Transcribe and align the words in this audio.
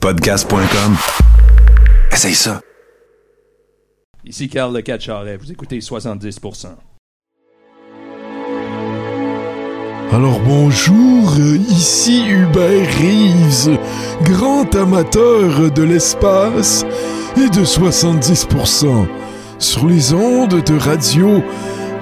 Podcast.com. 0.00 0.96
Essaye 2.10 2.34
ça. 2.34 2.62
Ici 4.24 4.48
Carl 4.48 4.74
Le 4.74 4.80
Catcharet, 4.80 5.36
vous 5.36 5.52
écoutez 5.52 5.78
70%. 5.78 6.68
Alors 10.10 10.40
bonjour, 10.40 11.38
ici 11.68 12.24
Hubert 12.26 12.88
Reeves, 12.98 13.78
grand 14.24 14.74
amateur 14.74 15.70
de 15.70 15.82
l'espace 15.82 16.86
et 17.36 17.50
de 17.50 17.62
70% 17.62 19.06
sur 19.58 19.86
les 19.86 20.14
ondes 20.14 20.64
de 20.64 20.78
radio 20.78 21.42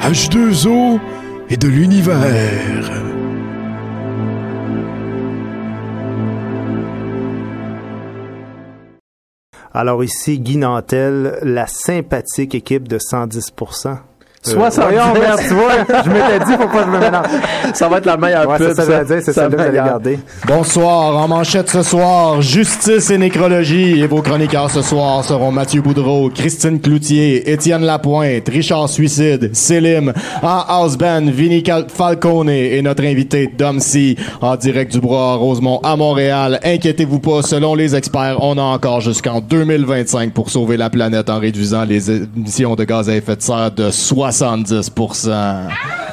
H2O 0.01 1.01
et 1.51 1.57
de 1.57 1.67
l'univers. 1.67 3.18
Alors 9.81 10.03
ici, 10.03 10.41
Guy 10.41 10.57
Nantel, 10.57 11.39
la 11.43 11.69
sympathique 11.69 12.57
équipe 12.57 12.89
de 12.89 12.99
110%. 12.99 14.01
70. 14.43 14.77
voyons, 14.81 15.13
merde, 15.21 15.41
tu 15.47 15.55
vois, 15.55 15.73
je 16.05 16.11
m'étais 16.11 16.45
dit, 16.47 16.53
faut 16.53 16.69
pas 16.69 16.79
que 16.85 16.87
je 16.87 16.91
me 16.91 16.99
mélange. 16.99 17.27
Ça 17.75 17.89
va 17.89 17.99
être 17.99 18.07
la 18.07 18.17
meilleure 18.17 18.49
Ouais, 18.49 18.57
pub. 18.57 18.69
c'est 18.69 18.75
ça, 18.75 18.85
ça 18.85 18.99
veut 19.01 19.05
dire, 19.05 19.17
c'est 19.25 19.33
Ça 19.33 19.43
ça, 19.43 19.49
vous 19.49 19.57
va 19.57 19.63
allez 19.65 19.77
être- 19.79 19.85
garder. 19.85 20.19
Bonsoir, 20.47 21.17
en 21.17 21.29
manchette 21.29 21.69
ce 21.69 21.83
soir, 21.83 22.41
justice 22.41 23.11
et 23.11 23.19
nécrologie. 23.19 24.01
Et 24.01 24.07
vos 24.07 24.23
chroniqueurs 24.23 24.71
ce 24.71 24.81
soir 24.83 25.25
seront 25.25 25.51
Mathieu 25.51 25.83
Boudreau, 25.83 26.31
Christine 26.35 26.81
Cloutier, 26.81 27.51
Étienne 27.51 27.83
Lapointe, 27.83 28.49
Richard 28.49 28.89
Suicide, 28.89 29.51
Célim, 29.55 30.13
en 30.43 30.61
house 30.69 30.97
band, 30.97 31.27
Vinny 31.27 31.63
Cal- 31.63 31.87
Falcone 31.89 32.49
et 32.49 32.81
notre 32.81 33.05
invité 33.05 33.53
Dom 33.59 33.81
C, 33.81 34.17
en 34.41 34.57
direct 34.57 34.93
du 34.93 35.01
Bois 35.01 35.35
Rosemont 35.35 35.81
à 35.83 35.97
Montréal. 35.97 36.61
Inquiétez-vous 36.65 37.19
pas, 37.19 37.43
selon 37.43 37.75
les 37.75 37.95
experts, 37.97 38.37
on 38.41 38.57
a 38.57 38.63
encore 38.63 39.01
jusqu'en 39.01 39.41
2025 39.41 40.33
pour 40.33 40.49
sauver 40.51 40.77
la 40.77 40.91
planète 40.91 41.29
en 41.29 41.39
réduisant 41.39 41.85
les 41.85 42.11
émissions 42.11 42.77
de 42.77 42.85
gaz 42.85 43.09
à 43.11 43.17
effet 43.17 43.37
de 43.37 43.43
serre 43.43 43.71
de 43.73 43.91
70%. 44.31 46.08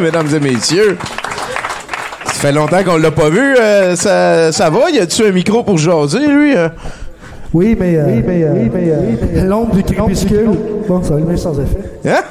Mesdames 0.00 0.28
et 0.34 0.40
messieurs. 0.40 0.96
Ça 2.26 2.32
fait 2.48 2.52
longtemps 2.52 2.82
qu'on 2.84 2.96
l'a 2.96 3.10
pas 3.10 3.28
vu. 3.30 3.54
euh, 3.60 3.94
ça, 3.96 4.50
ça 4.52 4.70
va? 4.70 4.90
Y 4.90 4.98
a-tu 5.00 5.24
un 5.26 5.30
micro 5.32 5.62
pour 5.62 5.78
jaser, 5.78 6.26
lui? 6.26 6.56
euh? 6.56 6.68
Oui, 7.54 7.76
mais, 7.78 7.96
euh, 7.96 8.04
oui, 8.06 8.22
mais, 8.26 8.42
euh, 8.44 8.52
oui, 8.54 8.70
mais, 8.72 9.38
euh, 9.40 9.44
l'ombre 9.44 9.74
du 9.74 9.82
crépuscule. 9.82 10.50
Bon, 10.88 11.02
ça 11.02 11.14
va 11.14 11.20
venir 11.20 11.38
sans 11.38 11.52
effet. 11.60 11.78
Hein? 12.08 12.22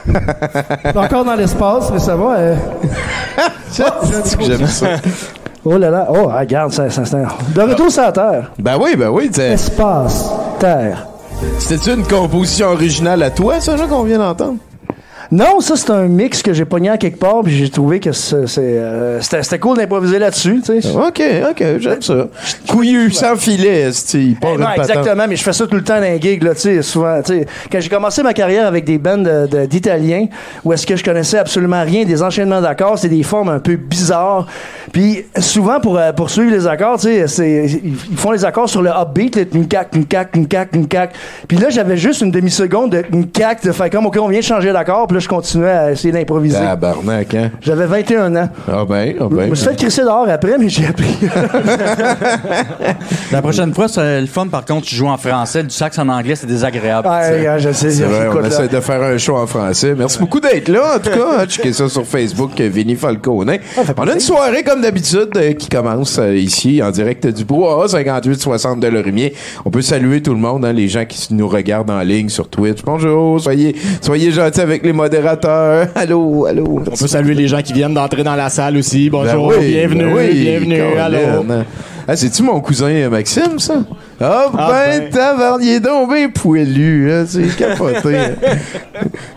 Encore 0.95 1.23
dans 1.23 1.35
l'espace, 1.35 1.91
mais 1.93 1.99
ça 1.99 2.15
va. 2.15 2.35
euh. 2.37 2.55
J'aime 4.39 4.65
ça. 4.67 4.87
Oh 5.63 5.77
là 5.77 5.89
là. 5.91 6.07
Oh, 6.09 6.25
regarde, 6.27 6.71
ça, 6.73 6.89
ça, 6.89 7.05
ça. 7.05 7.17
De 7.55 7.61
retour 7.61 7.91
sur 7.91 8.01
la 8.01 8.11
Terre. 8.11 8.51
Ben 8.57 8.77
oui, 8.81 8.95
ben 8.97 9.09
oui. 9.09 9.29
t'sais. 9.29 9.51
Espace, 9.51 10.27
Terre. 10.59 11.05
C'était-tu 11.59 11.91
une 11.93 12.03
composition 12.07 12.67
originale 12.69 13.21
à 13.23 13.29
toi, 13.29 13.59
ça, 13.61 13.77
là, 13.77 13.85
qu'on 13.87 14.03
vient 14.03 14.17
d'entendre? 14.17 14.55
Non, 15.31 15.61
ça, 15.61 15.77
c'est 15.77 15.89
un 15.91 16.07
mix 16.07 16.41
que 16.41 16.51
j'ai 16.51 16.65
pogné 16.65 16.89
à 16.89 16.97
quelque 16.97 17.17
part, 17.17 17.41
puis 17.43 17.55
j'ai 17.55 17.69
trouvé 17.69 18.01
que 18.01 18.11
c'est, 18.11 18.35
euh, 18.57 19.21
c'était, 19.21 19.59
cool 19.59 19.77
d'improviser 19.77 20.19
là-dessus, 20.19 20.61
tu 20.65 20.81
sais. 20.81 20.89
OK, 20.89 21.21
OK, 21.51 21.63
j'aime 21.79 22.01
ça. 22.01 22.27
Couillu, 22.67 23.11
sans 23.11 23.37
filet. 23.37 23.89
Pas 24.41 24.49
Eh 24.53 24.57
non, 24.57 24.67
exactement, 24.75 25.25
mais 25.29 25.37
je 25.37 25.43
fais 25.43 25.53
ça 25.53 25.65
tout 25.67 25.75
le 25.77 25.83
temps 25.85 25.95
dans 25.95 26.01
les 26.01 26.19
gigs, 26.19 26.43
là, 26.43 26.53
tu 26.53 26.61
sais, 26.61 26.81
souvent, 26.81 27.21
tu 27.21 27.33
sais. 27.39 27.45
Quand 27.71 27.79
j'ai 27.79 27.87
commencé 27.89 28.21
ma 28.23 28.33
carrière 28.33 28.67
avec 28.67 28.83
des 28.83 28.97
bands 28.97 29.17
de- 29.19 29.47
de- 29.47 29.65
d'Italiens, 29.67 30.25
où 30.65 30.73
est-ce 30.73 30.85
que 30.85 30.97
je 30.97 31.03
connaissais 31.03 31.37
absolument 31.37 31.83
rien, 31.83 32.03
des 32.03 32.21
enchaînements 32.21 32.61
d'accords, 32.61 32.99
c'est 32.99 33.07
des 33.07 33.23
formes 33.23 33.49
un 33.49 33.59
peu 33.59 33.77
bizarres. 33.77 34.47
Puis 34.93 35.25
souvent, 35.39 35.79
pour, 35.79 35.97
euh, 35.97 36.11
pour 36.11 36.29
suivre 36.29 36.51
les 36.51 36.67
accords, 36.67 36.97
tu 36.99 37.07
sais, 37.07 37.27
c'est- 37.27 37.79
ils 37.83 38.17
font 38.17 38.31
les 38.31 38.43
accords 38.43 38.69
sur 38.69 38.81
le 38.81 38.89
upbeat, 38.89 39.35
là, 39.35 39.43
une 39.53 39.67
cac, 39.67 39.89
une 39.95 40.05
cac, 40.05 40.29
une 40.35 40.47
cac, 40.47 40.69
une 40.73 40.87
cac. 40.87 41.11
Puis 41.47 41.57
là, 41.57 41.69
j'avais 41.69 41.97
juste 41.97 42.21
une 42.21 42.31
demi-seconde 42.31 42.91
de 42.91 43.03
une 43.13 43.27
cac, 43.27 43.63
de 43.63 43.71
faire 43.71 43.89
comme, 43.89 44.05
OK, 44.05 44.17
on 44.21 44.27
vient 44.27 44.39
de 44.39 44.43
changer 44.43 44.73
d'accord, 44.73 45.07
puis 45.07 45.15
là, 45.15 45.19
je 45.19 45.27
continuais 45.29 45.69
à 45.71 45.91
essayer 45.91 46.11
d'improviser. 46.11 46.57
Tabarnak, 46.57 47.33
hein? 47.35 47.51
J'avais 47.61 47.85
21 47.85 48.35
ans. 48.35 48.49
Ah 48.67 48.83
ben, 48.87 49.13
ah 49.19 49.23
Je 49.29 49.35
ben. 49.35 49.49
me 49.49 49.55
suis 49.55 49.67
fait 49.67 49.75
crisser 49.75 50.01
dehors 50.01 50.27
après, 50.29 50.57
mais 50.57 50.69
j'ai 50.69 50.87
appris. 50.87 51.17
La 53.31 53.41
prochaine 53.41 53.73
fois, 53.73 53.87
c'est 53.87 54.21
le 54.21 54.27
fun, 54.27 54.47
par 54.47 54.65
contre, 54.65 54.87
tu 54.87 54.95
joues 54.95 55.07
en 55.07 55.17
français, 55.17 55.63
du 55.63 55.69
sax 55.69 55.97
en 55.99 56.09
anglais, 56.09 56.35
c'est 56.35 56.47
désagréable. 56.47 57.07
Ouais, 57.07 57.47
ouais, 57.47 57.59
je 57.59 57.71
sais, 57.71 57.91
C'est 57.91 58.03
vrai, 58.03 58.27
on 58.29 58.39
là. 58.39 58.47
essaie 58.47 58.67
de 58.67 58.79
faire 58.79 59.01
un 59.01 59.17
show 59.17 59.37
en 59.37 59.47
français. 59.47 59.93
Merci 59.97 60.19
beaucoup 60.19 60.39
d'être 60.39 60.69
là, 60.69 60.95
en 60.95 60.99
tout 60.99 61.09
cas. 61.09 61.45
Checkez 61.47 61.73
ça 61.73 61.89
sur 61.89 62.05
Facebook, 62.05 62.59
Vinny 62.59 62.95
Falcone. 62.95 63.57
On 63.97 64.07
a 64.07 64.13
une 64.13 64.19
soirée, 64.19 64.63
comme 64.63 64.80
d'habitude, 64.81 65.29
euh, 65.35 65.53
qui 65.53 65.69
commence 65.69 66.17
euh, 66.19 66.35
ici, 66.35 66.81
en 66.83 66.91
direct 66.91 67.27
du 67.27 67.45
Bois, 67.45 67.85
58-60 67.87 68.79
de 68.79 68.87
Lorimier. 68.87 69.33
On 69.63 69.69
peut 69.69 69.81
saluer 69.81 70.21
tout 70.21 70.33
le 70.33 70.39
monde, 70.39 70.65
hein, 70.65 70.73
les 70.73 70.87
gens 70.87 71.05
qui 71.05 71.33
nous 71.33 71.47
regardent 71.47 71.91
en 71.91 72.01
ligne 72.01 72.29
sur 72.29 72.49
Twitch. 72.49 72.79
Bonjour, 72.83 73.39
soyez, 73.39 73.75
soyez 74.01 74.31
gentils 74.31 74.61
avec 74.61 74.83
les 74.83 74.93
modérateurs. 74.93 75.87
Allô, 75.95 76.45
allô. 76.45 76.81
On 76.85 76.95
peut 76.95 77.07
saluer 77.07 77.35
les 77.35 77.47
gens 77.47 77.61
qui 77.61 77.73
viennent 77.73 77.93
d'entrer 77.93 78.23
dans 78.23 78.35
la 78.35 78.49
salle 78.49 78.77
aussi. 78.77 79.09
Bonjour, 79.09 79.49
Ben 79.49 79.57
oui, 79.59 79.67
bienvenue, 79.71 80.05
ben 80.05 80.13
oui, 80.15 80.41
bienvenue, 80.41 80.81
allô. 80.97 81.63
Ah, 82.07 82.15
c'est-tu 82.15 82.43
mon 82.43 82.59
cousin 82.59 83.09
Maxime, 83.09 83.59
ça? 83.59 83.75
Ah, 84.19 84.45
Ah, 84.57 84.69
ben, 84.71 85.09
ben. 85.11 85.79
donc 85.79 86.09
ben 86.09 86.31
poilu, 86.31 87.11
hein, 87.11 87.25
c'est 87.27 87.55
capoté. 87.57 88.15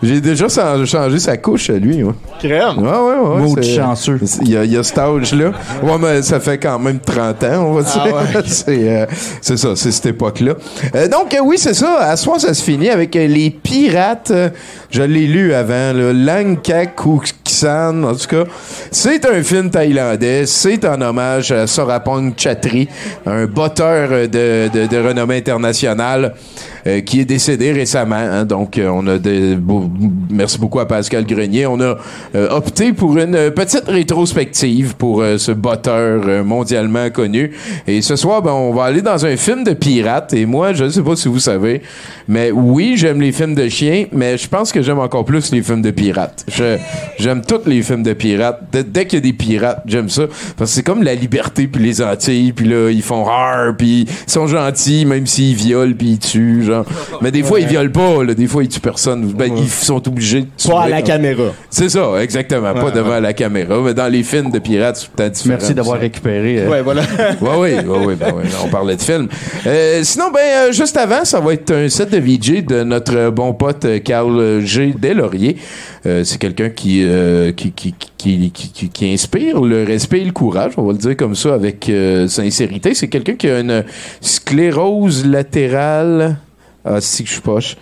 J'ai 0.03 0.21
déjà 0.21 0.47
changé 0.49 1.19
sa 1.19 1.37
couche, 1.37 1.69
lui, 1.69 2.03
ouais. 2.03 2.13
Crème. 2.39 2.77
Ouais, 2.79 2.89
ouais, 2.89 3.45
ouais. 3.55 3.63
C'est- 3.63 3.75
chanceux. 3.75 4.19
Il 4.41 4.49
y 4.51 4.57
a, 4.57 4.63
il 4.63 4.71
y 4.73 4.77
a 4.77 4.83
cet 4.83 4.97
âge-là. 4.97 5.51
Ouais, 5.81 5.97
mais 5.99 6.21
ça 6.21 6.39
fait 6.39 6.57
quand 6.57 6.77
même 6.79 6.99
30 6.99 7.43
ans, 7.43 7.65
on 7.67 7.73
va 7.73 7.81
dire. 7.83 8.05
ouais. 8.13 8.41
c'est, 8.45 8.89
euh, 8.89 9.05
c'est 9.41 9.57
ça, 9.57 9.69
c'est 9.75 9.91
cette 9.91 10.05
époque-là. 10.07 10.53
Euh, 10.95 11.07
donc, 11.07 11.33
euh, 11.33 11.39
oui, 11.43 11.57
c'est 11.57 11.73
ça. 11.73 11.97
À 12.01 12.15
soir, 12.15 12.39
ça 12.39 12.53
se 12.53 12.63
finit 12.63 12.89
avec 12.89 13.15
euh, 13.15 13.27
Les 13.27 13.49
Pirates. 13.49 14.31
Euh, 14.31 14.49
je 14.91 15.01
l'ai 15.01 15.25
lu 15.27 15.53
avant, 15.53 15.93
là. 15.93 16.13
Langkak 16.13 16.95
En 17.63 18.15
tout 18.15 18.27
cas. 18.27 18.43
C'est 18.91 19.25
un 19.25 19.41
film 19.43 19.69
thaïlandais. 19.69 20.45
C'est 20.45 20.83
en 20.85 20.99
hommage 21.01 21.51
à 21.51 21.67
Sorapong 21.67 22.33
Chatri, 22.37 22.87
un 23.25 23.45
botteur 23.45 24.09
de, 24.27 24.69
de, 24.73 24.87
de 24.87 24.97
renommée 24.97 25.37
internationale. 25.37 26.33
Euh, 26.87 27.01
qui 27.01 27.19
est 27.19 27.25
décédé 27.25 27.71
récemment. 27.71 28.15
hein. 28.15 28.45
donc, 28.45 28.77
euh, 28.77 28.89
on 28.89 29.07
a 29.07 29.17
des, 29.17 29.57
merci 30.29 30.59
beaucoup 30.59 30.79
à 30.79 30.87
Pascal 30.87 31.25
Grenier. 31.25 31.65
On 31.65 31.79
a 31.81 31.97
euh, 32.35 32.49
opté 32.51 32.93
pour 32.93 33.17
une 33.17 33.51
petite 33.51 33.87
rétrospective 33.87 34.95
pour 34.95 35.23
ce 35.37 35.51
botteur 35.51 36.45
mondialement 36.45 37.09
connu. 37.09 37.51
Et 37.87 38.01
ce 38.01 38.15
soir, 38.15 38.41
ben, 38.41 38.51
on 38.51 38.73
va 38.73 38.83
aller 38.83 39.01
dans 39.01 39.25
un 39.25 39.35
film 39.35 39.63
de 39.63 39.73
pirates. 39.73 40.33
Et 40.33 40.45
moi, 40.45 40.73
je 40.73 40.83
ne 40.85 40.89
sais 40.89 41.01
pas 41.01 41.15
si 41.15 41.27
vous 41.27 41.39
savez, 41.39 41.81
mais 42.27 42.51
oui, 42.51 42.95
j'aime 42.97 43.21
les 43.21 43.31
films 43.31 43.55
de 43.55 43.67
chiens, 43.67 44.05
mais 44.11 44.37
je 44.37 44.47
pense 44.47 44.71
que 44.71 44.81
j'aime 44.81 44.99
encore 44.99 45.25
plus 45.25 45.51
les 45.51 45.63
films 45.63 45.81
de 45.81 45.91
pirates. 45.91 46.45
J'aime 47.17 47.41
tous 47.41 47.67
les 47.67 47.81
films 47.81 48.03
de 48.03 48.13
pirates. 48.13 48.59
Dès, 48.71 48.83
dès 48.83 49.05
qu'il 49.05 49.17
y 49.17 49.21
a 49.21 49.25
des 49.25 49.33
pirates, 49.33 49.81
j'aime 49.85 50.09
ça. 50.09 50.23
Parce 50.57 50.71
que 50.71 50.75
c'est 50.75 50.83
comme 50.83 51.03
la 51.03 51.15
liberté 51.15 51.67
puis 51.67 51.83
les 51.83 52.01
Antilles, 52.01 52.53
puis 52.53 52.67
là, 52.67 52.89
ils 52.91 53.01
font 53.01 53.23
rare, 53.23 53.75
puis 53.77 54.05
ils 54.27 54.31
sont 54.31 54.47
gentils, 54.47 55.05
même 55.05 55.25
s'ils 55.25 55.55
violent 55.55 55.93
puis 55.97 56.11
ils 56.11 56.19
tuent, 56.19 56.63
genre. 56.83 57.19
Mais 57.21 57.31
des 57.31 57.43
fois, 57.43 57.59
ils 57.59 57.67
violent 57.67 57.91
pas, 57.91 58.23
là. 58.23 58.33
Des 58.33 58.47
fois, 58.47 58.63
ils 58.63 58.69
tuent 58.69 58.79
personne. 58.79 59.25
Ben, 59.33 59.55
ils 59.57 59.69
sont 59.69 60.07
obligés 60.07 60.41
de 60.41 60.47
tuer. 60.57 60.71
Pas 60.71 60.83
à 60.83 60.89
la 60.89 61.01
caméra. 61.01 61.43
C'est 61.69 61.89
ça, 61.89 62.21
exactement. 62.21 62.73
pas 62.73 62.91
devant 62.91 63.19
la 63.19 63.33
caméra. 63.33 63.79
Mais 63.83 63.93
dans 63.93 64.07
les 64.11 64.23
films 64.23 64.51
de 64.51 64.59
pirates, 64.59 64.97
c'est 64.97 65.09
peut-être 65.09 65.33
différent. 65.33 65.57
Merci 65.59 65.73
d'avoir 65.73 65.99
récupéré. 65.99 66.59
euh, 66.59 66.69
Ouais, 66.69 66.81
voilà. 66.81 67.01
Ouais, 67.41 67.49
oui, 67.57 67.73
ouais, 67.87 68.05
ouais, 68.05 68.15
ben 68.15 68.33
ouais, 68.33 68.43
on 68.63 68.67
parlait 68.69 68.95
de 68.95 69.01
film. 69.01 69.27
Euh, 69.67 70.01
sinon, 70.03 70.25
ben, 70.33 70.39
euh, 70.69 70.71
juste 70.71 70.97
avant, 70.97 71.23
ça 71.25 71.39
va 71.39 71.53
être 71.53 71.71
un 71.71 71.89
set 71.89 72.09
de 72.11 72.17
VJ 72.17 72.65
de 72.65 72.83
notre 72.83 73.29
bon 73.29 73.53
pote 73.53 73.85
Carl 74.03 74.61
G. 74.63 74.93
Deslauriers. 74.97 75.57
Euh, 76.05 76.23
c'est 76.23 76.37
quelqu'un 76.37 76.69
qui, 76.69 77.03
euh, 77.03 77.51
qui, 77.51 77.71
qui, 77.71 77.93
qui, 78.17 78.51
qui, 78.53 78.71
qui- 78.71 78.89
qui 78.89 79.13
inspire 79.13 79.61
le 79.61 79.83
respect 79.83 80.21
et 80.21 80.25
le 80.25 80.31
courage, 80.31 80.73
on 80.77 80.83
va 80.83 80.91
le 80.93 80.97
dire 80.99 81.17
comme 81.17 81.35
ça 81.35 81.53
avec 81.55 81.89
euh, 81.89 82.27
sincérité. 82.27 82.93
C'est 82.93 83.07
quelqu'un 83.07 83.33
qui 83.35 83.49
a 83.49 83.59
une 83.59 83.83
sclérose 84.21 85.25
latérale. 85.25 86.37
Ah, 86.85 87.01
si 87.01 87.23
que 87.23 87.29
je 87.29 87.33
suis 87.33 87.41
poche. 87.41 87.75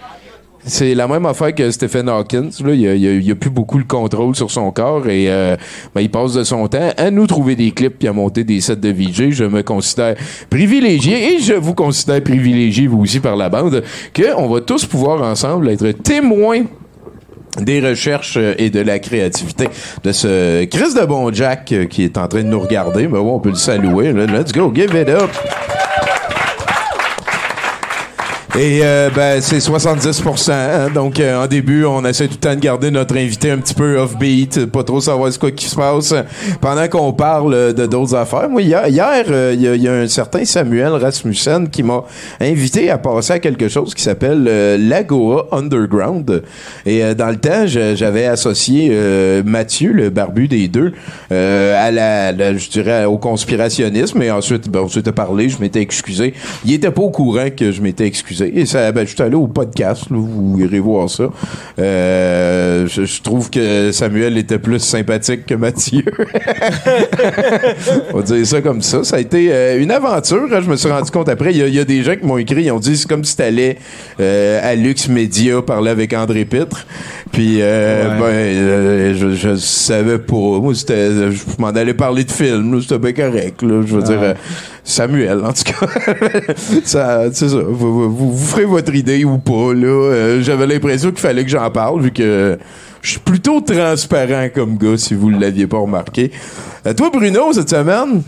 C'est 0.65 0.95
la 0.95 1.09
même 1.09 1.25
affaire 1.25 1.53
que 1.53 1.69
Stephen 1.71 2.07
Hawkins. 2.07 2.49
Là. 2.63 2.73
Il, 2.73 2.87
a, 2.87 3.31
a- 3.33 3.35
plus 3.35 3.49
beaucoup 3.49 3.77
le 3.77 3.83
contrôle 3.83 4.33
sur 4.33 4.49
son 4.49 4.71
corps 4.71 5.09
et 5.09 5.25
euh, 5.29 5.57
ben, 5.93 5.99
il 5.99 6.09
passe 6.09 6.31
de 6.35 6.43
son 6.45 6.65
temps 6.69 6.89
à 6.95 7.11
nous 7.11 7.27
trouver 7.27 7.57
des 7.57 7.71
clips 7.71 8.01
et 8.01 8.07
à 8.07 8.13
monter 8.13 8.45
des 8.45 8.61
sets 8.61 8.77
de 8.77 8.89
VJ. 8.89 9.31
Je 9.31 9.43
me 9.43 9.61
considère 9.61 10.15
privilégié 10.49 11.33
et 11.35 11.39
je 11.39 11.51
vous 11.53 11.73
considère 11.73 12.23
privilégié, 12.23 12.87
vous 12.87 13.01
aussi, 13.01 13.19
par 13.19 13.35
la 13.35 13.49
bande, 13.49 13.83
qu'on 14.15 14.47
va 14.47 14.61
tous 14.61 14.85
pouvoir 14.85 15.21
ensemble 15.21 15.69
être 15.69 15.91
témoins 15.91 16.63
des 17.59 17.81
recherches 17.81 18.37
et 18.57 18.69
de 18.69 18.79
la 18.79 18.99
créativité 18.99 19.67
de 20.01 20.11
ce 20.13 20.63
Chris 20.63 20.93
de 20.99 21.05
Bon 21.05 21.31
Jack 21.33 21.73
qui 21.89 22.03
est 22.03 22.17
en 22.17 22.29
train 22.29 22.41
de 22.41 22.47
nous 22.47 22.61
regarder. 22.61 23.03
Mais 23.09 23.19
bon, 23.19 23.35
on 23.35 23.39
peut 23.41 23.49
le 23.49 23.55
saluer. 23.55 24.13
Let's 24.13 24.53
go, 24.53 24.71
give 24.73 24.95
it 24.95 25.09
up. 25.09 25.29
Et 28.55 28.81
euh, 28.83 29.09
ben 29.09 29.41
c'est 29.41 29.57
70%. 29.57 30.51
hein. 30.51 30.89
donc 30.93 31.19
euh, 31.19 31.43
en 31.43 31.47
début, 31.47 31.85
on 31.85 32.05
essaie 32.05 32.27
tout 32.27 32.35
le 32.35 32.39
temps 32.39 32.53
de 32.53 32.59
garder 32.59 32.91
notre 32.91 33.17
invité 33.17 33.49
un 33.49 33.57
petit 33.57 33.73
peu 33.73 33.97
off-beat, 33.97 34.67
pas 34.67 34.83
trop 34.83 35.01
savoir 35.01 35.31
ce 35.33 35.39
qui 35.39 35.65
se 35.65 35.75
passe 35.75 36.13
pendant 36.61 36.87
qu'on 36.87 37.13
parle 37.13 37.55
euh, 37.55 37.73
de 37.73 37.87
d'autres 37.87 38.13
affaires. 38.13 38.47
Moi 38.49 38.61
hier, 38.61 38.83
euh, 39.31 39.55
il 39.55 39.61
y, 39.61 39.79
y 39.81 39.87
a 39.87 39.93
un 39.93 40.07
certain 40.07 40.45
Samuel 40.45 40.89
Rasmussen 40.89 41.67
qui 41.67 41.81
m'a 41.81 42.03
invité 42.39 42.91
à 42.91 42.99
passer 42.99 43.33
à 43.33 43.39
quelque 43.39 43.67
chose 43.69 43.95
qui 43.95 44.03
s'appelle 44.03 44.45
euh, 44.47 44.77
l'Agoa 44.77 45.47
Underground. 45.51 46.43
Et 46.85 47.03
euh, 47.03 47.15
dans 47.15 47.29
le 47.29 47.37
temps, 47.37 47.65
j'avais 47.65 48.25
associé 48.27 48.89
euh, 48.91 49.41
Mathieu, 49.43 49.93
le 49.93 50.11
barbu 50.11 50.47
des 50.47 50.67
deux, 50.67 50.93
euh, 51.31 51.75
à 51.87 51.89
la, 51.89 52.31
la- 52.31 52.55
je 52.55 52.69
dirais 52.69 53.05
au 53.05 53.17
conspirationnisme. 53.17 54.21
Et 54.21 54.29
ensuite, 54.29 54.69
ben, 54.69 54.81
on 54.81 54.89
s'était 54.89 55.11
parlé, 55.11 55.49
je 55.49 55.57
m'étais 55.59 55.81
excusé. 55.81 56.35
Il 56.65 56.73
était 56.73 56.91
pas 56.91 57.01
au 57.01 57.09
courant 57.09 57.47
que 57.49 57.71
je 57.71 57.81
m'étais 57.81 58.05
excusé. 58.05 58.42
Et 58.53 58.65
ça, 58.65 58.91
ben, 58.91 59.05
je 59.05 59.13
suis 59.13 59.21
allé 59.21 59.35
au 59.35 59.47
podcast, 59.47 60.09
là, 60.09 60.17
vous 60.17 60.57
irez 60.59 60.79
voir 60.79 61.09
ça. 61.09 61.25
Euh, 61.79 62.87
je, 62.87 63.05
je 63.05 63.21
trouve 63.21 63.49
que 63.49 63.91
Samuel 63.91 64.37
était 64.37 64.59
plus 64.59 64.79
sympathique 64.79 65.45
que 65.45 65.55
Mathieu. 65.55 66.03
On 68.13 68.17
va 68.17 68.23
dire 68.23 68.45
ça 68.45 68.61
comme 68.61 68.81
ça. 68.81 69.03
Ça 69.03 69.17
a 69.17 69.19
été 69.19 69.49
euh, 69.51 69.81
une 69.81 69.91
aventure. 69.91 70.47
hein. 70.51 70.61
Je 70.63 70.69
me 70.69 70.75
suis 70.75 70.89
rendu 70.89 71.11
compte 71.11 71.29
après. 71.29 71.51
Il 71.51 71.57
y 71.57 71.63
a, 71.63 71.67
il 71.67 71.75
y 71.75 71.79
a 71.79 71.85
des 71.85 72.03
gens 72.03 72.15
qui 72.15 72.25
m'ont 72.25 72.37
écrit. 72.37 72.63
Ils 72.63 72.71
ont 72.71 72.79
dit 72.79 72.97
c'est 72.97 73.07
comme 73.07 73.23
si 73.23 73.35
t'allais 73.35 73.77
euh, 74.19 74.59
à 74.63 74.75
Lux 74.75 75.07
Media 75.09 75.61
parler 75.61 75.91
avec 75.91 76.13
André 76.13 76.45
Pitre. 76.45 76.85
Puis 77.31 77.57
euh, 77.61 78.09
ben, 78.19 79.15
je, 79.15 79.33
je 79.35 79.55
savais 79.55 80.19
pas. 80.19 80.33
Moi, 80.35 80.73
c'était, 80.75 81.31
je 81.31 81.41
m'en 81.59 81.69
allais 81.69 81.93
parler 81.93 82.23
de 82.23 82.31
film. 82.31 82.75
là. 82.75 82.81
C'était 82.81 82.99
bien 82.99 83.13
correct. 83.13 83.61
Là. 83.61 83.81
Je 83.85 83.95
veux 83.95 84.03
dire. 84.03 84.35
Samuel, 84.85 85.39
en 85.45 85.53
tout 85.53 85.63
cas. 85.63 85.87
ça, 86.83 87.21
c'est 87.31 87.47
ça. 87.49 87.57
Vous, 87.65 88.09
vous- 88.11 88.31
vous 88.33 88.45
ferez 88.45 88.65
votre 88.65 88.93
idée 88.93 89.23
ou 89.23 89.37
pas, 89.37 89.73
là. 89.73 89.87
Euh, 89.87 90.41
j'avais 90.41 90.67
l'impression 90.67 91.09
qu'il 91.11 91.19
fallait 91.19 91.43
que 91.45 91.49
j'en 91.49 91.69
parle, 91.71 92.01
vu 92.01 92.11
que 92.11 92.57
je 93.01 93.11
suis 93.11 93.19
plutôt 93.19 93.61
transparent 93.61 94.47
comme 94.53 94.77
gars, 94.77 94.97
si 94.97 95.13
vous 95.13 95.31
ne 95.31 95.39
l'aviez 95.39 95.67
pas 95.67 95.77
remarqué. 95.77 96.31
Euh, 96.85 96.93
toi, 96.93 97.09
Bruno, 97.13 97.53
cette 97.53 97.69
semaine? 97.69 98.23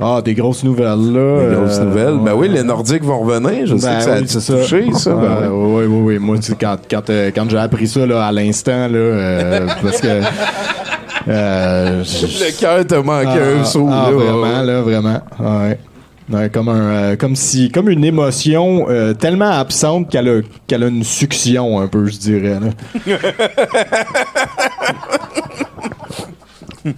Ah, 0.00 0.20
des 0.24 0.34
grosses 0.34 0.64
nouvelles, 0.64 1.12
là. 1.12 1.48
Les 1.48 1.54
grosses 1.54 1.78
Euh, 1.78 1.84
nouvelles. 1.84 2.18
Ben 2.24 2.34
oui, 2.34 2.48
les 2.48 2.64
Nordiques 2.64 3.04
vont 3.04 3.20
revenir. 3.20 3.64
Je 3.66 3.76
sais 3.76 3.86
Ben 3.86 3.98
que 4.22 4.28
ça 4.28 4.54
a 4.54 4.56
toucher, 4.62 4.86
ça. 4.94 5.14
Oui. 5.14 5.26
oui, 5.48 5.84
oui, 5.86 6.00
oui. 6.14 6.18
Moi, 6.18 6.36
tu 6.38 6.42
sais, 6.50 6.56
quand, 6.60 6.76
quand, 6.90 7.08
euh, 7.10 7.30
quand 7.32 7.48
j'ai 7.48 7.58
appris 7.58 7.86
ça 7.86 8.04
là, 8.04 8.26
à 8.26 8.32
l'instant, 8.32 8.88
là, 8.88 9.60
parce 9.80 10.00
que. 10.00 10.08
Euh, 11.28 12.02
Le 12.04 12.60
cœur 12.60 12.86
t'a 12.86 13.02
manqué 13.02 13.28
Ah, 13.40 13.60
un 13.60 13.64
saut, 13.64 13.88
ah, 13.90 14.10
là. 14.10 14.16
vraiment, 14.16 14.62
là, 14.62 14.80
vraiment. 14.82 15.20
Ouais. 15.40 15.78
Ouais, 16.32 16.48
comme 16.48 16.70
un, 16.70 16.80
euh, 16.80 17.16
comme 17.16 17.36
si, 17.36 17.70
comme 17.70 17.90
une 17.90 18.02
émotion 18.02 18.86
euh, 18.88 19.12
tellement 19.12 19.50
absente 19.50 20.08
qu'elle 20.10 20.28
a, 20.28 20.40
qu'elle 20.66 20.82
a 20.82 20.86
une 20.86 21.04
succion 21.04 21.78
un 21.80 21.86
peu, 21.86 22.06
je 22.06 22.16
dirais. 22.16 22.58
Là. 23.04 23.14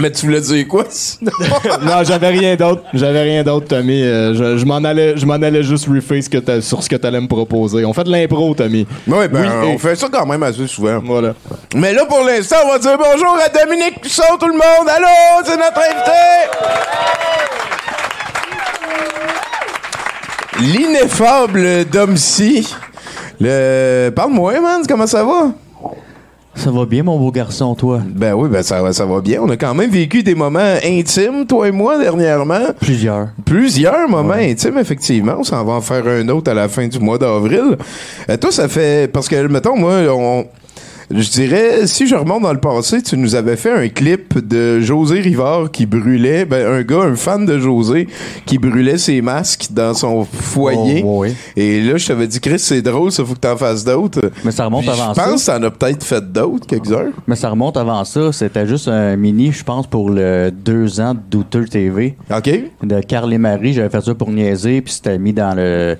Mais 0.00 0.10
tu 0.10 0.26
voulais 0.26 0.40
dire 0.40 0.66
quoi, 0.66 0.84
sinon? 0.88 1.30
non, 1.82 2.02
j'avais 2.04 2.28
rien 2.28 2.56
d'autre. 2.56 2.82
J'avais 2.94 3.22
rien 3.22 3.42
d'autre, 3.42 3.66
Tommy. 3.68 4.02
Euh, 4.02 4.34
je, 4.34 4.56
je 4.58 4.64
m'en 4.64 4.76
allais, 4.78 5.16
je 5.16 5.26
m'en 5.26 5.34
allais 5.34 5.62
juste 5.62 5.86
refaire 5.88 6.22
ce 6.22 6.28
que 6.30 6.38
t'as- 6.38 6.62
sur 6.62 6.82
ce 6.82 6.88
que 6.88 6.96
t'allais 6.96 7.20
me 7.20 7.28
proposer. 7.28 7.84
On 7.84 7.92
fait 7.92 8.04
de 8.04 8.10
l'impro, 8.10 8.54
Tommy. 8.54 8.86
Oui, 9.06 9.28
ben, 9.28 9.40
Oui, 9.42 9.48
on 9.66 9.74
et- 9.74 9.78
fait 9.78 9.96
ça 9.96 10.08
quand 10.10 10.24
même 10.26 10.42
assez 10.42 10.66
souvent. 10.66 11.00
Voilà. 11.04 11.34
Mais 11.74 11.92
là, 11.92 12.06
pour 12.06 12.24
l'instant, 12.24 12.56
on 12.66 12.72
va 12.72 12.78
dire 12.78 12.96
bonjour 12.98 13.36
à 13.44 13.48
Dominique 13.48 14.00
Cusson, 14.00 14.22
tout 14.38 14.46
le 14.48 14.54
monde. 14.54 14.88
Allô, 14.88 15.06
c'est 15.44 15.56
notre 15.56 15.80
invité. 15.80 17.10
L'ineffable 20.60 21.84
Domsi. 21.86 22.68
Le... 23.40 24.10
Parle-moi, 24.14 24.60
man, 24.60 24.82
comment 24.86 25.06
ça 25.06 25.24
va? 25.24 25.52
Ça 26.54 26.70
va 26.70 26.84
bien, 26.84 27.02
mon 27.04 27.16
beau 27.18 27.30
garçon, 27.30 27.74
toi? 27.74 28.00
Ben 28.06 28.34
oui, 28.34 28.48
ben 28.50 28.62
ça, 28.62 28.82
va- 28.82 28.92
ça 28.92 29.06
va 29.06 29.20
bien. 29.20 29.40
On 29.40 29.48
a 29.48 29.56
quand 29.56 29.72
même 29.74 29.90
vécu 29.90 30.22
des 30.22 30.34
moments 30.34 30.74
intimes, 30.84 31.46
toi 31.46 31.68
et 31.68 31.70
moi, 31.70 31.96
dernièrement. 31.98 32.60
Plusieurs. 32.80 33.28
Plusieurs 33.46 34.08
moments 34.08 34.34
intimes, 34.34 34.76
effectivement. 34.78 35.36
On 35.38 35.44
s'en 35.44 35.64
va 35.64 35.74
en 35.74 35.80
faire 35.80 36.06
un 36.06 36.28
autre 36.28 36.50
à 36.50 36.54
la 36.54 36.68
fin 36.68 36.86
du 36.86 36.98
mois 36.98 37.16
d'avril. 37.18 37.76
Euh, 38.28 38.36
toi, 38.36 38.50
ça 38.50 38.68
fait... 38.68 39.10
Parce 39.10 39.28
que, 39.28 39.46
mettons, 39.46 39.76
moi, 39.76 40.00
on... 40.10 40.44
Je 41.12 41.28
dirais, 41.28 41.86
si 41.88 42.06
je 42.06 42.14
remonte 42.14 42.42
dans 42.42 42.52
le 42.52 42.60
passé, 42.60 43.02
tu 43.02 43.16
nous 43.16 43.34
avais 43.34 43.56
fait 43.56 43.72
un 43.72 43.88
clip 43.88 44.38
de 44.38 44.78
José 44.78 45.18
Rivard 45.20 45.72
qui 45.72 45.84
brûlait, 45.84 46.44
ben, 46.44 46.64
un 46.64 46.82
gars, 46.82 47.00
un 47.02 47.16
fan 47.16 47.44
de 47.44 47.58
José, 47.58 48.06
qui 48.46 48.58
brûlait 48.58 48.96
ses 48.96 49.20
masques 49.20 49.66
dans 49.72 49.92
son 49.92 50.24
foyer. 50.24 51.02
Oh, 51.04 51.22
oui. 51.22 51.34
Et 51.56 51.80
là, 51.80 51.96
je 51.96 52.06
t'avais 52.06 52.28
dit, 52.28 52.38
Chris, 52.38 52.60
c'est 52.60 52.80
drôle, 52.80 53.10
ça 53.10 53.24
faut 53.24 53.34
que 53.34 53.40
t'en 53.40 53.56
fasses 53.56 53.84
d'autres. 53.84 54.30
Mais 54.44 54.52
ça 54.52 54.66
remonte 54.66 54.82
Puis 54.82 54.90
avant 54.90 55.12
Je 55.12 55.20
pense 55.20 55.42
ça. 55.42 55.54
que 55.54 55.58
t'en 55.60 55.66
as 55.66 55.70
peut-être 55.72 56.04
fait 56.04 56.32
d'autres, 56.32 56.66
quelques-uns. 56.68 57.10
Mais 57.26 57.34
ça 57.34 57.48
remonte 57.50 57.76
avant 57.76 58.04
ça. 58.04 58.30
C'était 58.32 58.68
juste 58.68 58.86
un 58.86 59.16
mini, 59.16 59.50
je 59.50 59.64
pense, 59.64 59.88
pour 59.88 60.10
le 60.10 60.50
deux 60.52 61.00
ans 61.00 61.14
de 61.14 61.20
Douteux 61.28 61.64
TV 61.64 62.16
OK? 62.30 62.50
de 62.84 63.00
Carl 63.00 63.32
et 63.32 63.38
Marie. 63.38 63.72
J'avais 63.72 63.90
fait 63.90 64.00
ça 64.04 64.14
pour 64.14 64.30
niaiser, 64.30 64.80
puis 64.80 64.94
c'était 64.94 65.18
mis 65.18 65.32
dans 65.32 65.56
le. 65.56 65.96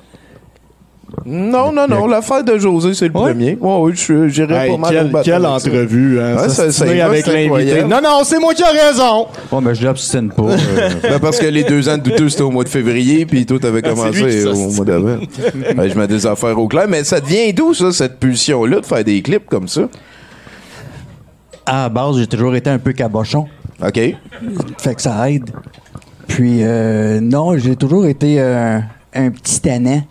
Non, 1.26 1.72
non, 1.72 1.86
non, 1.88 2.06
l'affaire 2.06 2.42
de 2.44 2.56
José, 2.58 2.94
c'est 2.94 3.08
le 3.08 3.14
Ouais. 3.16 3.30
premier. 3.32 3.58
Ouais, 3.60 3.76
oui, 3.80 3.92
je- 3.94 4.28
j'irais 4.28 4.66
Hey, 4.66 4.70
pas 4.72 4.76
mal 4.78 5.10
au 5.14 5.22
quelle, 5.22 5.46
entrevue, 5.46 6.20
hein? 6.20 6.36
Ouais, 6.36 6.48
ça- 6.48 6.84
avec 6.84 7.26
l'invité. 7.26 7.82
Non, 7.84 8.00
non, 8.02 8.20
c'est 8.24 8.38
moi 8.38 8.54
qui 8.54 8.62
ai 8.62 8.66
raison! 8.88 9.26
Oh, 9.52 9.60
mais 9.60 9.74
je 9.74 9.84
l'obstine 9.84 10.30
pas. 10.30 10.42
euh. 10.42 10.56
Ben, 11.02 11.18
parce 11.20 11.38
que 11.38 11.46
les 11.46 11.64
deux 11.64 11.88
ans 11.88 11.96
de 11.98 12.02
douteux, 12.02 12.28
c'était 12.28 12.42
au 12.42 12.50
mois 12.50 12.64
de 12.64 12.68
février, 12.68 13.26
puis 13.26 13.44
toi, 13.46 13.58
t'avais 13.60 13.80
Ah, 13.84 13.88
commencé 13.90 14.46
au 14.46 14.70
mois 14.70 14.84
d'avril. 14.84 15.28
Ben, 15.76 15.88
je 15.88 15.98
mets 15.98 16.06
des 16.08 16.26
affaires 16.26 16.58
au 16.58 16.66
clair. 16.68 16.86
Mais 16.88 17.04
ça 17.04 17.20
devient 17.20 17.52
d'où, 17.52 17.74
ça, 17.74 17.92
cette 17.92 18.18
pulsion-là, 18.18 18.80
de 18.80 18.86
faire 18.86 19.04
des 19.04 19.20
clips 19.22 19.46
comme 19.46 19.68
ça? 19.68 19.82
à 21.66 21.82
la 21.82 21.88
base, 21.88 22.18
j'ai 22.18 22.26
toujours 22.26 22.54
été 22.56 22.68
un 22.68 22.78
peu 22.78 22.92
cabochon. 22.92 23.46
OK? 23.84 24.00
Fait 24.78 24.94
que 24.94 25.00
ça 25.02 25.30
aide. 25.30 25.50
Puis, 26.26 26.60
euh, 26.62 27.20
non, 27.20 27.56
j'ai 27.58 27.76
toujours 27.76 28.06
été 28.06 28.36
euh, 28.40 28.78
un 29.14 29.30
petit 29.30 29.60
tannant. 29.60 30.02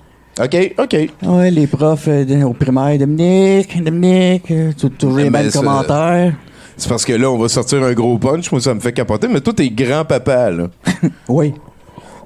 OK, 0.41 0.73
OK. 0.77 0.95
Ouais, 1.23 1.51
les 1.51 1.67
profs 1.67 2.07
euh, 2.07 2.43
au 2.43 2.53
primaire, 2.53 2.97
Dominique, 2.97 3.83
Dominique, 3.83 4.49
euh, 4.51 4.71
tu- 4.77 4.89
toujours 4.89 5.17
les 5.17 5.29
Mais 5.29 5.43
mêmes 5.43 5.51
commentaires. 5.51 6.33
C'est 6.77 6.87
parce 6.87 7.03
que 7.03 7.11
là, 7.13 7.29
on 7.29 7.37
va 7.37 7.49
sortir 7.49 7.83
un 7.83 7.91
gros 7.91 8.17
punch. 8.17 8.49
Moi, 8.51 8.61
ça 8.61 8.73
me 8.73 8.79
fait 8.79 8.93
capoter. 8.93 9.27
Mais 9.27 9.41
toi, 9.41 9.51
t'es 9.53 9.69
grand-papa, 9.69 10.49
là. 10.51 10.67
Oui. 11.27 11.53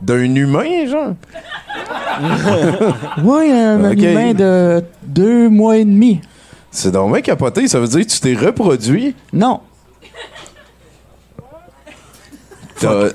D'un 0.02 0.36
humain, 0.36 0.86
genre? 0.88 1.14
Oui, 3.24 3.52
un 3.52 3.92
Ok. 3.92 3.98
humain 3.98 4.34
de 4.34 4.84
deux 5.04 5.50
mois 5.50 5.78
et 5.78 5.86
demi. 5.86 6.22
C'est 6.70 6.92
donc 6.92 7.12
bien 7.12 7.22
capoté. 7.22 7.68
Ça 7.68 7.80
veut 7.80 7.88
dire 7.88 8.02
que 8.06 8.12
tu 8.12 8.20
t'es 8.20 8.36
reproduit? 8.36 9.16
Non, 9.32 9.62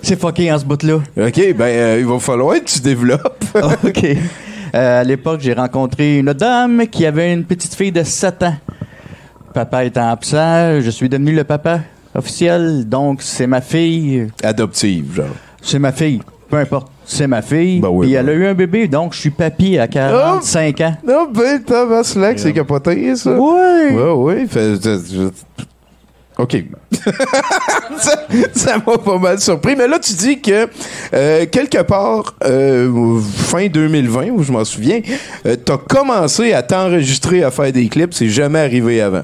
c'est 0.02 0.18
fucké 0.18 0.50
en 0.50 0.58
ce 0.58 0.64
bout-là. 0.64 0.94
OK, 0.96 1.54
ben, 1.54 1.64
euh, 1.66 1.96
il 2.00 2.06
va 2.06 2.18
falloir 2.18 2.54
que 2.58 2.64
tu 2.64 2.80
développes. 2.80 3.44
OK. 3.84 4.06
Euh, 4.74 5.00
à 5.00 5.04
l'époque, 5.04 5.40
j'ai 5.40 5.52
rencontré 5.52 6.18
une 6.18 6.32
dame 6.32 6.86
qui 6.86 7.06
avait 7.06 7.32
une 7.32 7.44
petite 7.44 7.74
fille 7.74 7.92
de 7.92 8.02
7 8.02 8.42
ans. 8.42 8.56
Papa 9.54 9.84
étant 9.84 10.10
absent, 10.10 10.80
je 10.80 10.90
suis 10.90 11.08
devenu 11.08 11.32
le 11.32 11.44
papa 11.44 11.80
officiel, 12.14 12.88
donc 12.88 13.22
c'est 13.22 13.46
ma 13.46 13.60
fille. 13.60 14.28
Adoptive, 14.42 15.14
genre. 15.14 15.26
C'est 15.62 15.78
ma 15.78 15.92
fille. 15.92 16.20
Peu 16.48 16.56
importe, 16.56 16.90
c'est 17.04 17.26
ma 17.26 17.42
fille. 17.42 17.80
Ben 17.80 17.88
oui, 17.90 18.06
Puis 18.06 18.14
ben 18.14 18.20
elle 18.20 18.28
a 18.30 18.32
eu 18.32 18.46
un 18.46 18.54
bébé, 18.54 18.88
donc 18.88 19.12
je 19.12 19.20
suis 19.20 19.30
papy 19.30 19.78
à 19.78 19.86
45 19.86 20.80
ans. 20.80 20.96
Non, 21.06 21.28
ben, 21.32 21.60
t'as 21.64 22.02
slack, 22.04 22.38
c'est 22.38 22.52
capoté, 22.52 23.14
ça. 23.16 23.32
Oui. 23.38 23.94
Ouais, 23.94 24.12
ouais. 24.12 24.46
OK. 26.38 26.56
ça 27.98 28.26
ça 28.54 28.76
m'a 28.78 28.96
pas 28.98 29.18
mal 29.18 29.40
surpris. 29.40 29.74
Mais 29.76 29.88
là, 29.88 29.98
tu 29.98 30.12
dis 30.14 30.40
que 30.40 30.68
euh, 31.12 31.46
quelque 31.46 31.82
part, 31.82 32.34
euh, 32.44 33.20
fin 33.20 33.66
2020, 33.66 34.28
où 34.30 34.42
je 34.44 34.52
m'en 34.52 34.64
souviens, 34.64 35.00
euh, 35.46 35.56
t'as 35.56 35.78
commencé 35.78 36.52
à 36.52 36.62
t'enregistrer 36.62 37.42
à 37.42 37.50
faire 37.50 37.72
des 37.72 37.88
clips. 37.88 38.14
C'est 38.14 38.28
jamais 38.28 38.60
arrivé 38.60 39.00
avant. 39.00 39.22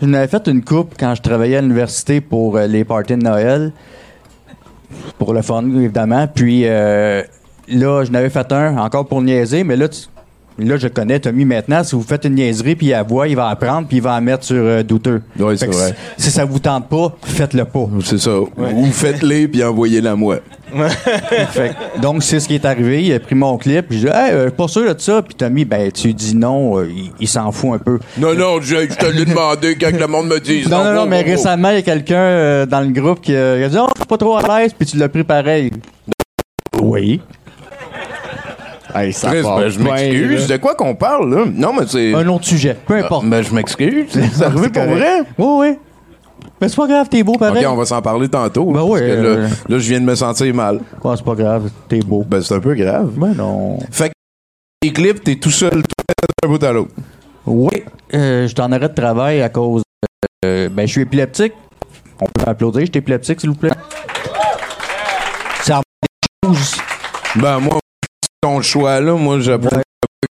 Je 0.00 0.06
n'avais 0.06 0.28
fait 0.28 0.46
une 0.48 0.62
coupe 0.64 0.94
quand 0.98 1.14
je 1.14 1.20
travaillais 1.20 1.56
à 1.56 1.60
l'université 1.60 2.22
pour 2.22 2.56
euh, 2.56 2.66
les 2.66 2.84
parties 2.84 3.16
de 3.16 3.22
Noël. 3.22 3.72
Pour 5.18 5.34
le 5.34 5.42
fun, 5.42 5.62
évidemment. 5.66 6.26
Puis 6.26 6.62
euh, 6.64 7.22
là, 7.68 8.04
je 8.04 8.10
n'avais 8.10 8.30
fait 8.30 8.50
un 8.52 8.78
encore 8.78 9.06
pour 9.06 9.20
niaiser, 9.20 9.64
mais 9.64 9.76
là, 9.76 9.88
tu- 9.88 10.06
là 10.66 10.76
je 10.76 10.88
connais 10.88 11.18
Tommy 11.20 11.44
maintenant. 11.44 11.82
Si 11.84 11.94
vous 11.94 12.02
faites 12.02 12.24
une 12.24 12.34
niaiserie, 12.34 12.74
puis 12.76 12.86
il 12.86 12.90
la 12.90 13.02
voit, 13.02 13.28
il 13.28 13.36
va 13.36 13.48
apprendre, 13.48 13.86
puis 13.88 13.98
il 13.98 14.02
va 14.02 14.14
en 14.14 14.20
mettre 14.20 14.44
sur 14.44 14.56
euh, 14.56 14.82
douteux. 14.82 15.22
Oui, 15.38 15.56
c'est 15.58 15.66
vrai. 15.66 15.94
Si, 16.16 16.24
si 16.24 16.30
ça 16.30 16.44
vous 16.44 16.58
tente 16.58 16.88
pas, 16.88 17.16
faites-le 17.22 17.64
pas. 17.64 17.88
C'est 18.04 18.18
ça. 18.18 18.38
Ou 18.40 18.86
faites-les 18.92 19.48
puis 19.48 19.62
envoyez-la 19.64 20.16
moi. 20.16 20.36
Fait 21.50 21.72
donc, 22.00 22.22
c'est 22.22 22.38
ce 22.38 22.46
qui 22.46 22.54
est 22.54 22.64
arrivé. 22.64 23.02
Il 23.02 23.12
a 23.12 23.18
pris 23.18 23.34
mon 23.34 23.58
clip. 23.58 23.88
Puis 23.88 23.98
je 23.98 24.06
dis, 24.06 24.12
hey, 24.12 24.32
euh, 24.32 24.50
pas 24.50 24.68
sûr 24.68 24.94
de 24.94 25.00
ça. 25.00 25.20
Puis 25.20 25.34
Tommy, 25.34 25.64
ben, 25.64 25.90
tu 25.90 26.14
dis 26.14 26.36
non. 26.36 26.78
euh, 26.78 26.86
il, 26.88 27.10
il 27.18 27.26
s'en 27.28 27.50
fout 27.50 27.70
un 27.74 27.78
peu. 27.78 27.98
Non, 28.18 28.34
non, 28.34 28.60
je, 28.60 28.76
je 28.76 28.94
te 28.96 29.06
l'ai 29.06 29.24
demandé 29.24 29.76
quand 29.80 29.90
le 29.98 30.06
monde 30.06 30.28
me 30.28 30.38
dise. 30.38 30.68
Non, 30.68 30.84
non, 30.84 30.92
non, 30.94 31.06
mais 31.06 31.22
récemment, 31.22 31.70
il 31.70 31.76
y 31.76 31.78
a 31.78 31.82
quelqu'un 31.82 32.14
euh, 32.20 32.66
dans 32.66 32.80
le 32.82 32.88
groupe 32.90 33.20
qui 33.20 33.34
euh, 33.34 33.66
a 33.66 33.68
dit, 33.68 33.76
oh, 33.80 33.88
je 33.96 34.00
suis 34.02 34.06
pas 34.06 34.16
trop 34.16 34.36
à 34.36 34.60
l'aise. 34.60 34.72
Puis 34.78 34.86
tu 34.86 34.96
l'as 34.96 35.08
pris 35.08 35.24
pareil. 35.24 35.72
Oui. 36.80 37.20
Hey, 38.94 39.12
ça 39.12 39.30
Chris, 39.30 39.42
part 39.42 39.58
ben, 39.58 39.68
je 39.68 39.78
bien, 39.78 39.92
m'excuse. 39.94 40.48
là. 40.48 40.56
De 40.56 40.62
quoi 40.62 40.74
qu'on 40.74 40.94
parle, 40.94 41.34
là? 41.34 41.44
Non, 41.52 41.72
mais 41.72 41.86
c'est. 41.86 42.14
Un 42.14 42.26
autre 42.28 42.44
sujet. 42.44 42.76
Peu 42.86 42.94
importe. 42.96 43.26
Ben, 43.26 43.42
je 43.42 43.54
m'excuse. 43.54 44.06
C'est 44.10 44.42
arrivé 44.44 44.68
pour 44.68 44.82
correct. 44.84 44.96
vrai? 44.98 45.20
Oui, 45.38 45.46
oui. 45.68 45.78
Mais 46.60 46.68
c'est 46.68 46.76
pas 46.76 46.86
grave, 46.86 47.08
t'es 47.08 47.22
beau 47.22 47.34
pareil. 47.38 47.64
Ok, 47.64 47.72
on 47.72 47.76
va 47.76 47.84
s'en 47.86 48.02
parler 48.02 48.28
tantôt. 48.28 48.66
Ben 48.66 48.74
parce 48.80 48.84
ouais, 48.90 49.00
que 49.00 49.04
là, 49.06 49.12
euh, 49.28 49.48
là, 49.68 49.78
je 49.78 49.88
viens 49.90 50.00
de 50.00 50.04
me 50.04 50.14
sentir 50.14 50.54
mal. 50.54 50.80
Ouais, 51.02 51.14
c'est 51.16 51.24
pas 51.24 51.34
grave, 51.34 51.70
t'es 51.88 52.00
beau. 52.00 52.22
Ben, 52.28 52.42
c'est 52.42 52.54
un 52.54 52.60
peu 52.60 52.74
grave. 52.74 53.10
Ben 53.16 53.32
non. 53.34 53.78
Fait 53.90 54.08
que 54.08 54.14
les 54.82 54.92
clips, 54.92 55.22
t'es 55.24 55.36
tout 55.36 55.50
seul, 55.50 55.70
tout 55.70 56.14
d'un 56.42 56.48
bout 56.48 56.62
à 56.62 56.72
l'autre. 56.72 56.90
Oui. 57.46 57.82
Euh, 58.14 58.46
je 58.46 58.54
t'en 58.54 58.70
arrêt 58.72 58.88
de 58.90 58.94
travail 58.94 59.40
à 59.42 59.48
cause. 59.48 59.82
euh, 60.44 60.68
ben, 60.70 60.86
je 60.86 60.92
suis 60.92 61.00
épileptique. 61.02 61.52
On 62.20 62.26
peut 62.26 62.44
m'applaudir, 62.46 62.80
je 62.82 62.86
suis 62.86 62.98
épileptique, 62.98 63.40
s'il 63.40 63.50
vous 63.50 63.56
plaît. 63.56 63.70
Ça 65.62 65.78
en 65.78 65.80
des 65.80 66.48
choses. 66.48 66.76
Ben, 67.36 67.58
moi, 67.58 67.78
ton 68.40 68.60
choix, 68.62 69.00
là, 69.00 69.14
moi, 69.14 69.40
j'approuve 69.40 69.70
pas 69.70 69.82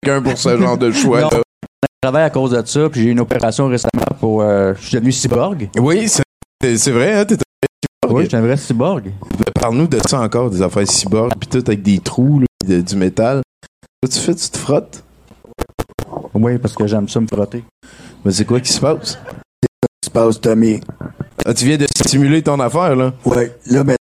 quelqu'un 0.03 0.23
pour 0.23 0.39
ce 0.39 0.57
genre 0.57 0.79
de 0.79 0.91
choix, 0.93 1.21
Non. 1.23 1.29
là. 1.31 1.41
Je 1.83 2.09
travaille 2.09 2.23
à 2.25 2.31
cause 2.31 2.53
de 2.53 2.65
ça, 2.67 2.89
puis 2.89 3.03
j'ai 3.03 3.09
eu 3.09 3.13
une 3.13 3.21
opération 3.21 3.69
récemment 3.69 4.05
pour. 4.19 4.41
euh, 4.43 4.73
je 4.81 4.87
suis 4.87 4.95
devenu 4.97 5.13
cyborg. 5.13 5.69
Oui, 5.79 6.09
c'est 6.09 6.91
vrai, 6.93 7.13
hein? 7.13 7.25
T'es 7.27 7.35
un 7.35 8.09
Oui, 8.13 8.23
je 8.25 8.29
suis 8.29 8.37
un 8.37 8.41
vrai 8.41 8.57
cyborg. 8.57 9.11
Parle-nous 9.61 9.87
de 9.87 9.99
ça 10.09 10.21
encore, 10.21 10.49
des 10.51 10.63
affaires 10.63 10.89
cyborg, 10.89 11.33
pis 11.39 11.47
tout 11.47 11.59
avec 11.67 11.83
des 11.83 11.99
trous, 11.99 12.41
là, 12.41 12.47
pis 12.61 12.69
de- 12.69 12.81
du 12.81 12.97
métal. 12.97 13.43
Qu'est-ce 14.03 14.17
que 14.17 14.21
tu 14.21 14.27
fais? 14.27 14.35
Tu 14.35 14.49
te 14.51 14.57
frottes? 14.57 15.05
Oui, 16.33 16.57
parce 16.59 16.75
que 16.75 16.87
j'aime 16.87 17.07
ça 17.09 17.21
me 17.21 17.27
frotter. 17.27 17.63
Mais 18.25 18.33
c'est 18.33 18.47
quoi 18.47 18.61
qui 18.61 18.73
se 18.73 18.81
passe? 18.81 19.19
se 20.03 20.11
passe, 20.11 20.41
Tommy? 20.41 20.81
Ah, 21.45 21.53
tu 21.53 21.67
viens 21.67 21.77
de 21.77 21.87
stimuler 21.95 22.43
ton 22.43 22.59
affaire, 22.61 22.97
là? 22.97 23.13
Ouais, 23.27 23.55
là, 23.67 23.79
maintenant, 23.85 23.97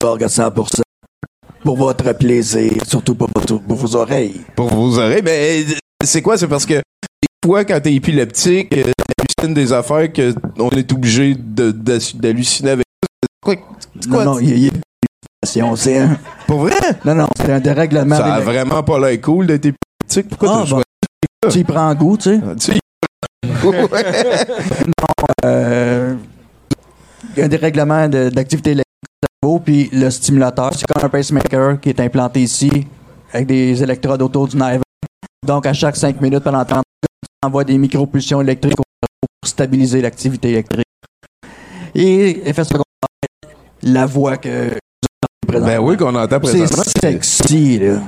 Borg 0.00 0.22
à 0.22 0.28
100%. 0.28 0.82
Pour 1.64 1.76
votre 1.76 2.12
plaisir, 2.14 2.72
surtout 2.86 3.14
pas 3.14 3.26
pour, 3.26 3.44
pour 3.60 3.76
vos 3.76 3.96
oreilles. 3.96 4.40
Pour 4.56 4.68
vos 4.68 4.98
oreilles. 4.98 5.22
Mais 5.22 5.62
euh, 5.68 5.74
c'est 6.04 6.22
quoi? 6.22 6.38
C'est 6.38 6.48
parce 6.48 6.64
que 6.64 6.74
des 6.74 7.46
fois, 7.48 7.64
quand 7.64 7.80
t'es 7.80 7.94
épileptique, 7.94 8.72
euh, 8.76 8.90
t'hallucines 9.16 9.54
des 9.54 9.72
affaires 9.72 10.10
que 10.12 10.34
on 10.58 10.70
est 10.70 10.90
obligé 10.92 11.36
d'halluciner 11.38 12.70
avec. 12.70 12.86
Quoi? 13.44 13.56
Quoi? 14.10 14.24
Non, 14.24 14.34
non, 14.34 14.38
il 14.40 14.48
y 14.58 14.68
a- 14.68 14.68
y 14.68 14.70
c'est 15.42 15.98
un... 15.98 16.18
Pour 16.46 16.60
vrai? 16.60 16.74
Non, 17.04 17.14
non, 17.14 17.26
c'est 17.36 17.50
un 17.52 17.60
dérèglement. 17.60 18.16
Ça 18.16 18.34
a 18.34 18.40
vraiment 18.40 18.82
pas 18.82 18.98
l'air 18.98 19.18
cool 19.22 19.46
d'être 19.46 19.66
épileptique. 19.66 20.28
Pourquoi 20.28 20.62
Ah, 20.62 20.66
choisi? 20.66 20.84
Tu 21.50 21.58
y 21.60 21.64
prends 21.64 21.94
goût, 21.94 22.16
tu 22.18 22.24
sais. 22.30 22.40
Tu 22.58 22.72
sais, 22.72 22.78
Euh, 25.44 26.14
Il 27.34 27.38
y 27.38 27.42
a 27.42 27.44
un 27.46 27.48
dérèglement 27.48 28.08
d'activité 28.08 28.74
puis 29.64 29.88
le 29.92 30.10
stimulateur, 30.10 30.70
c'est 30.74 30.84
comme 30.86 31.02
un 31.04 31.08
pacemaker 31.08 31.80
qui 31.80 31.88
est 31.88 32.00
implanté 32.00 32.42
ici, 32.42 32.86
avec 33.32 33.46
des 33.46 33.82
électrodes 33.82 34.20
autour 34.22 34.46
du 34.48 34.56
nerf. 34.56 34.80
Donc, 35.46 35.64
à 35.66 35.72
chaque 35.72 35.96
5 35.96 36.20
minutes 36.20 36.44
pendant 36.44 36.64
30 36.64 36.68
secondes, 36.82 37.28
on 37.42 37.46
envoie 37.46 37.64
des 37.64 37.78
micropulsions 37.78 38.40
électriques 38.42 38.78
au 38.78 38.82
cerveau 38.84 39.26
pour 39.40 39.48
stabiliser 39.48 40.02
l'activité 40.02 40.50
électrique. 40.50 40.84
Et 41.94 42.48
effet 42.48 42.64
secondaire, 42.64 42.84
la 43.82 44.04
voix 44.06 44.36
que 44.36 44.70
Ben 45.48 45.78
oui, 45.80 45.96
qu'on 45.96 46.14
entend 46.14 46.38
C'est 46.44 46.58
présentement. 46.58 46.82
sexy, 47.00 47.78
là. 47.78 47.98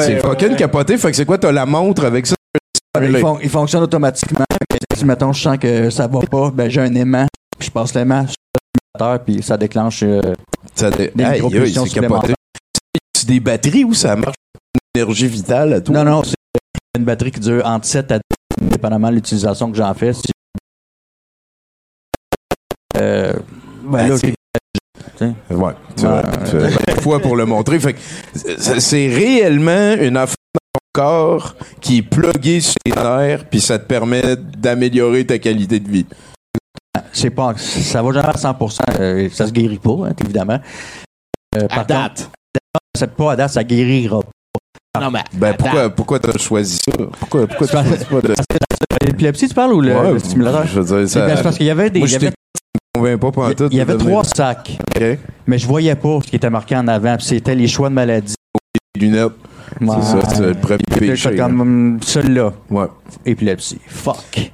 C'est 0.00 0.20
fucking 0.20 0.56
capoté. 0.56 0.98
Fait 0.98 1.10
que 1.10 1.16
c'est 1.16 1.24
quoi? 1.24 1.38
T'as 1.38 1.52
la 1.52 1.64
montre 1.66 2.04
avec 2.04 2.26
ça? 2.26 2.34
il, 3.00 3.16
fon- 3.16 3.38
il 3.42 3.48
fonctionne 3.48 3.82
automatiquement. 3.82 4.44
Si, 4.94 5.04
mettons, 5.06 5.32
je 5.32 5.42
sens 5.42 5.56
que 5.58 5.88
ça 5.88 6.06
va 6.06 6.20
pas, 6.20 6.50
ben, 6.50 6.68
j'ai 6.70 6.82
un 6.82 6.94
aimant, 6.94 7.26
puis 7.58 7.66
je 7.68 7.72
passe 7.72 7.94
l'aimant 7.94 8.26
puis 9.24 9.42
ça 9.42 9.56
déclenche 9.56 10.02
euh, 10.02 10.20
Ça 10.74 10.90
dé- 10.90 11.10
des 11.14 11.24
aïe, 11.24 11.40
micropulsions 11.42 11.86
c'est 13.16 13.26
des 13.26 13.40
batteries 13.40 13.84
ou 13.84 13.94
ça 13.94 14.16
marche? 14.16 14.34
Énergie 14.94 15.28
vitale 15.28 15.74
à 15.74 15.80
tout? 15.80 15.92
Non, 15.92 16.04
non, 16.04 16.22
c'est 16.24 16.34
une 16.98 17.04
batterie 17.04 17.30
qui 17.30 17.40
dure 17.40 17.64
entre 17.64 17.86
7 17.86 18.12
à 18.12 18.18
10, 18.18 18.68
dépendamment 18.68 19.08
de 19.10 19.14
l'utilisation 19.14 19.70
que 19.70 19.76
j'en 19.76 19.94
fais. 19.94 20.12
Si- 20.12 20.22
Euh, 22.98 23.32
ben 23.84 24.08
là, 24.08 24.14
Ouais, 25.50 25.72
c'est 25.96 26.06
Ouais. 26.06 26.22
vrai. 26.22 26.44
Tu 26.44 26.50
fais 26.58 26.92
une 26.94 27.00
fois 27.00 27.20
pour 27.20 27.36
le 27.36 27.46
montrer. 27.46 27.78
Fait 27.80 27.96
c'est 28.34 29.08
réellement 29.08 29.94
une 29.94 30.16
affaire 30.16 30.36
dans 30.54 30.60
ton 30.74 30.80
corps 30.92 31.54
qui 31.80 31.98
est 31.98 32.02
pluguée 32.02 32.60
sur 32.60 32.74
les 32.84 32.92
nerfs, 32.92 33.48
puis 33.48 33.60
ça 33.60 33.78
te 33.78 33.84
permet 33.86 34.36
d'améliorer 34.36 35.24
ta 35.26 35.38
qualité 35.38 35.80
de 35.80 35.88
vie. 35.88 36.06
C'est 37.12 37.30
pas, 37.30 37.54
ça 37.56 38.02
va 38.02 38.12
jamais 38.12 38.28
à 38.28 38.32
100%. 38.32 38.78
euh, 39.00 39.28
ça 39.32 39.46
se 39.46 39.52
guérit 39.52 39.78
pas, 39.78 39.96
hein, 40.08 40.12
évidemment. 40.20 40.58
Euh, 41.56 41.68
par 41.68 41.86
contre, 41.86 42.30
c'est 42.96 43.14
pas 43.14 43.32
à 43.32 43.36
date, 43.36 43.50
ça 43.50 43.64
guérira 43.64 44.20
pas. 44.20 45.10
Ben 45.34 45.54
pourquoi, 45.58 45.90
pourquoi 45.90 46.18
t'as 46.20 46.36
choisi 46.38 46.76
ça? 46.76 46.92
Pourquoi, 47.18 47.46
pourquoi 47.46 47.66
tu 47.66 47.72
choisis 47.72 48.04
pas 48.04 48.20
de. 48.20 48.34
L'épilepsie, 49.04 49.48
tu 49.48 49.54
parles 49.54 49.72
ou 49.72 49.80
le, 49.80 49.94
Ouais, 49.96 50.12
le 50.12 50.18
stimulateur? 50.18 50.66
Je 50.66 50.80
veux 50.80 50.98
dire, 50.98 51.08
ça. 51.08 51.36
c'est 51.36 51.42
parce 51.42 51.56
qu'il 51.56 51.66
y 51.66 51.70
avait 51.70 51.90
des. 51.90 51.98
Moi, 52.00 52.08
y 52.08 52.14
avait, 52.16 53.16
pas 53.16 53.32
pantoute. 53.32 53.72
il 53.72 53.78
y 53.78 53.80
avait 53.80 53.96
trois 53.96 54.22
sacs, 54.24 54.78
mais 55.46 55.58
je 55.58 55.66
voyais 55.66 55.94
pas 55.94 56.18
ce 56.22 56.28
qui 56.28 56.36
était 56.36 56.50
marqué 56.50 56.76
en 56.76 56.86
avant. 56.88 57.16
C'était 57.18 57.54
les 57.54 57.68
choix 57.68 57.88
de 57.88 57.94
maladie. 57.94 58.34
Les 58.94 59.06
lunettes. 59.06 59.32
Ouais. 59.80 59.96
C'est 60.02 60.20
ça, 60.20 60.28
c'est 60.28 60.40
le 60.42 60.54
premier 60.54 60.84
péché. 60.98 61.34
comme 61.36 61.60
hum, 61.60 61.98
celui-là, 62.02 62.52
Ouais. 62.70 62.86
épilepsie. 63.24 63.80
Fuck. 63.88 64.52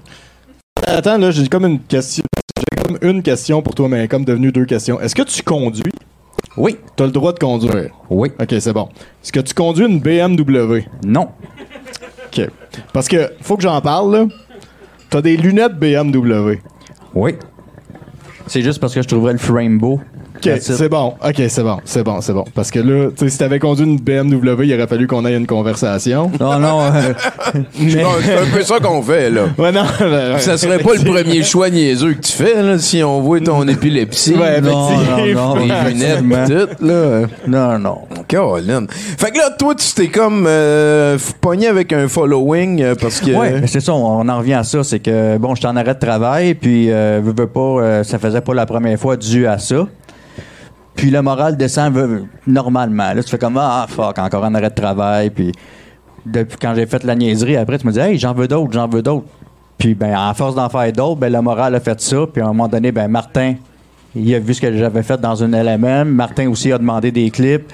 Attends, 0.86 1.18
là, 1.18 1.30
j'ai 1.32 1.48
comme 1.48 1.66
une 1.66 1.80
question. 1.80 2.22
Comme 2.88 2.98
une 3.02 3.22
question 3.22 3.60
pour 3.60 3.74
toi, 3.74 3.86
mais 3.86 4.08
comme 4.08 4.24
devenu 4.24 4.50
deux 4.50 4.64
questions. 4.64 4.98
Est-ce 4.98 5.14
que 5.14 5.20
tu 5.20 5.42
conduis? 5.42 5.92
Oui. 6.56 6.78
Tu 6.96 7.02
as 7.02 7.06
le 7.06 7.12
droit 7.12 7.34
de 7.34 7.38
conduire? 7.38 7.90
Oui. 8.08 8.32
Ok, 8.40 8.54
c'est 8.58 8.72
bon. 8.72 8.88
Est-ce 9.22 9.30
que 9.30 9.40
tu 9.40 9.52
conduis 9.52 9.84
une 9.84 10.00
BMW? 10.00 10.86
Non. 11.04 11.28
Ok. 12.28 12.48
Parce 12.94 13.06
que, 13.06 13.30
faut 13.42 13.58
que 13.58 13.62
j'en 13.62 13.78
parle, 13.82 14.16
là. 14.16 14.26
Tu 15.10 15.16
as 15.18 15.20
des 15.20 15.36
lunettes 15.36 15.78
BMW. 15.78 16.60
Oui. 17.14 17.34
C'est 18.48 18.62
juste 18.62 18.80
parce 18.80 18.94
que 18.94 19.02
je 19.02 19.08
trouverais 19.08 19.32
le 19.32 19.38
frame 19.38 19.78
beau 19.78 20.00
Ok, 20.36 20.52
c'est 20.60 20.88
bon. 20.88 21.14
Ok, 21.24 21.42
c'est 21.48 21.62
bon, 21.64 21.78
c'est 21.84 22.04
bon, 22.04 22.20
c'est 22.20 22.32
bon. 22.32 22.44
Parce 22.54 22.70
que 22.70 22.78
là, 22.78 23.08
tu 23.10 23.24
sais, 23.24 23.28
si 23.28 23.38
t'avais 23.38 23.58
conduit 23.58 23.84
une 23.84 23.96
BMW, 23.98 24.66
il 24.66 24.74
aurait 24.74 24.86
fallu 24.86 25.08
qu'on 25.08 25.26
ait 25.26 25.34
une 25.36 25.48
conversation. 25.48 26.30
Non, 26.40 26.60
non. 26.60 26.82
euh, 26.84 27.12
Mais... 27.80 28.02
Non, 28.04 28.10
c'est 28.22 28.34
un 28.38 28.46
peu 28.56 28.62
ça 28.62 28.78
qu'on 28.78 29.02
fait, 29.02 29.30
là. 29.30 29.46
Ouais, 29.58 29.72
non. 29.72 29.82
Ça 30.38 30.56
serait 30.56 30.78
pas 30.78 30.94
le 30.94 31.02
premier 31.02 31.42
choix 31.42 31.70
niaiseux 31.70 32.12
que 32.14 32.20
tu 32.20 32.32
fais, 32.32 32.62
là, 32.62 32.78
si 32.78 33.02
on 33.02 33.20
voit 33.20 33.40
ton 33.40 33.66
épilepsie. 33.66 34.34
Ouais, 34.36 34.60
non, 34.60 34.90
non, 34.90 35.34
non. 35.34 35.54
Les 35.56 35.90
lunettes 35.92 36.20
tout, 36.78 36.86
là. 36.86 37.22
Non, 37.48 37.78
non. 37.80 37.98
Caroline. 38.28 38.86
Fait 38.90 39.32
que 39.32 39.38
là, 39.38 39.50
toi, 39.58 39.74
tu 39.74 39.92
t'es 39.92 40.06
comme 40.08 40.44
euh, 40.46 41.16
f- 41.18 41.32
pogné 41.40 41.66
avec 41.66 41.92
un 41.92 42.06
following 42.06 42.80
euh, 42.82 42.94
parce 42.94 43.18
que. 43.20 43.32
Ouais, 43.32 43.60
mais 43.60 43.66
c'est 43.66 43.80
ça, 43.80 43.92
on, 43.92 44.20
on 44.20 44.28
en 44.28 44.38
revient 44.38 44.54
à 44.54 44.62
ça. 44.62 44.84
C'est 44.84 45.00
que, 45.00 45.36
bon, 45.38 45.56
j'étais 45.56 45.66
en 45.66 45.74
arrêt 45.76 45.94
de 45.94 45.98
travail, 45.98 46.54
puis, 46.54 46.92
euh, 46.92 47.20
veux, 47.24 47.34
veux 47.36 47.48
pas, 47.48 47.60
euh, 47.60 48.04
ça 48.04 48.20
faisait 48.20 48.37
pas 48.40 48.54
la 48.54 48.66
première 48.66 48.98
fois 48.98 49.16
dû 49.16 49.46
à 49.46 49.58
ça. 49.58 49.86
Puis 50.94 51.10
le 51.10 51.22
moral 51.22 51.56
descend 51.56 52.26
normalement. 52.46 53.12
Là, 53.12 53.22
tu 53.22 53.30
fais 53.30 53.38
comme, 53.38 53.56
ah, 53.56 53.86
fuck, 53.88 54.18
encore 54.18 54.44
en 54.44 54.54
arrêt 54.54 54.70
de 54.70 54.74
travail, 54.74 55.30
puis 55.30 55.52
depuis 56.26 56.58
quand 56.60 56.74
j'ai 56.74 56.86
fait 56.86 57.04
la 57.04 57.14
niaiserie, 57.14 57.56
après, 57.56 57.78
tu 57.78 57.86
me 57.86 57.92
dis, 57.92 58.00
hey, 58.00 58.18
j'en 58.18 58.34
veux 58.34 58.48
d'autres, 58.48 58.72
j'en 58.72 58.88
veux 58.88 59.02
d'autres. 59.02 59.26
Puis, 59.78 59.94
ben, 59.94 60.12
à 60.12 60.34
force 60.34 60.56
d'en 60.56 60.68
faire 60.68 60.92
d'autres, 60.92 61.20
ben, 61.20 61.32
le 61.32 61.40
moral 61.40 61.74
a 61.74 61.80
fait 61.80 62.00
ça, 62.00 62.26
puis 62.32 62.42
à 62.42 62.46
un 62.46 62.48
moment 62.48 62.66
donné, 62.66 62.90
ben, 62.90 63.06
Martin, 63.08 63.54
il 64.18 64.34
a 64.34 64.38
vu 64.38 64.54
ce 64.54 64.60
que 64.60 64.76
j'avais 64.76 65.02
fait 65.02 65.20
dans 65.20 65.34
une 65.36 65.54
LMM. 65.54 66.08
Martin 66.08 66.48
aussi 66.48 66.72
a 66.72 66.78
demandé 66.78 67.10
des 67.10 67.30
clips. 67.30 67.70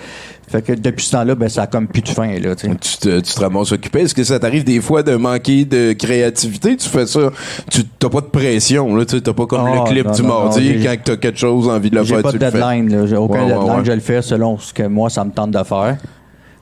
Fait 0.46 0.60
que 0.60 0.72
depuis 0.74 1.06
ce 1.06 1.12
temps-là, 1.12 1.34
ben, 1.34 1.48
ça 1.48 1.62
a 1.62 1.66
comme 1.66 1.88
plus 1.88 2.02
de 2.02 2.08
fin, 2.10 2.38
là, 2.38 2.54
tu. 2.54 2.68
Tu 2.76 2.98
te, 2.98 3.20
tu 3.20 3.34
te 3.34 3.40
ramasses 3.40 3.72
occupé. 3.72 4.00
Est-ce 4.02 4.14
que 4.14 4.22
ça 4.22 4.38
t'arrive 4.38 4.62
des 4.62 4.80
fois 4.80 5.02
de 5.02 5.16
manquer 5.16 5.64
de 5.64 5.94
créativité? 5.94 6.76
Tu 6.76 6.86
fais 6.88 7.06
ça, 7.06 7.30
tu 7.70 7.82
t'as 7.98 8.10
pas 8.10 8.20
de 8.20 8.26
pression, 8.26 9.04
tu 9.06 9.22
t'as 9.22 9.32
pas 9.32 9.46
comme 9.46 9.62
Ah, 9.66 9.76
le 9.84 9.90
clip 9.90 10.06
non, 10.06 10.12
du 10.12 10.22
non, 10.22 10.28
mardi 10.28 10.78
j'ai- 10.78 10.84
quand 10.84 10.94
t'as 11.02 11.16
quelque 11.16 11.38
chose 11.38 11.66
envie 11.68 11.88
de 11.90 11.96
le 11.96 12.04
J'ai 12.04 12.14
faire, 12.14 12.22
pas 12.22 12.32
tu 12.32 12.38
de 12.38 12.44
le 12.44 12.50
fais. 12.50 12.58
deadline. 12.58 13.06
J'ai 13.06 13.16
aucun 13.16 13.34
Ouais, 13.34 13.40
ouais, 13.40 13.46
deadline. 13.54 13.76
ouais. 13.78 13.84
Je 13.84 13.92
le 13.92 14.00
fais 14.00 14.20
selon 14.22 14.58
ce 14.58 14.74
que 14.74 14.82
moi, 14.82 15.08
ça 15.08 15.24
me 15.24 15.30
tente 15.30 15.50
de 15.50 15.62
faire. 15.64 15.96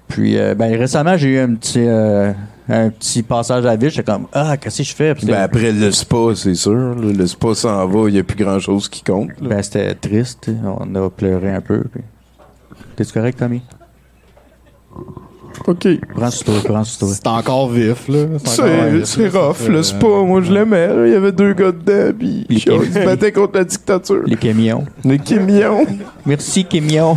Puis, 0.09 0.39
euh, 0.39 0.55
ben, 0.55 0.75
récemment, 0.79 1.17
j'ai 1.17 1.29
eu 1.31 1.39
un 1.39 1.55
petit, 1.55 1.81
euh, 1.85 2.33
un 2.69 2.90
petit 2.90 3.23
passage 3.23 3.66
à 3.66 3.75
vide. 3.76 3.90
J'étais 3.90 4.11
comme, 4.12 4.26
ah, 4.33 4.57
qu'est-ce 4.57 4.78
que 4.78 4.85
je 4.85 4.95
fais? 4.95 5.14
Puis 5.14 5.26
Ben, 5.26 5.35
après 5.42 5.73
le 5.73 5.90
spa, 5.92 6.16
c'est 6.35 6.54
sûr. 6.54 6.95
le 6.95 7.26
spa 7.26 7.54
s'en 7.54 7.87
va, 7.87 8.09
il 8.09 8.14
n'y 8.14 8.19
a 8.21 8.23
plus 8.25 8.42
grand 8.42 8.59
chose 8.59 8.88
qui 8.88 9.02
compte. 9.02 9.31
là. 9.40 9.49
ben, 9.49 9.62
c'était 9.62 9.95
triste. 9.95 10.50
On 10.64 10.95
a 10.95 11.11
pleuré 11.11 11.50
un 11.50 11.61
peu. 11.61 11.83
puis- 11.92 12.02
T'es-tu 12.97 13.12
correct, 13.12 13.38
Tommy? 13.38 13.62
OK. 15.66 15.87
Prends 16.14 16.31
sur 16.31 16.45
toi, 16.47 16.54
prends 16.64 16.85
sur 16.85 16.99
toi. 17.00 17.09
C'est 17.14 17.26
encore 17.26 17.71
vif, 17.71 18.09
là. 18.09 18.25
C'est 19.04 19.28
rough, 19.28 19.69
le 19.69 19.83
spa. 19.83 20.07
Moi, 20.07 20.40
je 20.42 20.52
l'aimais. 20.52 20.88
Il 21.07 21.12
y 21.12 21.14
avait 21.14 21.33
deux 21.33 21.52
gars 21.52 21.73
dedans, 21.73 22.12
puis 22.19 22.47
ils 22.49 22.61
se 22.61 23.04
battaient 23.04 23.33
contre 23.33 23.59
la 23.59 23.64
dictature. 23.64 24.23
Les 24.26 24.37
camions. 24.37 24.85
Les 25.04 25.19
Kimions. 25.19 25.87
Merci, 26.26 26.64
camions. 26.64 27.16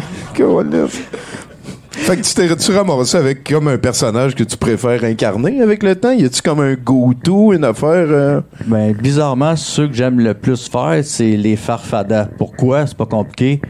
Fait 1.97 2.17
que 2.17 2.21
tu 2.21 2.33
t'es 2.35 2.55
tu 2.55 2.71
ramassé 2.71 3.17
avec 3.17 3.49
comme 3.49 3.67
un 3.67 3.77
personnage 3.77 4.35
que 4.35 4.43
tu 4.43 4.57
préfères 4.57 5.03
incarner 5.03 5.61
avec 5.61 5.81
le 5.81 5.95
temps? 5.95 6.11
Y 6.11 6.25
a-tu 6.25 6.41
comme 6.41 6.59
un 6.59 6.73
go-to, 6.75 7.53
une 7.53 7.63
affaire? 7.63 8.05
euh? 8.09 8.41
Ben, 8.67 8.93
bizarrement, 8.93 9.55
ceux 9.55 9.87
que 9.87 9.93
j'aime 9.95 10.19
le 10.19 10.33
plus 10.33 10.69
faire, 10.69 10.99
c'est 11.03 11.35
les 11.37 11.55
farfadas. 11.55 12.27
Pourquoi? 12.37 12.85
C'est 12.85 12.97
pas 12.97 13.05
compliqué. 13.05 13.61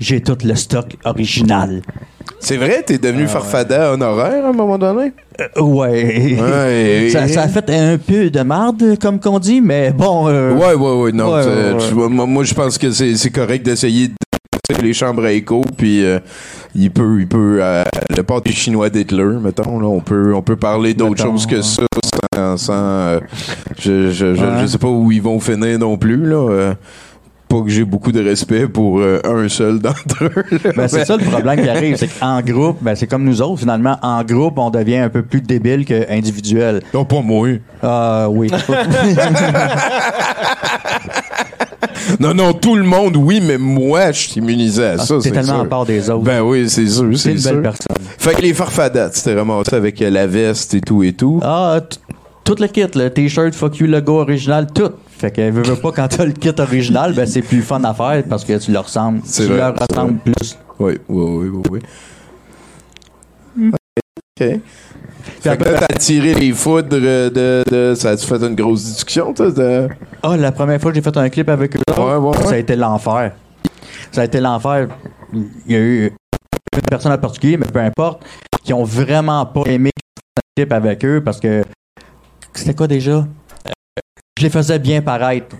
J'ai 0.00 0.20
tout 0.20 0.36
le 0.44 0.54
stock 0.56 0.96
original. 1.04 1.82
C'est 2.40 2.56
vrai, 2.56 2.82
t'es 2.84 2.98
devenu 2.98 3.26
farfada 3.28 3.92
honoraire 3.92 4.44
à 4.44 4.48
un 4.48 4.52
moment 4.52 4.76
donné? 4.76 5.12
Euh, 5.40 5.62
ouais. 5.62 6.36
Ouais. 6.40 7.08
ça, 7.10 7.28
ça 7.28 7.42
a 7.42 7.48
fait 7.48 7.70
un 7.70 7.96
peu 7.98 8.30
de 8.30 8.40
marde, 8.40 8.98
comme 9.00 9.20
qu'on 9.20 9.38
dit, 9.38 9.60
mais 9.60 9.92
bon. 9.92 10.28
euh, 10.28 10.52
Ouais, 10.54 10.74
ouais, 10.74 11.02
ouais, 11.02 11.12
non. 11.12 11.32
Ouais, 11.32 11.44
ouais, 11.94 12.08
moi, 12.08 12.26
moi, 12.26 12.44
je 12.44 12.54
pense 12.54 12.76
que 12.78 12.90
c'est 12.90 13.14
c'est 13.16 13.30
correct 13.30 13.64
d'essayer 13.64 14.10
faire 14.66 14.82
les 14.82 14.92
chambres 14.94 15.24
à 15.24 15.32
écho, 15.32 15.62
puis 15.76 16.04
euh, 16.04 16.18
il 16.74 16.90
peut, 16.90 17.20
il 17.20 17.26
peut, 17.28 17.58
euh, 17.60 17.84
le 18.16 18.22
pâté 18.22 18.52
chinois 18.52 18.88
d'Hitler, 18.90 19.38
mettons, 19.42 19.78
là, 19.78 19.86
on 19.86 20.00
peut, 20.00 20.34
on 20.34 20.42
peut 20.42 20.56
parler 20.56 20.94
d'autres 20.94 21.10
Mettons, 21.24 21.32
choses 21.32 21.46
que 21.46 21.60
ça, 21.62 21.82
sans, 22.34 22.56
sans, 22.56 22.72
euh, 22.74 23.20
je, 23.78 24.10
je, 24.10 24.34
je, 24.34 24.40
Ouais. 24.42 24.62
je 24.62 24.66
sais 24.66 24.78
pas 24.78 24.88
où 24.88 25.12
ils 25.12 25.22
vont 25.22 25.38
finir 25.40 25.78
non 25.78 25.96
plus, 25.98 26.26
là. 26.26 26.74
Pas 27.54 27.62
que 27.62 27.70
j'ai 27.70 27.84
beaucoup 27.84 28.10
de 28.10 28.22
respect 28.22 28.66
pour 28.66 28.98
euh, 28.98 29.20
un 29.24 29.48
seul 29.48 29.78
d'entre 29.78 30.24
eux. 30.24 30.44
Ben, 30.76 30.88
c'est 30.88 31.04
ça 31.04 31.16
le 31.16 31.24
problème 31.24 31.62
qui 31.62 31.68
arrive, 31.68 31.96
c'est 31.96 32.08
qu'en 32.08 32.40
groupe, 32.40 32.78
ben, 32.80 32.94
c'est 32.96 33.06
comme 33.06 33.24
nous 33.24 33.40
autres, 33.42 33.60
finalement, 33.60 33.96
en 34.02 34.24
groupe, 34.24 34.58
on 34.58 34.70
devient 34.70 34.96
un 34.96 35.08
peu 35.08 35.22
plus 35.22 35.40
débile 35.40 35.84
qu'individuel. 35.84 36.82
Non, 36.92 37.04
pas 37.04 37.20
moi. 37.20 37.48
Ah 37.82 38.26
oui. 38.30 38.50
Non, 42.20 42.34
non, 42.34 42.52
tout 42.52 42.76
le 42.76 42.82
monde, 42.82 43.16
oui, 43.16 43.40
mais 43.42 43.56
moi, 43.56 44.12
je 44.12 44.20
suis 44.28 44.40
immunisé 44.40 44.84
à 44.84 44.94
Ah, 44.98 44.98
ça. 44.98 45.14
T'es 45.16 45.20
c'est 45.22 45.30
tellement 45.30 45.54
sûr. 45.54 45.62
à 45.62 45.64
part 45.64 45.86
des 45.86 46.10
autres. 46.10 46.22
Ben 46.24 46.42
oui, 46.42 46.68
c'est 46.68 46.86
sûr, 46.86 47.10
c'est 47.18 47.32
une 47.32 47.40
belle 47.40 47.62
personne. 47.62 47.96
Fait 48.18 48.34
que 48.34 48.42
les 48.42 48.52
farfadas, 48.52 49.10
tu 49.10 49.22
t'es 49.22 49.34
ramassé 49.34 49.74
avec 49.74 50.00
euh, 50.02 50.10
la 50.10 50.26
veste 50.26 50.74
et 50.74 50.80
tout 50.80 51.02
et 51.02 51.12
tout. 51.12 51.40
Ah, 51.42 51.80
tout 52.44 52.56
le 52.60 52.66
kit, 52.68 52.86
le 52.94 53.08
t-shirt, 53.08 53.54
fuck 53.54 53.78
you, 53.78 53.86
logo 53.86 54.20
original, 54.20 54.66
tout. 54.72 54.90
Fait 55.08 55.30
que, 55.30 55.50
veux, 55.50 55.62
veux 55.62 55.76
pas, 55.76 55.92
quand 55.92 56.08
t'as 56.08 56.24
le 56.24 56.32
kit 56.32 56.52
original, 56.58 57.14
ben, 57.14 57.26
c'est 57.26 57.42
plus 57.42 57.62
fun 57.62 57.82
à 57.84 57.94
faire 57.94 58.22
parce 58.28 58.44
que 58.44 58.58
tu 58.58 58.70
leur 58.72 58.84
ressembles. 58.84 59.20
C'est 59.24 59.44
tu 59.44 59.48
vrai, 59.48 59.58
leur 59.58 59.74
ressembles 59.74 60.18
plus. 60.18 60.58
Oui, 60.78 60.98
oui, 61.08 61.48
oui, 61.48 61.48
oui, 61.48 61.62
oui. 61.70 61.80
OK. 64.40 64.60
Fait 65.40 65.56
que 65.56 65.64
là, 65.64 65.78
t'as 65.88 65.96
tiré 65.96 66.34
les 66.34 66.52
foudres 66.52 66.88
de, 66.88 67.64
de... 67.70 67.94
Ça 67.94 68.10
a-tu 68.10 68.26
fait 68.26 68.42
une 68.42 68.54
grosse 68.54 68.84
discussion, 68.84 69.32
toi? 69.32 69.50
de- 69.50 69.88
Ah, 70.22 70.36
la 70.36 70.52
première 70.52 70.80
fois 70.80 70.90
que 70.90 70.96
j'ai 70.96 71.02
fait 71.02 71.16
un 71.16 71.28
clip 71.30 71.48
avec 71.48 71.76
eux, 71.76 71.80
autres, 71.88 72.02
Ouais, 72.02 72.16
ouais, 72.28 72.36
ça 72.42 72.48
a 72.48 72.50
ouais. 72.52 72.60
été 72.60 72.76
l'enfer. 72.76 73.32
Ça 74.12 74.20
a 74.22 74.24
été 74.24 74.40
l'enfer. 74.40 74.88
Il 75.32 75.72
y 75.72 75.76
a 75.76 75.78
eu 75.78 76.04
une 76.06 76.80
personne 76.90 77.12
en 77.12 77.18
particulier, 77.18 77.56
mais 77.56 77.66
peu 77.66 77.78
importe, 77.78 78.22
qui 78.64 78.72
ont 78.74 78.84
vraiment 78.84 79.46
pas 79.46 79.62
aimé 79.66 79.90
un 80.36 80.40
clip 80.56 80.72
avec 80.72 81.04
eux 81.04 81.22
parce 81.24 81.40
que 81.40 81.62
c'était 82.58 82.74
quoi 82.74 82.86
déjà? 82.86 83.12
Euh, 83.12 83.70
Je 84.38 84.44
les 84.44 84.50
faisais 84.50 84.78
bien 84.78 85.02
paraître. 85.02 85.56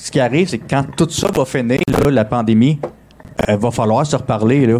Ce 0.00 0.10
qui 0.10 0.20
arrive, 0.20 0.48
c'est 0.48 0.58
que 0.58 0.68
quand 0.68 0.84
tout 0.96 1.08
ça 1.10 1.28
va 1.34 1.44
finir, 1.44 1.80
là, 1.88 2.10
la 2.10 2.24
pandémie, 2.24 2.78
il 3.48 3.56
va 3.56 3.70
falloir 3.70 4.06
se 4.06 4.16
reparler. 4.16 4.66
Là. 4.66 4.78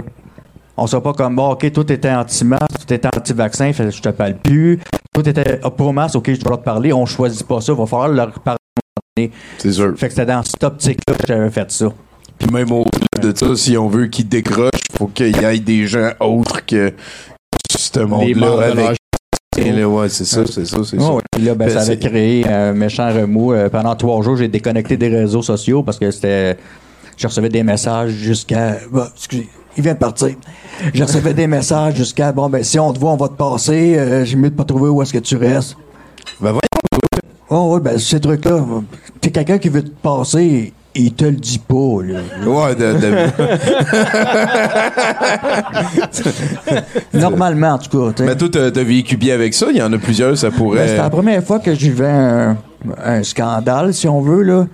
On 0.77 0.87
sera 0.87 1.03
pas 1.03 1.13
comme, 1.13 1.37
bon, 1.37 1.51
OK, 1.53 1.73
toi, 1.73 1.85
t'étais 1.85 2.11
anti-masque, 2.11 2.69
toi, 2.69 2.85
t'étais 2.87 3.09
anti-vaccin, 3.17 3.73
je 3.73 4.01
te 4.01 4.09
parle 4.11 4.37
plus. 4.37 4.81
Toi, 5.13 5.23
t'étais 5.23 5.59
pro-masque, 5.59 6.17
OK, 6.17 6.35
je 6.35 6.41
dois 6.41 6.59
te 6.59 6.65
parler. 6.65 6.93
On 6.93 7.07
choisit 7.07 7.47
pas 7.47 7.61
ça, 7.61 7.73
il 7.73 7.79
va 7.79 7.87
falloir 7.87 8.09
leur 8.09 8.33
parler. 8.41 9.31
C'est 9.59 9.73
sûr. 9.73 9.97
Fait 9.97 10.09
que 10.09 10.15
c'était 10.15 10.27
dans 10.27 10.43
cette 10.43 10.63
optique-là 10.65 11.15
que 11.15 11.27
j'avais 11.27 11.51
fait 11.51 11.71
ça. 11.71 11.87
Puis 12.39 12.51
même 12.51 12.73
au-delà 12.73 13.33
de 13.33 13.37
ça, 13.37 13.55
si 13.55 13.77
on 13.79 13.89
veut 13.89 14.09
qu'ils 14.09 14.29
décrochent, 14.29 14.71
faut 14.99 15.07
qu'il 15.07 15.37
y 15.37 15.45
ait 15.45 15.59
des 15.61 15.87
gens 15.87 16.11
autres 16.19 16.67
que 16.67 16.93
ce 17.71 18.01
monde-là 18.01 18.67
avec... 18.67 18.99
Ouais, 19.57 20.09
c'est 20.09 20.25
ça, 20.25 20.43
c'est 20.47 20.67
ça, 20.67 20.79
c'est 20.85 21.01
ça. 21.01 21.13
Là, 21.39 21.55
ben, 21.55 21.71
ça 21.71 21.81
avait 21.81 21.99
créé 21.99 22.47
un 22.49 22.73
méchant 22.73 23.09
remous. 23.13 23.53
Euh, 23.53 23.69
pendant 23.69 23.95
trois 23.95 24.23
jours, 24.23 24.37
j'ai 24.37 24.49
déconnecté 24.49 24.97
des 24.97 25.09
réseaux 25.09 25.43
sociaux 25.43 25.83
parce 25.83 25.99
que 25.99 26.11
c'était. 26.11 26.57
Je 27.17 27.27
recevais 27.27 27.49
des 27.49 27.63
messages 27.63 28.11
jusqu'à. 28.11 28.79
Bah, 28.93 29.11
excusez, 29.15 29.49
il 29.77 29.83
vient 29.83 29.95
de 29.95 29.99
partir. 29.99 30.31
Je 30.93 31.03
recevais 31.03 31.35
des 31.35 31.47
messages 31.47 31.95
jusqu'à. 31.97 32.33
Bon, 32.33 32.49
ben, 32.49 32.65
si 32.65 32.79
on 32.79 32.93
te 32.93 32.99
voit, 32.99 33.13
on 33.13 33.17
va 33.17 33.29
te 33.29 33.35
passer. 33.35 33.97
Euh, 33.97 34.25
J'ai 34.25 34.37
mieux 34.37 34.51
de 34.51 34.57
pas 34.57 34.65
trouver 34.65 34.89
où 34.89 35.03
est-ce 35.03 35.13
que 35.13 35.19
tu 35.19 35.37
restes. 35.37 35.77
Ben 36.41 36.51
voyons. 36.51 36.61
Oh, 37.51 37.75
ouais, 37.75 37.81
ben, 37.81 37.99
ces 37.99 38.21
trucs-là. 38.21 38.65
T'es 39.21 39.31
quelqu'un 39.31 39.59
qui 39.59 39.69
veut 39.69 39.85
te 39.85 39.91
passer, 40.03 40.73
il 40.95 41.13
te 41.13 41.25
le 41.25 41.33
dit 41.33 41.59
pas, 41.59 41.75
là. 41.75 42.21
Ouais, 42.47 42.75
de, 42.75 42.93
de- 42.95 43.29
Normalement, 47.19 47.73
en 47.75 47.79
tout 47.79 48.13
cas. 48.13 48.23
Mais 48.25 48.37
toi, 48.37 48.49
t'as 48.51 48.71
vécu 48.83 49.17
bien 49.17 49.35
avec 49.35 49.55
ça? 49.55 49.67
Il 49.71 49.77
y 49.77 49.83
en 49.83 49.93
a 49.93 49.99
plusieurs, 49.99 50.37
ça 50.37 50.51
Ben, 50.51 50.57
pourrait... 50.57 50.87
c'était 50.89 51.03
la 51.03 51.11
première 51.11 51.43
fois 51.43 51.59
que 51.59 51.75
je 51.75 51.81
vivais 51.81 52.09
un, 52.09 52.57
un 53.05 53.23
scandale, 53.23 53.93
si 53.95 54.09
on 54.09 54.21
veut, 54.21 54.43
là. 54.43 54.67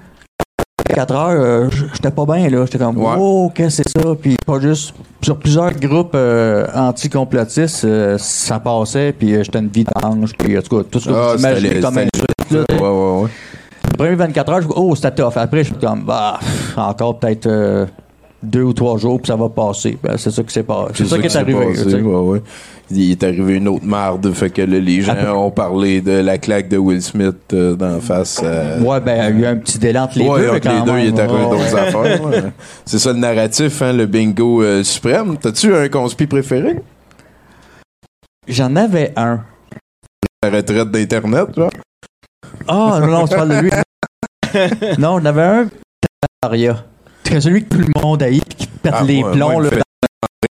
4 0.95 1.15
heures, 1.15 1.31
euh, 1.41 1.69
j'étais 1.95 2.11
pas 2.11 2.25
bien, 2.27 2.49
là. 2.49 2.65
J'étais 2.65 2.79
comme, 2.79 2.99
Ouais. 2.99 3.15
oh, 3.17 3.51
qu'est-ce 3.55 3.83
que 3.83 3.89
c'est 3.95 4.03
ça? 4.03 4.09
Puis 4.21 4.37
pas 4.45 4.59
juste. 4.61 4.95
Sur 5.23 5.37
plusieurs 5.37 5.73
groupes 5.75 6.15
euh, 6.15 6.67
anticomplotistes, 6.75 7.85
euh, 7.85 8.17
ça 8.19 8.59
passait, 8.59 9.13
puis 9.17 9.35
euh, 9.35 9.43
j'étais 9.45 9.59
une 9.61 9.69
vidange, 9.69 10.33
puis 10.37 10.57
en 10.59 10.63
tout 10.63 10.79
cas, 10.79 10.83
tout 10.91 10.99
ce 10.99 11.09
que 11.11 11.15
Ah, 11.15 11.33
vous 11.35 11.41
imaginez 11.41 11.81
comme 11.81 11.95
là, 11.97 12.05
sais. 12.51 12.57
Ouais, 12.73 12.81
ouais, 12.81 13.21
ouais. 13.23 13.29
Les 14.01 14.07
premières 14.17 14.27
24 14.29 14.53
heures, 14.53 14.63
je 14.63 14.69
oh, 14.75 14.95
c'était 14.95 15.11
tough. 15.13 15.37
Après, 15.37 15.59
je 15.65 15.71
suis 15.73 15.79
comme, 15.81 16.05
bah, 16.05 16.39
pff, 16.41 16.79
encore 16.79 17.19
peut-être 17.19 17.47
euh, 17.47 17.85
deux 18.43 18.63
ou 18.63 18.73
trois 18.73 18.97
jours, 18.97 19.19
puis 19.21 19.27
ça 19.29 19.37
va 19.37 19.49
passer. 19.51 19.99
Ben, 20.03 20.17
c'est 20.17 20.31
ça 20.31 20.43
qui 20.43 20.53
s'est 20.55 20.63
passé. 20.63 20.93
C'est 20.95 21.05
ça 21.07 21.19
qui 21.19 21.27
est 21.27 21.37
arrivé. 21.37 21.67
passé, 21.67 22.01
ouais, 22.01 22.15
ouais. 22.15 22.43
Il 22.91 23.11
est 23.13 23.23
arrivé 23.23 23.57
une 23.57 23.69
autre 23.69 23.85
marde, 23.85 24.33
fait 24.33 24.51
que 24.51 24.63
là, 24.63 24.79
les 24.81 25.03
gens 25.03 25.13
Après- 25.13 25.29
ont 25.29 25.51
parlé 25.51 26.01
de 26.01 26.13
la 26.13 26.39
claque 26.39 26.69
de 26.69 26.77
Will 26.79 27.03
Smith 27.03 27.37
euh, 27.53 27.77
d'en 27.77 28.01
face. 28.01 28.41
euh, 28.43 28.81
Ouais, 28.81 29.01
ben, 29.01 29.33
il 29.35 29.41
y 29.41 29.45
a 29.45 29.51
eu 29.51 29.53
un 29.53 29.57
petit 29.57 29.79
délai 29.79 29.99
entre 29.99 30.19
les 30.19 30.27
ouais, 30.29 30.41
deux. 30.41 30.51
entre 30.51 30.69
les 30.69 30.83
deux, 30.93 30.99
il 30.99 31.07
est 31.15 31.21
arrivé 31.21 31.45
Ouais, 31.45 31.51
d'autres 31.51 31.75
ouais. 31.75 31.81
affaires. 31.81 32.25
ouais. 32.25 32.43
C'est 32.87 32.99
ça 32.99 33.13
le 33.13 33.19
narratif, 33.19 33.83
hein, 33.83 33.93
le 33.93 34.07
bingo 34.07 34.63
euh, 34.63 34.83
suprême. 34.83 35.37
T'as-tu 35.37 35.75
un 35.75 35.89
conspi 35.89 36.27
préféré? 36.27 36.81
J'en 38.49 38.75
avais 38.77 39.13
un. 39.17 39.41
La 40.43 40.51
retraite 40.51 40.91
d'Internet, 40.91 41.55
genre? 41.55 41.71
Ah, 42.67 42.99
non, 43.01 43.07
non, 43.07 43.27
tu 43.29 43.37
parles 43.37 43.49
de 43.51 43.61
lui. 43.61 43.71
Non, 44.99 45.19
j'en 45.19 45.25
avais 45.27 45.43
un. 45.43 45.69
Taria. 46.43 46.85
C'est 47.25 47.41
celui 47.41 47.65
que 47.65 47.75
tout 47.75 47.79
le 47.79 48.01
monde 48.03 48.23
haït, 48.23 48.43
qui 48.57 48.67
pète 48.67 48.93
Ah, 48.97 49.03
les 49.05 49.21
plombs, 49.23 49.53
moi, 49.53 49.55
il 49.57 49.63
là. 49.65 49.71
fait- 49.71 49.83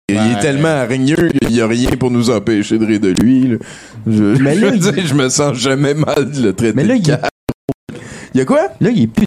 Il 0.09 0.16
est 0.32 0.40
tellement 0.40 0.68
hargneux 0.68 1.30
qu'il 1.30 1.48
n'y 1.50 1.61
a 1.61 1.66
rien 1.66 1.90
pour 1.98 2.11
nous 2.11 2.30
empêcher 2.30 2.78
de 2.78 2.87
rire 2.87 3.00
de 3.00 3.09
lui. 3.20 3.48
là. 3.48 3.56
Je, 4.06 4.22
Mais 4.42 4.54
là, 4.54 4.61
je 4.61 4.66
veux 4.66 4.74
il- 4.76 4.92
dire, 4.94 5.06
je 5.06 5.14
me 5.14 5.28
sens 5.28 5.56
jamais 5.56 5.94
mal 5.94 6.30
de 6.30 6.42
le 6.42 6.52
traiter 6.52 6.74
Mais 6.76 6.85
là, 6.85 6.94
de 6.94 7.00
il 7.00 7.11
est-. 7.11 7.20
Il 8.35 8.38
y 8.38 8.40
a 8.40 8.44
quoi? 8.44 8.68
Là, 8.80 8.90
il 8.90 9.02
est 9.04 9.06
plus. 9.06 9.24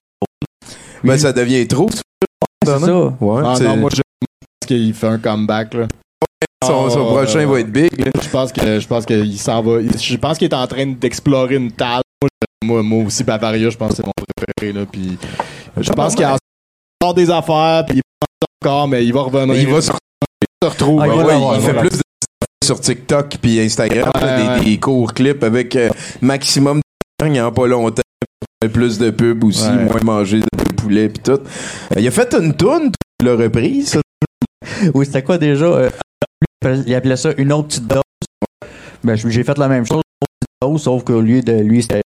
Ben, 1.03 1.17
ça 1.17 1.33
devient 1.33 1.65
trop. 1.67 1.89
C'est 1.91 2.79
ça. 2.79 3.13
Ouais, 3.19 3.41
Ah 3.45 3.55
c'est- 3.57 3.63
non, 3.63 3.77
moi 3.77 3.89
je 3.93 4.01
pense 4.01 4.67
qu'il 4.67 4.93
fait 4.93 5.07
un 5.07 5.17
comeback 5.17 5.73
là. 5.73 5.87
son, 6.65 6.89
son 6.89 7.07
Ah, 7.07 7.13
prochain 7.23 7.39
euh, 7.39 7.45
va 7.47 7.59
être 7.61 7.71
big. 7.71 7.97
là. 8.05 8.11
Je 8.21 8.29
pense 8.29 8.51
que 8.51 8.79
je 8.79 8.87
pense 8.87 9.05
qu'il 9.05 9.39
s'en 9.39 9.61
va. 9.63 9.79
Je 9.81 10.17
pense 10.17 10.37
qu'il 10.37 10.47
est 10.49 10.53
en 10.55 10.67
train 10.67 10.85
d'explorer 10.85 11.55
une 11.55 11.71
table. 11.71 12.03
Moi, 12.63 12.83
Moi, 12.83 13.03
aussi 13.05 13.23
Bavaria, 13.23 13.69
je 13.69 13.77
pense 13.77 13.91
que 13.91 13.95
c'est 13.97 14.05
mon 14.05 14.11
préféré 14.35 14.73
là. 14.79 14.85
Puis 14.85 15.17
je 15.77 15.91
pense 15.91 16.15
qu'il 16.15 16.25
a 16.25 16.37
sort 17.01 17.13
des 17.13 17.29
affaires, 17.31 17.85
puis 17.87 17.97
il 17.97 18.01
pas 18.61 18.69
encore, 18.69 18.87
mais 18.87 19.05
il 19.05 19.13
va 19.13 19.21
revenir. 19.21 19.55
Il 19.55 19.67
va 19.67 19.81
se 19.81 19.91
retrouver. 20.63 21.07
Ah, 21.09 21.13
il 21.15 21.23
Ouais, 21.25 21.55
il 21.57 21.61
fait 21.61 21.73
plus 21.73 21.89
de 21.89 21.95
sur 22.65 22.79
TikTok 22.81 23.37
puis 23.41 23.59
Instagram, 23.59 24.11
Ouais, 24.13 24.21
là, 24.21 24.37
des, 24.41 24.47
ouais. 24.59 24.65
des 24.65 24.77
courts 24.79 25.13
clips 25.13 25.43
avec 25.43 25.75
euh, 25.75 25.89
maximum 26.21 26.79
de 27.21 27.25
il 27.25 27.31
n'y 27.31 27.41
en 27.41 27.47
a 27.47 27.51
pas 27.51 27.65
longtemps. 27.67 28.01
Plus 28.73 28.97
de 28.99 29.09
pubs 29.09 29.43
aussi, 29.45 29.65
Ouais. 29.67 29.85
moins 29.85 30.01
manger 30.03 30.41
de 30.41 30.73
poulet 30.73 31.07
puis 31.09 31.23
tout. 31.23 31.31
Euh, 31.31 31.39
il 31.99 32.05
a 32.07 32.11
fait 32.11 32.33
une 32.33 32.53
toune, 32.53 32.91
tu 33.17 33.25
l'as 33.25 33.35
reprise. 33.37 33.99
Oui, 34.93 35.05
c'était 35.05 35.23
quoi 35.23 35.37
déjà? 35.37 35.65
Euh, 35.65 35.89
il 36.85 36.93
appelait 36.93 37.15
ça 37.15 37.31
une 37.37 37.53
autre 37.53 37.69
petite 37.69 37.87
dose. 37.87 38.01
Ben, 39.03 39.15
j'ai 39.15 39.43
fait 39.45 39.57
la 39.57 39.69
même 39.69 39.85
chose, 39.85 40.01
une 40.03 40.23
autre 40.25 40.33
petite 40.41 40.71
dose, 40.73 40.81
sauf 40.83 41.03
qu'au 41.05 41.21
lieu 41.21 41.41
de 41.41 41.53
lui, 41.53 41.81
c'était 41.81 42.01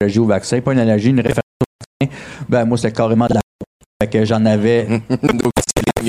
allergie 0.00 0.18
au 0.18 0.26
vaccin, 0.26 0.60
pas 0.60 0.72
une 0.72 0.78
allergie, 0.78 1.10
une 1.10 1.20
référence 1.20 1.42
au 1.60 2.04
vaccin. 2.04 2.16
Ben, 2.48 2.64
moi, 2.64 2.76
c'était 2.78 2.92
carrément 2.92 3.26
de 3.26 3.34
la 3.34 3.40
fait 4.02 4.08
que 4.10 4.24
j'en 4.24 4.44
avais 4.46 4.84
une 5.10 5.40
autre 5.44 5.62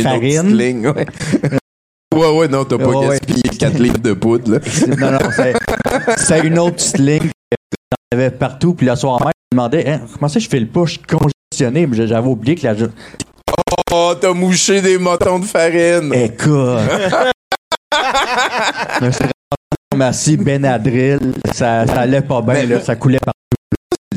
Farine. 0.03 0.55
ligne, 0.55 0.87
ouais. 0.87 1.05
ouais, 2.15 2.37
ouais, 2.37 2.47
non, 2.47 2.63
t'as 2.63 2.77
pas 2.77 2.85
Ouais, 2.85 3.07
ouais. 3.07 3.19
gaspillé 3.19 3.41
4 3.57 3.79
livres 3.79 3.97
de 3.97 4.13
poudre, 4.13 4.51
là. 4.53 4.59
Non, 4.99 5.11
non, 5.13 5.19
c'est, 5.35 5.53
c'est 6.17 6.39
une 6.45 6.59
autre 6.59 6.75
petite 6.75 6.99
ligne 6.99 7.19
que 7.29 7.55
j'en 7.91 8.17
avais 8.17 8.29
partout. 8.29 8.75
Puis 8.75 8.85
le 8.85 8.95
soir 8.95 9.19
même, 9.21 9.31
je 9.51 9.57
me 9.57 9.59
demandais 9.59 9.89
hein, 9.89 10.01
comment 10.13 10.27
ça 10.27 10.39
je 10.39 10.47
fais 10.47 10.59
le 10.59 10.67
pas, 10.67 10.85
je 10.85 10.91
suis 10.91 11.01
congestionné. 11.01 11.87
Mais 11.87 12.07
j'avais 12.07 12.27
oublié 12.27 12.55
que 12.55 12.67
la. 12.67 12.75
Oh, 13.91 14.13
t'as 14.21 14.33
mouché 14.33 14.81
des 14.81 14.99
motons 14.99 15.39
de 15.39 15.45
farine. 15.45 16.13
Écoute! 16.13 16.47
je 19.01 19.05
me 19.05 19.11
suis 19.11 19.25
remercié 19.91 20.37
Benadryl. 20.37 21.33
Ça, 21.51 21.87
ça 21.87 22.01
allait 22.01 22.21
pas 22.21 22.41
bien, 22.43 22.53
Ben, 22.53 22.69
là, 22.69 22.79
ça 22.81 22.95
coulait 22.95 23.17
par. 23.19 23.33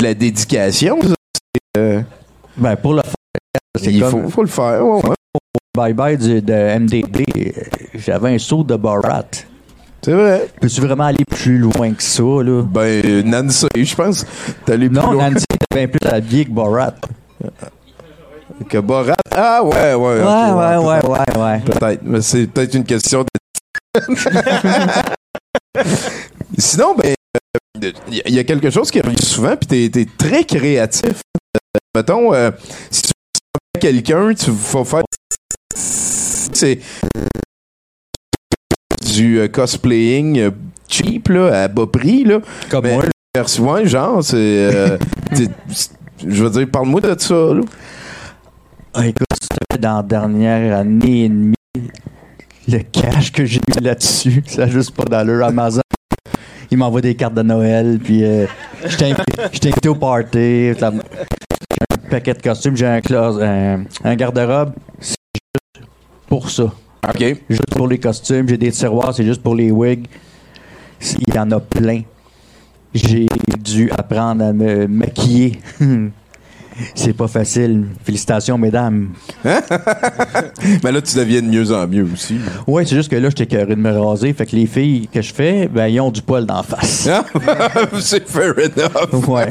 De 0.03 0.09
la 0.09 0.15
dédication, 0.15 0.99
ça. 1.01 1.15
euh, 1.79 2.03
Ben, 2.57 2.75
pour 2.75 2.95
le 2.95 3.03
faire, 3.03 3.88
il 3.88 4.01
comme 4.01 4.11
faut, 4.25 4.29
faut 4.31 4.43
le 4.43 4.49
faire. 4.49 4.85
ouais, 4.85 5.01
ouais. 5.05 5.15
Bye 5.77 5.93
Bye 5.95 6.19
du- 6.19 6.43
de 6.43 6.53
MDD. 6.53 7.25
J'avais 7.95 8.35
un 8.35 8.38
saut 8.38 8.65
de 8.65 8.75
Borat. 8.75 9.25
C'est 10.05 10.12
vrai. 10.12 10.49
Peux-tu 10.61 10.81
vraiment 10.81 11.05
aller 11.05 11.25
plus 11.25 11.57
loin 11.59 11.93
que 11.93 12.03
ça, 12.03 12.21
là? 12.25 12.62
Ben, 12.65 13.25
Nancy, 13.25 13.69
je 13.77 13.95
pense. 13.95 14.27
T'es 14.65 14.73
allé 14.73 14.88
plus 14.88 14.97
Non, 14.99 15.12
loin 15.12 15.31
Nancy 15.31 15.45
était 15.55 15.67
bien 15.73 15.87
plus 15.87 16.09
habillée 16.11 16.47
que 16.47 16.51
Borat. 16.51 16.95
que 18.69 18.79
Borat? 18.79 19.15
Ah, 19.31 19.62
ouais, 19.62 19.95
ouais. 19.95 20.21
Ouais, 20.21 20.21
ouais, 20.21 20.77
ouais, 20.79 21.07
ouais, 21.07 21.41
ouais. 21.41 21.61
Peut-être, 21.61 22.01
mais 22.03 22.21
c'est 22.23 22.49
peut-être 22.49 22.75
une 22.75 22.83
question 22.85 23.23
de. 23.23 23.29
Sinon, 26.59 26.95
ben, 26.97 27.15
il 27.81 28.33
y, 28.35 28.39
a- 28.39 28.45
quelque 28.45 28.71
chose 28.71 28.91
qui 28.91 29.01
revient 29.01 29.23
souvent, 29.23 29.57
puis 29.57 29.67
t'es, 29.67 29.91
t'es 29.91 30.07
très 30.19 30.45
créatif. 30.45 31.05
Euh, 31.57 31.79
mettons, 31.97 32.33
euh, 32.35 32.51
si 32.91 33.03
tu 33.03 33.11
veux 33.75 33.81
quelqu'un, 33.81 34.35
tu 34.35 34.51
vas 34.51 34.85
faire. 34.85 35.03
C'est 35.75 36.81
du 39.15 39.39
euh, 39.41 39.49
cosplaying 39.49 40.51
cheap, 40.89 41.29
là, 41.29 41.63
à 41.65 41.69
bas 41.69 41.87
prix, 41.87 42.25
là. 42.25 42.41
Comme 42.71 42.85
Mais- 42.85 42.95
moi, 42.95 43.05
ouais, 43.75 43.87
genre, 43.87 44.23
c'est. 44.23 44.71
je 45.33 46.43
veux 46.45 46.51
dire, 46.51 46.71
parle-moi 46.71 47.01
de 47.01 47.19
ça, 47.19 47.35
là. 47.35 47.61
Ah, 48.95 49.07
écoute, 49.07 49.27
dans 49.81 49.97
la 49.97 50.03
dernière 50.03 50.77
année 50.79 51.25
et 51.25 51.29
demie. 51.31 51.55
Le 52.69 52.79
cash 52.79 53.33
que 53.33 53.45
j'ai 53.45 53.61
mis 53.67 53.83
là-dessus, 53.83 54.45
ça 54.47 54.69
juste 54.69 54.93
pas 54.95 55.05
d'allure. 55.05 55.45
Amazon, 55.45 55.81
il 56.73 56.79
m'envoie 56.79 57.03
des 57.03 57.15
cartes 57.15 57.35
de 57.35 57.43
Noël, 57.43 58.01
puis 58.03 58.25
euh, 58.25 58.47
je 58.87 58.97
t'ai 58.97 59.13
invité, 59.61 59.89
au 59.89 59.95
party. 59.95 60.73
J'ai 60.73 60.85
un 60.85 60.93
paquet 62.11 62.33
de 62.33 62.41
costumes, 62.41 62.77
j'ai 62.77 62.87
un, 62.87 63.01
un, 63.11 63.85
un 64.05 64.17
garde-robe. 64.17 64.73
C'est 64.99 65.17
juste 65.77 65.87
pour 66.27 66.49
ça. 66.51 66.73
OK. 67.07 67.37
Juste 67.51 67.75
pour 67.77 67.89
les 67.89 67.99
costumes. 67.99 68.49
J'ai 68.49 68.57
des 68.57 68.73
tiroirs, 68.73 69.15
c'est 69.15 69.25
juste 69.25 69.43
pour 69.43 69.55
les 69.55 69.71
wigs. 69.71 70.07
Il 71.29 71.35
y 71.35 71.39
en 71.39 71.51
a 71.51 71.61
plein. 71.61 72.03
J'ai 72.95 73.27
dû 73.59 73.91
apprendre 73.91 74.43
à 74.43 74.53
me 74.55 74.87
maquiller. 74.87 75.61
c'est 76.95 77.13
pas 77.13 77.29
facile. 77.29 77.87
Félicitations, 78.05 78.59
mesdames. 78.59 79.11
Mais 79.45 80.93
là, 80.93 81.01
tu 81.03 81.17
deviens 81.17 81.43
de 81.43 81.47
mieux 81.47 81.73
en 81.73 81.87
mieux 81.87 82.07
aussi. 82.13 82.37
Ouais, 82.67 82.85
c'est 82.85 82.95
juste 82.97 83.11
que 83.11 83.17
là, 83.17 83.29
j'étais 83.29 83.47
carré 83.47 83.75
de 83.75 83.81
me 83.81 83.91
raser. 83.99 84.33
Fait 84.33 84.47
que 84.47 84.57
les 84.57 84.67
filles 84.67 85.09
que 85.13 85.23
je 85.23 85.33
fais, 85.33 85.69
ben, 85.69 85.87
ils 85.87 86.01
ont 86.01 86.11
du 86.11 86.23
poil 86.23 86.47
d'en 86.47 86.63
face. 86.63 87.07
Hein? 87.09 87.25
c'est 88.01 88.29
fair 88.29 88.55
enough. 88.59 89.29
Ouais. 89.29 89.49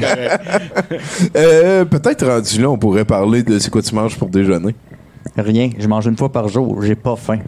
Euh, 1.36 1.86
Peut-être 1.86 2.26
rendu 2.28 2.62
là, 2.62 2.70
on 2.70 2.78
pourrait 2.78 3.06
parler 3.06 3.44
de 3.44 3.60
c'est 3.60 3.70
quoi 3.70 3.82
tu 3.82 3.94
manges 3.96 4.18
pour 4.18 4.30
déjeuner? 4.30 4.76
Rien. 5.38 5.70
Je 5.78 5.88
mange 5.88 6.08
une 6.08 6.18
fois 6.18 6.32
par 6.32 6.48
jour. 6.48 6.82
J'ai 6.82 6.96
pas 6.96 7.16
faim. 7.16 7.40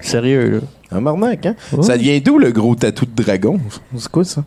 Sérieux, 0.00 0.50
là. 0.50 0.58
Un 0.96 1.00
marnac, 1.00 1.46
hein? 1.46 1.56
Ça 1.82 1.96
vient 1.96 2.18
d'où 2.24 2.38
le 2.38 2.52
gros 2.52 2.74
tatou 2.74 3.06
de 3.06 3.22
dragon? 3.22 3.58
C'est 3.96 4.08
quoi 4.08 4.24
ça? 4.24 4.44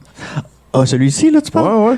Ah, 0.72 0.86
celui-ci, 0.86 1.32
là, 1.32 1.41
tu 1.41 1.52
parles? 1.52 1.98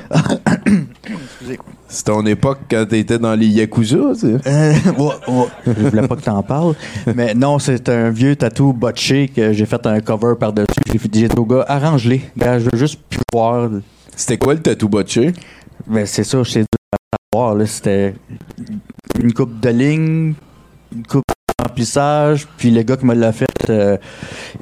ouais. 0.66 1.56
C'est 1.92 2.04
ton 2.04 2.24
époque 2.24 2.60
quand 2.70 2.86
t'étais 2.88 3.18
dans 3.18 3.34
les 3.34 3.48
Yakuza, 3.48 3.98
tu 4.14 4.20
sais. 4.20 4.36
Euh, 4.46 4.72
ouais, 4.96 5.14
ouais. 5.26 5.46
Je 5.66 5.88
voulais 5.88 6.06
pas 6.06 6.14
que 6.14 6.22
t'en 6.22 6.40
parles. 6.40 6.74
Mais 7.16 7.34
non, 7.34 7.58
c'est 7.58 7.88
un 7.88 8.10
vieux 8.10 8.36
tatou 8.36 8.72
botché 8.72 9.26
que 9.28 9.52
j'ai 9.52 9.66
fait 9.66 9.84
un 9.86 9.98
cover 10.00 10.34
par-dessus. 10.38 10.80
J'ai 10.86 11.08
dit 11.08 11.28
au 11.36 11.44
gars, 11.44 11.64
arrange-les. 11.66 12.22
Gars, 12.36 12.60
je 12.60 12.66
veux 12.72 12.78
juste 12.78 13.00
plus 13.10 13.18
voir. 13.32 13.68
C'était 14.14 14.38
quoi 14.38 14.54
le 14.54 14.60
tatou 14.60 14.88
botché? 14.88 15.32
Mais 15.88 16.06
c'est 16.06 16.22
ça, 16.22 16.44
c'est 16.44 16.60
dur 16.60 16.66
à 16.92 17.16
savoir. 17.34 17.54
là. 17.56 17.66
C'était 17.66 18.14
une 19.20 19.32
coupe 19.32 19.58
de 19.58 19.70
ligne, 19.70 20.34
une 20.94 21.02
coupe 21.08 21.24
remplissage, 21.62 22.46
puis 22.56 22.70
le 22.70 22.82
gars 22.82 22.96
qui 22.96 23.06
me 23.06 23.14
l'a 23.14 23.32
fait, 23.32 23.46
euh, 23.68 23.96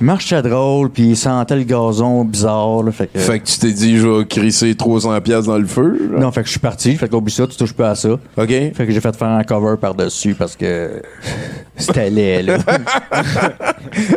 il 0.00 0.04
marchait 0.04 0.42
drôle, 0.42 0.90
puis 0.90 1.04
il 1.10 1.16
sentait 1.16 1.56
le 1.56 1.62
gazon 1.64 2.24
bizarre. 2.24 2.82
là. 2.82 2.92
fait 2.92 3.06
que, 3.12 3.18
Fait 3.18 3.38
que 3.40 3.44
tu 3.46 3.58
t'es 3.58 3.72
dit, 3.72 3.98
je 3.98 4.06
vais 4.08 4.24
crisser 4.26 4.72
300$ 4.74 5.20
piastres 5.20 5.48
dans 5.50 5.58
le 5.58 5.66
feu. 5.66 6.10
là? 6.12 6.20
non, 6.20 6.30
fait 6.32 6.40
que 6.42 6.46
je 6.46 6.52
suis 6.52 6.60
parti. 6.60 6.96
Fait 6.96 7.08
qu'oublie 7.08 7.32
ça, 7.32 7.46
tu 7.46 7.56
touches 7.56 7.72
pas 7.72 7.90
à 7.90 7.94
ça. 7.94 8.10
OK? 8.10 8.48
Fait 8.48 8.72
que 8.86 8.90
j'ai 8.90 9.00
fait 9.00 9.14
faire 9.16 9.28
un 9.28 9.44
cover 9.44 9.76
par-dessus 9.80 10.34
parce 10.34 10.56
que 10.56 11.02
c'était 11.76 12.10
laid, 12.10 12.42
là. 12.42 12.58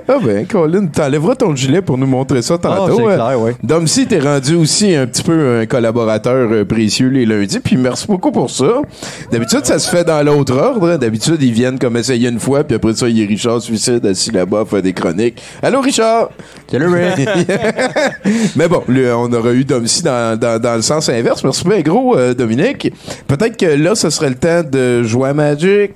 Ah 0.08 0.18
ben, 0.24 0.46
Colin, 0.46 0.88
t'enlèveras 0.88 1.36
ton 1.36 1.56
gilet 1.56 1.82
pour 1.82 1.98
nous 1.98 2.06
montrer 2.08 2.42
ça 2.42 2.58
tantôt. 2.58 2.98
c'est 2.98 3.06
hein. 3.06 3.16
clair, 3.16 3.40
ouais. 3.42 3.56
Dom, 3.64 3.88
si 3.88 4.06
t'es 4.06 4.20
rendu 4.20 4.56
aussi 4.56 4.94
un 4.96 5.08
petit 5.08 5.24
peu 5.24 5.60
un 5.62 5.66
collaborateur 5.66 6.50
euh, 6.52 6.66
précieux 6.66 7.08
les 7.08 7.26
lundis, 7.26 7.60
puis 7.60 7.78
merci 7.78 8.06
beaucoup 8.08 8.32
pour 8.32 8.50
ça. 8.50 8.82
D'habitude, 9.32 9.66
ça 9.66 9.80
se 9.80 9.90
fait 9.90 10.04
dans 10.04 10.22
l'autre 10.26 10.56
ordre. 10.58 10.90
hein. 10.92 10.98
D'habitude, 10.98 11.38
ils 11.42 11.54
viennent 11.54 11.80
comme 11.80 11.96
essayer 11.98 12.28
une 12.30 12.40
fois, 12.40 12.64
puis 12.72 12.76
après 12.78 12.94
ça, 12.96 13.10
il 13.10 13.20
y 13.20 13.24
a 13.24 13.28
Richard 13.28 13.62
Suicide 13.62 14.06
assis 14.06 14.32
là-bas, 14.32 14.64
fait 14.66 14.82
des 14.82 14.94
chroniques. 14.94 15.42
Allô, 15.62 15.82
Richard? 15.82 16.30
Salut, 16.72 16.88
Ray. 16.88 17.26
Mais 18.56 18.70
bon, 18.70 18.82
le- 18.88 19.14
on 19.14 19.32
aurait 19.34 19.56
eu 19.56 19.66
Domcy 19.66 20.04
dans, 20.04 20.40
dans, 20.40 20.58
dans 20.62 20.76
le 20.76 20.82
sens 20.82 21.10
inverse. 21.10 21.44
Merci 21.44 21.68
bien 21.68 21.82
gros, 21.82 22.16
euh, 22.18 22.34
Dominique. 22.34 22.94
Peut-être 23.28 23.58
que 23.58 23.66
là, 23.66 23.94
ce 23.96 24.10
serait 24.10 24.30
le 24.30 24.36
temps 24.36 24.64
de 24.64 25.04
jouer 25.04 25.30
à 25.30 25.34
Magic. 25.34 25.92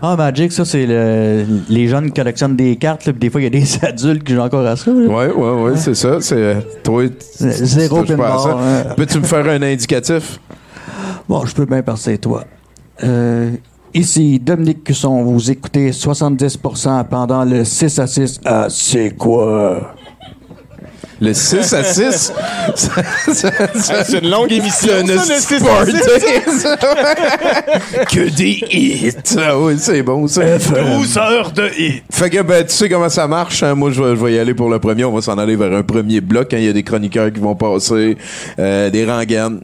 Ah, 0.00 0.16
Magic, 0.16 0.52
ça, 0.52 0.64
c'est 0.64 0.86
le... 0.86 1.44
les 1.68 1.88
jeunes 1.88 2.10
collectionnent 2.12 2.56
des 2.56 2.76
cartes, 2.76 3.04
là, 3.04 3.12
puis 3.12 3.20
des 3.20 3.28
fois, 3.30 3.42
il 3.42 3.44
y 3.44 3.46
a 3.46 3.50
des 3.50 3.66
adultes 3.86 4.24
qui 4.24 4.32
jouent 4.34 4.40
encore 4.40 4.66
à 4.66 4.76
ça. 4.76 4.90
là. 4.90 5.06
Ouais, 5.06 5.30
ouais, 5.30 5.62
ouais, 5.62 5.76
c'est 5.76 5.94
ça. 5.94 6.18
C'est 6.20 6.34
euh, 6.36 6.54
toi. 6.82 7.04
Zéro 7.38 8.02
pinball, 8.04 8.30
hein. 8.56 8.84
Peux-tu 8.96 9.18
me 9.18 9.24
faire 9.24 9.46
un 9.46 9.60
indicatif? 9.60 10.38
Bon, 11.28 11.44
je 11.44 11.54
peux 11.54 11.66
bien 11.66 11.82
passer, 11.82 12.16
toi. 12.16 12.44
Euh, 13.04 13.50
ici, 13.94 14.38
Dominique 14.38 14.84
Cusson, 14.84 15.22
vous 15.22 15.50
écoutez 15.50 15.90
70% 15.90 17.04
pendant 17.08 17.44
le 17.44 17.64
6 17.64 17.98
à 17.98 18.06
6 18.06 18.40
à 18.44 18.66
C'est 18.68 19.16
quoi? 19.16 19.94
Le 21.22 21.34
6 21.34 21.74
à 21.74 21.84
6. 21.84 22.32
C'est 23.34 24.18
une 24.22 24.30
longue 24.30 24.50
émission. 24.50 24.88
Ça, 24.88 25.02
le 25.02 25.12
esti 25.12 25.54
6 25.58 25.62
à 25.62 25.66
party, 25.66 25.92
6. 25.92 26.58
ça. 26.60 26.76
que 28.10 28.30
des 28.34 28.64
hits. 28.72 29.12
Ah 29.38 29.58
oui, 29.58 29.74
c'est 29.78 30.02
bon, 30.02 30.26
ça. 30.26 30.42
12 30.56 31.18
heures 31.18 31.52
de 31.52 31.68
hit. 31.78 32.02
Fait 32.10 32.30
que, 32.30 32.40
ben, 32.40 32.64
tu 32.64 32.72
sais 32.72 32.88
comment 32.88 33.10
ça 33.10 33.28
marche. 33.28 33.62
hein? 33.62 33.74
Moi, 33.74 33.90
je 33.90 34.02
vais, 34.02 34.32
y 34.32 34.38
aller 34.38 34.54
pour 34.54 34.70
le 34.70 34.78
premier. 34.78 35.04
On 35.04 35.12
va 35.12 35.20
s'en 35.20 35.36
aller 35.36 35.56
vers 35.56 35.72
un 35.74 35.82
premier 35.82 36.22
bloc. 36.22 36.54
hein? 36.54 36.58
Il 36.58 36.64
y 36.64 36.68
a 36.68 36.72
des 36.72 36.82
chroniqueurs 36.84 37.30
qui 37.30 37.40
vont 37.40 37.54
passer, 37.54 38.16
euh, 38.58 38.88
des 38.88 39.04
rengaines. 39.04 39.60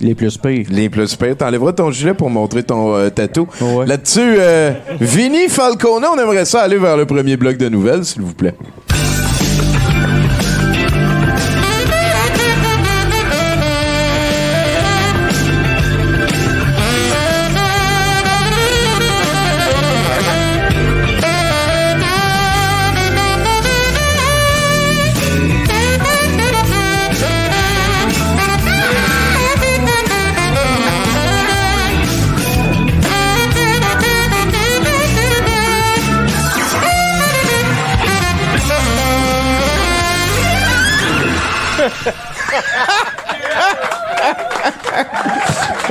Les 0.00 0.14
plus 0.14 0.38
pires. 0.38 0.66
Les 0.70 0.88
plus 0.88 1.14
pires. 1.16 1.36
T'enlèveras 1.36 1.72
ton 1.72 1.90
gilet 1.90 2.14
pour 2.14 2.30
montrer 2.30 2.62
ton 2.62 2.96
euh, 2.96 3.10
tatou. 3.10 3.46
Ouais. 3.60 3.86
Là-dessus, 3.86 4.36
euh, 4.38 4.72
Vinny 5.00 5.48
Falcone, 5.48 6.04
on 6.04 6.18
aimerait 6.18 6.44
ça 6.44 6.62
aller 6.62 6.78
vers 6.78 6.96
le 6.96 7.04
premier 7.04 7.36
bloc 7.36 7.56
de 7.56 7.68
nouvelles, 7.68 8.04
s'il 8.04 8.22
vous 8.22 8.34
plaît. 8.34 8.54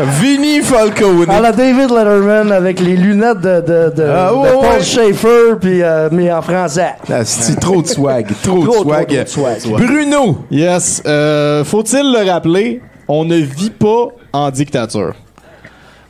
Vinny 0.03 0.62
Falcone. 0.62 1.29
À 1.29 1.39
la 1.39 1.51
David 1.51 1.89
Letterman 1.91 2.51
avec 2.51 2.79
les 2.79 2.95
lunettes 2.95 3.41
de, 3.41 3.62
de, 3.62 3.93
de, 3.95 4.03
Ah, 4.03 4.29
de 4.31 4.53
Paul 4.53 4.65
ouais. 4.77 4.83
Schaeffer, 4.83 5.55
puis, 5.59 5.81
euh, 5.81 6.09
mais 6.12 6.31
en 6.31 6.41
français. 6.41 6.95
Ah, 7.12 7.23
c'est 7.25 7.59
trop 7.59 7.81
de 7.81 7.88
swag. 7.88 8.27
Trop, 8.43 8.59
de 8.59 8.63
Trop, 8.65 8.73
trop, 8.75 8.83
swag. 8.83 9.07
trop 9.25 9.43
de 9.45 9.59
swag. 9.59 9.73
Bruno. 9.88 10.38
Yes. 10.51 11.01
Euh, 11.05 11.63
Faut-il 11.63 12.12
le 12.13 12.29
rappeler, 12.29 12.81
on 13.07 13.25
ne 13.25 13.35
vit 13.38 13.69
pas 13.71 14.07
en 14.33 14.49
dictature. 14.51 15.13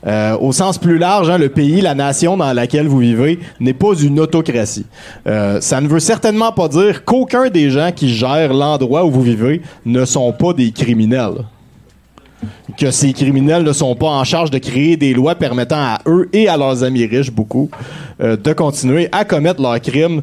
Euh, 0.08 0.38
au 0.39 0.54
sens 0.54 0.78
plus 0.78 0.97
large, 0.97 1.30
hein, 1.30 1.38
le 1.38 1.49
pays, 1.49 1.82
la 1.82 1.93
nation 1.93 2.38
dans 2.38 2.54
laquelle 2.54 2.88
vous 2.88 2.99
vivez 2.99 3.39
n'est 3.60 3.73
pas 3.73 3.93
une 4.02 4.19
autocratie. 4.21 4.86
Euh, 5.28 5.60
ça 5.60 5.82
ne 5.82 5.89
veut 5.89 5.99
certainement 5.99 6.54
pas 6.54 6.69
dire 6.69 7.04
qu'aucun 7.04 7.49
des 7.49 7.69
gens 7.69 7.91
qui 7.93 8.08
gèrent 8.08 8.54
l'endroit 8.54 9.04
où 9.04 9.12
vous 9.12 9.21
vivez 9.21 9.62
ne 9.86 10.06
sont 10.06 10.32
pas 10.32 10.54
des 10.54 10.71
criminels. 10.71 11.43
Que 12.78 12.91
ces 12.91 13.13
criminels 13.13 13.63
ne 13.63 13.73
sont 13.73 13.95
pas 13.95 14.08
en 14.08 14.23
charge 14.23 14.52
de 14.52 14.58
créer 14.58 14.95
des 14.95 15.13
lois 15.13 15.36
permettant 15.36 15.80
à 15.80 15.99
eux 16.06 16.30
et 16.32 16.47
à 16.47 16.56
leurs 16.56 16.84
amis 16.84 17.06
riches, 17.06 17.32
beaucoup, 17.32 17.69
euh, 18.21 18.38
de 18.38 18.54
continuer 18.54 19.10
à 19.12 19.25
commettre 19.25 19.62
leurs 19.62 19.82
crimes 19.82 20.21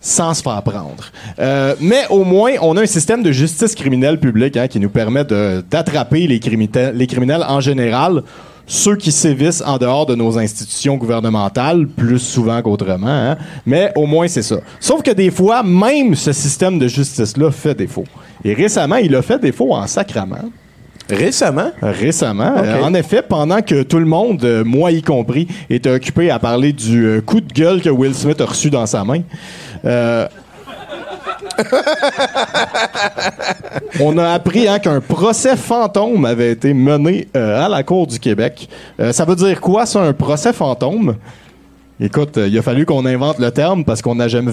sans 0.00 0.34
se 0.34 0.42
faire 0.42 0.62
prendre. 0.62 1.04
Euh, 1.38 1.74
mais 1.80 2.06
au 2.10 2.24
moins, 2.24 2.52
on 2.62 2.76
a 2.76 2.82
un 2.82 2.86
système 2.86 3.22
de 3.22 3.32
justice 3.32 3.74
criminelle 3.74 4.20
publique 4.20 4.56
hein, 4.56 4.68
qui 4.68 4.78
nous 4.78 4.88
permet 4.88 5.24
d'attraper 5.24 6.26
les 6.26 6.38
criminels 6.38 7.44
en 7.48 7.60
général, 7.60 8.22
ceux 8.66 8.96
qui 8.96 9.12
sévissent 9.12 9.62
en 9.64 9.78
dehors 9.78 10.06
de 10.06 10.14
nos 10.14 10.38
institutions 10.38 10.96
gouvernementales, 10.96 11.86
plus 11.86 12.18
souvent 12.18 12.60
qu'autrement. 12.62 13.06
hein. 13.08 13.36
Mais 13.64 13.92
au 13.96 14.06
moins, 14.06 14.28
c'est 14.28 14.42
ça. 14.42 14.56
Sauf 14.80 15.02
que 15.02 15.10
des 15.12 15.30
fois, 15.30 15.62
même 15.62 16.14
ce 16.14 16.32
système 16.32 16.78
de 16.78 16.88
justice-là 16.88 17.50
fait 17.50 17.74
défaut. 17.74 18.04
Et 18.44 18.54
récemment, 18.54 18.96
il 18.96 19.14
a 19.14 19.22
fait 19.22 19.38
défaut 19.40 19.72
en 19.74 19.86
sacrament. 19.86 20.50
Récemment? 21.08 21.70
Récemment. 21.80 22.54
Euh, 22.56 22.82
en 22.82 22.92
effet, 22.94 23.22
pendant 23.22 23.62
que 23.62 23.82
tout 23.82 23.98
le 23.98 24.06
monde, 24.06 24.42
euh, 24.44 24.64
moi 24.64 24.90
y 24.90 25.02
compris, 25.02 25.46
était 25.70 25.90
occupé 25.90 26.30
à 26.30 26.38
parler 26.38 26.72
du 26.72 27.04
euh, 27.04 27.20
coup 27.20 27.40
de 27.40 27.52
gueule 27.52 27.80
que 27.80 27.90
Will 27.90 28.14
Smith 28.14 28.40
a 28.40 28.46
reçu 28.46 28.70
dans 28.70 28.86
sa 28.86 29.04
main, 29.04 29.22
on 34.00 34.18
a 34.18 34.30
appris 34.30 34.68
hein, 34.68 34.80
qu'un 34.80 35.00
procès 35.00 35.56
fantôme 35.56 36.24
avait 36.24 36.50
été 36.50 36.74
mené 36.74 37.28
à 37.34 37.68
la 37.68 37.84
Cour 37.84 38.08
du 38.08 38.18
Québec. 38.18 38.68
Ça 39.12 39.24
veut 39.24 39.36
dire 39.36 39.60
quoi, 39.60 39.86
ça, 39.86 40.00
un 40.00 40.12
procès 40.12 40.52
fantôme? 40.52 41.14
Écoute, 41.98 42.36
euh, 42.36 42.46
il 42.46 42.58
a 42.58 42.62
fallu 42.62 42.84
qu'on 42.84 43.06
invente 43.06 43.38
le 43.38 43.50
terme 43.50 43.82
parce 43.82 44.02
qu'on 44.02 44.16
n'a 44.16 44.28
jamais, 44.28 44.52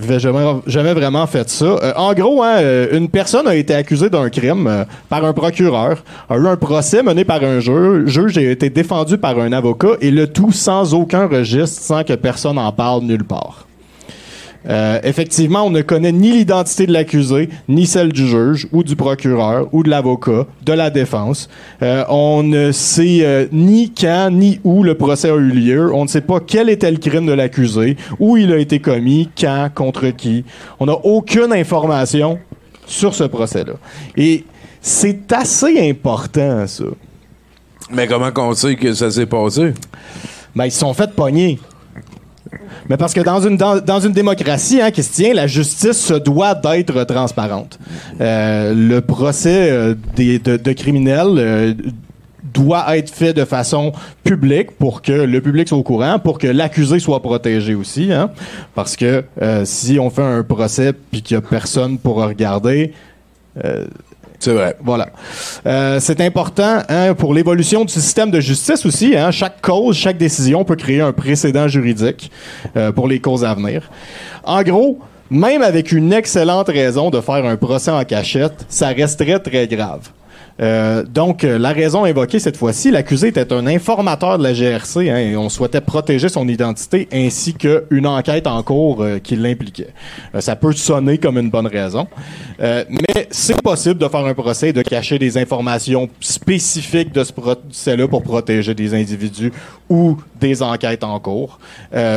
jamais, 0.66 0.94
vraiment 0.94 1.28
fait 1.28 1.50
ça. 1.50 1.66
Euh, 1.66 1.92
en 1.98 2.14
gros, 2.14 2.42
hein, 2.42 2.56
euh, 2.60 2.98
une 2.98 3.10
personne 3.10 3.48
a 3.50 3.56
été 3.56 3.76
accusée 3.76 4.10
d'un 4.10 4.30
crime 4.30 4.86
par 5.10 5.26
un 5.26 5.34
procureur, 5.34 6.06
a 6.30 6.38
eu 6.38 6.48
un 6.48 6.56
procès 6.56 7.04
mené 7.04 7.26
par 7.26 7.44
un 7.44 7.60
juge, 7.60 8.08
juge 8.08 8.38
a 8.38 8.42
été 8.42 8.70
défendu 8.70 9.18
par 9.18 9.38
un 9.40 9.52
avocat, 9.52 9.98
et 10.00 10.10
le 10.10 10.28
tout 10.28 10.54
sans 10.54 10.94
aucun 10.94 11.28
registre, 11.28 11.82
sans 11.82 12.06
que 12.06 12.14
personne 12.14 12.58
en 12.58 12.72
parle 12.72 13.04
nulle 13.04 13.26
part. 13.26 13.68
Euh, 14.70 15.00
effectivement, 15.04 15.64
on 15.64 15.70
ne 15.70 15.82
connaît 15.82 16.12
ni 16.12 16.32
l'identité 16.32 16.88
de 16.88 16.94
l'accusé, 16.94 17.50
ni 17.68 17.86
celle 17.86 18.12
du 18.12 18.28
juge, 18.28 18.68
ou 18.72 18.84
du 18.84 18.96
procureur, 18.96 19.68
ou 19.72 19.84
de 19.84 19.90
l'avocat, 19.90 20.46
de 20.64 20.74
la 20.74 20.90
défense. 20.90 21.50
Euh, 21.82 22.04
on 22.10 22.44
ne 22.44 22.72
sait 22.72 23.20
euh, 23.22 23.48
ni 23.52 23.92
quand, 23.92 24.30
ni 24.32 24.60
où 24.64 24.84
le 24.84 24.96
procès 24.96 25.30
a 25.30 25.36
eu 25.36 25.50
lieu. 25.50 25.94
On 25.94 26.04
ne 26.04 26.10
sait 26.10 26.22
pas 26.22 26.40
quel 26.40 26.70
était 26.70 26.92
le 26.92 26.98
crime 26.98 27.26
de 27.26 27.34
l'accusé, 27.34 27.98
où 28.20 28.38
il 28.38 28.52
a 28.52 28.58
été 28.58 28.80
commis, 28.80 29.30
quand, 29.38 29.70
contre 29.74 30.10
qui. 30.10 30.46
On 30.80 30.86
n'a 30.86 30.98
aucune 31.04 31.52
information 31.54 32.40
sur 32.86 33.16
ce 33.16 33.24
procès-là. 33.24 33.74
Et 34.18 34.46
c'est 34.82 35.32
assez 35.32 35.90
important, 35.90 36.68
ça. 36.68 36.84
Mais 37.92 38.08
comment 38.08 38.32
qu'on 38.32 38.54
sait 38.54 38.76
que 38.76 38.94
ça 38.94 39.12
s'est 39.12 39.26
passé? 39.26 39.74
Ben, 40.56 40.66
ils 40.66 40.72
se 40.72 40.80
sont 40.80 40.94
fait 40.94 41.12
pogner. 41.14 41.60
Mais 42.90 42.98
parce 42.98 43.14
que 43.14 43.22
dans 43.22 43.42
une, 43.42 43.58
dans, 43.58 43.80
dans 43.80 44.00
une 44.00 44.12
démocratie, 44.12 44.82
hein, 44.82 44.92
Christian, 44.92 45.34
la 45.34 45.48
justice 45.48 45.98
se 45.98 46.14
doit 46.14 46.56
d'être 46.56 47.04
transparente. 47.06 47.80
Euh, 48.22 48.74
le 48.74 49.02
procès 49.02 49.72
euh, 49.72 49.96
des, 50.16 50.40
de, 50.40 50.74
criminels 50.74 51.38
euh, 51.38 51.74
doit 52.54 52.98
être 52.98 53.10
fait 53.10 53.34
de 53.34 53.46
façon 53.46 53.94
publique 54.24 54.72
pour 54.72 55.02
que 55.02 55.12
le 55.12 55.42
public 55.42 55.68
soit 55.68 55.78
au 55.78 55.84
courant, 55.84 56.20
pour 56.20 56.38
que 56.38 56.48
l'accusé 56.48 57.00
soit 57.00 57.22
protégé 57.22 57.74
aussi. 57.74 58.12
Hein, 58.12 58.30
parce 58.76 58.96
que 58.96 59.24
si 59.64 59.98
on 60.00 60.10
fait 60.10 60.22
un 60.22 60.44
procès 60.44 60.94
puis 60.94 61.24
qu'il 61.24 61.38
n'y 61.38 61.44
a 61.44 61.48
personne 61.48 61.98
pour 61.98 62.18
regarder, 62.18 62.94
C'est 64.44 64.52
vrai. 64.52 64.76
voilà. 64.84 65.08
Euh, 65.66 66.00
c'est 66.02 66.20
important 66.20 66.80
hein, 66.90 67.14
pour 67.14 67.34
l'évolution 67.34 67.86
du 67.86 67.94
système 67.94 68.30
de 68.30 68.42
justice 68.42 68.86
aussi. 68.86 69.16
Hein, 69.16 69.32
chaque 69.32 69.62
cause, 69.62 69.96
chaque 69.96 70.18
décision 70.18 70.66
peut 70.66 70.76
créer 70.76 71.00
un 71.00 71.14
précédent 71.14 71.70
juridique 71.70 72.30
euh, 72.76 72.92
pour 72.92 73.08
les 73.08 73.22
causes 73.22 73.46
à 73.46 73.54
venir. 73.54 73.90
En 74.44 74.62
gros, 74.62 75.00
même 75.30 75.62
avec 75.62 75.94
une 75.94 76.12
excellente 76.12 76.68
raison 76.68 77.10
de 77.10 77.22
faire 77.22 77.46
un 77.46 77.56
procès 77.56 77.92
en 77.92 78.04
cachette, 78.04 78.66
ça 78.68 78.90
resterait 78.90 79.40
très 79.40 79.66
grave. 79.66 80.10
Euh, 80.62 81.04
donc, 81.04 81.44
euh, 81.44 81.58
la 81.58 81.70
raison 81.70 82.06
invoquée 82.06 82.40
cette 82.40 82.58
fois-ci, 82.58 82.92
l'accusé 82.92 83.30
était 83.30 83.52
un 83.52 83.66
informateur 83.66 84.38
de 84.38 84.44
la 84.44 84.54
GRC 84.54 85.10
hein, 85.10 85.18
et 85.18 85.36
on 85.36 85.50
souhaitait 85.50 85.82
protéger 85.82 86.30
son 86.30 86.48
identité 86.48 87.08
ainsi 87.12 87.54
qu'une 87.54 88.06
enquête 88.06 88.46
en 88.46 88.62
cours 88.62 89.02
euh, 89.02 89.20
qui 89.20 89.36
l'impliquait. 89.36 89.94
Ça 90.40 90.56
peut 90.56 90.74
sonner 90.74 91.18
comme 91.18 91.38
une 91.38 91.50
bonne 91.50 91.68
raison, 91.68 92.08
mais 92.60 93.28
c'est 93.30 93.62
possible 93.62 94.00
de 94.00 94.08
faire 94.08 94.26
un 94.26 94.34
procès 94.34 94.70
et 94.70 94.74
de 94.74 94.82
cacher 94.82 95.20
des 95.20 95.38
informations 95.38 96.10
spécifiques 96.20 97.12
de 97.12 97.24
ce 97.24 97.34
procès-là 97.34 98.08
pour 98.08 98.24
protéger 98.24 98.74
des 98.74 98.94
individus 98.94 99.52
ou 99.90 100.18
des 100.40 100.62
enquêtes 100.62 101.04
en 101.04 101.20
cours. 101.20 101.60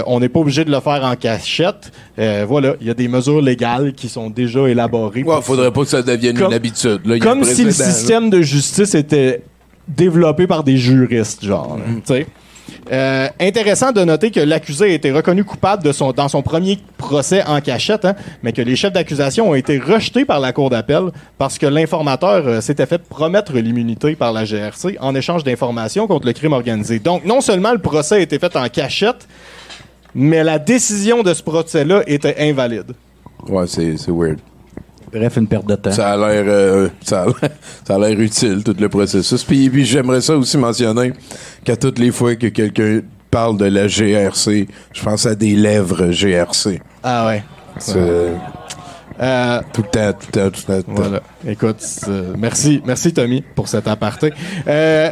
On 0.07 0.20
n'est 0.20 0.29
pas 0.29 0.40
obligé 0.40 0.64
de 0.64 0.70
le 0.70 0.81
faire 0.81 1.05
en 1.05 1.14
cachette. 1.16 1.92
Voilà, 2.16 2.75
il 2.81 2.87
y 2.87 2.90
a 2.90 2.94
des 2.94 3.09
mesures 3.09 3.42
légales 3.42 3.92
qui 3.92 4.09
sont 4.09 4.31
déjà 4.31 4.66
élaborées. 4.68 5.22
Ouais, 5.22 5.35
pour 5.35 5.44
faudrait 5.44 5.70
pas 5.70 5.83
que 5.83 5.88
ça 5.88 6.03
devienne 6.03 6.37
Comme- 6.37 6.49
une 6.49 6.55
habitude. 6.55 7.01
Là, 7.05 7.16
il 7.16 7.22
comme 7.22 7.44
si 7.44 7.64
le 7.64 7.70
là. 7.70 8.25
Système 8.26 8.30
de 8.30 8.42
justice 8.42 8.94
était 8.94 9.42
développé 9.88 10.46
par 10.46 10.64
des 10.64 10.76
juristes, 10.76 11.44
genre. 11.44 11.78
Mhm. 11.78 12.24
Euh, 12.90 13.28
intéressant 13.40 13.92
de 13.92 14.02
noter 14.02 14.30
que 14.32 14.40
l'accusé 14.40 14.84
a 14.86 14.88
été 14.88 15.12
reconnu 15.12 15.44
coupable 15.44 15.84
de 15.84 15.92
son, 15.92 16.12
dans 16.12 16.28
son 16.28 16.42
premier 16.42 16.78
procès 16.98 17.44
en 17.44 17.60
cachette, 17.60 18.04
hein, 18.04 18.14
mais 18.42 18.52
que 18.52 18.62
les 18.62 18.74
chefs 18.74 18.92
d'accusation 18.92 19.50
ont 19.50 19.54
été 19.54 19.78
rejetés 19.78 20.24
par 20.24 20.40
la 20.40 20.52
Cour 20.52 20.70
d'appel 20.70 21.10
parce 21.38 21.58
que 21.58 21.66
l'informateur 21.66 22.46
euh, 22.46 22.60
s'était 22.60 22.86
fait 22.86 22.98
promettre 22.98 23.52
l'immunité 23.54 24.16
par 24.16 24.32
la 24.32 24.44
GRC 24.44 24.96
en 25.00 25.14
échange 25.14 25.44
d'informations 25.44 26.08
contre 26.08 26.26
le 26.26 26.32
crime 26.32 26.52
organisé. 26.52 26.98
Donc, 26.98 27.24
non 27.24 27.40
seulement 27.40 27.72
le 27.72 27.78
procès 27.78 28.16
a 28.16 28.20
été 28.20 28.38
fait 28.38 28.54
en 28.56 28.68
cachette, 28.68 29.28
mais 30.14 30.42
la 30.42 30.58
décision 30.58 31.22
de 31.22 31.34
ce 31.34 31.42
procès-là 31.42 32.02
était 32.06 32.36
invalide. 32.40 32.92
Ouais, 33.48 33.66
c'est 33.66 33.96
weird. 34.08 34.38
Bref, 35.18 35.37
une 35.37 35.46
perte 35.48 35.66
de 35.66 35.74
temps. 35.76 35.92
Ça 35.92 36.12
a 36.12 36.16
l'air 36.16 36.44
euh, 36.46 36.88
ça 37.02 37.22
a 37.22 37.26
l'air- 37.26 37.50
ça 37.87 37.94
a 37.94 37.98
l'air 37.98 38.18
utile 38.20 38.62
tout 38.64 38.74
le 38.79 38.88
processus. 38.88 39.42
Puis, 39.44 39.68
puis 39.70 39.85
j'aimerais 39.85 40.20
ça 40.20 40.37
aussi 40.37 40.59
mentionner 40.59 41.12
qu'à 41.64 41.76
toutes 41.76 41.98
les 41.98 42.11
fois 42.12 42.37
que 42.37 42.48
quelqu'un 42.48 43.00
parle 43.31 43.57
de 43.59 43.64
la 43.66 43.87
GRC, 43.88 44.66
je 44.92 45.02
pense 45.02 45.26
à 45.26 45.35
des 45.35 45.55
lèvres 45.57 46.11
GRC. 46.11 46.81
Ah 47.02 47.26
ouais. 47.26 47.42
C'est 47.79 47.96
Euh, 49.18 49.61
tout 49.72 49.83
le 49.83 49.88
temps, 49.88 50.12
tout 50.12 50.26
le 50.26 50.33
temps, 50.33 50.50
tout 50.50 50.62
le 50.68 50.74
temps. 50.74 50.83
tout 50.83 50.90
le 50.90 50.96
temps. 50.96 51.02
Voilà. 51.02 51.22
Écoute, 51.48 51.83
euh, 52.09 52.35
merci, 52.37 52.83
merci 52.85 53.14
Tommy 53.14 53.42
pour 53.55 53.66
cet 53.66 53.88
aparté. 53.88 54.31
Euh, 54.68 55.11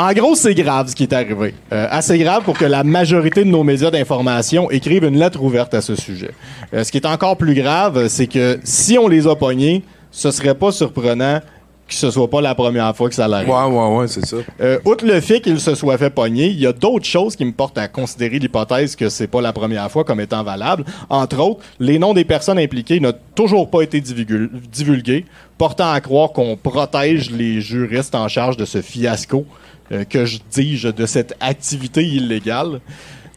en 0.00 0.12
gros, 0.14 0.34
c'est 0.34 0.54
grave 0.54 0.88
ce 0.88 0.94
qui 0.96 1.02
est 1.02 1.12
arrivé. 1.12 1.54
Euh, 1.72 1.86
assez 1.90 2.16
grave 2.18 2.42
pour 2.44 2.56
que 2.56 2.64
la 2.64 2.84
majorité 2.84 3.44
de 3.44 3.50
nos 3.50 3.62
médias 3.62 3.90
d'information 3.90 4.70
écrivent 4.70 5.04
une 5.04 5.18
lettre 5.18 5.42
ouverte 5.42 5.74
à 5.74 5.82
ce 5.82 5.94
sujet. 5.94 6.30
Euh, 6.72 6.84
ce 6.84 6.90
qui 6.90 6.96
est 6.96 7.06
encore 7.06 7.36
plus 7.36 7.54
grave, 7.54 8.08
c'est 8.08 8.26
que 8.26 8.58
si 8.64 8.96
on 8.98 9.08
les 9.08 9.26
a 9.26 9.36
pognés, 9.36 9.82
ce 10.10 10.30
serait 10.30 10.54
pas 10.54 10.72
surprenant 10.72 11.40
que 11.86 11.96
ce 11.96 12.08
soit 12.12 12.30
pas 12.30 12.40
la 12.40 12.54
première 12.54 12.94
fois 12.96 13.08
que 13.08 13.16
ça 13.16 13.26
l'arrive. 13.26 13.48
Ouais, 13.50 13.64
ouais, 13.64 13.96
ouais, 13.96 14.06
c'est 14.06 14.24
ça. 14.24 14.36
Euh, 14.60 14.78
outre 14.84 15.04
le 15.04 15.20
fait 15.20 15.40
qu'il 15.40 15.58
se 15.58 15.74
soit 15.74 15.98
fait 15.98 16.08
pogner, 16.08 16.46
il 16.46 16.60
y 16.60 16.66
a 16.66 16.72
d'autres 16.72 17.04
choses 17.04 17.34
qui 17.34 17.44
me 17.44 17.50
portent 17.50 17.78
à 17.78 17.88
considérer 17.88 18.38
l'hypothèse 18.38 18.94
que 18.94 19.08
c'est 19.08 19.26
pas 19.26 19.40
la 19.40 19.52
première 19.52 19.90
fois 19.90 20.04
comme 20.04 20.20
étant 20.20 20.44
valable. 20.44 20.84
Entre 21.08 21.40
autres, 21.40 21.60
les 21.80 21.98
noms 21.98 22.14
des 22.14 22.24
personnes 22.24 22.60
impliquées 22.60 23.00
n'ont 23.00 23.12
toujours 23.34 23.68
pas 23.68 23.82
été 23.82 24.00
divulgu- 24.00 24.50
divulgués, 24.70 25.24
portant 25.58 25.90
à 25.90 26.00
croire 26.00 26.30
qu'on 26.30 26.56
protège 26.56 27.32
les 27.32 27.60
juristes 27.60 28.14
en 28.14 28.28
charge 28.28 28.56
de 28.56 28.64
ce 28.64 28.80
fiasco, 28.82 29.44
euh, 29.92 30.04
que 30.04 30.24
je 30.24 30.38
dis 30.50 30.82
de 30.96 31.06
cette 31.06 31.34
activité 31.40 32.04
illégale. 32.04 32.80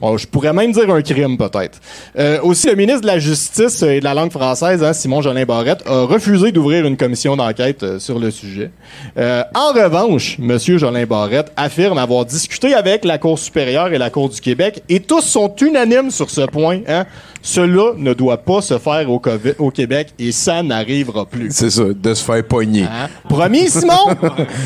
Bon, 0.03 0.17
je 0.17 0.27
pourrais 0.27 0.51
même 0.51 0.73
dire 0.73 0.89
un 0.89 1.01
crime, 1.01 1.37
peut-être. 1.37 1.79
Euh, 2.19 2.41
aussi, 2.41 2.67
le 2.67 2.75
ministre 2.75 2.99
de 3.03 3.07
la 3.07 3.19
Justice 3.19 3.81
et 3.83 4.01
de 4.01 4.03
la 4.03 4.13
langue 4.13 4.31
française, 4.31 4.83
hein, 4.83 4.91
Simon 4.91 5.21
Jolin 5.21 5.45
Barrette, 5.45 5.81
a 5.85 6.03
refusé 6.03 6.51
d'ouvrir 6.51 6.85
une 6.85 6.97
commission 6.97 7.37
d'enquête 7.37 7.83
euh, 7.83 7.99
sur 7.99 8.19
le 8.19 8.29
sujet. 8.29 8.69
Euh, 9.17 9.43
en 9.55 9.71
revanche, 9.71 10.37
M. 10.39 10.57
Jolin 10.59 11.05
Barrette 11.05 11.53
affirme 11.55 11.97
avoir 11.97 12.25
discuté 12.25 12.73
avec 12.73 13.05
la 13.05 13.17
Cour 13.17 13.39
supérieure 13.39 13.93
et 13.93 13.97
la 13.97 14.09
Cour 14.09 14.27
du 14.27 14.41
Québec, 14.41 14.83
et 14.89 14.99
tous 14.99 15.21
sont 15.21 15.55
unanimes 15.61 16.11
sur 16.11 16.29
ce 16.29 16.41
point. 16.41 16.81
Hein. 16.85 17.05
Cela 17.45 17.91
ne 17.97 18.13
doit 18.13 18.38
pas 18.38 18.62
se 18.62 18.77
faire 18.79 19.12
au, 19.12 19.19
Covid- 19.19 19.56
au 19.60 19.69
Québec, 19.69 20.13
et 20.17 20.32
ça 20.32 20.63
n'arrivera 20.63 21.25
plus. 21.25 21.49
C'est 21.51 21.69
ça, 21.69 21.84
de 21.93 22.13
se 22.13 22.23
faire 22.23 22.41
pogner. 22.45 22.84
Hein? 22.84 23.10
Promis, 23.27 23.69
Simon? 23.69 24.15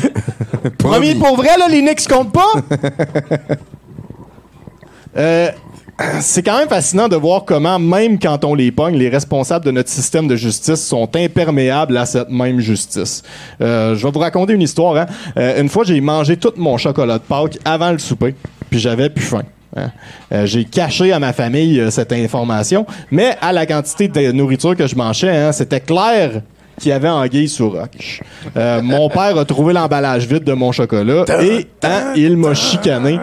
Promis 0.78 1.16
pour 1.16 1.36
vrai, 1.36 1.58
là, 1.58 1.66
les 1.68 1.80
Knicks 1.82 2.06
comptent 2.08 2.32
pas? 2.32 2.52
Euh, 5.16 5.50
c'est 6.20 6.42
quand 6.44 6.58
même 6.58 6.68
fascinant 6.68 7.08
de 7.08 7.16
voir 7.16 7.44
comment, 7.44 7.80
même 7.80 8.20
quand 8.20 8.44
on 8.44 8.54
les 8.54 8.70
pogne, 8.70 8.94
les 8.96 9.08
responsables 9.08 9.64
de 9.64 9.72
notre 9.72 9.88
système 9.88 10.28
de 10.28 10.36
justice 10.36 10.86
sont 10.86 11.08
imperméables 11.16 11.96
à 11.96 12.06
cette 12.06 12.28
même 12.28 12.60
justice. 12.60 13.24
Euh, 13.60 13.96
je 13.96 14.06
vais 14.06 14.12
vous 14.12 14.20
raconter 14.20 14.52
une 14.52 14.62
histoire. 14.62 14.94
Hein. 14.96 15.06
Euh, 15.36 15.60
une 15.60 15.68
fois, 15.68 15.82
j'ai 15.82 16.00
mangé 16.00 16.36
tout 16.36 16.52
mon 16.56 16.76
chocolat 16.76 17.18
de 17.18 17.24
Pâques 17.24 17.58
avant 17.64 17.90
le 17.90 17.98
souper, 17.98 18.36
puis 18.70 18.78
j'avais 18.78 19.10
plus 19.10 19.24
faim. 19.24 19.42
Hein? 19.78 19.90
Euh, 20.32 20.46
j'ai 20.46 20.64
caché 20.64 21.12
à 21.12 21.18
ma 21.18 21.32
famille 21.32 21.80
euh, 21.80 21.90
cette 21.90 22.12
information, 22.12 22.86
mais 23.10 23.36
à 23.40 23.52
la 23.52 23.66
quantité 23.66 24.08
de 24.08 24.32
nourriture 24.32 24.76
que 24.76 24.86
je 24.86 24.94
mangeais, 24.96 25.36
hein, 25.36 25.52
c'était 25.52 25.80
clair 25.80 26.42
qu'il 26.78 26.90
y 26.90 26.92
avait 26.92 27.08
anguille 27.08 27.48
sous 27.48 27.70
roche. 27.70 28.22
Euh, 28.56 28.80
mon 28.82 29.08
père 29.10 29.36
a 29.36 29.44
trouvé 29.44 29.72
l'emballage 29.72 30.26
vide 30.26 30.44
de 30.44 30.52
mon 30.52 30.70
chocolat 30.72 31.24
et 31.42 31.66
hein, 31.82 32.12
il 32.16 32.36
m'a 32.36 32.54
chicané. 32.54 33.18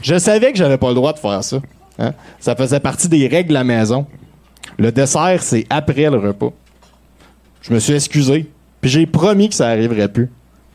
Je 0.00 0.18
savais 0.18 0.52
que 0.52 0.58
j'avais 0.58 0.78
pas 0.78 0.88
le 0.88 0.94
droit 0.94 1.12
de 1.12 1.18
faire 1.18 1.42
ça. 1.42 1.58
hein. 1.98 2.12
Ça 2.40 2.54
faisait 2.54 2.80
partie 2.80 3.08
des 3.08 3.26
règles 3.26 3.48
de 3.50 3.54
la 3.54 3.64
maison. 3.64 4.06
Le 4.78 4.90
dessert, 4.92 5.42
c'est 5.42 5.66
après 5.70 6.10
le 6.10 6.18
repas. 6.18 6.52
Je 7.62 7.72
me 7.72 7.78
suis 7.78 7.94
excusé, 7.94 8.46
puis 8.80 8.90
j'ai 8.90 9.06
promis 9.06 9.48
que 9.48 9.54
ça 9.54 9.68
arriverait 9.68 10.08
plus. 10.08 10.30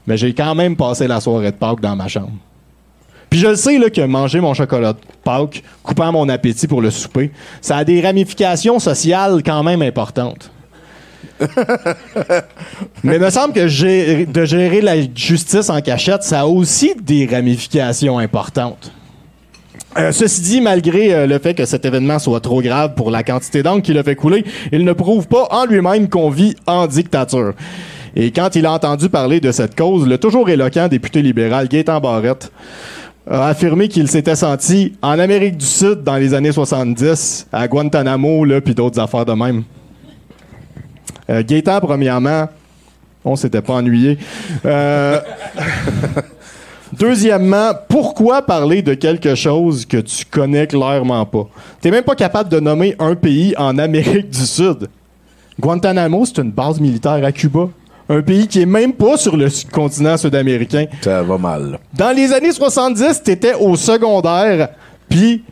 Mais 0.06 0.16
j'ai 0.16 0.34
quand 0.34 0.56
même 0.56 0.76
passé 0.78 1.08
la 1.08 1.20
soirée 1.20 1.52
de 1.52 1.58
Pâques 1.58 1.82
dans 1.82 1.96
ma 1.96 2.08
chambre. 2.08 2.32
Puis 3.30 3.40
je 3.40 3.48
le 3.48 3.56
sais 3.56 3.78
là, 3.78 3.90
que 3.90 4.02
manger 4.02 4.40
mon 4.40 4.54
chocolat 4.54 4.94
de 4.94 5.00
Pâques, 5.24 5.64
coupant 5.84 6.12
mon 6.12 6.30
appétit 6.30 6.68
pour 6.68 6.82
le 6.82 6.92
souper, 6.92 7.32
ça 7.62 7.78
a 7.78 7.84
des 7.84 8.02
ramifications 8.02 8.80
sociales 8.80 9.42
quand 9.46 9.64
même 9.64 9.82
importantes. 9.82 10.52
Mais 13.04 13.16
il 13.16 13.22
me 13.22 13.30
semble 13.30 13.54
que 13.54 13.68
gérer- 13.68 14.26
de 14.26 14.46
gérer 14.46 14.82
la 14.82 14.96
justice 15.14 15.70
en 15.70 15.82
cachette, 15.82 16.24
ça 16.24 16.42
a 16.42 16.46
aussi 16.46 16.94
des 16.96 17.26
ramifications 17.26 18.18
importantes. 18.18 18.92
Euh, 19.98 20.12
ceci 20.12 20.42
dit, 20.42 20.62
malgré 20.62 21.14
euh, 21.14 21.28
le 21.28 21.40
fait 21.40 21.54
que 21.54 21.66
cet 21.66 21.86
événement 21.86 22.20
soit 22.20 22.40
trop 22.40 22.62
grave 22.62 22.94
pour 22.96 23.10
la 23.10 23.24
quantité 23.24 23.64
d'encre 23.64 23.82
qui 23.84 23.94
l'a 23.94 24.04
fait 24.04 24.16
couler, 24.16 24.46
il 24.72 24.86
ne 24.86 24.94
prouve 24.94 25.28
pas 25.28 25.48
en 25.52 25.66
lui-même 25.66 26.08
qu'on 26.08 26.30
vit 26.30 26.56
en 26.68 26.86
dictature. 26.88 27.54
Et 28.16 28.32
quand 28.32 28.56
il 28.56 28.66
a 28.66 28.72
entendu 28.72 29.10
parler 29.10 29.40
de 29.40 29.52
cette 29.52 29.76
cause, 29.76 30.08
le 30.08 30.18
toujours 30.18 30.50
éloquent 30.50 30.88
député 30.88 31.22
libéral 31.22 31.68
Gaétan 31.68 32.00
Barrette 32.00 32.52
a 33.30 33.48
affirmé 33.48 33.88
qu'il 33.88 34.08
s'était 34.08 34.36
senti 34.36 34.94
en 35.02 35.20
Amérique 35.20 35.58
du 35.58 35.66
Sud 35.66 36.04
dans 36.04 36.16
les 36.16 36.34
années 36.34 36.52
70, 36.52 37.48
à 37.52 37.68
Guantanamo, 37.68 38.46
là, 38.46 38.62
puis 38.62 38.74
d'autres 38.74 39.00
affaires 39.00 39.26
de 39.26 39.34
même. 39.34 39.64
Euh, 41.30 41.44
premièrement, 41.82 42.48
on 43.26 43.36
s'était 43.36 43.62
pas 43.62 43.74
ennuyé. 43.74 44.18
Euh, 44.66 45.20
Deuxièmement, 46.94 47.72
pourquoi 47.90 48.42
parler 48.44 48.82
de 48.82 48.94
quelque 48.94 49.36
chose 49.36 49.86
que 49.86 49.98
tu 49.98 50.24
connais 50.26 50.68
clairement 50.68 51.26
pas? 51.26 51.48
T'es 51.82 51.92
même 51.92 52.06
pas 52.06 52.16
capable 52.16 52.50
de 52.50 52.62
nommer 52.62 52.96
un 52.98 53.14
pays 53.14 53.54
en 53.58 53.78
Amérique 53.78 54.30
du 54.30 54.46
Sud. 54.46 54.88
Guantanamo, 55.60 56.26
c'est 56.26 56.42
une 56.42 56.52
base 56.52 56.80
militaire 56.80 57.24
à 57.26 57.32
Cuba. 57.34 57.68
Un 58.10 58.22
pays 58.22 58.48
qui 58.48 58.62
est 58.62 58.66
même 58.66 58.94
pas 58.94 59.18
sur 59.18 59.36
le 59.36 59.48
continent 59.72 60.16
sud-américain. 60.16 60.86
Ça 61.02 61.24
va 61.24 61.38
mal. 61.38 61.78
Dans 61.94 62.16
les 62.16 62.32
années 62.32 62.54
70, 62.54 63.24
t'étais 63.24 63.54
au 63.54 63.76
secondaire, 63.76 64.70
puis 65.10 65.44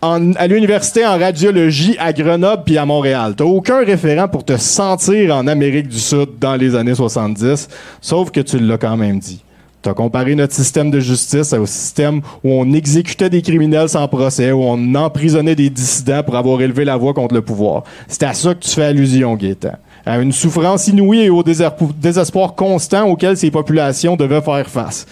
à 0.00 0.46
l'université 0.46 1.04
en 1.04 1.18
radiologie 1.18 1.96
à 1.98 2.12
Grenoble 2.12 2.62
puis 2.64 2.78
à 2.78 2.86
Montréal. 2.86 3.34
T'as 3.36 3.44
aucun 3.44 3.84
référent 3.84 4.28
pour 4.28 4.44
te 4.44 4.56
sentir 4.56 5.34
en 5.34 5.46
Amérique 5.46 5.88
du 5.88 5.98
Sud 5.98 6.38
dans 6.38 6.54
les 6.54 6.76
années 6.76 6.94
70, 6.94 7.68
sauf 8.00 8.30
que 8.30 8.40
tu 8.40 8.58
l'as 8.58 8.78
quand 8.78 8.96
même 8.96 9.18
dit. 9.18 9.42
T'as 9.80 9.94
comparé 9.94 10.34
notre 10.34 10.54
système 10.54 10.90
de 10.90 11.00
justice 11.00 11.52
au 11.52 11.66
système 11.66 12.20
où 12.44 12.52
on 12.52 12.72
exécutait 12.72 13.30
des 13.30 13.42
criminels 13.42 13.88
sans 13.88 14.06
procès, 14.08 14.52
où 14.52 14.62
on 14.62 14.94
emprisonnait 14.94 15.54
des 15.54 15.70
dissidents 15.70 16.22
pour 16.22 16.36
avoir 16.36 16.60
élevé 16.60 16.84
la 16.84 16.96
voix 16.96 17.14
contre 17.14 17.34
le 17.34 17.42
pouvoir. 17.42 17.84
C'est 18.08 18.24
à 18.24 18.34
ça 18.34 18.54
que 18.54 18.60
tu 18.60 18.70
fais 18.70 18.84
allusion, 18.84 19.34
Gaétan. 19.34 19.74
À 20.08 20.18
une 20.20 20.32
souffrance 20.32 20.88
inouïe 20.88 21.24
et 21.24 21.28
au 21.28 21.42
désespoir 21.42 22.54
constant 22.54 23.06
auquel 23.06 23.36
ces 23.36 23.50
populations 23.50 24.16
devaient 24.16 24.40
faire 24.40 24.66
face. 24.66 25.06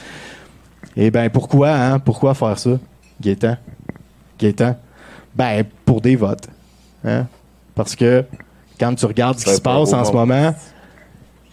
Eh 0.96 1.10
ben 1.10 1.28
pourquoi, 1.28 1.68
hein? 1.68 1.98
Pourquoi 1.98 2.32
faire 2.32 2.58
ça, 2.58 2.78
Gaétan? 3.20 3.58
Gaétan? 4.38 4.74
Ben, 5.34 5.66
pour 5.84 6.00
des 6.00 6.16
votes. 6.16 6.48
Hein? 7.04 7.26
Parce 7.74 7.94
que 7.94 8.24
quand 8.80 8.94
tu 8.94 9.04
regardes 9.04 9.38
ce 9.38 9.44
qui 9.44 9.54
se 9.56 9.60
pas 9.60 9.78
passe 9.78 9.92
en 9.92 10.02
ce 10.02 10.12
moment, 10.12 10.54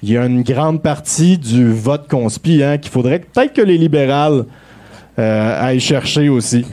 il 0.01 0.11
y 0.11 0.17
a 0.17 0.25
une 0.25 0.43
grande 0.43 0.81
partie 0.81 1.37
du 1.37 1.69
vote 1.73 2.07
conspi 2.07 2.63
hein, 2.63 2.77
qu'il 2.77 2.91
faudrait 2.93 3.19
peut-être 3.19 3.51
que 3.51 3.61
les 3.61 3.77
libérales 3.77 4.45
euh, 5.19 5.63
aillent 5.67 5.79
chercher 5.79 6.29
aussi. 6.29 6.65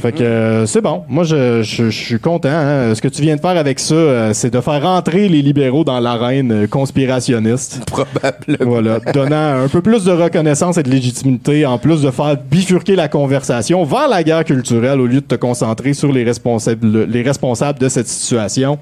Fait 0.00 0.12
que 0.12 0.22
euh, 0.22 0.66
c'est 0.66 0.80
bon. 0.82 1.04
Moi, 1.08 1.24
je, 1.24 1.62
je- 1.62 1.84
je 1.90 2.04
suis 2.04 2.18
content. 2.18 2.48
hein. 2.50 2.94
Ce 2.94 3.00
que 3.00 3.08
tu 3.08 3.22
viens 3.22 3.36
de 3.36 3.40
faire 3.40 3.56
avec 3.56 3.78
ça, 3.80 3.94
euh, 3.94 4.32
c'est 4.34 4.52
de 4.52 4.60
faire 4.60 4.82
rentrer 4.82 5.28
les 5.28 5.40
libéraux 5.42 5.84
dans 5.84 5.98
l'arène 6.00 6.52
euh, 6.52 6.66
conspirationniste. 6.66 7.80
Probablement. 7.86 8.70
Voilà, 8.70 8.98
donnant 9.12 9.64
un 9.64 9.68
peu 9.68 9.80
plus 9.80 10.04
de 10.04 10.12
reconnaissance 10.12 10.76
et 10.78 10.82
de 10.82 10.90
légitimité, 10.90 11.64
en 11.66 11.78
plus 11.78 12.02
de 12.02 12.10
faire 12.10 12.36
bifurquer 12.50 12.96
la 12.96 13.08
conversation 13.08 13.84
vers 13.84 14.08
la 14.08 14.22
guerre 14.22 14.44
culturelle 14.44 15.00
au 15.00 15.06
lieu 15.06 15.20
de 15.20 15.26
te 15.26 15.34
concentrer 15.36 15.94
sur 15.94 16.12
les 16.12 16.24
responsables, 16.24 17.04
les 17.04 17.22
responsables 17.22 17.78
de 17.78 17.88
cette 17.88 18.08
situation. 18.08 18.78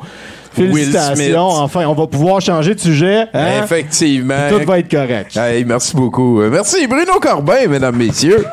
Will 0.58 0.72
Félicitations. 0.72 1.14
Smith. 1.14 1.34
Enfin, 1.36 1.86
on 1.86 1.94
va 1.94 2.06
pouvoir 2.06 2.40
changer 2.40 2.74
de 2.74 2.80
sujet. 2.80 3.26
hein? 3.34 3.62
Effectivement. 3.64 4.48
Tout 4.50 4.64
va 4.66 4.78
être 4.78 4.90
correct. 4.90 5.36
Hey, 5.36 5.64
merci 5.64 5.94
beaucoup. 5.96 6.40
Euh, 6.40 6.50
Merci 6.50 6.86
Bruno 6.86 7.18
Corbin, 7.20 7.66
mesdames, 7.68 7.96
messieurs. 7.96 8.44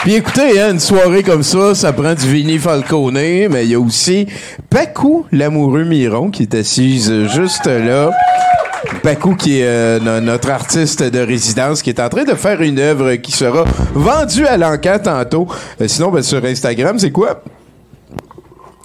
Puis 0.00 0.14
écoutez, 0.14 0.60
hein, 0.60 0.70
une 0.72 0.80
soirée 0.80 1.22
comme 1.22 1.42
ça, 1.42 1.74
ça 1.74 1.92
prend 1.92 2.14
du 2.14 2.26
Vinny 2.26 2.58
Falcone, 2.58 3.12
mais 3.14 3.64
il 3.64 3.70
y 3.70 3.74
a 3.74 3.80
aussi 3.80 4.26
Pacou, 4.70 5.26
l'amoureux 5.32 5.84
Miron, 5.84 6.30
qui 6.30 6.42
est 6.44 6.54
assise 6.54 7.10
euh, 7.10 7.28
juste 7.28 7.66
là. 7.66 8.10
Pacou, 9.02 9.34
qui 9.34 9.58
est 9.60 9.66
euh, 9.66 9.98
no- 10.00 10.20
notre 10.20 10.50
artiste 10.50 11.02
de 11.02 11.18
résidence, 11.18 11.82
qui 11.82 11.90
est 11.90 12.00
en 12.00 12.08
train 12.08 12.24
de 12.24 12.34
faire 12.34 12.62
une 12.62 12.78
œuvre 12.78 13.14
qui 13.16 13.32
sera 13.32 13.64
vendue 13.92 14.46
à 14.46 14.56
l'encan 14.56 14.98
tantôt. 15.02 15.48
Euh, 15.80 15.88
sinon, 15.88 16.10
ben, 16.10 16.22
sur 16.22 16.42
Instagram, 16.44 16.98
c'est 16.98 17.10
quoi? 17.10 17.42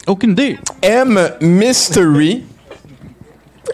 Aucune 0.07 0.31
idée. 0.31 0.57
M 0.81 1.19
Mystery. 1.41 2.43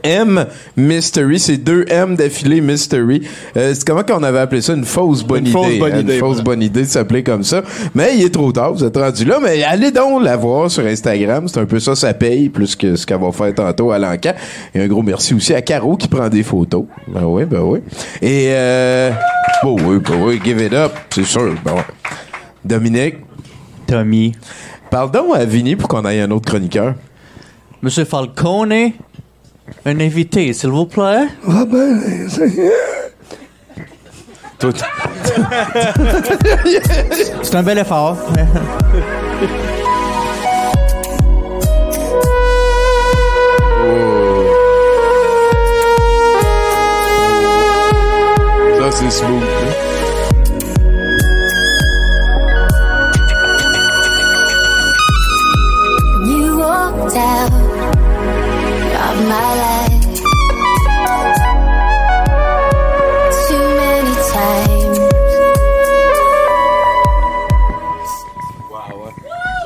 M 0.03 0.45
Mystery, 0.77 1.39
c'est 1.39 1.57
deux 1.57 1.83
M 1.89 2.15
d'affilée 2.15 2.61
Mystery. 2.61 3.27
Euh, 3.57 3.73
c'est 3.73 3.85
comment 3.85 4.03
qu'on 4.03 4.21
avait 4.23 4.39
appelé 4.39 4.61
ça? 4.61 4.73
Une 4.73 4.85
fausse 4.85 5.23
bonne 5.23 5.39
Une 5.39 5.47
idée. 5.47 5.51
fausse 5.51 5.79
bonne 5.79 5.93
hein, 5.93 5.99
idée, 5.99 6.13
Une 6.13 6.19
fausse 6.19 6.41
bonne 6.41 6.61
idée 6.61 6.81
de 6.83 6.87
s'appeler 6.87 7.23
comme 7.23 7.43
ça. 7.43 7.63
Mais 7.95 8.15
il 8.15 8.23
est 8.23 8.33
trop 8.33 8.51
tard, 8.51 8.73
vous 8.73 8.83
êtes 8.83 8.95
rendu 8.95 9.25
là. 9.25 9.39
Mais 9.41 9.63
allez 9.63 9.91
donc 9.91 10.23
la 10.23 10.37
voir 10.37 10.69
sur 10.69 10.85
Instagram. 10.85 11.47
C'est 11.47 11.59
un 11.59 11.65
peu 11.65 11.79
ça, 11.79 11.95
ça 11.95 12.13
paye 12.13 12.49
plus 12.49 12.75
que 12.75 12.95
ce 12.95 13.05
qu'elle 13.05 13.19
va 13.19 13.31
faire 13.31 13.53
tantôt 13.53 13.91
à 13.91 13.97
l'encan. 13.99 14.33
Et 14.73 14.81
un 14.81 14.87
gros 14.87 15.01
merci 15.01 15.33
aussi 15.33 15.53
à 15.53 15.61
Caro 15.61 15.97
qui 15.97 16.07
prend 16.07 16.29
des 16.29 16.43
photos. 16.43 16.85
Ben 17.07 17.23
oui, 17.25 17.45
ben 17.45 17.61
oui. 17.61 17.79
Et 18.21 18.49
euh, 18.51 19.11
bon 19.63 19.75
oui, 19.83 19.97
ben 19.99 20.15
oui, 20.21 20.39
give 20.43 20.61
it 20.61 20.73
up, 20.73 20.93
c'est 21.09 21.25
sûr. 21.25 21.55
Ben 21.65 21.73
ouais. 21.73 21.81
Dominique, 22.63 23.15
Tommy. 23.87 24.33
Parle 24.89 25.11
donc 25.11 25.35
à 25.35 25.45
Vinny 25.45 25.75
pour 25.75 25.87
qu'on 25.87 26.05
aille 26.05 26.21
un 26.21 26.31
autre 26.31 26.49
chroniqueur. 26.49 26.95
Monsieur 27.81 28.05
Falcone, 28.05 28.91
un 29.85 29.99
invité, 29.99 30.51
s'il 30.53 30.69
vous 30.69 30.85
plaît. 30.85 31.27
Toi, 34.59 34.71
C'est 37.43 37.55
un 37.55 37.63
bel 37.63 37.77
effort. 37.77 38.17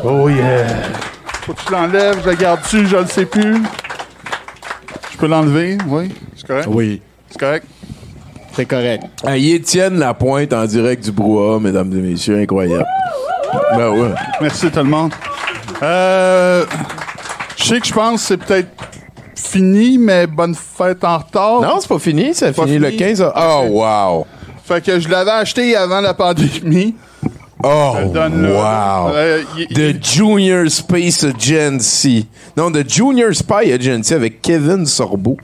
Oh 0.05 0.29
yeah! 0.29 0.67
Faut 1.41 1.53
que 1.53 1.61
tu 1.65 1.71
l'enlèves, 1.71 2.19
je 2.23 2.29
la 2.29 2.35
garde 2.35 2.61
dessus, 2.61 2.87
je 2.87 2.97
ne 2.97 3.05
sais 3.05 3.25
plus. 3.25 3.55
Je 5.11 5.17
peux 5.17 5.27
l'enlever, 5.27 5.77
oui? 5.87 6.13
C'est 6.35 6.47
correct? 6.47 6.67
Oui. 6.69 7.01
C'est 7.29 7.39
correct? 7.39 7.65
C'est 8.53 8.65
correct. 8.65 9.03
Ah, 9.25 9.37
Étienne 9.37 9.97
Lapointe 9.99 10.53
en 10.53 10.65
direct 10.65 11.03
du 11.03 11.11
brouhaha, 11.11 11.59
mesdames 11.59 11.91
et 11.93 12.01
messieurs, 12.01 12.39
incroyable. 12.39 12.85
Ben 13.75 13.89
ouais. 13.89 14.13
Merci 14.41 14.69
tout 14.69 14.79
le 14.79 14.83
monde. 14.85 15.13
Euh, 15.81 16.65
je 17.63 17.67
sais 17.69 17.79
que 17.79 17.87
je 17.87 17.93
pense 17.93 18.21
que 18.21 18.27
c'est 18.27 18.37
peut-être 18.37 18.67
fini, 19.35 19.97
mais 19.97 20.27
bonne 20.27 20.53
fête 20.55 21.03
en 21.03 21.17
retard. 21.19 21.61
Non, 21.61 21.77
c'est 21.79 21.87
pas 21.87 21.99
fini, 21.99 22.33
ça 22.33 22.51
Pas 22.51 22.65
finit 22.65 22.77
le 22.79 22.87
fini. 22.87 22.97
15. 22.99 23.25
Oh, 23.35 23.63
wow. 23.69 24.27
Fait 24.65 24.83
que 24.83 24.99
je 24.99 25.07
l'avais 25.09 25.31
acheté 25.31 25.75
avant 25.75 26.01
la 26.01 26.13
pandémie. 26.13 26.95
Oh, 27.63 27.93
wow. 28.13 29.09
Euh, 29.13 29.41
The 29.73 30.03
Junior 30.03 30.69
Space 30.69 31.23
Agency. 31.23 32.27
Non, 32.57 32.69
The 32.71 32.87
Junior 32.89 33.33
Spy 33.33 33.71
Agency 33.71 34.13
avec 34.13 34.41
Kevin 34.41 34.85
Sorbo. 34.85 35.37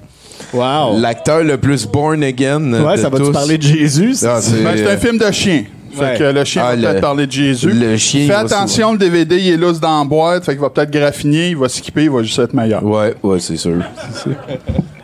Wow. 0.54 0.98
L'acteur 1.00 1.44
le 1.44 1.58
plus 1.58 1.86
born 1.86 2.24
again. 2.24 2.74
Ouais, 2.84 2.98
de 2.98 3.02
ça 3.02 3.10
va-tu 3.10 3.24
tous. 3.26 3.32
parler 3.32 3.58
de 3.58 3.64
Jésus? 3.64 4.16
Ah, 4.26 4.40
c'est- 4.42 4.64
ben, 4.64 4.74
c'est 4.76 4.92
un 4.92 4.98
film 4.98 5.18
de 5.18 5.32
chien. 5.32 5.64
Fait 5.92 6.18
que 6.18 6.24
le 6.24 6.44
chien 6.44 6.64
Ah, 6.66 6.76
va 6.76 6.82
peut-être 6.82 6.94
le- 6.96 7.02
parler 7.02 7.28
de 7.28 7.32
Jésus. 7.32 7.72
le 7.72 7.98
chien, 7.98 8.28
Fais 8.28 8.34
attention, 8.34 8.94
le 8.94 8.98
DVD, 8.98 9.38
il 9.38 9.50
est 9.54 9.58
lousse 9.58 9.80
dans 9.80 10.00
la 10.00 10.06
boîte. 10.06 10.46
Fait 10.46 10.52
qu'il 10.54 10.62
va 10.62 10.70
peut-être 10.70 10.92
graffiner, 10.92 11.50
il 11.50 11.58
va 11.58 11.68
skipper, 11.70 12.04
il 12.04 12.10
va 12.12 12.22
juste 12.24 12.40
être 12.40 12.54
meilleur. 12.54 12.84
Ouais, 12.84 13.16
ouais, 13.24 13.40
c'est 13.40 13.58
sûr. 13.58 13.78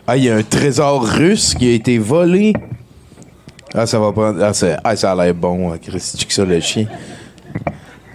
Ah, 0.08 0.16
il 0.16 0.22
y 0.22 0.30
a 0.30 0.36
un 0.36 0.42
trésor 0.44 1.04
russe 1.04 1.52
qui 1.58 1.66
a 1.68 1.72
été 1.72 1.98
volé. 1.98 2.52
Ah, 3.74 3.86
ça 3.86 3.98
va 3.98 4.12
prendre. 4.12 4.38
Ah, 4.40 4.52
ah, 4.84 4.94
ça 4.96 5.10
a 5.12 5.14
l'air 5.24 5.34
bon, 5.34 5.72
hein, 5.72 5.78
Christy, 5.82 6.24
que 6.24 6.32
ça, 6.32 6.44
le 6.44 6.60
chien. 6.60 6.86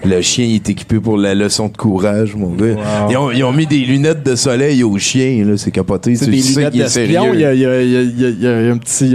Le 0.04 0.20
chien 0.22 0.46
il 0.46 0.56
est 0.56 0.70
équipé 0.70 1.00
pour 1.00 1.18
la 1.18 1.36
leçon 1.36 1.68
de 1.68 1.78
courage, 1.78 2.36
mon 2.36 2.50
gars. 2.50 2.76
Ils, 3.10 3.18
ont, 3.18 3.32
ils 3.32 3.44
ont 3.44 3.52
mis 3.52 3.68
des 3.68 3.80
lunettes 3.80 4.24
de 4.24 4.36
soleil 4.36 4.84
au 4.84 4.98
chien, 4.98 5.44
là, 5.46 5.58
c'est 5.58 5.70
capoté. 5.72 6.16
C'est 6.16 6.26
des 6.28 6.42
lunettes 6.42 6.74
d'espion. 6.74 7.34
Il 7.34 7.40
y 7.40 7.46
a, 7.46 7.54
il 7.54 7.60
y 7.60 7.66
a- 7.66 7.82
il 7.82 7.92
y 7.92 7.98
a- 7.98 8.02
il 8.02 8.20
y 8.22 8.26
a- 8.26 8.30
il 8.30 8.42
y 8.42 8.48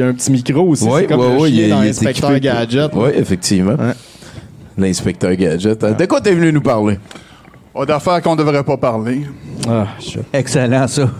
a 0.03 0.07
un, 0.07 0.13
petit, 0.15 0.31
micro 0.31 0.61
aussi. 0.69 0.85
Ouais, 0.85 1.01
c'est 1.03 1.07
comme 1.09 1.21
ouais, 1.21 1.29
le 1.35 1.41
ouais, 1.41 1.51
chien 1.51 1.65
il, 1.65 1.71
dans 1.71 1.83
il 1.83 1.87
est 1.87 1.91
Inspecteur 1.91 2.31
équipé 2.33 2.49
pour- 2.51 2.59
Gadget. 2.61 2.95
Ouais, 2.95 3.19
effectivement. 3.19 3.73
Ouais. 3.73 3.95
L'inspecteur 4.79 5.35
Gadget. 5.35 5.81
De 5.85 6.05
quoi 6.07 6.21
t'es 6.21 6.33
venu 6.35 6.53
nous 6.53 6.61
parler? 6.63 6.99
D'affaires 7.87 8.23
qu'on 8.23 8.37
devrait 8.37 8.63
pas 8.65 8.77
parler. 8.77 9.23
Ah, 9.69 9.87
Excellent, 10.33 10.87
ça. 10.89 11.11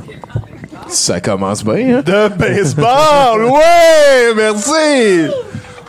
Ça 0.89 1.21
commence 1.21 1.65
bien, 1.65 1.99
hein? 1.99 2.03
De 2.07 2.29
baseball! 2.39 3.45
ouais! 3.45 4.35
Merci! 4.37 5.33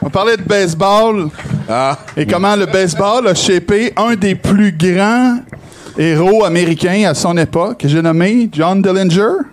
On 0.01 0.09
parlait 0.09 0.37
de 0.37 0.43
baseball 0.43 1.29
Ah, 1.67 1.97
et 2.15 2.25
comment 2.25 2.55
le 2.55 2.65
baseball 2.65 3.27
a 3.27 3.33
shapé 3.33 3.93
un 3.97 4.15
des 4.15 4.35
plus 4.35 4.71
grands 4.71 5.39
héros 5.97 6.45
américains 6.45 7.09
à 7.09 7.13
son 7.13 7.35
époque, 7.37 7.79
que 7.79 7.87
j'ai 7.87 8.01
nommé 8.01 8.49
John 8.51 8.81
Dillinger? 8.81 9.43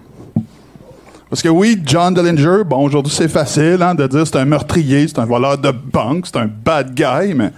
Parce 1.31 1.43
que 1.43 1.49
oui, 1.49 1.81
John 1.85 2.15
Dillinger, 2.15 2.63
bon, 2.65 2.85
aujourd'hui 2.85 3.13
c'est 3.13 3.29
facile 3.29 3.79
hein, 3.81 3.95
de 3.95 4.07
dire 4.07 4.27
c'est 4.27 4.37
un 4.37 4.45
meurtrier, 4.45 5.09
c'est 5.09 5.19
un 5.19 5.25
voleur 5.25 5.59
de 5.59 5.71
banque, 5.71 6.27
c'est 6.27 6.39
un 6.39 6.47
bad 6.47 6.95
guy, 6.95 7.35
mais 7.35 7.51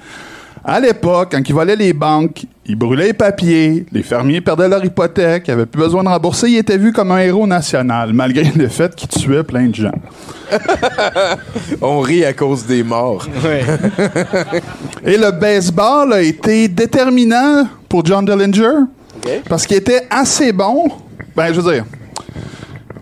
à 0.64 0.80
l'époque, 0.80 1.28
quand 1.32 1.43
il 1.47 1.55
volait 1.55 1.76
les 1.76 1.93
banques, 1.93 2.47
il 2.69 2.75
brûlait 2.77 3.07
les 3.07 3.12
papiers, 3.12 3.87
les 3.93 4.03
fermiers 4.03 4.41
perdaient 4.41 4.69
leur 4.69 4.85
hypothèque, 4.85 5.45
il 5.47 5.53
avait 5.53 5.67
plus 5.67 5.81
besoin 5.83 6.03
de 6.03 6.09
rembourser, 6.09 6.49
il 6.51 6.57
était 6.59 6.77
vu 6.79 6.93
comme 6.93 7.12
un 7.12 7.19
héros 7.19 7.47
national, 7.47 8.12
malgré 8.12 8.45
le 8.57 8.67
fait 8.69 8.95
qu'il 8.95 9.09
tuait 9.09 9.45
plein 9.45 9.69
de 9.69 9.75
gens. 9.75 9.93
on 11.81 12.01
rit 12.01 12.25
à 12.25 12.33
cause 12.33 12.67
des 12.67 12.83
morts. 12.83 13.27
Et 15.05 15.17
le 15.17 15.31
baseball 15.33 16.12
a 16.12 16.23
été 16.23 16.69
déterminant 16.69 17.69
pour 17.89 18.05
John 18.05 18.25
Dillinger 18.25 18.85
parce 19.49 19.67
qu'il 19.67 19.77
était 19.77 20.07
assez 20.11 20.53
bon. 20.53 20.89
Ben, 21.37 21.53
je 21.53 21.61
veux 21.61 21.73
dire, 21.73 21.85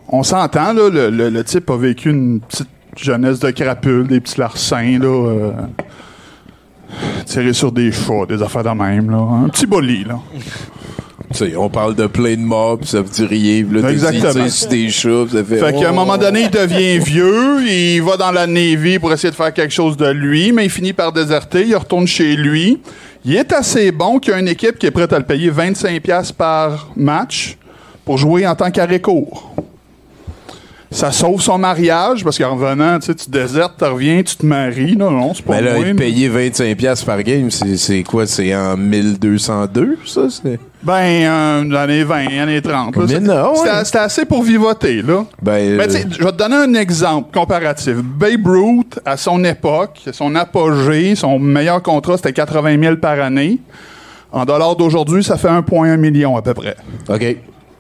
on 0.09 0.23
s'entend, 0.23 0.73
là, 0.73 0.89
le, 0.91 1.11
le- 1.11 1.31
le 1.31 1.45
type 1.45 1.71
a 1.71 1.77
vécu 1.77 2.11
une 2.11 2.41
petite 2.41 2.69
jeunesse 2.97 3.39
de 3.41 3.51
crapule, 3.51 4.07
des 4.07 4.21
petits 4.21 4.39
larcins, 4.41 4.99
là, 5.01 5.07
euh, 5.07 5.51
tirés 7.27 7.53
sur 7.53 7.73
des 7.73 7.93
chats, 7.93 8.27
des 8.29 8.43
affaires 8.43 8.65
de 8.65 8.71
même, 8.71 9.11
là. 9.11 9.19
Un 9.45 9.49
petit 9.49 9.67
bolly, 9.67 10.05
là. 10.05 10.19
On 11.57 11.69
parle 11.69 11.95
de 11.95 12.07
plein 12.07 12.37
de 12.37 12.41
morts, 12.41 12.79
pis 12.79 12.89
ça 12.89 13.03
veut 13.03 13.09
dire 13.09 13.29
rien. 13.29 13.65
Là, 13.71 13.91
Exactement. 13.91 14.49
sur 14.49 14.69
des 14.69 14.89
chats, 14.89 15.27
ça 15.33 15.45
fait. 15.45 15.59
Fait 15.59 15.73
qu'à 15.73 15.89
un 15.89 15.93
oh. 15.93 15.95
moment 15.95 16.17
donné, 16.17 16.43
il 16.43 16.51
devient 16.51 16.99
vieux, 16.99 17.67
il 17.67 18.03
va 18.03 18.17
dans 18.17 18.31
la 18.31 18.47
Navy 18.47 18.99
pour 18.99 19.13
essayer 19.13 19.31
de 19.31 19.37
faire 19.37 19.53
quelque 19.53 19.73
chose 19.73 19.97
de 19.97 20.07
lui, 20.07 20.53
mais 20.53 20.65
il 20.65 20.71
finit 20.71 20.93
par 20.93 21.13
déserter, 21.13 21.67
il 21.67 21.77
retourne 21.77 22.07
chez 22.07 22.37
lui. 22.37 22.81
Il 23.25 23.35
est 23.35 23.53
assez 23.53 23.91
bon 23.91 24.19
qu'il 24.19 24.33
y 24.33 24.37
a 24.37 24.39
une 24.39 24.49
équipe 24.49 24.79
qui 24.79 24.87
est 24.87 24.91
prête 24.91 25.13
à 25.13 25.19
le 25.19 25.25
payer 25.25 25.51
25$ 25.51 26.33
par 26.33 26.91
match 26.95 27.57
pour 28.05 28.19
jouer 28.19 28.47
en 28.47 28.55
tant 28.55 28.71
qu'arrêt 28.71 29.01
court. 29.01 29.55
Ça 30.95 31.11
sauve 31.11 31.41
son 31.43 31.59
mariage, 31.59 32.23
parce 32.23 32.39
qu'en 32.39 32.55
revenant, 32.55 33.01
tu 33.01 33.07
sais, 33.07 33.15
tu 33.17 33.29
désertes, 33.29 33.75
tu 33.79 33.85
reviens, 33.85 34.23
tu 34.23 34.37
te 34.37 34.47
maries. 34.47 34.97
Non, 34.97 35.11
non, 35.11 35.35
c'est 35.35 35.45
pas 35.45 35.55
Mais 35.55 35.63
là, 35.63 35.79
il 35.79 35.97
payait 35.97 36.29
25$ 36.29 37.05
par 37.05 37.21
game, 37.25 37.51
c'est 37.51 37.77
c'est 37.77 38.05
quoi? 38.05 38.27
C'est 38.29 38.55
en 38.55 38.77
1202, 38.77 39.99
ça? 40.07 40.21
c'est- 40.31 40.61
Ben, 40.85 40.93
euh, 41.65 41.75
années 41.77 42.05
20, 42.05 42.39
années 42.41 42.63
30. 42.63 42.97
là. 42.97 43.05
Mais 43.09 43.19
non, 43.19 43.55
C'était 43.57 43.71
ouais. 43.99 44.05
assez 44.05 44.25
pour 44.25 44.45
vivoter, 44.45 45.03
là. 45.03 45.25
Ben, 45.43 45.81
sais, 45.91 46.07
je 46.17 46.23
vais 46.23 46.31
te 46.31 46.37
donner 46.37 46.57
un 46.57 46.75
exemple 46.75 47.37
comparatif. 47.37 47.97
Babe 47.97 48.47
Ruth, 48.47 49.01
à 49.05 49.17
son 49.17 49.43
époque, 49.43 50.01
son 50.13 50.37
apogée, 50.37 51.17
son 51.17 51.41
meilleur 51.41 51.83
contrat, 51.83 52.17
c'était 52.19 52.33
80 52.33 52.81
000 52.81 52.97
par 52.99 53.19
année. 53.21 53.59
En 54.31 54.45
dollars 54.45 54.77
d'aujourd'hui, 54.77 55.25
ça 55.25 55.37
fait 55.39 55.49
1,1 55.49 55.97
million 55.97 56.37
à 56.37 56.43
peu 56.43 56.55
près. 56.55 56.77
OK. 57.09 57.37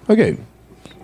OK. 0.08 0.34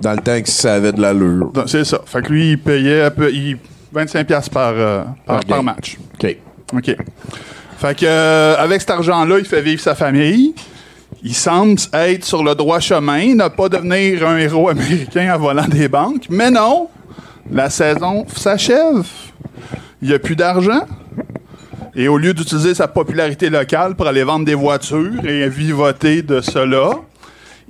Dans 0.01 0.13
le 0.13 0.19
temps 0.19 0.41
que 0.41 0.49
ça 0.49 0.75
avait 0.75 0.93
de 0.93 1.01
l'allure. 1.01 1.53
C'est 1.67 1.85
ça. 1.85 2.01
Fait 2.07 2.23
que 2.23 2.29
lui, 2.33 2.51
il 2.53 2.59
payait 2.59 3.03
un 3.03 3.11
peu- 3.11 3.31
il- 3.33 3.59
25 3.93 4.27
pièces 4.27 4.49
par, 4.49 4.73
euh, 4.75 5.03
par 5.49 5.63
match. 5.63 5.99
OK. 6.15 6.37
OK. 6.75 6.97
Fait 7.79 7.99
que, 7.99 8.05
euh, 8.07 8.55
avec 8.59 8.81
cet 8.81 8.91
argent-là, 8.91 9.39
il 9.39 9.45
fait 9.45 9.63
vivre 9.63 9.81
sa 9.81 9.95
famille. 9.95 10.55
Il 11.25 11.35
semble 11.35 11.77
être 11.93 12.25
sur 12.25 12.45
le 12.45 12.55
droit 12.55 12.79
chemin, 12.79 13.35
ne 13.35 13.49
pas 13.49 13.69
devenir 13.69 14.27
un 14.27 14.37
héros 14.39 14.69
américain 14.69 15.35
en 15.35 15.39
volant 15.39 15.67
des 15.69 15.89
banques. 15.89 16.27
Mais 16.31 16.51
non, 16.51 16.89
la 17.51 17.69
saison 17.69 18.25
s'achève. 18.35 19.05
Il 20.01 20.09
n'y 20.09 20.15
a 20.15 20.19
plus 20.19 20.37
d'argent. 20.37 20.87
Et 21.97 22.07
au 22.07 22.17
lieu 22.17 22.33
d'utiliser 22.33 22.75
sa 22.75 22.87
popularité 22.87 23.51
locale 23.51 23.97
pour 23.97 24.07
aller 24.07 24.23
vendre 24.23 24.45
des 24.47 24.55
voitures 24.55 25.25
et 25.27 25.49
vivoter 25.49 26.23
de 26.23 26.41
cela, 26.41 26.91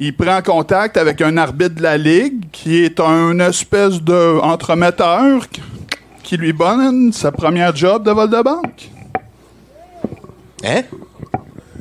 il 0.00 0.16
prend 0.16 0.40
contact 0.42 0.96
avec 0.96 1.20
un 1.20 1.36
arbitre 1.36 1.74
de 1.76 1.82
la 1.82 1.96
Ligue 1.98 2.44
qui 2.50 2.82
est 2.84 2.98
un 3.00 3.38
espèce 3.40 4.00
de 4.02 4.40
entremetteur 4.40 5.42
qui 6.22 6.36
lui 6.36 6.52
donne 6.54 7.12
sa 7.12 7.30
première 7.30 7.74
job 7.76 8.04
de 8.04 8.10
vol 8.10 8.30
de 8.30 8.42
banque. 8.42 8.88
Hein? 10.64 10.82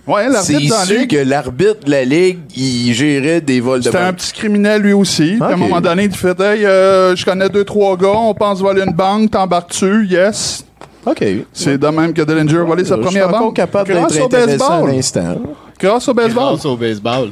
Ouais, 0.07 0.25
C'est 0.41 0.53
l'arbitre 0.53 0.69
dans 0.69 0.77
la 0.79 0.83
issu 0.85 0.97
Ligue. 0.99 1.09
que 1.11 1.17
l'arbitre 1.29 1.85
de 1.85 1.91
la 1.91 2.03
Ligue, 2.03 2.39
il 2.57 2.93
gérait 2.93 3.41
des 3.41 3.59
vols 3.61 3.79
de 3.79 3.83
C'était 3.85 3.97
un 3.99 4.07
banque. 4.07 4.15
petit 4.17 4.33
criminel 4.33 4.81
lui 4.81 4.93
aussi. 4.93 5.33
Puis 5.39 5.43
À 5.43 5.49
un 5.53 5.55
moment 5.55 5.79
donné, 5.79 6.05
il 6.05 6.11
fait 6.15 6.39
Hey, 6.39 6.65
euh, 6.65 7.15
je 7.15 7.23
connais 7.23 7.47
deux, 7.47 7.63
trois 7.63 7.95
gars, 7.95 8.07
on 8.15 8.33
pense 8.33 8.59
voler 8.59 8.81
une 8.83 8.93
banque, 8.93 9.31
t'embarques-tu? 9.31 10.07
Yes. 10.07 10.65
OK. 11.05 11.23
C'est 11.53 11.77
de 11.77 11.87
même 11.87 12.11
que 12.13 12.23
Dillinger 12.23 12.57
a 12.57 12.63
volé 12.63 12.83
sa 12.85 12.97
première 12.97 13.29
banque. 13.29 13.55
capable 13.55 13.93
d'être 13.93 14.21
intéressant. 14.25 14.85
Grâce 15.79 16.07
au 16.09 16.13
baseball. 16.13 16.43
Grâce 16.49 16.65
au 16.65 16.75
baseball. 16.75 17.29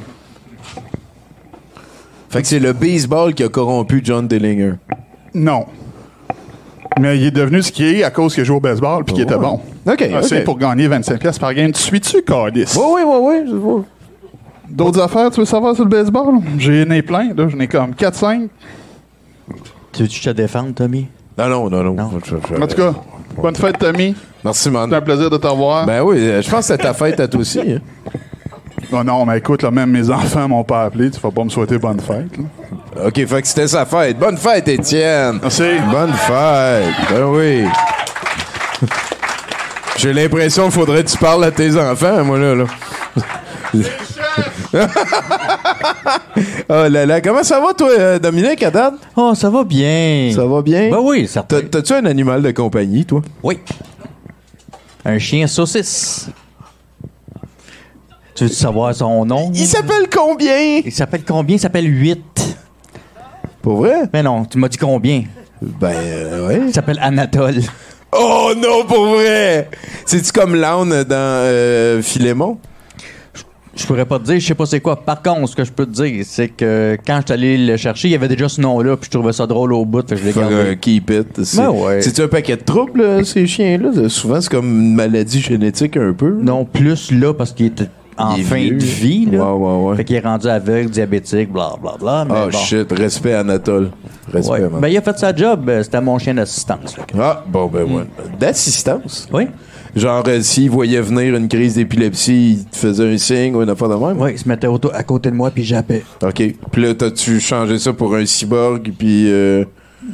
Fait 2.30 2.42
que 2.42 2.48
c'est 2.48 2.58
le 2.58 2.72
baseball 2.72 3.32
qui 3.34 3.42
a 3.42 3.48
corrompu 3.48 4.00
John 4.04 4.26
Dillinger. 4.28 4.74
Non. 5.34 5.66
Mais 7.00 7.16
il 7.16 7.24
est 7.26 7.30
devenu 7.30 7.62
ce 7.62 7.70
qu'il 7.70 7.86
est 7.86 8.02
à 8.04 8.10
cause 8.10 8.34
qu'il 8.34 8.44
joue 8.44 8.56
au 8.56 8.60
baseball 8.60 9.04
puis 9.04 9.14
qu'il 9.14 9.22
était 9.24 9.36
bon. 9.36 9.60
OK, 9.86 10.08
OK. 10.22 10.44
pour 10.44 10.58
gagner 10.58 10.88
25 10.88 11.18
pièces 11.20 11.38
par 11.38 11.54
game. 11.54 11.70
Tu 11.72 11.80
suis-tu, 11.80 12.22
Cardis? 12.22 12.64
Oui, 12.76 12.82
oui, 12.96 13.02
oui, 13.06 13.18
oui. 13.20 13.48
je 13.50 13.54
vois. 13.56 13.84
D'autres 14.68 15.00
affaires, 15.00 15.30
tu 15.30 15.40
veux 15.40 15.46
savoir 15.46 15.74
sur 15.74 15.84
le 15.84 15.90
baseball? 15.90 16.34
J'ai 16.58 16.84
né 16.84 17.00
plein, 17.02 17.32
là. 17.34 17.48
J'en 17.48 17.58
ai 17.60 17.68
comme 17.68 17.92
4-5. 17.92 18.48
Tu 19.92 20.02
veux-tu 20.02 20.20
te 20.20 20.30
défendre, 20.30 20.74
Tommy? 20.74 21.06
Non, 21.38 21.48
non, 21.48 21.70
non, 21.70 21.82
non. 21.84 21.94
Non. 21.94 22.10
Je- 22.24 22.30
je- 22.56 22.62
En 22.62 22.66
tout 22.66 22.76
cas, 22.76 22.94
bonne 23.40 23.54
fête, 23.56 23.78
Tommy. 23.78 24.14
Merci, 24.44 24.70
man. 24.70 24.88
C'est 24.90 24.96
un 24.96 25.00
plaisir 25.00 25.30
de 25.30 25.36
te 25.36 25.46
revoir. 25.46 25.86
Ben 25.86 26.02
oui, 26.02 26.16
euh, 26.18 26.42
je 26.42 26.50
pense 26.50 26.60
que 26.60 26.66
c'est 26.74 26.78
ta 26.78 26.92
fête 26.94 27.18
à 27.20 27.28
toi 27.28 27.40
aussi. 27.40 27.60
hein. 27.60 27.78
Non, 28.92 29.04
non, 29.04 29.26
mais 29.26 29.38
écoute, 29.38 29.62
là, 29.62 29.70
même 29.70 29.90
mes 29.90 30.08
enfants 30.10 30.48
m'ont 30.48 30.64
pas 30.64 30.84
appelé. 30.84 31.10
Tu 31.10 31.20
vas 31.20 31.30
pas 31.30 31.44
me 31.44 31.48
souhaiter 31.50 31.78
bonne 31.78 32.00
fête. 32.00 32.36
là. 32.38 33.06
OK, 33.06 33.26
fait 33.26 33.42
que 33.42 33.48
c'était 33.48 33.68
sa 33.68 33.84
fête. 33.86 34.18
Bonne 34.18 34.36
fête, 34.36 34.66
Étienne. 34.68 35.38
Merci. 35.42 35.62
Bonne 35.90 36.12
fête. 36.12 36.94
Ben 37.10 37.24
oui. 37.26 37.64
J'ai 39.96 40.12
l'impression 40.12 40.64
qu'il 40.64 40.72
faudrait 40.72 41.02
que 41.04 41.10
tu 41.10 41.18
parles 41.18 41.44
à 41.44 41.50
tes 41.50 41.76
enfants, 41.76 42.24
moi, 42.24 42.38
là. 42.38 42.54
là. 42.54 42.64
oh 46.68 46.88
là 46.88 47.06
là. 47.06 47.20
Comment 47.20 47.42
ça 47.42 47.60
va, 47.60 47.72
toi, 47.74 47.90
euh, 47.98 48.18
Dominique, 48.18 48.62
à 48.62 48.70
date? 48.70 48.94
Oh, 49.16 49.34
ça 49.34 49.50
va 49.50 49.64
bien. 49.64 50.30
Ça 50.34 50.46
va 50.46 50.62
bien? 50.62 50.90
Ben 50.90 50.98
oui. 51.02 51.28
T'as- 51.32 51.62
T'as-tu 51.62 51.92
un 51.94 52.04
animal 52.06 52.42
de 52.42 52.50
compagnie, 52.52 53.04
toi? 53.04 53.22
Oui. 53.42 53.58
Un 55.04 55.18
chien 55.18 55.46
saucisse. 55.46 56.28
Tu 58.38 58.44
veux 58.44 58.50
savoir 58.50 58.94
son 58.94 59.24
nom? 59.24 59.50
Il 59.52 59.66
s'appelle 59.66 60.08
combien? 60.14 60.80
Il 60.84 60.92
s'appelle 60.92 61.22
combien? 61.26 61.56
Il 61.56 61.58
s'appelle 61.58 61.86
8. 61.86 62.56
Pour 63.60 63.78
vrai? 63.78 64.02
Mais 64.12 64.22
non, 64.22 64.44
tu 64.44 64.58
m'as 64.58 64.68
dit 64.68 64.78
combien? 64.78 65.24
Ben, 65.60 65.90
euh, 65.92 66.46
ouais. 66.46 66.60
Il 66.68 66.72
s'appelle 66.72 67.00
Anatole. 67.02 67.56
Oh 68.12 68.52
non, 68.56 68.84
pour 68.86 69.06
vrai! 69.16 69.68
C'est-tu 70.06 70.30
comme 70.32 70.54
l'âne 70.54 71.02
dans 71.04 71.14
euh, 71.14 72.00
Philémon? 72.00 72.58
Je 73.74 73.84
pourrais 73.86 74.06
pas 74.06 74.18
te 74.18 74.24
dire, 74.24 74.40
je 74.40 74.46
sais 74.46 74.54
pas 74.54 74.66
c'est 74.66 74.80
quoi. 74.80 75.04
Par 75.04 75.20
contre, 75.20 75.48
ce 75.48 75.56
que 75.56 75.64
je 75.64 75.70
peux 75.72 75.84
te 75.86 75.90
dire, 75.90 76.24
c'est 76.26 76.48
que 76.48 76.96
quand 77.06 77.16
je 77.20 77.26
suis 77.26 77.32
allé 77.34 77.58
le 77.58 77.76
chercher, 77.76 78.08
il 78.08 78.12
y 78.12 78.14
avait 78.14 78.28
déjà 78.28 78.48
ce 78.48 78.60
nom-là, 78.60 78.96
puis 78.96 79.06
je 79.12 79.18
trouvais 79.18 79.32
ça 79.32 79.46
drôle 79.46 79.72
au 79.72 79.84
bout, 79.84 80.08
fait 80.08 80.14
que 80.14 80.20
je 80.20 80.26
l'ai 80.26 80.32
gardé. 80.32 80.54
un 80.54 80.74
keep 80.76 81.10
it. 81.10 81.44
C'est 81.44 81.58
Ben 81.58 81.70
ouais. 81.70 82.02
c'est-tu 82.02 82.22
un 82.22 82.28
paquet 82.28 82.56
de 82.56 82.62
troubles, 82.62 83.24
ces 83.26 83.46
chiens-là? 83.46 84.08
Souvent, 84.08 84.40
c'est 84.40 84.50
comme 84.50 84.66
une 84.80 84.94
maladie 84.94 85.40
génétique 85.40 85.96
un 85.96 86.12
peu. 86.12 86.36
Non, 86.40 86.64
plus 86.64 87.10
là, 87.12 87.34
parce 87.34 87.52
qu'il 87.52 87.66
était 87.66 87.88
en 88.18 88.36
fin 88.36 88.56
vieux. 88.56 88.76
de 88.76 88.84
vie, 88.84 89.26
là. 89.26 89.54
Ouais, 89.54 89.66
ouais, 89.66 89.84
ouais. 89.90 89.96
Fait 89.96 90.04
qu'il 90.04 90.16
est 90.16 90.20
rendu 90.20 90.46
aveugle, 90.48 90.90
diabétique, 90.90 91.52
bla 91.52 91.72
bla 91.80 91.92
bla. 92.00 92.24
Mais 92.24 92.34
Oh 92.46 92.48
bon. 92.50 92.58
shit, 92.58 92.90
respect 92.92 93.34
Anatole. 93.34 93.90
Respect, 94.32 94.52
Ouais. 94.64 94.68
Ben, 94.80 94.88
il 94.88 94.96
a 94.96 95.00
fait 95.02 95.18
sa 95.18 95.34
job, 95.34 95.68
euh, 95.68 95.82
c'était 95.82 96.00
mon 96.00 96.18
chien 96.18 96.34
d'assistance. 96.34 96.96
Ah, 97.18 97.44
bon, 97.48 97.66
ben 97.66 97.84
ouais. 97.84 98.04
D'assistance? 98.38 99.28
Oui. 99.32 99.46
Genre, 99.96 100.22
euh, 100.28 100.40
s'il 100.42 100.70
voyait 100.70 101.00
venir 101.00 101.34
une 101.34 101.48
crise 101.48 101.74
d'épilepsie, 101.76 102.58
il 102.60 102.64
te 102.66 102.76
faisait 102.76 103.10
un 103.14 103.16
signe 103.18 103.54
ou 103.54 103.62
une 103.62 103.70
affaire 103.70 103.88
de 103.88 103.94
même? 103.94 104.20
Oui, 104.20 104.32
il 104.32 104.38
se 104.38 104.46
mettait 104.48 104.66
auto- 104.66 104.90
à 104.92 105.02
côté 105.02 105.30
de 105.30 105.34
moi, 105.34 105.50
puis 105.50 105.64
jappait. 105.64 106.04
OK. 106.22 106.42
Puis 106.70 106.82
là, 106.82 106.94
t'as-tu 106.94 107.40
changé 107.40 107.78
ça 107.78 107.92
pour 107.92 108.14
un 108.14 108.26
cyborg, 108.26 108.92
puis... 108.98 109.30
Euh, 109.32 109.64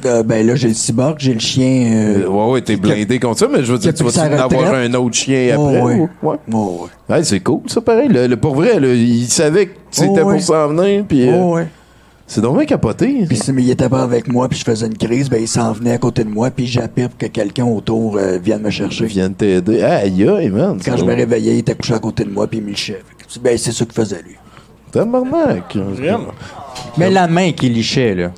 Euh, 0.07 0.22
ben 0.22 0.47
là, 0.47 0.55
j'ai 0.55 0.68
le 0.68 0.74
cyborg, 0.74 1.16
j'ai 1.18 1.35
le 1.35 1.41
chien. 1.41 1.93
euh, 1.95 2.26
ouais, 2.26 2.53
ouais, 2.53 2.61
t'es 2.62 2.76
blindé 2.76 3.18
contre 3.18 3.39
ça, 3.41 3.49
mais 3.53 3.62
je 3.62 3.72
veux 3.72 3.78
dire, 3.78 3.93
tu 3.93 4.03
vas-tu 4.03 4.16
sa 4.16 4.28
en 4.28 4.32
avoir 4.32 4.74
un 4.74 4.93
autre 4.95 5.14
chien 5.14 5.55
Oh, 5.59 5.66
après? 5.68 5.82
ouais. 5.82 5.95
ou- 6.22 6.26
Ouais. 6.28 6.37
Oh, 6.53 6.87
ouais. 7.09 7.16
Ouais, 7.16 7.22
c'est 7.24 7.41
cool, 7.41 7.61
ça, 7.66 7.80
pareil. 7.82 8.09
Le, 8.09 8.26
le- 8.26 8.37
pour 8.39 8.55
vrai, 8.55 8.78
il 8.82 9.26
savait 9.26 9.66
que 9.66 9.72
c'était 9.91 10.22
Oh, 10.22 10.26
ouais. 10.28 10.35
pour 10.37 10.43
s'en 10.43 10.68
venir, 10.68 11.05
puis... 11.07 11.28
euh, 11.28 11.43
ouais. 11.45 11.66
C'est 12.26 12.41
donc 12.41 12.57
bien 12.57 12.64
capoté. 12.64 13.26
Puis 13.28 13.37
si 13.37 13.53
mais 13.53 13.62
il 13.62 13.70
était 13.70 13.91
pas 13.91 14.03
avec 14.03 14.32
moi, 14.32 14.49
puis 14.49 14.59
je 14.59 14.64
faisais 14.64 14.87
une 14.87 14.97
crise, 14.97 15.28
ben 15.28 15.43
il 15.43 15.47
s'en 15.47 15.72
venait 15.74 15.93
à 15.93 15.99
côté 15.99 16.24
de 16.24 16.30
moi, 16.30 16.51
puis 16.51 16.66
jappait 16.66 17.07
pour 17.07 17.18
que 17.18 17.26
quelqu'un 17.26 17.66
autour 17.66 18.16
euh, 18.16 18.39
vienne 18.43 18.62
me 18.62 18.70
chercher. 18.70 19.05
viens 19.05 19.28
de 19.28 19.35
t'aider. 19.35 19.82
Aïe, 19.82 20.26
aïe, 20.26 20.49
man. 20.49 20.78
Quand 20.82 20.97
je 20.97 21.05
me 21.05 21.14
réveillais, 21.14 21.53
il 21.53 21.59
était 21.59 21.74
couché 21.74 21.93
à 21.93 21.99
côté 21.99 22.24
de 22.24 22.30
moi, 22.30 22.47
puis 22.47 22.61
il 22.61 22.64
me 22.64 22.70
lichait. 22.70 23.03
Ben 23.43 23.59
c'est 23.59 23.72
ça 23.72 23.85
qu'il 23.85 23.93
faisait 23.93 24.22
lui. 24.26 24.37
Tabarnak. 24.91 25.76
Mais 26.97 27.11
la 27.11 27.26
main 27.28 27.53
qui 27.53 27.68
lichait, 27.68 28.14
là. 28.14 28.30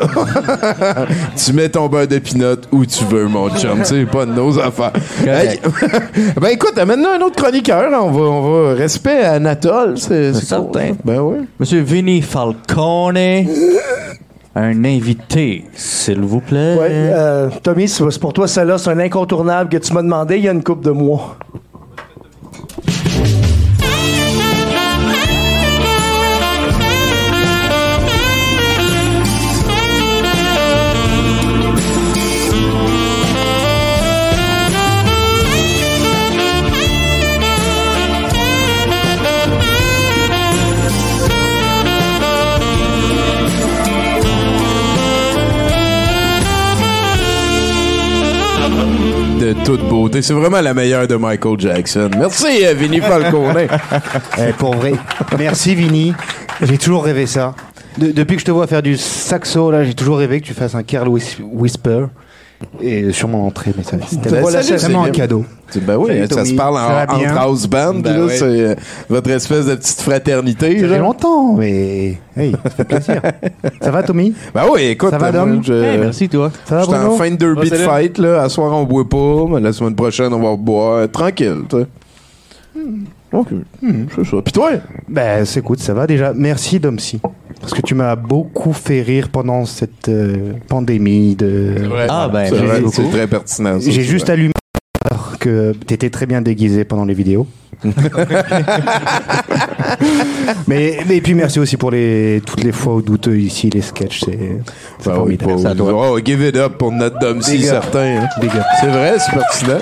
Tu 1.36 1.52
mets 1.52 1.68
ton 1.68 1.86
beurre 1.88 2.06
de 2.06 2.18
pinot 2.18 2.56
où 2.72 2.84
tu 2.86 3.04
veux, 3.04 3.26
mon 3.26 3.48
chum. 3.50 3.80
C'est 3.84 4.04
pas 4.06 4.26
de 4.26 4.32
nos 4.32 4.58
affaires. 4.58 4.92
Hey, 5.26 5.60
ben 6.40 6.48
écoute, 6.48 6.78
amène-nous 6.78 7.08
un 7.08 7.20
autre 7.20 7.36
chroniqueur. 7.36 7.90
On 8.02 8.10
va, 8.10 8.20
on 8.20 8.64
va 8.68 8.74
respect 8.74 9.22
à 9.22 9.32
Anatole. 9.34 9.98
C'est 9.98 10.32
certain. 10.34 10.88
cool. 10.88 10.96
Ben 11.04 11.20
oui. 11.20 11.36
Monsieur 11.58 11.80
Vinny 11.82 12.22
Falcone, 12.22 13.46
un 14.54 14.84
invité, 14.84 15.64
s'il 15.74 16.20
vous 16.20 16.40
plaît. 16.40 16.76
Ouais, 16.78 16.88
euh, 16.90 17.50
Tommy, 17.62 17.88
c'est 17.88 18.10
c'est 18.10 18.20
pour 18.20 18.32
toi, 18.32 18.48
celle-là, 18.48 18.78
c'est 18.78 18.90
un 18.90 18.98
incontournable 18.98 19.68
que 19.68 19.76
tu 19.76 19.92
m'as 19.92 20.02
demandé 20.02 20.38
il 20.38 20.44
y 20.44 20.48
a 20.48 20.52
une 20.52 20.64
couple 20.64 20.84
de 20.86 20.92
mois. 20.92 21.36
Toute 49.66 49.88
beauté. 49.88 50.22
C'est 50.22 50.32
vraiment 50.32 50.60
la 50.60 50.72
meilleure 50.74 51.08
de 51.08 51.16
Michael 51.16 51.58
Jackson. 51.58 52.08
Merci, 52.16 52.64
euh, 52.64 52.72
Vinny 52.74 53.00
Falcone. 53.00 53.66
Eh, 54.38 54.52
pour 54.52 54.74
vrai. 54.76 54.92
Merci 55.36 55.74
Vinny. 55.74 56.12
J'ai 56.62 56.78
toujours 56.78 57.04
rêvé 57.04 57.26
ça. 57.26 57.54
De- 57.98 58.12
depuis 58.12 58.36
que 58.36 58.40
je 58.40 58.46
te 58.46 58.50
vois 58.52 58.66
faire 58.68 58.82
du 58.82 58.96
saxo, 58.96 59.70
là, 59.72 59.82
j'ai 59.84 59.94
toujours 59.94 60.18
rêvé 60.18 60.40
que 60.40 60.46
tu 60.46 60.54
fasses 60.54 60.74
un 60.76 60.82
Carl 60.84 61.08
Whis- 61.08 61.40
Whisper. 61.42 62.04
Et 62.80 63.12
sur 63.12 63.28
mon 63.28 63.46
entrée, 63.46 63.72
mais 63.76 63.82
ça, 63.82 63.96
c'était 64.08 64.30
Ben, 64.30 64.40
voilà, 64.40 64.62
c'est 64.62 64.76
vraiment 64.76 65.04
un 65.04 65.10
cadeau. 65.10 65.44
ben 65.82 65.96
oui, 65.98 66.08
Salut, 66.08 66.20
ça 66.22 66.28
Tommy. 66.36 66.48
se 66.48 66.54
parle 66.54 66.76
en, 66.78 67.14
entre 67.14 67.38
house 67.38 67.66
band. 67.66 67.94
Ben 67.96 68.16
là, 68.16 68.24
ouais. 68.24 68.36
C'est 68.36 68.44
euh, 68.44 68.74
votre 69.10 69.30
espèce 69.30 69.66
de 69.66 69.74
petite 69.74 70.00
fraternité. 70.00 70.80
Ça 70.80 70.88
fait 70.88 70.98
longtemps, 70.98 71.52
mais 71.54 72.18
hey, 72.36 72.52
ça 72.64 72.70
fait 72.70 72.84
plaisir. 72.84 73.20
ça 73.82 73.90
va, 73.90 74.02
Tommy? 74.02 74.34
Ben 74.54 74.62
oui, 74.72 74.84
écoute. 74.84 75.10
Ça 75.10 75.18
va, 75.18 75.28
euh, 75.28 75.32
Dom? 75.32 75.60
je- 75.62 75.72
Hey, 75.74 75.98
merci, 75.98 76.28
toi. 76.30 76.50
Ça 76.64 76.82
va, 76.84 77.08
en 77.10 77.16
fin 77.16 77.30
de 77.30 77.36
derby 77.36 77.68
de 77.68 77.76
fight, 77.76 78.16
là. 78.18 78.42
À 78.42 78.48
soir, 78.48 78.72
on 78.72 78.84
boit 78.84 79.06
pas, 79.08 79.44
mais 79.50 79.60
la 79.60 79.72
semaine 79.74 79.94
prochaine, 79.94 80.32
on 80.32 80.40
va 80.40 80.56
boire. 80.56 81.10
Tranquille, 81.10 81.62
tu 81.68 81.76
sais. 81.76 81.86
Ok. 83.32 83.48
C'est 84.14 84.24
ça. 84.24 84.36
Puis 84.42 84.52
toi? 84.52 84.70
Ben, 85.08 85.44
c'est 85.44 85.60
écoute, 85.60 85.80
ça 85.80 85.92
va 85.92 86.06
déjà. 86.06 86.32
Merci, 86.34 86.80
Domsi. 86.80 87.20
Parce 87.60 87.72
que 87.72 87.82
tu 87.82 87.94
m'as 87.94 88.16
beaucoup 88.16 88.72
fait 88.72 89.02
rire 89.02 89.28
pendant 89.30 89.64
cette 89.64 90.08
euh, 90.08 90.52
pandémie 90.68 91.34
de. 91.36 91.74
Ah, 92.08 92.28
ben, 92.32 92.46
C'est 92.48 92.56
vrai, 92.56 92.82
c'est 92.92 93.10
très 93.10 93.26
pertinent. 93.26 93.78
J'ai 93.80 94.02
juste 94.02 94.30
allumé 94.30 94.52
alors 95.10 95.38
que 95.38 95.72
t'étais 95.72 96.10
très 96.10 96.26
bien 96.26 96.42
déguisé 96.42 96.84
pendant 96.84 97.04
les 97.04 97.14
vidéos. 97.14 97.46
mais, 100.66 100.98
mais 101.06 101.20
puis 101.20 101.34
merci 101.34 101.58
aussi 101.58 101.76
pour 101.76 101.90
les, 101.90 102.40
toutes 102.44 102.64
les 102.64 102.72
fois 102.72 102.94
où 102.94 103.02
douteux 103.02 103.38
ici, 103.38 103.68
les 103.70 103.82
sketchs, 103.82 104.20
c'est 104.24 104.38
Ben 105.04 105.18
oui, 105.24 105.38
Oh, 105.78 106.18
give 106.24 106.42
it 106.42 106.56
up 106.56 106.78
pour 106.78 106.92
notre 106.92 107.18
Dom 107.18 107.42
si 107.42 107.62
certain. 107.62 108.22
hein. 108.22 108.28
C'est 108.80 108.88
vrai, 108.88 109.16
c'est 109.18 109.32
pertinent. 109.32 109.78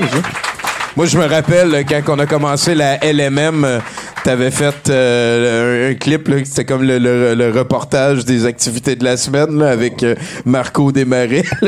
Moi, 0.97 1.07
je 1.07 1.19
me 1.19 1.25
rappelle, 1.27 1.75
euh, 1.75 1.83
quand 1.89 2.15
on 2.15 2.19
a 2.21 2.27
commencé 2.27 2.73
la 2.73 2.99
LMM, 2.99 3.65
euh, 3.65 3.79
t'avais 4.23 4.53
fait 4.53 4.89
euh, 4.91 5.89
un, 5.89 5.91
un 5.91 5.95
clip, 5.95 6.31
c'était 6.45 6.65
comme 6.65 6.85
le, 6.85 6.99
le- 6.99 7.35
le 7.35 7.51
reportage 7.51 8.25
des 8.25 8.47
activités 8.47 8.95
de 8.95 9.03
la 9.03 9.17
semaine, 9.17 9.59
là, 9.59 9.71
avec 9.71 10.05
euh, 10.05 10.15
Marco 10.45 10.93
Desmarais. 10.93 11.43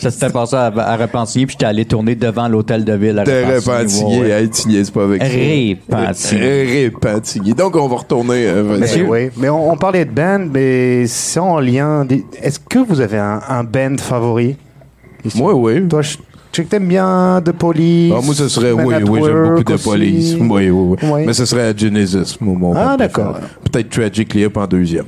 Ça 0.00 0.10
s'était 0.10 0.28
passé 0.28 0.54
à, 0.56 0.66
à 0.66 0.96
Repentigny, 0.96 1.46
puis 1.46 1.54
j'étais 1.54 1.64
allé 1.64 1.86
tourner 1.86 2.14
devant 2.14 2.46
l'hôtel 2.46 2.84
de 2.84 2.92
ville 2.92 3.18
à 3.18 3.24
de 3.24 3.30
Repentigny. 3.54 4.20
Ouais. 4.20 4.30
Hey, 4.30 4.50
tu 4.50 4.68
niaises 4.68 4.90
pas 4.90 5.04
avec 5.04 5.22
ça. 5.22 5.28
Repentigny. 5.28 6.84
Repentigny. 6.84 7.54
Donc, 7.54 7.74
on 7.76 7.88
va 7.88 7.96
retourner. 7.96 8.48
euh. 8.48 8.76
Mais, 8.78 9.02
oui, 9.02 9.30
mais 9.38 9.48
on, 9.48 9.72
on 9.72 9.76
parlait 9.78 10.04
de 10.04 10.10
band, 10.10 10.46
mais 10.52 11.06
en 11.38 11.58
lien. 11.58 12.04
des- 12.04 12.22
Est-ce 12.42 12.58
que 12.60 12.78
vous 12.80 13.00
avez 13.00 13.16
un, 13.18 13.40
un 13.48 13.64
band 13.64 13.96
favori? 13.98 14.56
Ici? 15.24 15.38
Moi, 15.38 15.54
oui. 15.54 15.88
Toi, 15.88 16.02
je, 16.02 16.16
que 16.60 16.68
t'aimes 16.68 16.88
bien 16.88 17.40
The 17.44 17.52
Police. 17.52 18.12
Ah, 18.14 18.20
moi, 18.22 18.34
ce 18.34 18.48
serait, 18.48 18.72
oui, 18.72 18.94
oui, 19.08 19.20
j'aime 19.24 19.42
beaucoup 19.48 19.64
de 19.64 19.72
aussi. 19.74 19.84
police. 19.88 20.34
Oui, 20.38 20.46
oui, 20.48 20.70
oui. 20.70 20.96
Oui. 21.02 21.22
Mais 21.26 21.32
ce 21.32 21.44
serait 21.46 21.72
Genesis, 21.76 22.36
mon, 22.40 22.54
mon 22.56 22.74
Ah, 22.76 22.96
d'accord. 22.98 23.38
Peut-être 23.70 23.88
Tragically 23.88 24.44
Up 24.44 24.56
en 24.56 24.66
deuxième. 24.66 25.06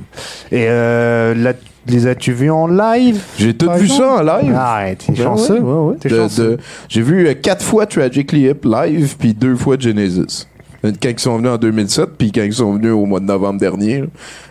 Et 0.51 0.65
euh, 0.67 1.53
les 1.87 2.07
as-tu 2.07 2.31
vus 2.31 2.49
en 2.49 2.65
live? 2.67 3.21
J'ai 3.37 3.53
tout 3.53 3.69
vu 3.71 3.83
exemple? 3.83 4.01
ça 4.01 4.15
en 4.15 4.21
live. 4.41 4.55
Arrête, 4.55 5.03
t'es 5.05 5.11
Ben 5.13 5.23
chanceux. 5.23 5.59
ouais, 5.59 5.71
ouais, 5.71 5.89
ouais. 5.91 5.95
T'es 5.99 6.09
De- 6.09 6.15
chanceux. 6.17 6.49
de- 6.51 6.57
J'ai 6.89 7.01
vu 7.03 7.27
euh, 7.27 7.33
quatre 7.35 7.63
fois 7.63 7.85
Tragically 7.85 8.47
Hip 8.49 8.63
live, 8.65 9.15
puis 9.19 9.33
deux 9.35 9.55
fois 9.55 9.75
Genesis. 9.79 10.47
Euh, 10.85 10.91
Quand 11.01 11.09
ils 11.09 11.19
sont 11.19 11.37
venus 11.37 11.51
en 11.51 11.57
2007, 11.57 12.09
puis 12.17 12.31
quand 12.31 12.43
ils 12.43 12.53
sont 12.53 12.73
venus 12.73 12.91
au 12.91 13.05
mois 13.05 13.19
de 13.19 13.25
novembre 13.25 13.59
dernier, 13.59 14.03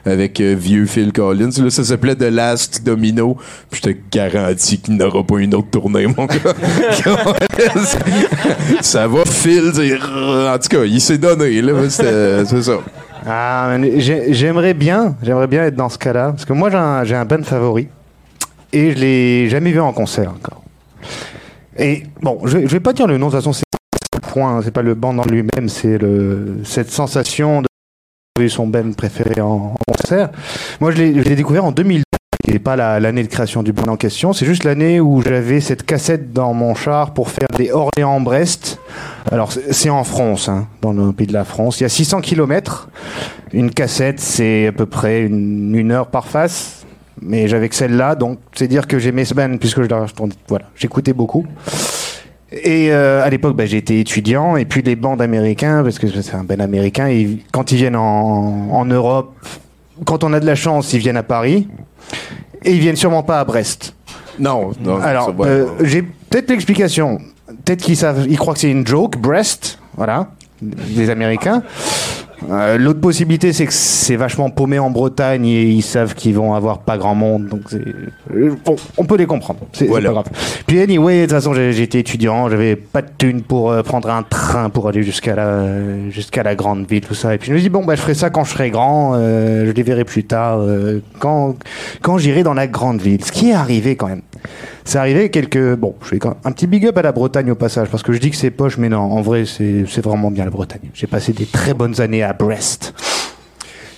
avec 0.05 0.41
euh, 0.41 0.55
vieux 0.59 0.87
Phil 0.87 1.13
Collins. 1.13 1.51
Là, 1.59 1.71
ça 1.71 1.85
s'appelait 1.85 2.17
The 2.17 2.31
Last 2.31 2.83
Domino. 2.85 3.37
Puis 3.71 3.81
je 3.85 3.91
te 3.93 3.97
garantis 4.11 4.81
qu'il 4.81 4.97
n'aura 4.97 5.25
pas 5.25 5.39
une 5.39 5.55
autre 5.55 5.71
tournée, 5.71 6.07
mon 6.07 6.27
gars. 6.27 6.37
ça 8.81 9.09
va, 9.09 9.25
Phil. 9.25 9.69
En 9.69 10.59
tout 10.59 10.69
cas, 10.69 10.85
il 10.85 11.01
s'est 11.01 11.19
donné. 11.19 11.63
Là, 11.63 11.73
c'est 11.89 12.63
ça. 12.63 12.73
Ah, 13.27 13.77
j'aimerais 13.97 14.75
bien, 14.75 15.17
j'aimerais 15.23 15.47
bien 15.47 15.65
être 15.65 15.77
dans 15.77 15.89
ce 15.89 15.97
cas-là, 15.97 16.33
parce 16.33 16.45
que 16.45 16.53
moi 16.53 16.69
j'ai 16.71 17.15
un, 17.15 17.21
un 17.21 17.25
band 17.25 17.43
favori 17.43 17.89
et 18.71 18.91
je 18.91 18.99
l'ai 18.99 19.49
jamais 19.49 19.73
vu 19.73 19.81
en 19.81 19.95
concert 19.95 20.31
encore. 20.31 20.63
Et 21.79 22.03
bon, 22.21 22.41
je, 22.45 22.59
je 22.59 22.67
vais 22.67 22.81
pas 22.81 22.93
dire 22.93 23.07
le 23.07 23.17
nom, 23.17 23.29
de 23.29 23.33
toute 23.33 23.41
façon 23.41 23.55
point, 24.35 24.61
c'est 24.65 24.73
pas 24.73 24.83
le 24.83 24.95
band 24.95 25.17
en 25.19 25.25
lui-même, 25.25 25.69
c'est 25.69 25.97
cette 26.65 26.91
sensation 26.91 27.63
de 27.63 28.49
son 28.49 28.67
band 28.67 28.91
préféré 28.97 29.41
en, 29.41 29.75
en 29.79 29.93
concert. 29.93 30.31
Moi 30.81 30.91
je 30.91 30.97
l'ai 31.03 31.37
découvert 31.37 31.65
en 31.65 31.71
2002, 31.71 32.03
qui 32.45 32.51
n'est 32.51 32.59
pas 32.59 32.75
la- 32.75 32.99
l'année 32.99 33.23
de 33.23 33.29
création 33.29 33.63
du 33.63 33.73
band 33.73 33.93
en 33.93 33.97
question, 33.97 34.33
c'est 34.33 34.45
juste 34.45 34.65
l'année 34.65 34.99
où 34.99 35.23
j'avais 35.23 35.61
cette 35.61 35.85
cassette 35.85 36.33
dans 36.33 36.53
mon 36.53 36.75
char 36.75 37.15
pour 37.15 37.31
faire 37.31 37.47
des 37.57 37.71
Orléans-Brest. 37.71 38.81
Alors 39.31 39.53
c'est 39.53 39.89
en 39.91 40.03
France, 40.03 40.49
hein, 40.49 40.67
dans 40.83 40.93
le 40.93 41.13
pays 41.13 41.29
de 41.29 41.33
la 41.33 41.45
France. 41.45 41.79
Il 41.79 41.85
y 41.85 41.87
a 41.87 41.89
600 41.89 42.21
kilomètres. 42.21 42.89
Une 43.53 43.71
cassette, 43.71 44.19
c'est 44.19 44.67
à 44.67 44.73
peu 44.73 44.87
près 44.87 45.23
une, 45.23 45.93
heure 45.93 46.09
par 46.09 46.27
face. 46.27 46.85
Mais 47.23 47.47
j'avais 47.47 47.69
que 47.69 47.77
celle-là, 47.77 48.17
donc 48.17 48.41
c'est 48.53 48.67
dire 48.67 48.89
que 48.89 48.99
j'aimais 48.99 49.25
ce 49.25 49.35
band 49.35 49.57
puisque 49.59 49.81
je, 49.81 49.89
voilà, 50.49 50.65
j'écoutais 50.75 51.13
beaucoup. 51.13 51.47
Et 52.63 52.93
euh, 52.93 53.25
à 53.25 53.31
l'époque, 53.31 53.57
bah, 53.57 53.67
j'étais 53.67 53.99
étudiant, 53.99 54.57
et 54.57 54.65
puis 54.65 54.83
les 54.83 54.97
bandes 54.97 55.21
américains, 55.21 55.83
parce 55.83 55.99
que 55.99 56.07
c'est 56.09 56.35
un 56.35 56.45
band 56.45 56.61
américain, 56.61 57.09
quand 57.53 57.73
ils 57.73 57.77
viennent 57.77 57.97
en, 57.97 58.69
en 58.71 58.85
Europe, 58.85 59.35
quand 60.05 60.25
on 60.25 60.33
a 60.33 60.41
de 60.41 60.47
la 60.47 60.55
chance, 60.55 60.93
ils 60.93 61.01
viennent 61.01 61.17
à 61.17 61.23
Paris, 61.23 61.69
et 62.65 62.73
ils 62.73 62.81
viennent 62.81 62.97
sûrement 62.97 63.23
pas 63.23 63.41
à 63.41 63.45
Brest. 63.45 63.95
Non, 64.39 64.73
non. 64.81 65.01
Alors, 65.01 65.35
euh, 65.41 65.67
j'ai 65.83 66.03
peut-être 66.03 66.51
l'explication. 66.51 67.19
Peut-être 67.65 67.83
qu'ils 67.83 67.97
savent, 67.97 68.27
ils 68.29 68.39
croient 68.39 68.55
que 68.55 68.61
c'est 68.61 68.71
une 68.71 68.87
joke, 68.87 69.17
Brest, 69.19 69.79
voilà, 69.97 70.29
des 70.61 71.11
Américains. 71.11 71.63
Euh, 72.51 72.79
L'autre 72.79 73.01
possibilité, 73.01 73.53
c'est 73.53 73.67
que 73.67 73.73
c'est 73.73 74.17
vachement 74.17 74.51
paumé 74.51 74.79
en 74.79 74.91
Bretagne 74.91 75.47
et 75.47 75.63
ils 75.63 75.83
savent 75.83 76.15
qu'ils 76.15 76.35
vont 76.35 76.55
avoir 76.55 76.79
pas 76.81 76.99
grand 76.99 77.15
monde. 77.15 77.47
Donc, 77.49 77.63
c'est- 77.69 77.83
euh, 78.35 78.55
bon, 78.65 78.77
on 78.97 79.05
peut 79.05 79.17
les 79.17 79.27
comprendre. 79.27 79.61
C'est 79.73 79.87
Voilà. 79.87 80.09
pas 80.11 80.13
grave. 80.15 80.29
Puis, 80.67 80.81
anyway, 80.81 81.19
de 81.19 81.23
toute 81.23 81.31
façon, 81.33 81.55
j'étais 81.55 82.01
étudiant, 82.01 82.49
j'avais 82.51 82.77
pas 82.77 83.03
de 83.03 83.09
thune 83.17 83.43
pour 83.43 83.71
euh, 83.71 83.83
prendre 83.83 84.11
un 84.11 84.23
train 84.23 84.71
pour 84.71 84.89
aller 84.89 85.03
jusqu'à 85.03 85.35
la, 85.35 86.09
jusqu'à 86.11 86.43
la 86.43 86.55
grande 86.55 86.87
ville, 86.89 87.01
tout 87.03 87.15
ça. 87.15 87.35
Et 87.35 87.39
puis, 87.39 87.49
je 87.49 87.55
me 87.55 87.61
dis, 87.61 87.69
bon, 87.69 87.85
bah, 87.85 87.95
je 87.95 88.01
ferai 88.03 88.15
ça 88.15 88.31
quand 88.31 88.45
je 88.45 88.51
serai 88.51 88.71
grand, 88.71 89.13
euh, 89.15 89.67
je 89.67 89.71
les 89.73 89.83
verrai 89.83 90.05
plus 90.05 90.25
tard, 90.25 90.59
euh, 90.61 91.01
quand, 91.19 91.55
quand 92.03 92.19
j'irai 92.19 92.43
dans 92.43 92.55
la 92.55 92.67
grande 92.67 93.01
ville. 93.01 93.25
Ce 93.25 93.33
qui 93.33 93.51
est 93.51 93.55
arrivé 93.55 93.97
quand 93.97 94.09
même. 94.09 94.23
C'est 94.85 94.99
arrivé 94.99 95.31
quelques. 95.31 95.75
Bon, 95.77 95.95
je 96.03 96.09
fais 96.09 96.19
un 96.45 96.53
petit 96.53 96.67
big 96.67 96.87
up 96.87 96.99
à 96.99 97.03
la 97.03 97.13
Bretagne 97.13 97.51
au 97.51 97.55
passage, 97.55 97.89
parce 97.89 98.03
que 98.03 98.13
je 98.13 98.19
dis 98.19 98.31
que 98.31 98.37
c'est 98.37 98.51
poche, 98.51 98.79
mais 98.79 98.89
non, 98.89 98.99
en 98.99 99.21
vrai, 99.23 99.45
c'est 99.47 100.01
vraiment 100.03 100.31
bien 100.31 100.45
la 100.45 100.51
Bretagne. 100.51 100.91
J'ai 100.93 101.07
passé 101.07 101.33
des 101.33 101.47
très 101.47 101.75
bonnes 101.75 102.01
années 102.01 102.23
à 102.23 102.33
Brest. 102.33 102.95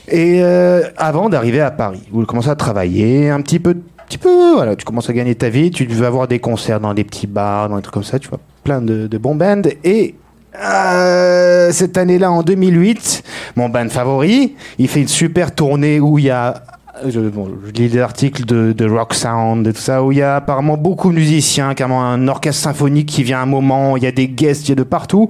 Et 0.09 0.40
euh, 0.40 0.82
avant 0.97 1.28
d'arriver 1.28 1.61
à 1.61 1.70
Paris, 1.70 2.03
où 2.12 2.20
je 2.20 2.26
commence 2.26 2.49
à 2.49 2.55
travailler 2.55 3.28
un 3.28 3.40
petit 3.40 3.59
peu, 3.59 3.76
petit 4.07 4.18
peu, 4.18 4.55
voilà, 4.55 4.76
tu 4.76 4.84
commences 4.84 5.11
à 5.11 5.12
gagner 5.12 5.34
ta 5.34 5.49
vie, 5.49 5.72
tu 5.72 5.84
veux 5.84 6.07
avoir 6.07 6.28
des 6.28 6.38
concerts 6.38 6.78
dans 6.78 6.94
des 6.94 7.03
petits 7.03 7.26
bars, 7.26 7.68
dans 7.68 7.76
des 7.76 7.82
trucs 7.82 7.94
comme 7.94 8.05
ça, 8.05 8.20
tu 8.20 8.28
vois, 8.28 8.38
plein 8.62 8.80
de, 8.80 9.09
de 9.09 9.18
bons 9.18 9.34
bands. 9.34 9.62
Et 9.82 10.14
euh, 10.62 11.72
cette 11.72 11.99
année-là, 11.99 12.30
en 12.30 12.42
2008, 12.42 13.24
mon 13.57 13.68
band 13.68 13.88
favori, 13.88 14.55
il 14.78 14.88
fait 14.88 15.01
une 15.01 15.09
super 15.09 15.55
tournée 15.55 15.99
où 15.99 16.18
il 16.18 16.26
y 16.26 16.30
a 16.30 16.62
je, 17.09 17.20
bon, 17.20 17.51
je 17.66 17.72
lis 17.72 17.88
des 17.88 18.01
articles 18.01 18.44
de, 18.44 18.72
de 18.72 18.88
Rock 18.88 19.14
Sound 19.14 19.66
et 19.66 19.72
tout 19.72 19.80
ça, 19.80 20.03
où 20.03 20.12
il 20.12 20.18
y 20.18 20.22
a 20.22 20.36
apparemment 20.36 20.76
beaucoup 20.76 21.11
de 21.11 21.16
musiciens, 21.16 21.74
carrément 21.74 22.05
un 22.05 22.28
orchestre 22.28 22.62
symphonique 22.62 23.09
qui 23.09 23.22
vient 23.22 23.40
à 23.40 23.42
un 23.42 23.47
moment, 23.47 23.97
il 23.97 24.03
y 24.03 24.07
a 24.07 24.12
des 24.12 24.28
guests, 24.28 24.66
il 24.66 24.70
y 24.70 24.72
a 24.72 24.76
de 24.76 24.82
partout. 24.82 25.28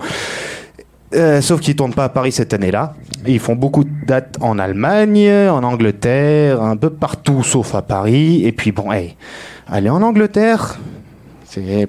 Euh, 1.14 1.40
sauf 1.40 1.60
qu'ils 1.60 1.76
tournent 1.76 1.94
pas 1.94 2.04
à 2.04 2.08
Paris 2.08 2.32
cette 2.32 2.52
année-là. 2.52 2.94
Ils 3.26 3.38
font 3.38 3.54
beaucoup 3.54 3.84
de 3.84 3.90
dates 4.06 4.36
en 4.40 4.58
Allemagne, 4.58 5.30
en 5.48 5.62
Angleterre, 5.62 6.62
un 6.62 6.76
peu 6.76 6.90
partout 6.90 7.42
sauf 7.42 7.74
à 7.74 7.82
Paris. 7.82 8.44
Et 8.44 8.52
puis 8.52 8.72
bon, 8.72 8.92
hey, 8.92 9.16
aller 9.68 9.88
en 9.88 10.02
Angleterre, 10.02 10.78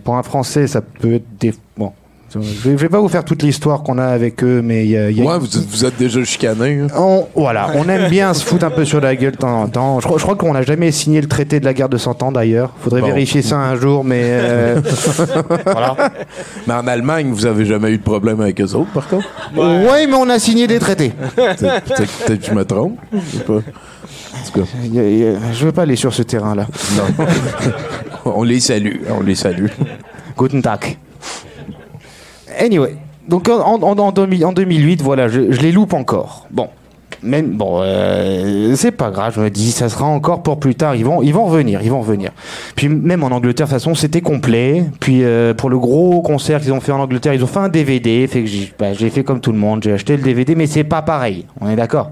pour 0.03 0.15
un 0.15 0.23
Français, 0.23 0.67
ça 0.67 0.81
peut 0.81 1.15
être 1.15 1.37
des. 1.39 1.53
Je 2.33 2.39
vais, 2.39 2.71
je 2.71 2.75
vais 2.75 2.89
pas 2.89 2.99
vous 2.99 3.07
faire 3.07 3.23
toute 3.23 3.41
l'histoire 3.41 3.83
qu'on 3.83 3.97
a 3.97 4.05
avec 4.05 4.43
eux, 4.43 4.61
mais 4.61 4.83
il 4.83 4.91
y 4.91 4.97
a, 4.97 5.09
il 5.09 5.17
y 5.17 5.21
a- 5.21 5.25
Ouais, 5.25 5.39
vous, 5.39 5.47
vous 5.69 5.85
êtes 5.85 5.97
déjà 5.97 6.21
chicané. 6.25 6.81
hein. 6.81 6.87
on, 6.97 7.25
voilà, 7.35 7.69
on 7.75 7.87
aime 7.87 8.09
bien 8.09 8.33
se 8.33 8.43
foutre 8.45 8.65
un 8.65 8.69
peu 8.69 8.83
sur 8.83 8.99
la 8.99 9.15
gueule 9.15 9.31
de 9.31 9.37
temps 9.37 9.61
en 9.61 9.67
temps. 9.69 9.99
Je, 10.01 10.05
crois- 10.05 10.17
je 10.17 10.23
crois 10.23 10.35
qu'on 10.35 10.51
n'a 10.53 10.61
jamais 10.61 10.91
signé 10.91 11.21
le 11.21 11.27
traité 11.27 11.61
de 11.61 11.65
la 11.65 11.73
guerre 11.73 11.87
de 11.87 11.97
100 11.97 12.21
ans 12.23 12.31
d'ailleurs. 12.33 12.71
Faudrait 12.81 12.99
Bon. 12.99 13.07
vérifier 13.07 13.41
ça 13.41 13.55
un 13.57 13.75
jour, 13.77 14.03
mais 14.03 14.21
euh, 14.23 14.81
voilà. 15.65 15.95
Mais 16.67 16.73
en 16.73 16.85
Allemagne, 16.85 17.31
vous 17.31 17.45
avez 17.45 17.65
jamais 17.65 17.91
eu 17.91 17.97
de 17.97 18.03
problème 18.03 18.41
avec 18.41 18.59
eux 18.59 18.73
autres, 18.75 18.91
par 18.93 19.07
contre? 19.07 19.27
Ouais. 19.55 20.05
mais 20.05 20.13
on 20.15 20.29
a 20.29 20.37
signé 20.37 20.67
des 20.67 20.79
traités. 20.79 21.13
Peut-être 21.35 22.39
que 22.41 22.45
je 22.45 22.53
me 22.53 22.65
trompe. 22.65 22.97
Je 23.13 24.61
Je 25.53 25.65
veux 25.65 25.71
pas 25.71 25.83
aller 25.83 25.95
sur 25.95 26.13
ce 26.13 26.23
terrain-là. 26.23 26.67
non. 26.97 27.25
on 28.25 28.43
les 28.43 28.59
salue. 28.59 28.97
On 29.17 29.21
les 29.23 29.35
salue. 29.35 29.67
Guten 30.37 30.61
Tag. 30.61 30.97
Anyway, 32.59 32.95
donc 33.27 33.49
en, 33.49 33.59
en, 33.81 33.97
en, 33.97 34.11
2000 34.11 34.45
en 34.45 34.53
2008, 34.53 35.01
voilà, 35.01 35.27
je, 35.27 35.51
je 35.51 35.61
les 35.61 35.71
loupe 35.71 35.93
encore. 35.93 36.47
Bon, 36.51 36.67
même 37.23 37.51
bon, 37.57 37.79
euh, 37.81 38.75
c'est 38.75 38.91
pas 38.91 39.09
grave. 39.11 39.33
Je 39.35 39.41
me 39.41 39.49
dis, 39.49 39.71
ça 39.71 39.89
sera 39.89 40.05
encore 40.05 40.43
pour 40.43 40.59
plus 40.59 40.75
tard. 40.75 40.95
Ils 40.95 41.03
vont, 41.05 41.21
ils 41.21 41.33
vont 41.33 41.45
revenir, 41.45 41.81
ils 41.81 41.89
vont 41.89 42.01
revenir. 42.01 42.31
Puis 42.75 42.89
même 42.89 43.23
en 43.23 43.27
Angleterre, 43.27 43.67
de 43.67 43.71
toute 43.71 43.79
façon, 43.79 43.95
c'était 43.95 44.21
complet. 44.21 44.85
Puis 44.99 45.23
euh, 45.23 45.53
pour 45.53 45.69
le 45.69 45.77
gros 45.79 46.21
concert 46.21 46.61
qu'ils 46.61 46.73
ont 46.73 46.79
fait 46.79 46.91
en 46.91 46.99
Angleterre, 46.99 47.33
ils 47.33 47.43
ont 47.43 47.47
fait 47.47 47.59
un 47.59 47.69
DVD. 47.69 48.27
Fait 48.27 48.41
que 48.41 48.47
j'ai 48.47 48.71
bah, 48.77 48.93
j'ai 48.93 49.09
fait 49.09 49.23
comme 49.23 49.39
tout 49.39 49.51
le 49.51 49.57
monde, 49.59 49.83
j'ai 49.83 49.93
acheté 49.93 50.15
le 50.17 50.23
DVD, 50.23 50.55
mais 50.55 50.67
c'est 50.67 50.83
pas 50.83 51.01
pareil. 51.01 51.45
On 51.61 51.69
est 51.69 51.75
d'accord. 51.75 52.11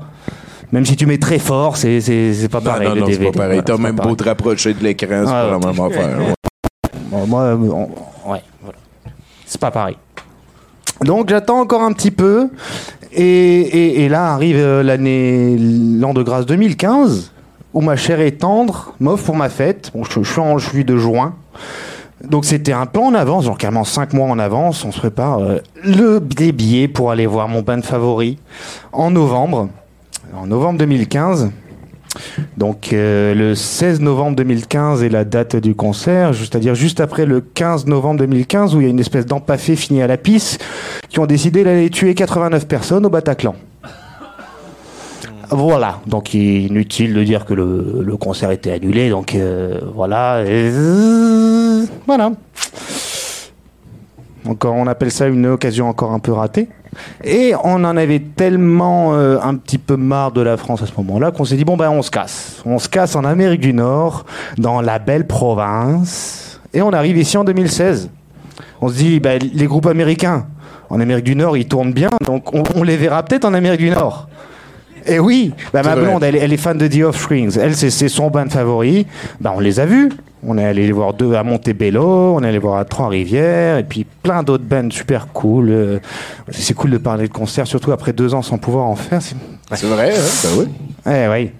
Même 0.71 0.85
si 0.85 0.95
tu 0.95 1.05
mets 1.05 1.19
très 1.19 1.39
fort, 1.39 1.77
c'est 1.77 2.01
c'est 2.01 2.33
c'est 2.33 2.49
pas 2.49 2.59
Non, 2.59 2.65
pareil 2.65 2.87
non, 2.89 2.95
le 2.95 3.01
non, 3.01 3.07
c'est 3.09 3.17
pas 3.25 3.31
pareil. 3.31 3.61
T'as 3.63 3.75
pas 3.77 3.81
même 3.81 3.95
beau 3.95 4.15
te 4.15 4.23
rapprocher 4.23 4.73
de 4.73 4.83
l'écran, 4.83 5.07
c'est 5.25 5.31
Ah, 5.31 5.47
pas 5.49 5.51
la 5.51 5.73
même 5.73 5.79
affaire. 5.85 6.17
ouais. 6.19 6.33
Bon, 7.11 7.27
moi, 7.27 7.41
euh, 7.41 7.55
on- 7.55 8.31
ouais, 8.31 8.41
voilà. 8.61 8.77
C'est 9.45 9.61
pas 9.61 9.69
pareil. 9.71 9.95
Donc 11.03 11.29
j'attends 11.29 11.59
encore 11.59 11.83
un 11.83 11.91
petit 11.93 12.11
peu. 12.11 12.49
Et, 13.11 13.23
et- 13.23 14.03
et 14.03 14.09
là 14.09 14.33
arrive 14.33 14.57
euh, 14.57 14.83
l'année, 14.83 15.57
l'an 15.57 16.13
de 16.13 16.21
grâce 16.23 16.45
2015, 16.45 17.31
où 17.73 17.81
ma 17.81 17.95
chère 17.95 18.19
est 18.19 18.39
tendre 18.39 18.93
m'offre 18.99 19.25
pour 19.25 19.35
ma 19.35 19.49
fête. 19.49 19.91
Bon, 19.95 20.03
je, 20.03 20.21
suis 20.23 20.39
en, 20.41 20.57
suis 20.59 20.83
de 20.85 20.97
juin. 20.97 21.33
Donc 22.23 22.45
c'était 22.45 22.71
un 22.73 22.85
peu 22.85 22.99
en 22.99 23.13
avance, 23.13 23.45
genre 23.45 23.57
carrément 23.57 23.83
5 23.83 24.13
mois 24.13 24.27
en 24.29 24.39
avance, 24.39 24.83
on 24.85 24.91
se 24.91 24.97
prépare 24.99 25.39
euh, 25.39 25.59
le, 25.83 26.19
des 26.19 26.51
billets 26.51 26.87
pour 26.87 27.11
aller 27.11 27.25
voir 27.25 27.47
mon 27.47 27.61
band 27.61 27.81
favori 27.81 28.37
en 28.91 29.11
novembre. 29.11 29.69
En 30.35 30.47
novembre 30.47 30.79
2015. 30.79 31.51
Donc 32.57 32.93
euh, 32.93 33.35
le 33.35 33.53
16 33.53 33.99
novembre 33.99 34.37
2015 34.37 35.03
est 35.03 35.09
la 35.09 35.25
date 35.25 35.57
du 35.57 35.75
concert, 35.75 36.33
c'est-à-dire 36.33 36.73
juste 36.73 37.01
après 37.01 37.25
le 37.25 37.41
15 37.41 37.85
novembre 37.85 38.19
2015 38.19 38.75
où 38.75 38.81
il 38.81 38.85
y 38.85 38.87
a 38.87 38.89
une 38.89 38.99
espèce 38.99 39.25
d'empaffé 39.25 39.75
fini 39.75 40.01
à 40.01 40.07
la 40.07 40.17
pisse 40.17 40.57
qui 41.09 41.19
ont 41.19 41.25
décidé 41.25 41.65
d'aller 41.65 41.89
tuer 41.89 42.15
89 42.15 42.67
personnes 42.67 43.05
au 43.05 43.09
Bataclan. 43.09 43.55
Voilà, 45.49 45.99
donc 46.07 46.33
inutile 46.33 47.13
de 47.13 47.23
dire 47.23 47.45
que 47.45 47.53
le, 47.53 48.17
concert 48.17 48.51
était 48.51 48.71
annulé, 48.71 49.09
donc 49.09 49.35
euh, 49.35 49.79
voilà, 49.93 50.43
voilà. 52.07 52.31
Encore, 54.47 54.75
on 54.75 54.87
appelle 54.87 55.11
ça 55.11 55.27
une 55.27 55.45
occasion 55.47 55.87
encore 55.87 56.13
un 56.13 56.19
peu 56.19 56.31
ratée. 56.31 56.69
Et 57.23 57.53
on 57.63 57.83
en 57.83 57.97
avait 57.97 58.19
tellement 58.19 59.13
euh, 59.15 59.37
un 59.41 59.55
petit 59.55 59.77
peu 59.77 59.95
marre 59.97 60.31
de 60.31 60.41
la 60.41 60.57
France 60.57 60.81
à 60.81 60.85
ce 60.85 60.91
moment-là 60.97 61.31
qu'on 61.31 61.45
s'est 61.45 61.55
dit 61.55 61.65
bon 61.65 61.77
ben 61.77 61.89
on 61.89 62.01
se 62.01 62.11
casse. 62.11 62.61
On 62.65 62.79
se 62.79 62.89
casse 62.89 63.15
en 63.15 63.23
Amérique 63.23 63.61
du 63.61 63.73
Nord, 63.73 64.25
dans 64.57 64.81
la 64.81 64.99
belle 64.99 65.25
province. 65.27 66.59
Et 66.73 66.81
on 66.81 66.91
arrive 66.91 67.17
ici 67.17 67.37
en 67.37 67.43
2016. 67.43 68.09
On 68.81 68.89
se 68.89 68.95
dit 68.95 69.19
ben, 69.19 69.39
les 69.53 69.65
groupes 69.65 69.87
américains 69.87 70.45
en 70.89 70.99
Amérique 70.99 71.25
du 71.25 71.35
Nord 71.35 71.57
ils 71.57 71.67
tournent 71.67 71.93
bien, 71.93 72.09
donc 72.25 72.53
on, 72.53 72.63
on 72.75 72.83
les 72.83 72.97
verra 72.97 73.23
peut-être 73.23 73.45
en 73.45 73.53
Amérique 73.53 73.79
du 73.81 73.89
Nord. 73.89 74.27
Et 75.07 75.19
oui, 75.19 75.53
bah, 75.71 75.83
ma 75.83 75.95
blonde, 75.95 76.23
elle, 76.23 76.35
est- 76.35 76.39
elle 76.39 76.51
est 76.53 76.57
fan 76.57 76.77
de 76.79 76.87
The 76.87 77.03
Offsprings. 77.03 77.59
Elle, 77.59 77.75
c'est 77.75 77.91
c'est 77.91 78.09
son 78.09 78.29
band 78.31 78.49
favori. 78.49 79.05
Bah, 79.39 79.53
on 79.55 79.59
les 79.59 79.79
a 79.79 79.85
vus. 79.85 80.11
On 80.47 80.57
est 80.57 80.63
allé 80.65 80.85
les 80.85 80.91
voir 80.91 81.13
deux 81.13 81.33
à 81.33 81.43
Montebello, 81.43 82.35
on 82.35 82.43
est 82.43 82.47
allé 82.47 82.59
voir 82.59 82.77
à 82.77 82.85
Trois-Rivières, 82.85 83.77
et 83.79 83.83
puis 83.83 84.05
plein 84.23 84.43
d'autres 84.43 84.63
bands 84.63 84.89
super 84.91 85.27
cool. 85.33 85.69
Euh, 85.69 85.99
C'est 86.51 86.73
cool 86.75 86.91
de 86.91 86.97
parler 86.97 87.27
de 87.27 87.33
concert, 87.33 87.65
surtout 87.65 87.91
après 87.91 88.13
deux 88.13 88.33
ans 88.33 88.41
sans 88.41 88.57
pouvoir 88.57 88.85
en 88.85 88.95
faire. 88.95 89.21
C'est 89.71 89.85
vrai, 89.87 90.13
oui. 90.57 90.65
eh 91.07 91.27
oui. 91.29 91.51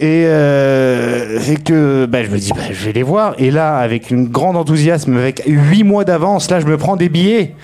Et 0.00 0.24
euh, 0.26 1.38
c'est 1.40 1.62
que 1.62 2.06
bah, 2.06 2.24
je 2.24 2.30
me 2.30 2.38
dis, 2.38 2.50
bah, 2.50 2.62
je 2.72 2.84
vais 2.86 2.92
les 2.92 3.02
voir. 3.04 3.34
Et 3.38 3.50
là, 3.50 3.76
avec 3.76 4.10
une 4.10 4.26
grande 4.28 4.56
enthousiasme, 4.56 5.16
avec 5.16 5.42
huit 5.46 5.84
mois 5.84 6.04
d'avance, 6.04 6.50
là, 6.50 6.58
je 6.58 6.66
me 6.66 6.76
prends 6.76 6.96
des 6.96 7.08
billets 7.08 7.54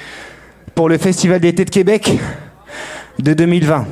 pour 0.75 0.89
le 0.89 0.99
Festival 0.99 1.41
d'été 1.41 1.65
de 1.65 1.71
Québec 1.71 2.13
de 3.19 3.33
2020. 3.33 3.87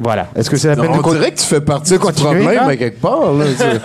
Voilà. 0.00 0.28
Est-ce 0.36 0.48
que 0.48 0.56
c'est 0.56 0.68
la 0.68 0.76
peine 0.76 0.92
de 0.92 0.98
On 1.04 1.12
dirait 1.12 1.32
que 1.32 1.38
tu 1.38 1.44
fais 1.44 1.60
partie 1.60 1.92
de 1.92 1.98
du 1.98 2.02
problème 2.22 2.48
hein 2.62 2.68
à 2.68 2.76
quelque 2.76 3.00
part. 3.00 3.32
C'est- 3.56 3.80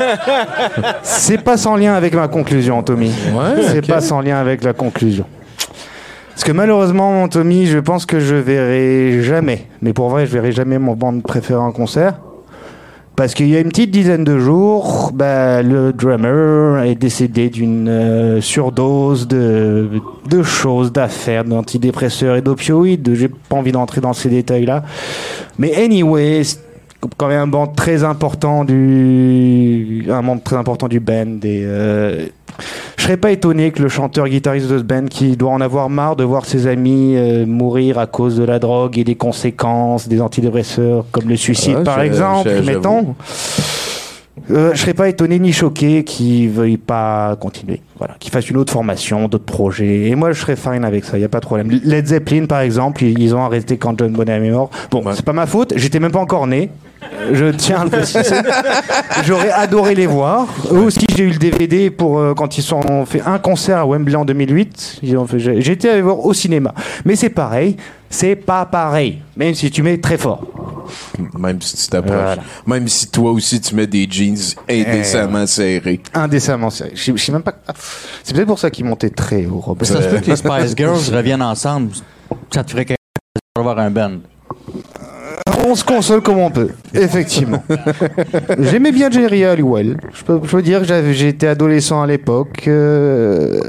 C'est 1.03 1.37
pas 1.43 1.57
sans 1.57 1.75
lien 1.75 1.93
avec 1.95 2.13
ma 2.13 2.27
conclusion, 2.27 2.83
Tommy. 2.83 3.11
Ouais, 3.33 3.63
c'est 3.71 3.85
pas 3.87 4.01
sans 4.01 4.21
lien 4.21 4.37
avec 4.39 4.63
la 4.63 4.73
conclusion. 4.73 5.25
Parce 6.29 6.43
que 6.43 6.51
malheureusement, 6.51 7.11
mon 7.11 7.27
Tommy, 7.27 7.65
je 7.67 7.77
pense 7.79 8.05
que 8.05 8.19
je 8.19 8.35
verrai 8.35 9.21
jamais, 9.23 9.67
mais 9.81 9.93
pour 9.93 10.09
vrai, 10.09 10.25
je 10.25 10.31
verrai 10.33 10.51
jamais 10.51 10.79
mon 10.79 10.93
band 10.95 11.19
préféré 11.19 11.59
en 11.59 11.71
concert. 11.71 12.15
Parce 13.15 13.35
qu'il 13.35 13.47
y 13.47 13.55
a 13.55 13.59
une 13.59 13.69
petite 13.69 13.91
dizaine 13.91 14.23
de 14.23 14.39
jours, 14.39 15.11
bah, 15.13 15.61
le 15.61 15.93
drummer 15.93 16.83
est 16.83 16.95
décédé 16.95 17.49
d'une 17.49 17.87
euh, 17.87 18.41
surdose 18.41 19.27
de, 19.27 19.87
de 20.27 20.41
choses, 20.41 20.91
d'affaires, 20.91 21.45
d'antidépresseurs 21.45 22.37
et 22.37 22.41
d'opioïdes. 22.41 23.13
J'ai 23.13 23.27
pas 23.27 23.55
envie 23.55 23.71
d'entrer 23.71 24.01
dans 24.01 24.13
ces 24.13 24.29
détails-là. 24.29 24.83
Mais 25.59 25.75
anyway, 25.75 26.41
quand 27.17 27.27
même 27.27 27.39
un 27.39 27.47
band 27.47 27.67
très 27.67 28.03
important 28.03 28.65
du, 28.65 30.05
un 30.09 30.21
membre 30.21 30.43
très 30.43 30.55
important 30.55 30.87
du 30.87 30.99
band. 30.99 31.39
Et 31.43 31.63
euh, 31.65 32.25
je 32.97 33.03
serais 33.03 33.17
pas 33.17 33.31
étonné 33.31 33.71
que 33.71 33.81
le 33.81 33.89
chanteur 33.89 34.27
guitariste 34.27 34.69
de 34.69 34.77
ce 34.77 34.83
band, 34.83 35.05
qui 35.09 35.35
doit 35.35 35.51
en 35.51 35.61
avoir 35.61 35.89
marre 35.89 36.15
de 36.15 36.23
voir 36.23 36.45
ses 36.45 36.67
amis 36.67 37.15
euh, 37.15 37.45
mourir 37.45 37.99
à 37.99 38.07
cause 38.07 38.37
de 38.37 38.43
la 38.43 38.59
drogue 38.59 38.97
et 38.97 39.03
des 39.03 39.15
conséquences 39.15 40.07
des 40.07 40.21
antidépresseurs, 40.21 41.05
comme 41.11 41.27
le 41.27 41.35
suicide 41.35 41.83
par 41.83 42.01
exemple, 42.01 42.49
mettons. 42.65 43.15
euh, 44.51 44.71
je 44.73 44.79
serais 44.79 44.93
pas 44.93 45.09
étonné 45.09 45.39
ni 45.39 45.53
choqué 45.53 46.03
qu'ils 46.03 46.49
veuillent 46.49 46.77
pas 46.77 47.35
continuer. 47.39 47.81
Voilà, 47.97 48.15
qu'ils 48.19 48.31
fassent 48.31 48.49
une 48.49 48.57
autre 48.57 48.73
formation, 48.73 49.27
d'autres 49.27 49.45
projets. 49.45 50.09
Et 50.09 50.15
moi, 50.15 50.31
je 50.31 50.41
serais 50.41 50.55
fine 50.55 50.83
avec 50.83 51.05
ça. 51.05 51.17
Il 51.17 51.21
y 51.21 51.25
a 51.25 51.29
pas 51.29 51.39
de 51.39 51.45
problème. 51.45 51.69
Led 51.83 52.07
Zeppelin, 52.07 52.45
par 52.45 52.59
exemple, 52.61 53.03
ils 53.03 53.35
ont 53.35 53.43
arrêté 53.43 53.77
quand 53.77 53.97
John 53.97 54.11
Bonham 54.11 54.43
est 54.43 54.51
mort. 54.51 54.69
Bon, 54.91 55.03
c'est 55.13 55.23
pas 55.23 55.33
ma 55.33 55.45
faute. 55.45 55.73
J'étais 55.75 55.99
même 55.99 56.11
pas 56.11 56.19
encore 56.19 56.47
né. 56.47 56.69
Je 57.31 57.45
tiens 57.51 57.81
à 57.81 57.83
le 57.85 57.89
préciser. 57.89 58.35
J'aurais 59.23 59.51
adoré 59.51 59.95
les 59.95 60.05
voir. 60.07 60.47
Eux 60.71 60.79
aussi, 60.79 61.05
j'ai 61.15 61.23
eu 61.23 61.29
le 61.31 61.37
DVD 61.37 61.89
pour 61.89 62.19
euh, 62.19 62.33
quand 62.33 62.57
ils 62.57 62.73
ont 62.73 63.05
fait 63.05 63.21
un 63.21 63.39
concert 63.39 63.77
à 63.79 63.85
Wembley 63.85 64.15
en 64.15 64.25
2008. 64.25 64.99
Ils 65.03 65.17
ont 65.17 65.25
fait- 65.27 65.39
J'ai 65.39 65.61
j'ai 65.61 65.71
été 65.73 65.89
à 65.89 65.95
les 65.95 66.01
voir 66.01 66.19
au 66.25 66.33
cinéma. 66.33 66.73
Mais 67.05 67.15
c'est 67.15 67.29
pareil. 67.29 67.77
C'est 68.09 68.35
pas 68.35 68.65
pareil. 68.65 69.21
Même 69.37 69.55
si 69.55 69.71
tu 69.71 69.81
mets 69.81 69.97
très 69.99 70.17
fort. 70.17 70.45
Même 71.39 71.61
si 71.61 71.77
tu 71.77 71.87
t'approches. 71.87 72.13
Voilà. 72.15 72.41
Même 72.67 72.87
si 72.87 73.07
toi 73.09 73.31
aussi 73.31 73.59
tu 73.61 73.73
mets 73.73 73.87
des 73.87 74.05
jeans 74.09 74.37
indécemment 74.69 75.47
serrés. 75.47 76.01
Indécemment 76.13 76.69
serré. 76.69 76.91
Je 76.93 77.15
sais- 77.15 77.31
même 77.31 77.41
pas. 77.41 77.53
Ah, 77.67 77.73
C'est 78.23 78.33
peut-être 78.35 78.47
pour 78.47 78.59
ça 78.59 78.69
qu'ils 78.69 78.85
montaient 78.85 79.09
très 79.09 79.45
haut, 79.45 79.59
Rob. 79.59 79.77
Mais 79.81 79.87
ça 79.87 80.01
se 80.01 80.07
peut 80.09 80.19
que 80.19 80.29
les 80.29 80.35
Spice 80.35 80.75
Girls 80.75 80.99
reviennent 81.15 81.41
ensemble. 81.41 81.91
Ça 82.53 82.63
te 82.63 82.71
ferait 82.71 82.85
quelque 82.85 82.97
chose 82.99 83.55
d'avoir 83.55 83.79
un 83.79 83.89
band. 83.89 84.11
On 85.65 85.75
se 85.75 85.83
console 85.83 86.21
comme 86.21 86.39
on 86.39 86.49
peut, 86.51 86.69
effectivement. 86.93 87.63
J'aimais 88.59 88.91
bien 88.91 89.09
Jerry 89.09 89.45
Halliwell. 89.45 89.97
Je 90.13 90.23
peux, 90.23 90.39
je 90.43 90.49
peux 90.49 90.61
dire 90.61 90.79
que 90.81 90.85
j'avais- 90.85 91.13
j'étais 91.13 91.47
adolescent 91.47 92.01
à 92.01 92.07
l'époque. 92.07 92.63
euh, 92.67 93.59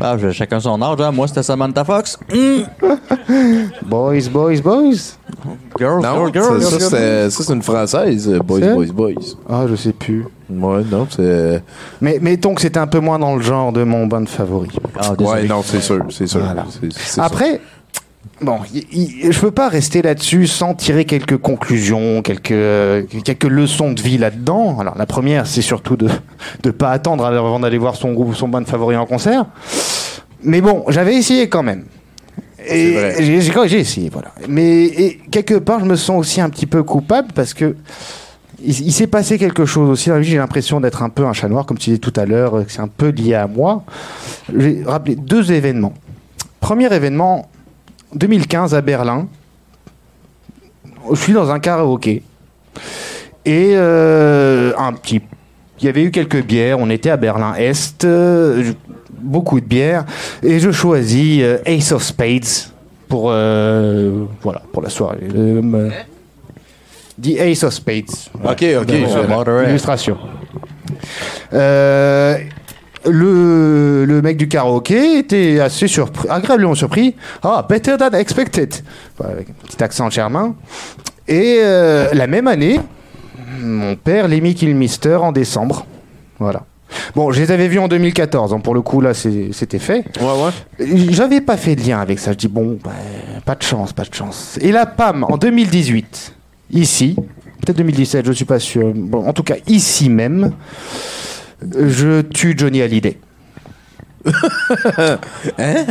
Ah, 0.00 0.16
chacun 0.32 0.58
son 0.60 0.80
âge. 0.82 1.00
hein. 1.00 1.12
Moi, 1.12 1.28
c'était 1.28 1.42
Samantha 1.42 1.84
Fox. 1.84 2.18
Boys, 3.86 4.28
boys, 4.30 4.60
boys. 4.62 5.16
Girls, 5.78 6.02
Non, 6.02 6.26
girls, 6.26 6.32
girls. 6.32 6.62
ça, 6.62 6.70
ça, 6.70 6.90
c'est- 6.90 7.30
ça, 7.30 7.44
c'est 7.44 7.52
une 7.52 7.62
française, 7.62 8.28
euh, 8.28 8.38
Boys, 8.40 8.60
C'est? 8.60 8.74
Boys, 8.74 8.86
Boys. 8.92 9.36
Ah, 9.48 9.64
je 9.68 9.74
sais 9.76 9.92
plus. 9.92 10.24
Ouais, 10.50 10.82
non, 10.90 11.06
c'est. 11.10 11.62
Mais 12.00 12.18
mettons 12.20 12.54
que 12.54 12.60
c'était 12.60 12.78
un 12.78 12.86
peu 12.86 12.98
moins 13.00 13.18
dans 13.18 13.36
le 13.36 13.42
genre 13.42 13.72
de 13.72 13.82
mon 13.84 14.06
band 14.06 14.26
favori. 14.26 14.68
Ah. 14.98 15.12
Ouais, 15.18 15.44
non, 15.44 15.62
c'est 15.64 15.80
sûr, 15.80 16.04
c'est 16.10 16.26
sûr. 16.26 16.40
Voilà. 16.40 16.64
C'est- 16.70 16.92
c'est 16.92 17.20
Après, 17.20 17.60
bon, 18.40 18.58
je 18.72 19.38
peux 19.40 19.50
pas 19.50 19.68
rester 19.68 20.02
là-dessus 20.02 20.46
sans 20.46 20.74
tirer 20.74 21.04
quelques 21.04 21.36
conclusions, 21.36 22.22
quelques, 22.22 23.08
quelques 23.24 23.44
leçons 23.44 23.92
de 23.92 24.00
vie 24.00 24.18
là-dedans. 24.18 24.78
Alors, 24.80 24.96
la 24.96 25.06
première, 25.06 25.46
c'est 25.46 25.62
surtout 25.62 25.96
de 25.96 26.08
ne 26.64 26.70
pas 26.70 26.90
attendre 26.90 27.24
avant 27.24 27.60
d'aller 27.60 27.78
voir 27.78 27.96
son 27.96 28.12
groupe, 28.12 28.34
son 28.34 28.48
band 28.48 28.64
favori 28.64 28.96
en 28.96 29.06
concert. 29.06 29.46
Mais 30.42 30.60
bon, 30.60 30.84
j'avais 30.88 31.14
essayé 31.14 31.48
quand 31.48 31.62
même. 31.62 31.84
Et 32.66 32.96
j'ai- 33.20 33.78
essayé, 33.78 34.08
voilà. 34.10 34.32
Mais 34.48 34.84
et 34.84 35.20
quelque 35.30 35.54
part, 35.54 35.80
je 35.80 35.84
me 35.84 35.96
sens 35.96 36.18
aussi 36.20 36.40
un 36.40 36.48
petit 36.48 36.66
peu 36.66 36.82
coupable 36.82 37.28
parce 37.34 37.52
que 37.52 37.76
il, 38.62 38.86
il 38.86 38.92
s'est 38.92 39.06
passé 39.06 39.38
quelque 39.38 39.66
chose 39.66 39.90
aussi. 39.90 40.10
J'ai 40.22 40.38
l'impression 40.38 40.80
d'être 40.80 41.02
un 41.02 41.10
peu 41.10 41.26
un 41.26 41.34
chat 41.34 41.48
noir, 41.48 41.66
comme 41.66 41.76
tu 41.76 41.90
disais 41.90 41.98
tout 41.98 42.12
à 42.16 42.24
l'heure, 42.24 42.64
que 42.64 42.72
c'est 42.72 42.80
un 42.80 42.88
peu 42.88 43.08
lié 43.08 43.34
à 43.34 43.46
moi. 43.46 43.84
J'ai 44.56 44.82
rappelé 44.86 45.14
deux 45.16 45.52
événements. 45.52 45.92
Premier 46.60 46.90
événement, 46.94 47.48
2015 48.14 48.74
à 48.74 48.80
Berlin. 48.80 49.26
Je 51.10 51.16
suis 51.16 51.32
dans 51.32 51.50
un 51.50 51.58
karaoké. 51.60 52.22
Et 53.44 53.72
euh, 53.74 54.72
un 54.78 54.92
petit. 54.94 55.20
Il 55.80 55.84
y 55.86 55.88
avait 55.88 56.02
eu 56.02 56.10
quelques 56.10 56.42
bières. 56.42 56.78
On 56.78 56.88
était 56.88 57.10
à 57.10 57.16
Berlin-Est. 57.16 58.04
euh, 58.04 58.72
beaucoup 59.10 59.60
de 59.60 59.66
bières. 59.66 60.04
Et 60.42 60.60
je 60.60 60.70
choisis 60.70 61.42
euh, 61.42 61.58
Ace 61.66 61.92
of 61.92 62.02
Spades 62.02 62.44
pour, 63.08 63.24
voilà, 63.24 64.62
pour 64.72 64.82
la 64.82 64.88
soirée. 64.88 65.28
The 67.22 67.38
Ace 67.38 67.62
of 67.64 67.72
Spades. 67.74 68.10
Ok, 68.42 68.64
ok. 68.80 68.92
Voilà, 69.28 69.64
je- 69.64 69.68
Illustration. 69.70 70.16
Euh, 71.52 72.38
le, 73.06 74.04
le 74.04 74.22
mec 74.22 74.36
du 74.36 74.48
karaoké 74.48 75.18
était 75.18 75.60
assez 75.60 75.88
surpris, 75.88 76.28
agréablement 76.28 76.74
surpris. 76.74 77.14
Ah, 77.42 77.66
better 77.68 77.96
than 77.98 78.12
expected. 78.12 78.74
Avec 79.22 79.50
un 79.50 79.66
petit 79.66 79.82
accent 79.82 80.10
germain. 80.10 80.54
Et 81.28 81.58
euh, 81.60 82.08
la 82.12 82.26
même 82.26 82.48
année, 82.48 82.80
mon 83.60 83.96
père, 83.96 84.28
Lemmy 84.28 84.54
Kilmister, 84.54 85.16
en 85.16 85.32
décembre. 85.32 85.86
Voilà. 86.38 86.64
Bon, 87.14 87.32
je 87.32 87.40
les 87.40 87.50
avais 87.50 87.68
vus 87.68 87.78
en 87.78 87.88
2014, 87.88 88.50
donc 88.50 88.62
pour 88.62 88.74
le 88.74 88.82
coup, 88.82 89.00
là, 89.00 89.14
c'était 89.14 89.78
fait. 89.78 90.04
Ouais, 90.20 90.26
ouais. 90.26 90.86
J'avais 91.10 91.40
pas 91.40 91.56
fait 91.56 91.74
de 91.74 91.82
lien 91.82 92.00
avec 92.00 92.18
ça. 92.18 92.32
Je 92.32 92.36
dis, 92.36 92.48
bon, 92.48 92.78
bah, 92.82 92.92
pas 93.44 93.54
de 93.54 93.62
chance, 93.62 93.92
pas 93.92 94.04
de 94.04 94.14
chance. 94.14 94.58
Et 94.60 94.70
là, 94.70 94.86
pam, 94.86 95.24
en 95.28 95.36
2018, 95.36 96.34
ici, 96.72 97.16
peut-être 97.60 97.78
2017, 97.78 98.26
je 98.26 98.32
suis 98.32 98.44
pas 98.44 98.60
sûr. 98.60 98.92
Bon, 98.94 99.26
en 99.26 99.32
tout 99.32 99.42
cas, 99.42 99.56
ici 99.66 100.08
même, 100.08 100.52
je 101.62 102.22
tue 102.22 102.54
Johnny 102.56 102.82
Hallyday. 102.82 103.18
Hein? 105.58 105.84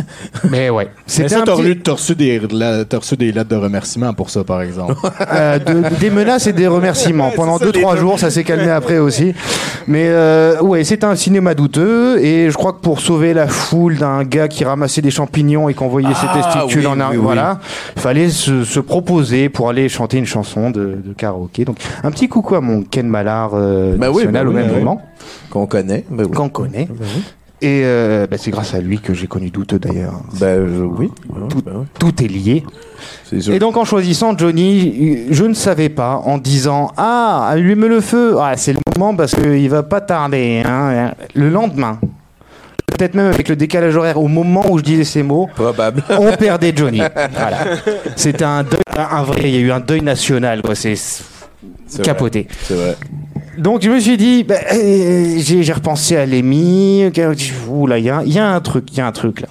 Mais 0.49 0.69
ouais. 0.69 0.85
Mais 0.85 0.91
C'était 1.05 1.29
ça, 1.29 1.41
un 1.41 1.43
t'as 1.43 1.53
petit- 1.53 1.61
reçu, 1.61 1.79
t'as 1.81 1.91
reçu 1.93 2.15
des, 2.15 2.41
la- 2.51 2.85
t'as 2.85 2.97
reçu 2.97 3.15
des 3.17 3.31
lettres 3.31 3.49
de 3.49 3.55
remerciement 3.55 4.13
pour 4.13 4.29
ça, 4.29 4.43
par 4.43 4.61
exemple. 4.61 4.95
Euh, 5.33 5.57
de- 5.59 5.95
des 5.99 6.09
menaces 6.09 6.47
et 6.47 6.53
des 6.53 6.67
remerciements. 6.67 7.31
Pendant 7.35 7.57
2-3 7.57 7.97
jours, 7.97 8.19
ça 8.19 8.29
s'est 8.29 8.43
calmé 8.43 8.69
après 8.69 8.97
aussi. 8.99 9.33
Mais 9.87 10.05
euh, 10.07 10.59
ouais, 10.61 10.83
c'est 10.83 11.03
un 11.03 11.15
cinéma 11.15 11.53
douteux. 11.55 12.19
Et 12.23 12.49
je 12.51 12.55
crois 12.55 12.73
que 12.73 12.79
pour 12.81 12.99
sauver 12.99 13.33
la 13.33 13.47
foule 13.47 13.97
d'un 13.97 14.23
gars 14.23 14.47
qui 14.47 14.63
ramassait 14.65 15.01
des 15.01 15.11
champignons 15.11 15.69
et 15.69 15.73
qui 15.73 15.83
envoyait 15.83 16.13
ses 16.13 16.27
Ah, 16.29 16.41
testicules 16.53 16.81
oui, 16.81 16.87
en 16.87 16.99
un, 16.99 17.11
oui, 17.11 17.17
voilà, 17.17 17.59
il 17.95 18.01
fallait 18.01 18.29
se, 18.29 18.63
se 18.63 18.79
proposer 18.79 19.49
pour 19.49 19.69
aller 19.69 19.89
chanter 19.89 20.17
une 20.17 20.25
chanson 20.25 20.69
de, 20.71 20.97
de 21.03 21.13
karaoké. 21.15 21.65
Donc 21.65 21.77
un 22.03 22.11
petit 22.11 22.27
coucou 22.27 22.55
à 22.55 22.61
mon 22.61 22.83
Ken 22.83 23.07
Mallard 23.07 23.51
euh, 23.53 23.93
oui, 23.93 23.99
national 23.99 24.45
ben 24.45 24.49
au 24.49 24.53
même 24.53 24.69
oui. 24.71 24.79
moment, 24.79 25.01
Qu'on 25.49 25.65
connaît. 25.67 26.03
Oui. 26.11 26.25
qu'on 26.31 26.49
connaît. 26.49 26.87
Et 27.63 27.81
euh, 27.85 28.27
ben, 28.29 28.37
c'est 28.37 28.51
grâce 28.51 28.73
à 28.73 28.81
lui 28.81 28.99
que 28.99 29.13
j'ai 29.13 29.27
connu 29.27 29.49
douteux 29.49 29.79
d'ailleurs. 29.79 30.19
Ben 30.39 30.67
je- 30.67 30.83
oui. 30.83 31.09
Ben 31.65 31.85
Tout, 31.97 32.21
est 32.23 32.27
lié. 32.27 32.63
Et 33.49 33.57
donc 33.59 33.77
en 33.77 33.85
choisissant 33.85 34.37
Johnny, 34.37 35.23
je 35.31 35.45
ne 35.45 35.53
savais 35.53 35.89
pas, 35.89 36.21
en 36.25 36.37
disant 36.37 36.91
Ah, 36.97 37.47
allume 37.49 37.85
le 37.85 38.01
feu, 38.01 38.35
ah, 38.39 38.53
c'est 38.57 38.73
le 38.73 38.79
moment 38.97 39.15
parce 39.15 39.33
qu'il 39.33 39.69
va 39.69 39.81
pas 39.81 40.01
tarder. 40.01 40.61
hein. 40.65 41.11
Le 41.35 41.49
lendemain, 41.49 41.99
peut-être 42.85 43.15
même 43.15 43.27
avec 43.33 43.47
le 43.49 43.55
décalage 43.55 43.95
horaire, 43.95 44.19
au 44.19 44.27
moment 44.27 44.69
où 44.69 44.77
je 44.77 44.83
disais 44.83 45.03
ces 45.05 45.23
mots, 45.23 45.49
Probable. 45.55 46.03
on 46.19 46.31
perdait 46.33 46.73
Johnny. 46.75 46.99
Voilà. 46.99 47.57
C'était 48.17 48.43
un 48.45 48.63
deuil, 48.63 48.79
un 48.95 49.23
vrai, 49.23 49.41
il 49.45 49.49
y 49.51 49.57
a 49.57 49.61
eu 49.61 49.71
un 49.71 49.79
deuil 49.79 50.01
national, 50.01 50.61
quoi. 50.61 50.75
C'est 50.75 50.95
C'est 50.95 51.23
capoté. 52.03 52.47
C'est 52.63 52.73
vrai. 52.75 52.97
Donc 53.57 53.81
je 53.83 53.89
me 53.89 53.99
suis 53.99 54.17
dit, 54.17 54.43
bah, 54.43 54.55
euh, 54.73 55.35
j'ai 55.37 55.61
j'ai 55.63 55.73
repensé 55.73 56.15
à 56.17 56.25
Lémi. 56.25 57.01
Il 57.01 57.17
y, 57.17 57.21
a- 58.09 58.23
il 58.25 58.33
y 58.33 58.39
a 58.39 58.49
un 58.49 58.61
truc, 58.61 58.85
il 58.91 58.97
y 58.97 59.01
a 59.01 59.05
un 59.07 59.11
truc 59.11 59.41
là. 59.41 59.47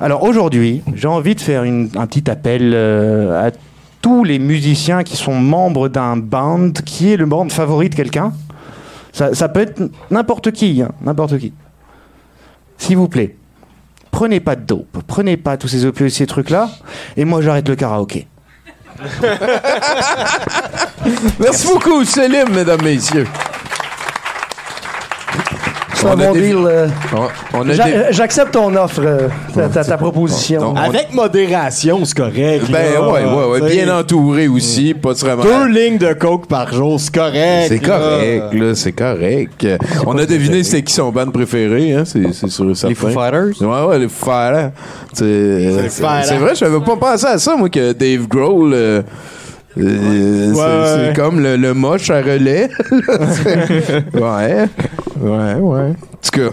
Alors 0.00 0.22
aujourd'hui, 0.22 0.82
j'ai 0.94 1.08
envie 1.08 1.34
de 1.34 1.40
faire 1.40 1.64
une- 1.64 1.88
un 1.96 2.06
petit 2.06 2.30
appel 2.30 2.72
euh, 2.74 3.48
à 3.48 3.50
tous 4.02 4.22
les 4.22 4.38
musiciens 4.38 5.02
qui 5.02 5.16
sont 5.16 5.34
membres 5.40 5.88
d'un 5.88 6.16
band, 6.18 6.70
qui 6.84 7.10
est 7.12 7.16
le 7.16 7.24
band 7.26 7.48
favori 7.48 7.88
de 7.88 7.94
quelqu'un. 7.94 8.32
Ça, 9.12 9.34
ça 9.34 9.48
peut 9.48 9.60
être 9.60 9.82
n'importe 10.10 10.52
qui, 10.52 10.82
hein, 10.82 10.92
n'importe 11.02 11.38
qui. 11.38 11.52
S'il 12.76 12.98
vous 12.98 13.08
plaît, 13.08 13.36
prenez 14.10 14.40
pas 14.40 14.54
de 14.56 14.62
dope, 14.66 14.98
prenez 15.06 15.38
pas 15.38 15.56
tous 15.56 15.68
ces 15.68 15.86
opioïdes, 15.86 16.12
ces 16.12 16.26
trucs-là, 16.26 16.68
et 17.16 17.24
moi 17.24 17.40
j'arrête 17.40 17.66
le 17.68 17.76
karaoké. 17.76 18.26
Merci 21.38 21.66
beaucoup, 21.66 22.04
Célim, 22.04 22.48
mesdames, 22.50 22.82
messieurs. 22.82 23.26
C'est 26.06 26.12
On 26.12 26.18
un 26.18 26.20
a 26.20 26.26
bon 26.28 26.32
des- 26.34 26.40
deal. 26.40 26.56
euh. 26.66 26.86
On, 27.52 27.58
on 27.58 27.68
a 27.68 27.72
des- 27.74 27.80
euh, 27.80 28.02
J'accepte 28.10 28.52
ton 28.52 28.74
offre, 28.76 29.00
euh, 29.04 29.28
ta, 29.54 29.68
ta- 29.68 29.84
ta 29.84 29.96
proposition. 29.96 30.60
Non, 30.60 30.76
Avec 30.76 31.12
modération, 31.12 32.04
c'est 32.04 32.16
correct. 32.16 32.64
Ben 32.70 32.94
là. 32.94 33.08
ouais, 33.10 33.24
ouais, 33.24 33.50
ouais. 33.60 33.60
T'sais, 33.68 33.84
Bien 33.84 33.98
entouré 33.98 34.48
aussi, 34.48 34.94
pas 34.94 35.12
vraiment. 35.12 35.42
Deux 35.42 35.66
lignes 35.68 35.98
de 35.98 36.12
coke 36.12 36.46
par 36.46 36.72
jour, 36.72 36.98
c'est 37.00 37.14
correct. 37.14 37.66
C'est 37.68 37.78
correct, 37.80 38.54
là, 38.54 38.74
c'est 38.74 38.92
correct. 38.92 39.66
On 40.06 40.16
a 40.18 40.26
deviné 40.26 40.62
c'était 40.62 40.82
qui 40.82 40.92
son 40.94 41.10
band 41.10 41.30
préféré, 41.30 41.92
hein, 41.94 42.02
c'est 42.04 42.32
c'est 42.32 42.48
sûr 42.48 42.70
et 42.70 42.74
certain. 42.74 42.88
Les 42.88 42.94
Foo 42.94 43.08
Fighters? 43.08 43.60
Ouais, 43.60 43.86
ouais, 43.88 43.98
les 43.98 44.08
Foo 44.08 44.26
Fighters. 44.26 44.70
C'est 45.12 45.88
c'est- 45.88 46.22
c'est 46.24 46.36
vrai, 46.36 46.54
j'avais 46.54 46.80
pas 46.80 46.96
pensé 46.96 47.26
à 47.26 47.38
ça, 47.38 47.56
moi, 47.56 47.68
que 47.68 47.92
Dave 47.92 48.26
Grohl, 48.28 48.74
euh, 49.78 50.54
c'est- 50.54 51.08
Ouais. 51.08 51.12
comme 51.14 51.40
le, 51.40 51.56
le 51.56 51.74
moche 51.74 52.10
à 52.10 52.22
relais. 52.22 52.68
ouais, 54.14 54.66
ouais, 55.20 55.54
ouais. 55.54 55.90
En 55.90 56.18
tout 56.22 56.30
cas, 56.40 56.50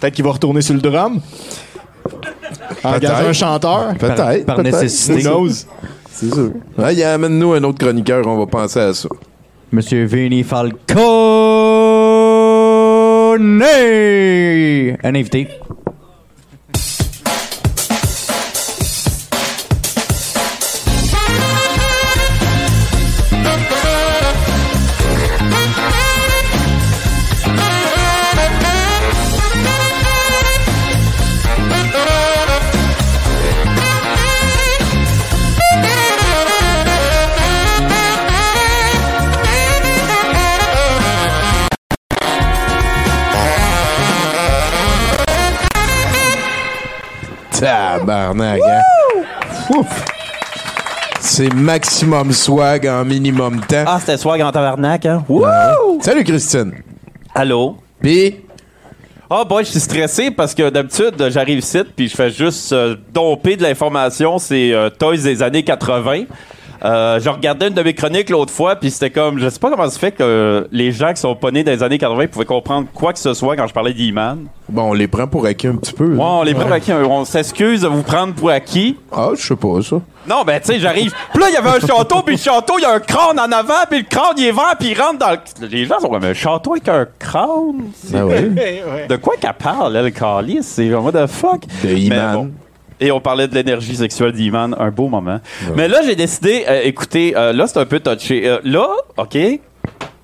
Peut-être 0.00 0.14
qu'il 0.14 0.24
va 0.24 0.32
retourner 0.32 0.60
sur 0.62 0.74
le 0.74 0.80
drum. 0.80 1.20
Engager 2.82 3.00
Peut-être. 3.06 3.28
un 3.28 3.32
chanteur. 3.32 3.94
peut-être. 3.98 4.46
par 4.46 4.56
peut-être. 4.56 4.82
nécessité. 4.82 5.28
Who 5.28 5.46
knows? 5.46 5.52
C'est 6.10 6.34
sûr. 6.34 6.50
Amène-nous 6.76 7.52
un 7.52 7.62
autre 7.64 7.78
chroniqueur, 7.78 8.26
on 8.26 8.36
va 8.36 8.46
penser 8.46 8.80
à 8.80 8.92
ça. 8.94 9.08
Monsieur 9.70 10.04
Vinny 10.04 10.42
Falcone! 10.42 10.72
Un 15.04 15.14
invité. 15.14 15.48
Tabarnak, 47.62 48.60
hein? 48.60 49.82
C'est 51.20 51.54
maximum 51.54 52.32
swag 52.32 52.88
en 52.88 53.04
minimum 53.04 53.60
temps. 53.60 53.84
Ah, 53.86 53.98
c'était 54.00 54.16
swag 54.16 54.42
en 54.42 54.50
tabarnak, 54.50 55.06
hein? 55.06 55.24
Wouh! 55.28 56.00
Salut, 56.00 56.24
Christine. 56.24 56.72
Allô? 57.32 57.76
Puis, 58.00 58.40
Ah, 59.30 59.44
boy, 59.44 59.64
je 59.64 59.70
suis 59.70 59.80
stressé 59.80 60.32
parce 60.32 60.54
que 60.54 60.68
d'habitude, 60.70 61.14
j'arrive 61.30 61.58
ici 61.60 61.78
puis 61.96 62.08
je 62.08 62.16
fais 62.16 62.30
juste 62.30 62.72
euh, 62.72 62.96
domper 63.14 63.56
de 63.56 63.62
l'information. 63.62 64.38
C'est 64.38 64.72
euh, 64.74 64.90
Toys 64.90 65.18
des 65.22 65.40
années 65.42 65.62
80. 65.62 66.24
Euh, 66.84 67.20
je 67.20 67.28
regardais 67.28 67.68
une 67.68 67.74
de 67.74 67.82
mes 67.82 67.94
chroniques 67.94 68.28
l'autre 68.28 68.52
fois, 68.52 68.74
puis 68.76 68.90
c'était 68.90 69.10
comme, 69.10 69.38
je 69.38 69.48
sais 69.48 69.60
pas 69.60 69.70
comment 69.70 69.84
ça 69.84 69.90
se 69.90 69.98
fait 69.98 70.10
que 70.10 70.66
les 70.72 70.90
gens 70.90 71.12
qui 71.12 71.20
sont 71.20 71.36
pas 71.36 71.50
nés 71.52 71.62
dans 71.62 71.70
les 71.70 71.82
années 71.82 71.98
80 71.98 72.26
pouvaient 72.26 72.44
comprendre 72.44 72.88
quoi 72.92 73.12
que 73.12 73.20
ce 73.20 73.34
soit 73.34 73.54
quand 73.56 73.68
je 73.68 73.72
parlais 73.72 73.92
d'E-Man. 73.92 74.46
bon, 74.68 74.90
on 74.90 74.92
les 74.92 75.06
prend 75.06 75.28
pour 75.28 75.46
acquis 75.46 75.68
un 75.68 75.76
petit 75.76 75.92
peu. 75.92 76.14
Ouais, 76.14 76.18
on 76.20 76.42
les 76.42 76.54
prend 76.54 76.64
pour 76.64 76.72
acquis. 76.72 76.92
On 76.92 77.24
s'excuse 77.24 77.82
de 77.82 77.88
vous 77.88 78.02
prendre 78.02 78.34
pour 78.34 78.50
acquis. 78.50 78.96
Ah, 79.12 79.30
je 79.36 79.42
sais 79.42 79.56
pas, 79.56 79.80
ça. 79.82 80.00
Non, 80.28 80.42
ben, 80.44 80.60
tu 80.60 80.72
sais, 80.72 80.80
j'arrive. 80.80 81.12
Puis 81.32 81.40
là, 81.40 81.48
il 81.50 81.54
y 81.54 81.56
avait 81.56 81.70
un 81.70 81.80
château, 81.86 82.22
puis 82.22 82.36
le 82.36 82.40
château, 82.40 82.74
il 82.78 82.82
y 82.82 82.84
a 82.84 82.92
un 82.94 83.00
crâne 83.00 83.38
en 83.38 83.50
avant, 83.52 83.84
puis 83.88 84.00
le 84.00 84.04
crâne, 84.04 84.34
il 84.36 84.46
est 84.46 84.52
vert, 84.52 84.74
puis 84.78 84.90
il 84.90 85.00
rentre 85.00 85.18
dans 85.18 85.30
le. 85.30 85.68
Les 85.68 85.84
gens 85.84 86.00
sont 86.00 86.08
comme 86.08 86.24
un 86.24 86.34
château 86.34 86.72
avec 86.72 86.88
un 86.88 87.06
crâne? 87.18 87.90
Ah 88.14 88.26
ouais. 88.26 88.50
De 89.08 89.16
quoi 89.16 89.34
qu'elle 89.40 89.52
parle, 89.54 89.92
là, 89.92 90.02
le 90.02 90.10
calice? 90.10 90.66
C'est 90.66 90.88
genre, 90.88 91.04
what 91.04 91.12
the 91.12 91.28
fuck? 91.28 91.62
De 91.84 92.34
bon. 92.34 92.50
Et 93.02 93.10
on 93.10 93.20
parlait 93.20 93.48
de 93.48 93.54
l'énergie 93.56 93.96
sexuelle 93.96 94.30
d'Iman, 94.30 94.76
un 94.78 94.90
beau 94.92 95.08
moment. 95.08 95.40
Mais 95.74 95.88
là, 95.88 96.02
j'ai 96.04 96.14
décidé, 96.14 96.64
euh, 96.68 96.82
écoutez, 96.84 97.36
euh, 97.36 97.52
là, 97.52 97.66
c'est 97.66 97.80
un 97.80 97.84
peu 97.84 97.98
touché. 97.98 98.48
Euh, 98.48 98.60
là, 98.62 98.88
OK, 99.16 99.36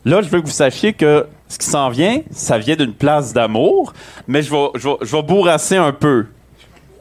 là, 0.05 0.23
je 0.23 0.29
veux 0.29 0.41
que 0.41 0.47
vous 0.47 0.53
sachiez 0.53 0.93
que 0.93 1.27
ce 1.49 1.59
qui 1.59 1.67
s'en 1.67 1.89
vient, 1.89 2.21
ça 2.31 2.57
vient 2.57 2.77
d'une 2.77 2.93
place 2.93 3.33
d'amour, 3.33 3.93
mais 4.29 4.43
je 4.43 4.51
vais, 4.53 4.69
je, 4.77 4.89
vais, 4.89 4.97
je 5.03 5.17
vais 5.17 5.23
bourrasser 5.23 5.77
un 5.77 5.91
peu. 5.91 6.27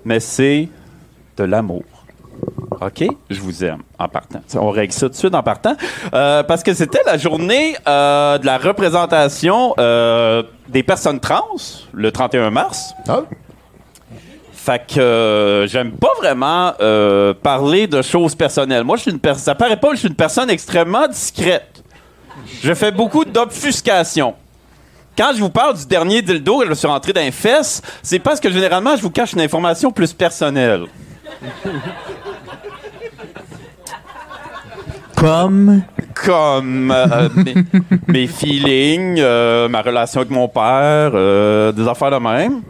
Mais 0.04 0.20
c'est 0.20 0.68
de 1.38 1.44
l'amour. 1.44 1.84
OK? 2.82 3.06
Je 3.30 3.40
vous 3.40 3.64
aime 3.64 3.82
en 3.98 4.08
partant. 4.08 4.40
On 4.56 4.70
règle 4.70 4.94
ça 4.94 5.08
tout 5.08 5.14
de 5.14 5.16
suite 5.16 5.36
en 5.36 5.44
partant. 5.44 5.76
Euh, 6.14 6.44
parce 6.44 6.64
que 6.64 6.74
c'était 6.74 7.02
la 7.06 7.18
journée 7.18 7.76
euh, 7.88 8.38
de 8.38 8.46
la 8.46 8.58
représentation 8.58 9.74
euh, 9.80 10.44
des 10.70 10.84
personnes 10.84 11.20
trans, 11.20 11.44
le 11.94 12.12
31 12.12 12.50
mars. 12.52 12.94
Ah, 13.08 13.22
Fait 14.68 14.86
que 14.86 15.00
euh, 15.00 15.66
j'aime 15.66 15.94
pas 15.94 16.12
vraiment 16.18 16.74
euh, 16.82 17.34
parler 17.34 17.88
de 17.88 18.02
choses 18.02 18.36
personnelles. 18.36 18.84
Moi, 18.84 18.98
je 18.98 19.04
suis 19.04 19.12
une 19.12 19.20
personne. 19.20 19.46
Ça 19.46 19.56
paraît 19.56 19.80
pas, 19.80 19.92
je 19.94 20.00
suis 20.00 20.10
une 20.10 20.14
personne 20.14 20.50
extrêmement 20.50 21.08
discrète. 21.08 21.82
Je 22.62 22.74
fais 22.74 22.92
beaucoup 22.92 23.24
d'obfuscation. 23.24 24.36
Quand 25.18 25.32
je 25.34 25.40
vous 25.40 25.50
parle 25.50 25.78
du 25.78 25.86
dernier 25.86 26.22
dildo 26.22 26.60
que 26.60 26.68
je 26.68 26.74
suis 26.74 26.86
rentré 26.86 27.14
dans 27.14 27.22
les 27.22 27.32
fesses, 27.32 27.82
c'est 28.04 28.20
parce 28.20 28.42
que 28.42 28.52
généralement, 28.52 28.98
je 28.98 29.04
vous 29.04 29.10
cache 29.10 29.32
une 29.32 29.40
information 29.40 29.90
plus 29.90 30.12
personnelle. 30.12 30.84
Comme? 35.16 35.82
Comme 36.14 36.92
euh, 36.92 37.30
mes, 37.38 37.56
mes 38.06 38.28
feelings, 38.28 39.16
euh, 39.20 39.70
ma 39.70 39.82
relation 39.82 40.20
avec 40.20 40.30
mon 40.30 40.50
père, 40.50 41.12
euh, 41.14 41.72
des 41.72 41.88
affaires 41.88 42.12
de 42.12 42.18
même. 42.18 42.64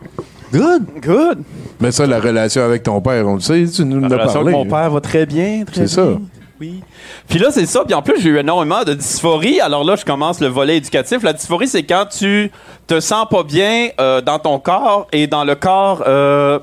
Good. 0.52 0.84
Good. 1.02 1.44
mais 1.80 1.92
ça, 1.92 2.06
la 2.06 2.20
relation 2.20 2.64
avec 2.64 2.84
ton 2.84 3.02
père, 3.02 3.28
on 3.28 3.36
le 3.36 3.40
sait, 3.42 3.66
tu 3.74 3.84
nous 3.86 4.00
La 4.00 4.08
as 4.08 4.10
relation 4.12 4.34
parlé. 4.44 4.54
avec 4.56 4.66
mon 4.66 4.76
père 4.78 4.90
va 4.90 5.02
très 5.02 5.26
bien. 5.26 5.64
très 5.66 5.82
C'est 5.82 5.88
ça. 5.88 6.06
bien. 6.06 6.22
Oui. 6.60 6.82
Puis 7.30 7.38
là, 7.38 7.50
c'est 7.52 7.66
ça. 7.68 7.84
Puis 7.86 7.94
en 7.94 8.02
plus, 8.02 8.20
j'ai 8.20 8.30
eu 8.30 8.38
énormément 8.38 8.84
de 8.84 8.94
dysphorie. 8.96 9.60
Alors 9.62 9.84
là, 9.84 9.96
je 9.96 10.04
commence 10.04 10.40
le 10.40 10.48
volet 10.48 10.78
éducatif. 10.78 11.22
La 11.22 11.34
dysphorie, 11.34 11.68
c'est 11.68 11.84
quand 11.84 12.06
tu 12.08 12.52
te 12.88 13.00
sens 13.00 13.28
pas 13.30 13.44
bien 13.44 13.90
euh, 14.00 14.22
dans 14.22 14.40
ton 14.40 14.58
corps 14.58 15.08
et 15.12 15.28
dans 15.28 15.44
le 15.44 15.54
corps 15.54 16.04
euh, 16.08 16.58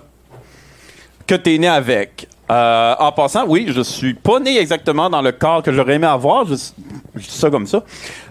que 1.28 1.34
tu 1.36 1.54
es 1.54 1.58
né 1.58 1.68
avec. 1.68 2.28
Euh, 2.50 2.94
en 2.98 3.10
passant, 3.12 3.46
oui, 3.46 3.66
je 3.68 3.80
suis 3.80 4.12
pas 4.12 4.38
né 4.38 4.58
exactement 4.58 5.08
dans 5.08 5.22
le 5.22 5.32
corps 5.32 5.62
que 5.62 5.72
j'aurais 5.72 5.94
aimé 5.94 6.06
avoir. 6.06 6.44
Je, 6.46 6.54
dis 6.54 7.24
ça 7.28 7.48
comme 7.48 7.66
ça. 7.66 7.82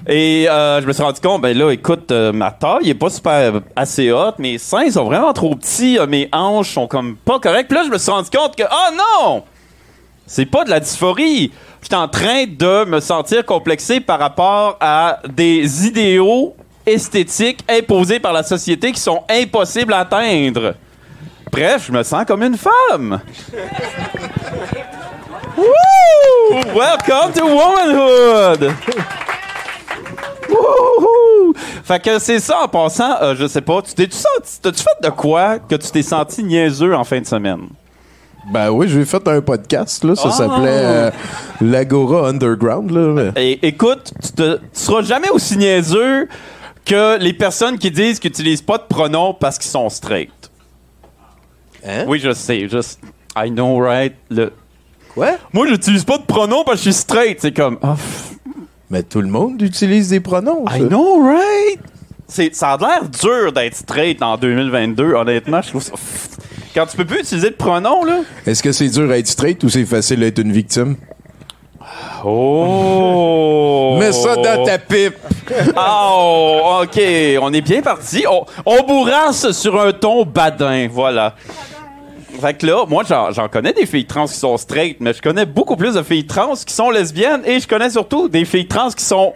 Et 0.08 0.48
euh, 0.48 0.82
je 0.82 0.86
me 0.86 0.94
suis 0.94 1.02
rendu 1.02 1.20
compte, 1.20 1.42
ben 1.42 1.58
là, 1.58 1.72
écoute, 1.72 2.12
euh, 2.12 2.32
ma 2.32 2.52
taille 2.52 2.92
est 2.92 2.96
pas 2.96 3.10
super 3.10 3.62
assez 3.76 4.12
haute. 4.12 4.38
Mes 4.38 4.60
seins 4.60 4.92
sont 4.92 5.06
vraiment 5.06 5.34
trop 5.34 5.56
petits. 5.56 5.98
mes 6.08 6.30
hanches 6.32 6.74
sont 6.74 6.88
comme 6.88 7.16
pas 7.16 7.40
correctes. 7.40 7.70
Puis 7.70 7.78
là, 7.78 7.86
je 7.86 7.92
me 7.92 7.98
suis 7.98 8.12
rendu 8.12 8.30
compte 8.30 8.56
que, 8.56 8.64
oh 8.64 8.96
non! 8.96 9.44
C'est 10.28 10.46
pas 10.46 10.64
de 10.64 10.70
la 10.70 10.80
dysphorie. 10.80 11.52
J'étais 11.82 11.96
en 11.96 12.08
train 12.08 12.46
de 12.46 12.86
me 12.86 13.00
sentir 13.00 13.44
complexé 13.46 14.00
par 14.00 14.20
rapport 14.20 14.78
à 14.80 15.20
des 15.28 15.88
idéaux 15.88 16.56
esthétiques 16.86 17.60
imposés 17.68 18.20
par 18.20 18.32
la 18.32 18.44
société 18.44 18.92
qui 18.92 19.02
sont 19.02 19.24
impossibles 19.30 19.94
à 19.94 20.00
atteindre. 20.00 20.76
Bref, 21.54 21.86
je 21.88 21.92
me 21.92 22.02
sens 22.04 22.26
comme 22.26 22.42
une 22.44 22.58
femme. 22.58 23.20
Woo! 25.56 26.62
Welcome 26.76 27.32
to 27.34 27.46
womanhood! 27.46 28.74
Wouhou! 30.50 31.54
Fait 31.84 32.00
que 32.02 32.18
c'est 32.18 32.40
ça 32.40 32.62
en 32.64 32.68
passant, 32.68 33.22
euh, 33.22 33.36
je 33.38 33.48
sais 33.48 33.62
pas, 33.62 33.82
tu 33.84 33.94
t'es-tu 33.94 34.18
senti, 34.18 34.60
t'as-tu 34.62 34.80
fait 34.82 35.08
de 35.08 35.10
quoi 35.10 35.60
que 35.60 35.76
tu 35.76 35.92
t'es 35.92 36.02
senti 36.02 36.44
niaiseux 36.44 36.96
en 36.96 37.04
fin 37.04 37.20
de 37.22 37.26
semaine? 37.28 37.68
Ben 38.52 38.70
oui, 38.72 38.88
j'ai 38.90 39.06
fait 39.06 39.26
un 39.28 39.40
podcast, 39.42 40.04
là. 40.04 40.16
Ça 40.16 40.30
Ah! 40.30 40.32
s'appelait 40.32 40.66
euh, 40.84 41.12
l'Agora 41.62 42.30
Underground, 42.30 42.90
là. 42.92 43.32
Écoute, 43.36 44.12
tu, 44.24 44.32
te, 44.32 44.56
tu 44.58 44.62
seras 44.74 45.02
jamais 45.04 45.30
aussi 45.30 45.56
niaiseux 45.58 46.28
que 46.84 47.18
les 47.20 47.34
personnes 47.34 47.78
qui 47.78 47.92
disent 47.92 48.20
qu'ils 48.20 48.32
n'utilisent 48.32 48.62
pas 48.62 48.78
de 48.80 48.84
pronoms 48.90 49.34
parce 49.34 49.58
qu'ils 49.60 49.72
sont 49.72 49.90
straight. 49.90 50.32
Hein? 51.86 52.06
Oui, 52.08 52.20
je 52.20 52.34
sais. 52.34 52.68
Just, 52.68 53.00
I 53.36 53.50
know, 53.50 53.80
right? 53.80 54.14
Le... 54.30 54.52
Quoi? 55.14 55.32
Moi, 55.52 55.68
j'utilise 55.68 56.04
pas 56.04 56.18
de 56.18 56.24
pronoms 56.24 56.64
parce 56.64 56.80
que 56.80 56.86
je 56.86 56.92
suis 56.92 57.02
straight. 57.02 57.40
C'est 57.42 57.52
comme, 57.52 57.78
ah, 57.84 57.96
Mais 58.90 59.04
tout 59.04 59.22
le 59.22 59.28
monde 59.28 59.62
utilise 59.62 60.10
des 60.10 60.20
pronoms, 60.20 60.66
ça. 60.68 60.78
I 60.78 60.88
know, 60.88 61.24
right? 61.24 61.80
Ça 62.28 62.72
a 62.74 62.78
l'air 62.78 63.10
dur 63.10 63.52
d'être 63.52 63.76
straight 63.76 64.24
en 64.24 64.38
2022, 64.38 65.14
honnêtement. 65.14 65.62
Je 65.62 65.70
trouve 65.70 65.84
ça. 65.84 65.94
Quand 66.74 66.88
tu 66.88 66.98
peux 66.98 67.06
plus 67.06 67.20
utiliser 67.20 67.52
de 67.52 67.56
pronoms, 67.56 68.04
là. 68.04 68.22
Est-ce 68.48 68.64
que 68.64 68.72
c'est 68.72 68.90
dur 68.90 69.12
à 69.12 69.18
être 69.20 69.28
straight 69.28 69.64
ou 69.64 69.70
c'est 69.70 69.86
facile 69.86 70.22
d'être 70.22 70.40
une 70.40 70.52
victime? 70.52 70.96
Oh! 72.26 73.98
Mets 74.00 74.14
ça 74.14 74.36
dans 74.36 74.64
ta 74.66 74.80
pipe! 74.80 75.16
Oh, 75.78 76.82
OK. 76.84 77.00
On 77.42 77.54
est 77.54 77.62
bien 77.62 77.82
parti. 77.82 78.26
On, 78.30 78.46
on 78.66 78.84
bourrasse 78.84 79.52
sur 79.52 79.80
un 79.80 79.92
ton 79.92 80.26
badin, 80.26 80.88
voilà. 80.90 81.36
Fait 82.40 82.54
que 82.56 82.66
là, 82.66 82.86
moi, 82.88 83.04
j'en 83.06 83.48
connais 83.48 83.74
des 83.74 83.86
filles 83.86 84.06
trans 84.06 84.26
qui 84.26 84.34
sont 84.34 84.58
straight, 84.58 84.98
mais 85.00 85.14
je 85.14 85.22
connais 85.22 85.46
beaucoup 85.46 85.76
plus 85.76 85.94
de 85.94 86.02
filles 86.02 86.26
trans 86.26 86.56
qui 86.56 86.74
sont 86.74 86.90
lesbiennes 86.90 87.42
et 87.46 87.60
je 87.60 87.68
connais 87.68 87.90
surtout 87.90 88.28
des 88.28 88.46
filles 88.46 88.68
trans 88.68 88.90
qui 88.90 89.04
sont 89.04 89.34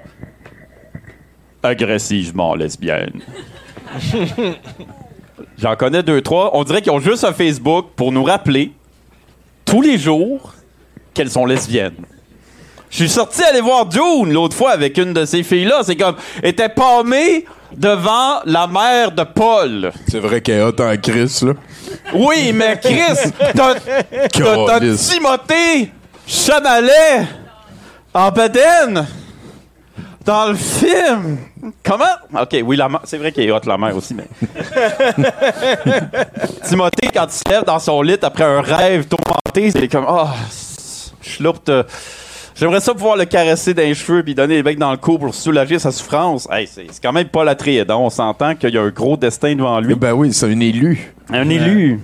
agressivement 1.64 2.56
lesbiennes. 2.56 3.22
J'en 5.58 5.76
connais 5.76 6.04
deux, 6.04 6.22
trois. 6.22 6.52
On 6.56 6.64
dirait 6.64 6.82
qu'ils 6.82 6.92
ont 6.92 7.00
juste 7.00 7.24
un 7.24 7.34
Facebook 7.34 7.88
pour 7.96 8.12
nous 8.12 8.24
rappeler 8.24 8.72
tous 9.66 9.82
les 9.82 9.98
jours 9.98 10.54
qu'elles 11.14 11.32
sont 11.32 11.46
lesbiennes. 11.46 11.96
Je 12.90 12.98
suis 12.98 13.10
sorti 13.10 13.44
aller 13.44 13.62
voir 13.62 13.90
June 13.90 14.32
l'autre 14.32 14.56
fois 14.56 14.72
avec 14.72 14.98
une 14.98 15.14
de 15.14 15.26
ces 15.26 15.44
filles-là. 15.44 15.82
C'est 15.84 15.96
comme, 15.96 16.16
elle 16.42 16.50
était 16.50 16.70
palmée 16.70 17.46
devant 17.76 18.40
la 18.46 18.68
mère 18.68 19.12
de 19.12 19.24
Paul. 19.24 19.92
C'est 20.08 20.20
vrai 20.20 20.42
qu'elle 20.42 20.60
est 20.60 20.64
hot 20.64 20.80
en 20.80 20.96
crise, 20.98 21.44
là. 21.44 21.54
Oui, 22.14 22.52
mais 22.54 22.80
Chris, 22.80 23.32
t'as. 23.56 23.76
Timothée 24.30 25.92
Chanalet 26.26 27.28
en 28.14 28.32
bedaine 28.32 29.06
dans 30.26 30.48
le 30.48 30.56
film. 30.56 31.38
Comment? 31.84 32.06
OK, 32.42 32.58
oui, 32.66 32.76
la 32.76 32.90
c'est 33.06 33.18
vrai 33.18 33.32
qu'elle 33.32 33.46
est 33.46 33.52
hot, 33.52 33.62
la 33.66 33.78
mère 33.78 33.96
aussi, 33.96 34.14
mais... 34.14 34.28
Timothée, 36.68 37.10
quand 37.14 37.28
il 37.28 37.32
se 37.32 37.50
lève 37.50 37.64
dans 37.64 37.80
son 37.80 38.02
lit 38.02 38.18
après 38.22 38.44
un 38.44 38.62
rêve 38.62 39.08
tourmenté, 39.08 39.72
c'est 39.72 39.88
comme, 39.88 40.06
ah, 40.08 40.34
je 41.22 41.30
suis 41.30 41.44
là 41.44 41.54
pour 41.54 41.64
te... 41.64 41.86
J'aimerais 42.60 42.80
ça 42.80 42.94
pouvoir 42.94 43.16
le 43.18 43.26
caresser 43.26 43.74
dans 43.76 43.84
les 43.84 43.94
cheveux 43.94 44.24
puis 44.24 44.34
donner 44.34 44.56
les 44.56 44.64
becs 44.64 44.80
dans 44.80 44.90
le 44.92 44.98
cou 44.98 45.20
pour 45.20 45.34
soulager 45.36 45.78
sa 45.78 45.92
souffrance. 45.92 46.48
Hey, 46.52 46.68
c'est 46.68 46.88
quand 47.04 47.14
même 47.14 47.28
pas 47.28 47.44
la 47.44 47.54
triade. 47.54 47.92
hein. 47.92 47.98
On 47.98 48.10
s'entend 48.10 48.56
qu'il 48.56 48.74
y 48.74 48.78
a 48.78 48.82
un 48.82 48.90
gros 48.90 49.16
destin 49.16 49.54
devant 49.56 49.80
lui. 49.80 49.94
Ben 49.94 50.14
oui, 50.14 50.34
c'est 50.34 50.48
un 50.48 50.60
élu. 50.60 51.14
Un 51.30 51.48
élu. 51.50 52.00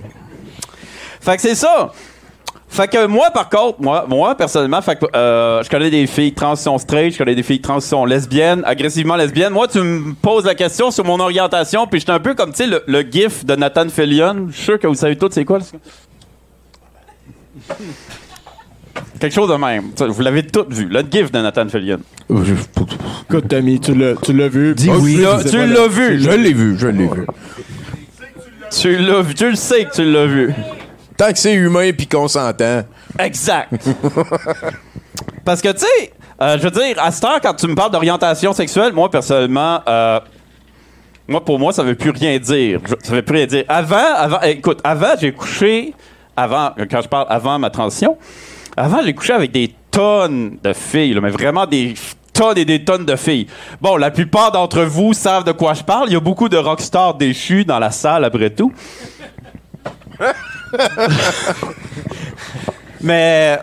Fait 1.20 1.34
que 1.36 1.42
c'est 1.42 1.56
ça. 1.56 1.90
Fait 2.68 2.86
que 2.88 3.06
moi, 3.06 3.30
par 3.30 3.48
contre, 3.48 3.80
moi, 3.80 4.04
moi 4.08 4.36
personnellement, 4.36 4.80
fait 4.82 4.96
que, 4.98 5.06
euh, 5.16 5.62
je 5.62 5.68
connais 5.70 5.90
des 5.90 6.06
filles 6.06 6.32
trans 6.34 6.54
qui 6.54 6.62
sont 6.62 6.78
straight, 6.78 7.12
je 7.12 7.18
connais 7.18 7.34
des 7.36 7.42
filles 7.44 7.60
trans 7.60 7.78
qui 7.78 7.86
sont 7.86 8.04
lesbiennes, 8.04 8.62
agressivement 8.64 9.14
lesbiennes. 9.16 9.52
Moi, 9.52 9.68
tu 9.68 9.78
me 9.80 10.12
poses 10.14 10.44
la 10.44 10.54
question 10.56 10.90
sur 10.90 11.04
mon 11.04 11.18
orientation, 11.20 11.86
puis 11.86 12.00
j'étais 12.00 12.12
un 12.12 12.18
peu 12.20 12.34
comme, 12.34 12.50
tu 12.50 12.58
sais, 12.58 12.66
le, 12.66 12.82
le 12.86 13.02
gif 13.02 13.44
de 13.44 13.54
Nathan 13.56 13.88
Fillion. 13.88 14.46
Je 14.50 14.54
suis 14.56 14.64
sûr 14.64 14.78
que 14.78 14.86
vous 14.88 14.94
savez 14.94 15.16
tous 15.16 15.30
c'est 15.32 15.44
quoi. 15.44 15.58
là. 15.58 15.64
Quelque 19.20 19.32
chose 19.34 19.48
de 19.48 19.54
même. 19.56 19.90
Vous 19.98 20.22
l'avez 20.22 20.44
tous 20.46 20.66
vu. 20.68 20.86
Le 20.86 21.00
gif 21.10 21.30
de 21.32 21.38
Nathan 21.40 21.68
Fillion. 21.68 21.98
Écoute, 22.30 23.48
Tommy, 23.48 23.80
tu 23.80 23.94
l'as, 23.94 24.14
tu 24.16 24.32
l'as 24.32 24.48
vu. 24.48 24.74
Dis 24.74 24.90
oui. 24.90 25.16
tu 25.50 25.66
l'as 25.66 25.88
vu. 25.88 26.20
Je 26.20 26.30
l'ai 26.30 26.52
vu, 26.52 26.76
je 26.78 26.86
l'ai 26.88 27.06
vu. 27.06 27.26
Tu 28.70 28.96
l'as 28.98 29.22
vu. 29.22 29.34
Tu 29.34 29.50
le 29.50 29.56
sais 29.56 29.84
que 29.84 29.92
tu 29.94 30.04
l'as 30.10 30.26
vu. 30.26 30.52
Tant 31.16 31.32
que 31.32 31.38
c'est 31.38 31.54
humain 31.54 31.90
puis 31.96 32.06
qu'on 32.06 32.26
s'entend. 32.28 32.82
Exact. 33.18 33.70
Parce 35.44 35.60
que, 35.62 35.68
tu 35.72 35.78
sais, 35.80 36.12
euh, 36.42 36.56
je 36.58 36.64
veux 36.64 36.70
dire, 36.70 36.96
à 36.98 37.10
cette 37.12 37.24
heure, 37.24 37.40
quand 37.40 37.54
tu 37.54 37.66
me 37.68 37.74
parles 37.74 37.92
d'orientation 37.92 38.52
sexuelle, 38.52 38.92
moi, 38.92 39.10
personnellement, 39.10 39.80
euh, 39.86 40.18
moi, 41.28 41.44
pour 41.44 41.58
moi, 41.58 41.72
ça 41.72 41.82
veut 41.84 41.94
plus 41.94 42.10
rien 42.10 42.38
dire. 42.38 42.80
Je- 42.84 42.94
Ça 43.06 43.12
veut 43.14 43.22
plus 43.22 43.36
rien 43.36 43.46
dire. 43.46 43.64
Avant, 43.68 44.14
avant, 44.16 44.40
écoute, 44.40 44.80
avant, 44.82 45.12
j'ai 45.20 45.32
couché, 45.32 45.94
avant, 46.36 46.72
quand 46.90 47.02
je 47.02 47.08
parle 47.08 47.26
avant 47.28 47.58
ma 47.58 47.70
transition, 47.70 48.16
avant, 48.76 49.02
j'ai 49.04 49.14
couché 49.14 49.32
avec 49.32 49.52
des 49.52 49.74
tonnes 49.90 50.58
de 50.62 50.72
filles, 50.72 51.14
là, 51.14 51.20
mais 51.20 51.30
vraiment 51.30 51.66
des 51.66 51.94
tonnes 52.32 52.58
et 52.58 52.64
des 52.64 52.84
tonnes 52.84 53.04
de 53.04 53.16
filles. 53.16 53.46
Bon, 53.80 53.96
la 53.96 54.10
plupart 54.10 54.50
d'entre 54.52 54.82
vous 54.82 55.12
savent 55.12 55.44
de 55.44 55.52
quoi 55.52 55.74
je 55.74 55.82
parle. 55.84 56.08
Il 56.08 56.12
y 56.14 56.16
a 56.16 56.20
beaucoup 56.20 56.48
de 56.48 56.56
rockstars 56.56 57.14
déchus 57.14 57.64
dans 57.64 57.78
la 57.78 57.90
salle, 57.92 58.24
après 58.24 58.50
tout. 58.50 58.72
Mais 63.00 63.58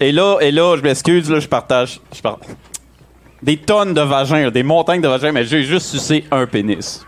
et 0.00 0.12
là, 0.12 0.38
et 0.40 0.50
là, 0.50 0.76
je 0.76 0.82
m'excuse, 0.82 1.30
là, 1.30 1.40
je 1.40 1.48
partage, 1.48 2.00
je 2.14 2.20
par- 2.20 2.38
des 3.42 3.56
tonnes 3.56 3.94
de 3.94 4.00
vagins, 4.00 4.44
là, 4.44 4.50
des 4.50 4.62
montagnes 4.62 5.00
de 5.00 5.08
vagins, 5.08 5.32
mais 5.32 5.44
j'ai 5.44 5.62
juste 5.64 5.86
sucé 5.86 6.24
un 6.30 6.46
pénis. 6.46 7.04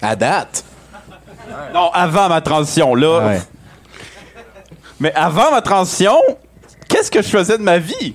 À 0.00 0.14
date? 0.16 0.64
Non, 1.72 1.90
avant 1.92 2.28
ma 2.28 2.40
transition, 2.40 2.94
là. 2.94 3.20
Mais 5.02 5.12
avant 5.14 5.50
ma 5.50 5.60
transition, 5.60 6.16
qu'est-ce 6.88 7.10
que 7.10 7.20
je 7.20 7.28
faisais 7.28 7.58
de 7.58 7.62
ma 7.64 7.78
vie? 7.78 8.14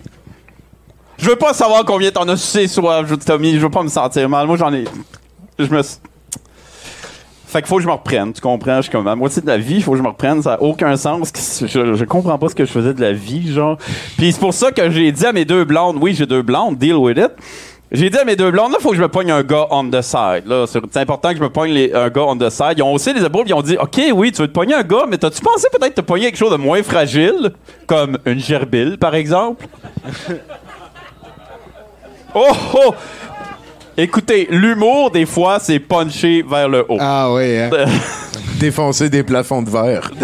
Je 1.18 1.30
veux 1.30 1.36
pas 1.36 1.54
savoir 1.54 1.84
combien 1.84 2.12
t'en 2.12 2.26
as 2.30 2.38
sucé, 2.38 2.66
soit, 2.70 3.04
Tommy, 3.26 3.56
je 3.56 3.60
veux 3.60 3.70
pas 3.70 3.84
me 3.84 3.90
sentir 3.90 4.30
mal. 4.30 4.48
Moi, 4.48 4.56
j'en 4.56 4.74
ai. 4.74 4.86
Je 5.60 5.66
me. 5.66 5.82
Fait 5.82 7.60
qu'il 7.60 7.68
faut 7.68 7.76
que 7.76 7.82
je 7.82 7.88
me 7.88 7.92
reprenne, 7.92 8.32
tu 8.32 8.40
comprends? 8.40 8.78
Je 8.78 8.84
suis 8.84 8.92
comme 8.92 9.06
à 9.06 9.18
moitié 9.18 9.42
de 9.42 9.48
la 9.48 9.58
vie, 9.58 9.76
il 9.76 9.84
faut 9.84 9.92
que 9.92 9.98
je 9.98 10.04
me 10.04 10.08
reprenne, 10.08 10.42
ça 10.42 10.52
n'a 10.52 10.62
aucun 10.62 10.96
sens. 10.96 11.30
Je, 11.62 11.94
je 11.96 12.06
comprends 12.06 12.38
pas 12.38 12.48
ce 12.48 12.56
que 12.56 12.64
je 12.64 12.72
faisais 12.72 12.94
de 12.94 13.02
la 13.02 13.12
vie, 13.12 13.52
genre. 13.52 13.78
Puis 14.18 14.32
c'est 14.32 14.40
pour 14.40 14.54
ça 14.54 14.72
que 14.72 14.90
j'ai 14.90 15.12
dit 15.12 15.26
à 15.26 15.34
mes 15.34 15.44
deux 15.44 15.66
blondes, 15.66 15.98
oui, 16.00 16.14
j'ai 16.14 16.26
deux 16.26 16.42
blondes, 16.42 16.78
deal 16.78 16.96
with 16.96 17.18
it. 17.18 17.32
J'ai 17.90 18.10
dit 18.10 18.18
à 18.18 18.26
mes 18.26 18.36
deux 18.36 18.52
blondes, 18.52 18.74
là, 18.74 18.80
faut 18.82 18.90
que 18.90 18.98
je 18.98 19.02
me 19.02 19.08
pogne 19.08 19.32
un 19.32 19.44
gars 19.44 19.66
on 19.72 19.90
the 19.90 20.02
side. 20.02 20.44
Là, 20.46 20.66
c'est 20.68 20.98
important 20.98 21.30
que 21.32 21.38
je 21.38 21.42
me 21.42 21.50
pogne 21.50 21.72
les- 21.72 21.94
un 21.94 22.10
gars 22.10 22.24
on 22.24 22.36
the 22.38 22.50
side. 22.50 22.74
Ils 22.76 22.84
ont 22.84 22.92
aussi 22.94 23.14
les 23.14 23.24
épaules, 23.24 23.46
ils 23.48 23.54
ont 23.54 23.62
dit, 23.62 23.78
OK, 23.78 24.02
oui, 24.14 24.32
tu 24.34 24.42
veux 24.42 24.48
te 24.50 24.54
pogner 24.54 24.74
un 24.74 24.84
gars, 24.84 25.06
mais 25.08 25.18
t'as-tu 25.18 25.42
pensé 25.42 25.68
peut-être 25.72 25.96
te 25.96 26.02
pogner 26.02 26.26
quelque 26.26 26.38
chose 26.38 26.52
de 26.52 26.58
moins 26.58 26.84
fragile? 26.84 27.52
Comme 27.86 28.18
une 28.26 28.40
gerbille, 28.40 28.98
par 28.98 29.16
exemple? 29.16 29.66
oh, 32.36 32.48
oh! 32.74 32.94
Écoutez, 33.96 34.48
l'humour, 34.52 35.10
des 35.10 35.26
fois, 35.26 35.58
c'est 35.60 35.80
punché 35.80 36.44
vers 36.48 36.70
le 36.70 36.86
haut. 36.88 36.98
Ah 37.00 37.32
oui, 37.34 37.58
hein? 37.58 37.70
Défoncer 38.60 39.10
des 39.10 39.24
plafonds 39.24 39.62
de 39.62 39.70
verre. 39.70 40.12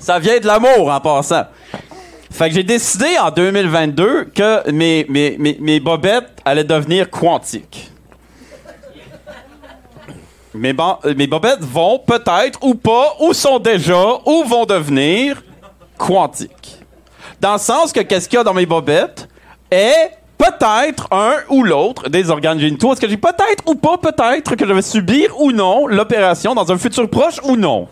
Ça 0.00 0.18
vient 0.18 0.38
de 0.40 0.46
l'amour 0.46 0.90
en 0.90 1.00
passant. 1.00 1.44
Fait 2.30 2.48
que 2.48 2.54
j'ai 2.54 2.62
décidé 2.62 3.18
en 3.20 3.30
2022 3.30 4.26
que 4.34 4.70
mes, 4.70 5.04
mes, 5.08 5.36
mes, 5.38 5.56
mes 5.60 5.80
bobettes 5.80 6.30
allaient 6.44 6.64
devenir 6.64 7.10
quantiques. 7.10 7.90
Mes, 10.54 10.74
euh, 11.04 11.14
mes 11.16 11.26
bobettes 11.26 11.60
vont 11.60 11.98
peut-être 11.98 12.58
ou 12.62 12.74
pas, 12.74 13.14
ou 13.20 13.32
sont 13.32 13.58
déjà, 13.58 14.18
ou 14.26 14.44
vont 14.44 14.64
devenir 14.64 15.42
quantiques. 15.98 16.78
Dans 17.40 17.54
le 17.54 17.58
sens 17.58 17.92
que 17.92 18.00
qu'est-ce 18.00 18.28
qu'il 18.28 18.36
y 18.36 18.40
a 18.40 18.44
dans 18.44 18.54
mes 18.54 18.66
bobettes 18.66 19.28
est 19.70 20.10
peut-être 20.36 21.08
un 21.12 21.34
ou 21.50 21.62
l'autre 21.62 22.08
des 22.08 22.30
organes 22.30 22.58
génitaux. 22.58 22.92
Est-ce 22.92 23.00
que 23.00 23.08
j'ai 23.08 23.16
peut-être 23.16 23.62
ou 23.66 23.74
pas 23.74 23.98
peut-être 23.98 24.56
que 24.56 24.66
je 24.66 24.72
vais 24.72 24.82
subir 24.82 25.38
ou 25.38 25.52
non 25.52 25.86
l'opération 25.86 26.54
dans 26.54 26.72
un 26.72 26.78
futur 26.78 27.08
proche 27.08 27.40
ou 27.44 27.56
non? 27.56 27.88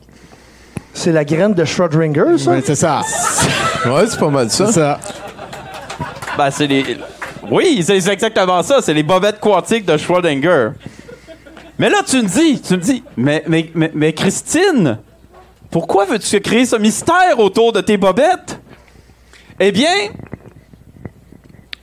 C'est 0.92 1.12
la 1.12 1.24
graine 1.24 1.54
de 1.54 1.64
Schrödinger, 1.64 2.38
ça? 2.38 2.50
Ouais, 2.50 2.62
c'est 2.64 2.74
ça. 2.74 3.02
Ouais, 3.86 4.06
c'est 4.08 4.18
pas 4.18 4.28
mal 4.28 4.50
ça. 4.50 4.66
C'est 4.66 4.72
ça. 4.72 4.98
Ben, 6.36 6.50
c'est 6.50 6.66
les. 6.66 6.98
Oui, 7.48 7.82
c'est 7.86 8.00
c'est 8.00 8.12
exactement 8.12 8.60
ça. 8.62 8.82
C'est 8.82 8.92
les 8.92 9.04
bobettes 9.04 9.38
quantiques 9.38 9.86
de 9.86 9.96
Schrödinger. 9.96 10.70
Mais 11.78 11.88
là, 11.88 11.98
tu 12.04 12.16
me 12.16 12.26
dis, 12.28 12.60
tu 12.60 12.74
me 12.74 12.80
dis, 12.80 13.04
mais, 13.16 13.44
mais, 13.46 13.70
mais, 13.74 13.90
mais 13.94 14.12
Christine, 14.12 14.98
pourquoi 15.70 16.06
veux-tu 16.06 16.40
créer 16.40 16.66
ce 16.66 16.74
mystère 16.76 17.38
autour 17.38 17.72
de 17.72 17.80
tes 17.80 17.96
bobettes? 17.96 18.60
Eh 19.60 19.70
bien, 19.70 19.94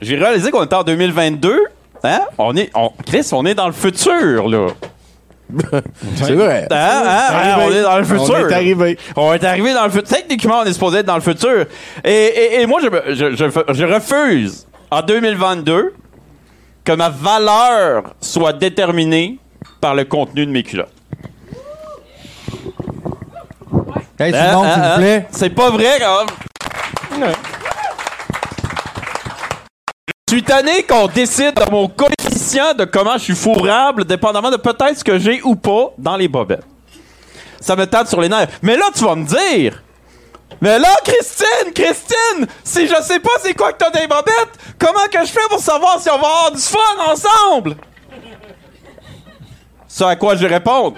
j'ai 0.01 0.17
réalisé 0.17 0.51
qu'on 0.51 0.63
était 0.63 0.75
en 0.75 0.83
2022. 0.83 1.57
Hein? 2.03 2.21
On 2.37 2.55
est, 2.57 2.69
on, 2.75 2.91
Chris, 3.05 3.27
on 3.31 3.45
est 3.45 3.55
dans 3.55 3.67
le 3.67 3.73
futur, 3.73 4.49
là. 4.49 4.67
C'est 6.15 6.33
vrai. 6.33 6.67
Hein, 6.71 7.03
hein, 7.05 7.55
on 7.59 7.71
est 7.71 7.81
dans 7.83 7.97
le 7.97 8.03
futur. 8.03 8.35
On 8.35 8.47
est 8.49 8.53
arrivé. 8.53 8.97
On 9.15 9.33
est 9.33 9.43
arrivé 9.43 9.73
dans 9.73 9.85
le 9.85 9.91
futur. 9.91 10.07
Techniquement, 10.07 10.59
on 10.61 10.65
est 10.65 10.73
supposé 10.73 10.99
être 10.99 11.05
dans 11.05 11.15
le 11.15 11.21
futur. 11.21 11.65
Et, 12.03 12.09
et- 12.11 12.61
et 12.61 12.65
moi, 12.65 12.79
je, 12.81 13.13
je, 13.13 13.35
je- 13.35 13.73
je 13.73 13.83
refuse, 13.85 14.65
en 14.89 15.01
2022, 15.01 15.93
que 16.83 16.91
ma 16.93 17.09
valeur 17.09 18.13
soit 18.21 18.53
déterminée 18.53 19.37
par 19.81 19.93
le 19.95 20.05
contenu 20.05 20.45
de 20.45 20.51
mes 20.51 20.63
culottes. 20.63 20.89
Hey, 24.19 24.31
tout 24.31 24.37
le 24.37 24.53
monde, 24.55 24.67
s'il 24.73 24.81
vous 24.83 24.97
plaît. 24.97 25.27
C'est 25.31 25.49
pas 25.49 25.69
vrai, 25.69 25.99
quand 25.99 26.25
même. 27.19 27.29
Je 30.27 30.33
suis 30.35 30.43
tanné 30.43 30.83
qu'on 30.83 31.07
décide 31.07 31.53
de 31.53 31.69
mon 31.71 31.87
de 32.53 32.85
comment 32.85 33.13
je 33.13 33.23
suis 33.23 33.35
fourrable, 33.35 34.05
dépendamment 34.05 34.51
de 34.51 34.57
peut-être 34.57 34.99
ce 34.99 35.03
que 35.03 35.17
j'ai 35.17 35.41
ou 35.43 35.55
pas 35.55 35.93
dans 35.97 36.15
les 36.15 36.27
bobettes. 36.27 36.65
Ça 37.59 37.75
me 37.75 37.85
tape 37.85 38.07
sur 38.07 38.21
les 38.21 38.29
nerfs. 38.29 38.47
Mais 38.61 38.77
là, 38.77 38.85
tu 38.93 39.03
vas 39.03 39.15
me 39.15 39.25
dire. 39.25 39.81
Mais 40.61 40.77
là, 40.77 40.95
Christine, 41.03 41.73
Christine, 41.73 42.47
si 42.63 42.87
je 42.87 43.01
sais 43.01 43.19
pas 43.19 43.31
c'est 43.41 43.55
quoi 43.55 43.73
que 43.73 43.79
t'as 43.79 43.89
des 43.89 44.07
bobettes, 44.07 44.59
comment 44.79 45.07
que 45.11 45.19
je 45.25 45.31
fais 45.31 45.47
pour 45.49 45.59
savoir 45.59 45.99
si 45.99 46.09
on 46.09 46.19
va 46.19 46.27
avoir 46.27 46.51
du 46.51 46.61
fun 46.61 46.79
ensemble? 47.11 47.75
Ce 49.87 50.03
à 50.03 50.15
quoi 50.15 50.35
je 50.35 50.45
vais 50.45 50.53
répondre. 50.53 50.97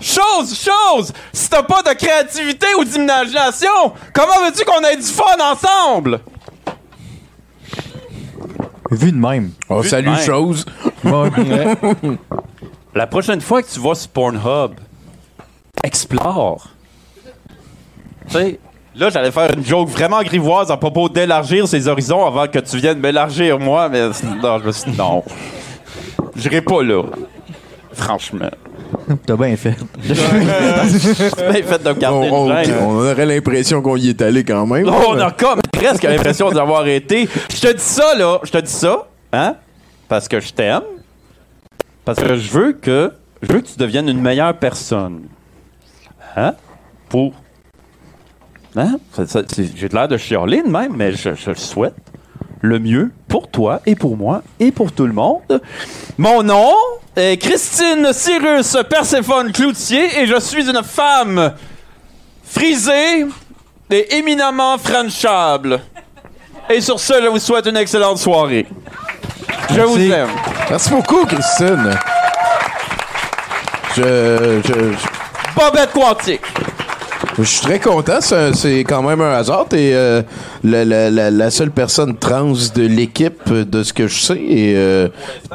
Chose, 0.00 0.56
chose! 0.56 1.12
Si 1.32 1.50
t'as 1.50 1.64
pas 1.64 1.82
de 1.82 1.92
créativité 1.94 2.66
ou 2.78 2.84
d'imagination, 2.84 3.92
comment 4.14 4.44
veux-tu 4.44 4.64
qu'on 4.64 4.80
ait 4.82 4.96
du 4.96 5.02
fun 5.02 5.24
ensemble? 5.40 6.20
Vu 8.90 9.12
de 9.12 9.16
même. 9.16 9.50
On 9.68 9.80
Vu 9.80 9.88
salue 9.88 10.06
même. 10.06 10.18
chose. 10.18 10.64
La 12.94 13.06
prochaine 13.06 13.40
fois 13.40 13.62
que 13.62 13.68
tu 13.70 13.80
vas 13.80 13.94
sur 13.94 14.08
Pornhub, 14.10 14.72
explore. 15.84 16.68
Tu 18.26 18.32
sais, 18.32 18.58
là, 18.94 19.10
j'allais 19.10 19.30
faire 19.30 19.52
une 19.56 19.64
joke 19.64 19.88
vraiment 19.88 20.22
grivoise 20.22 20.70
à 20.70 20.76
propos 20.76 21.08
d'élargir 21.08 21.68
ses 21.68 21.86
horizons 21.88 22.26
avant 22.26 22.46
que 22.48 22.58
tu 22.58 22.78
viennes 22.78 22.98
m'élargir, 22.98 23.58
moi, 23.58 23.88
mais 23.88 24.08
non, 24.42 24.58
je 24.58 24.64
me 24.66 24.72
suis 24.72 24.90
dit, 24.90 24.98
non. 24.98 25.22
J'irai 26.36 26.60
pas 26.60 26.82
là. 26.82 27.02
Franchement. 27.92 28.50
T'as 29.26 29.36
bien 29.36 29.56
fait. 29.56 29.74
J'ai 30.02 30.14
bien 30.14 31.62
fait 31.62 31.82
de 31.82 31.88
me 31.88 31.94
garder 31.94 32.28
On, 32.30 32.46
une 32.46 32.52
on- 32.52 32.64
gêne. 32.64 32.74
on 32.82 32.94
aurait 33.10 33.26
l'impression 33.26 33.82
qu'on 33.82 33.96
y 33.96 34.08
est 34.10 34.22
allé 34.22 34.44
quand 34.44 34.66
même. 34.66 34.88
On 34.88 35.18
a 35.18 35.30
comme 35.32 35.60
presque 35.72 36.02
l'impression 36.04 36.50
d'y 36.50 36.58
avoir 36.58 36.86
été. 36.86 37.28
Je 37.50 37.60
te 37.60 37.72
dis 37.72 37.82
ça, 37.82 38.14
là. 38.16 38.40
Je 38.44 38.50
te 38.50 38.58
dis 38.58 38.70
ça, 38.72 39.06
hein? 39.32 39.56
Parce 40.08 40.26
que 40.28 40.40
je 40.40 40.52
t'aime. 40.52 40.82
Parce 42.04 42.18
que 42.20 42.36
je 42.36 42.50
veux 42.50 42.72
que. 42.72 43.12
Je 43.42 43.52
veux 43.52 43.60
que 43.60 43.66
tu 43.68 43.78
deviennes 43.78 44.08
une 44.08 44.20
meilleure 44.20 44.54
personne. 44.54 45.22
Hein? 46.36 46.54
Pour. 47.08 47.32
Hein? 48.76 48.96
J'ai 49.76 49.88
de 49.88 49.94
l'air 49.94 50.08
de 50.08 50.16
chialer 50.16 50.62
de 50.62 50.68
même, 50.68 50.92
mais 50.96 51.12
je, 51.12 51.34
je 51.34 51.50
le 51.50 51.56
souhaite. 51.56 51.94
Le 52.60 52.78
mieux 52.78 53.10
pour 53.28 53.48
toi 53.48 53.80
et 53.86 53.94
pour 53.94 54.16
moi 54.16 54.42
et 54.58 54.72
pour 54.72 54.90
tout 54.92 55.06
le 55.06 55.12
monde. 55.12 55.60
Mon 56.16 56.42
nom 56.42 56.72
est 57.14 57.36
Christine 57.36 58.08
Cyrus 58.12 58.76
Perséphone 58.90 59.52
Cloutier 59.52 60.20
et 60.20 60.26
je 60.26 60.40
suis 60.40 60.68
une 60.68 60.82
femme 60.82 61.54
frisée 62.44 63.26
et 63.90 64.16
éminemment 64.16 64.76
franchable. 64.78 65.80
Et 66.68 66.80
sur 66.80 66.98
ce, 66.98 67.14
je 67.22 67.28
vous 67.28 67.38
souhaite 67.38 67.66
une 67.66 67.76
excellente 67.76 68.18
soirée. 68.18 68.66
Je 69.70 69.80
vous 69.80 69.98
aime. 70.12 70.28
Merci 70.68 70.90
beaucoup, 70.90 71.24
Christine. 71.26 71.96
Je, 73.96 74.60
je, 74.64 74.72
je- 74.92 75.54
Bobette 75.56 75.92
quantique. 75.92 76.40
Je 77.44 77.48
suis 77.48 77.60
très 77.60 77.78
content. 77.78 78.20
C'est 78.20 78.80
quand 78.80 79.02
même 79.02 79.20
un 79.20 79.32
hasard. 79.32 79.66
T'es 79.68 79.90
euh, 79.94 80.22
la, 80.64 80.84
la- 80.84 81.10
la- 81.10 81.30
la 81.30 81.50
seule 81.50 81.70
personne 81.70 82.16
trans 82.16 82.52
de 82.74 82.82
l'équipe, 82.86 83.40
euh, 83.50 83.64
de 83.64 83.82
ce 83.82 83.92
que 83.92 84.06
je 84.08 84.20
sais. 84.20 84.38
Et 84.40 84.74
euh, 84.76 85.08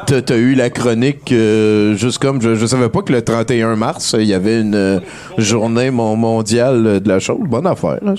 t'as 0.06 0.36
eu 0.36 0.54
la 0.54 0.70
chronique 0.70 1.30
euh, 1.32 1.94
juste 1.96 2.18
comme... 2.18 2.40
Je, 2.40 2.54
je 2.54 2.66
savais 2.66 2.88
pas 2.88 3.02
que 3.02 3.12
le 3.12 3.22
31 3.22 3.76
mars, 3.76 4.14
il 4.18 4.24
y 4.26 4.34
avait 4.34 4.60
une 4.60 5.00
journée 5.38 5.90
mon- 5.90 6.16
mondiale 6.16 7.00
de 7.00 7.08
la 7.08 7.18
chose. 7.18 7.38
Bonne 7.46 7.66
affaire. 7.66 7.98
Là. 8.02 8.14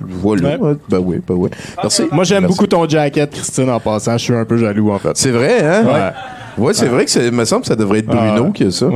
Voilà. 0.00 0.56
Ouais. 0.58 0.74
Ben 0.88 0.98
oui, 0.98 1.16
ben 1.26 1.34
oui. 1.34 1.50
Merci. 1.82 2.02
Moi, 2.12 2.24
j'aime 2.24 2.46
beaucoup 2.46 2.66
ton 2.66 2.88
jacket, 2.88 3.30
Christine, 3.30 3.70
en 3.70 3.80
passant. 3.80 4.18
Je 4.18 4.24
suis 4.24 4.34
un 4.34 4.44
peu 4.44 4.56
jaloux, 4.56 4.90
en 4.90 4.98
fait. 4.98 5.12
C'est 5.16 5.30
vrai, 5.30 5.62
hein? 5.64 5.84
Ouais. 5.84 6.10
Ouais, 6.58 6.74
c'est 6.74 6.86
vrai 6.86 7.04
que 7.04 7.10
c'est, 7.10 7.30
me 7.30 7.44
semble 7.44 7.62
que 7.62 7.68
ça 7.68 7.76
devrait 7.76 8.00
être 8.00 8.06
Bruno 8.06 8.50
qui 8.52 8.64
a 8.64 8.70
ça. 8.70 8.86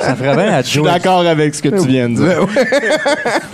Ça 0.00 0.14
ferait 0.16 0.34
bien 0.36 0.52
à 0.54 0.62
Je 0.62 0.66
suis 0.68 0.78
Joe. 0.78 0.86
d'accord 0.86 1.20
avec 1.20 1.54
ce 1.54 1.62
que 1.62 1.68
tu 1.68 1.86
viens 1.88 2.08
de 2.08 2.14
dire. 2.16 2.46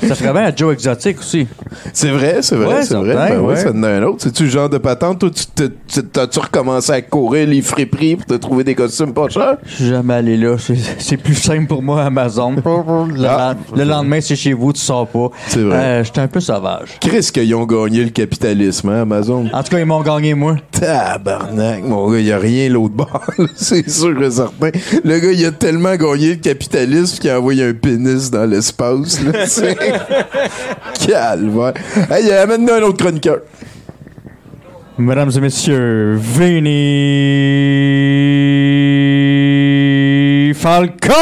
Ça 0.08 0.14
ferait 0.14 0.32
bien 0.32 0.42
à 0.44 0.54
Joe 0.54 0.72
Exotic 0.74 1.18
aussi. 1.18 1.46
C'est 1.92 2.10
vrai, 2.10 2.38
c'est 2.42 2.56
vrai, 2.56 2.66
Ouais, 2.76 2.82
c'est 2.82 2.94
vrai. 2.94 3.12
certain, 3.14 3.28
Ben 3.34 3.40
ouais, 3.40 3.46
ouais. 3.48 3.56
ça 3.56 3.70
en 3.72 3.82
a 3.82 3.88
un 3.88 4.02
autre. 4.04 4.18
C'est-tu 4.20 4.44
le 4.44 4.48
genre 4.50 4.68
de 4.68 4.78
patente? 4.78 5.18
Toi, 5.20 5.30
tu 5.30 5.46
te- 5.46 5.70
tu- 5.88 6.02
t'as-tu 6.04 6.38
recommencé 6.38 6.92
à 6.92 7.02
courir 7.02 7.46
les 7.48 7.62
friperies 7.62 8.16
pour 8.16 8.26
te 8.26 8.34
trouver 8.34 8.64
des 8.64 8.74
costumes 8.74 9.12
pas 9.12 9.28
chers? 9.28 9.56
Je 9.66 9.74
suis 9.74 9.88
jamais 9.88 10.14
allé 10.14 10.36
là. 10.36 10.56
C'est- 10.58 10.76
C'est 10.98 11.16
plus 11.16 11.34
simple 11.34 11.66
pour 11.66 11.82
moi, 11.82 12.02
Amazon. 12.04 12.54
Le, 12.64 13.26
Ah. 13.28 13.54
le 13.74 13.84
lendemain, 13.84 14.20
c'est 14.20 14.36
chez 14.36 14.52
vous, 14.52 14.72
tu 14.72 14.80
sors 14.80 15.06
pas. 15.06 15.28
C'est 15.48 15.60
vrai. 15.62 15.76
Euh, 15.76 16.04
J'étais 16.04 16.20
un 16.20 16.28
peu 16.28 16.40
sauvage. 16.40 16.88
Chris, 17.00 17.28
qu'ils 17.32 17.54
ont 17.54 17.64
gagné 17.66 18.04
le 18.04 18.10
capitalisme, 18.10 18.88
hein, 18.90 19.02
Amazon? 19.02 19.48
En 19.52 19.62
tout 19.62 19.70
cas, 19.70 19.78
ils 19.78 19.86
m'ont 19.86 20.00
gagné, 20.02 20.34
moi. 20.34 20.56
Tabarnak, 20.72 21.81
mon 21.82 22.10
gars, 22.10 22.18
il 22.18 22.32
a 22.32 22.38
rien 22.38 22.68
l'autre 22.68 22.94
bord, 22.94 23.22
c'est 23.56 23.88
sûr 23.88 24.22
et 24.22 24.30
certain. 24.30 24.70
Le 25.04 25.18
gars, 25.18 25.32
il 25.32 25.44
a 25.44 25.52
tellement 25.52 25.96
gagné 25.96 26.30
le 26.30 26.36
capitalisme 26.36 27.18
qu'il 27.18 27.30
a 27.30 27.38
envoyé 27.38 27.64
un 27.64 27.74
pénis 27.74 28.30
dans 28.30 28.46
l'espace. 28.48 29.20
Calvaire. 31.06 31.74
Hey, 32.10 32.30
amène-nous 32.32 32.72
un 32.72 32.82
autre 32.82 32.98
chroniqueur. 32.98 33.40
Mesdames 34.98 35.30
et 35.34 35.40
messieurs, 35.40 36.16
Vinny 36.16 36.72
Falcone! 40.54 41.12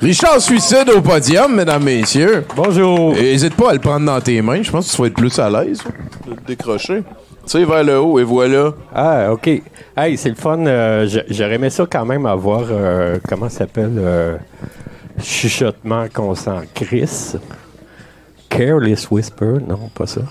Richard 0.00 0.40
Suicide 0.40 0.90
au 0.94 1.00
podium, 1.00 1.54
mesdames, 1.54 1.82
messieurs. 1.82 2.44
Bonjour. 2.54 3.14
N'hésite 3.14 3.54
pas 3.54 3.70
à 3.70 3.72
le 3.74 3.78
prendre 3.78 4.04
dans 4.06 4.20
tes 4.20 4.40
mains. 4.42 4.62
Je 4.62 4.70
pense 4.70 4.90
que 4.90 4.96
tu 4.96 5.02
vas 5.02 5.08
être 5.08 5.14
plus 5.14 5.38
à 5.38 5.48
l'aise 5.50 5.82
de 6.26 6.30
le 6.30 6.36
décrocher. 6.46 7.02
Tu 7.02 7.52
sais, 7.52 7.64
vers 7.64 7.82
le 7.84 7.98
haut, 7.98 8.18
et 8.18 8.24
voilà. 8.24 8.72
Ah, 8.94 9.32
OK. 9.32 9.48
Hey, 9.96 10.16
c'est 10.18 10.28
le 10.28 10.34
fun. 10.34 10.58
euh, 10.66 11.06
j'a- 11.06 11.22
J'aurais 11.30 11.54
aimé 11.54 11.70
ça 11.70 11.84
quand 11.90 12.04
même 12.04 12.26
avoir, 12.26 12.64
euh, 12.70 13.18
comment 13.28 13.48
ça 13.48 13.58
s'appelle, 13.60 13.92
euh, 13.98 14.36
chuchotement 15.22 16.04
crisse. 16.74 17.36
Careless 18.48 19.10
Whisper, 19.10 19.54
non, 19.66 19.90
pas 19.94 20.06
ça. 20.06 20.22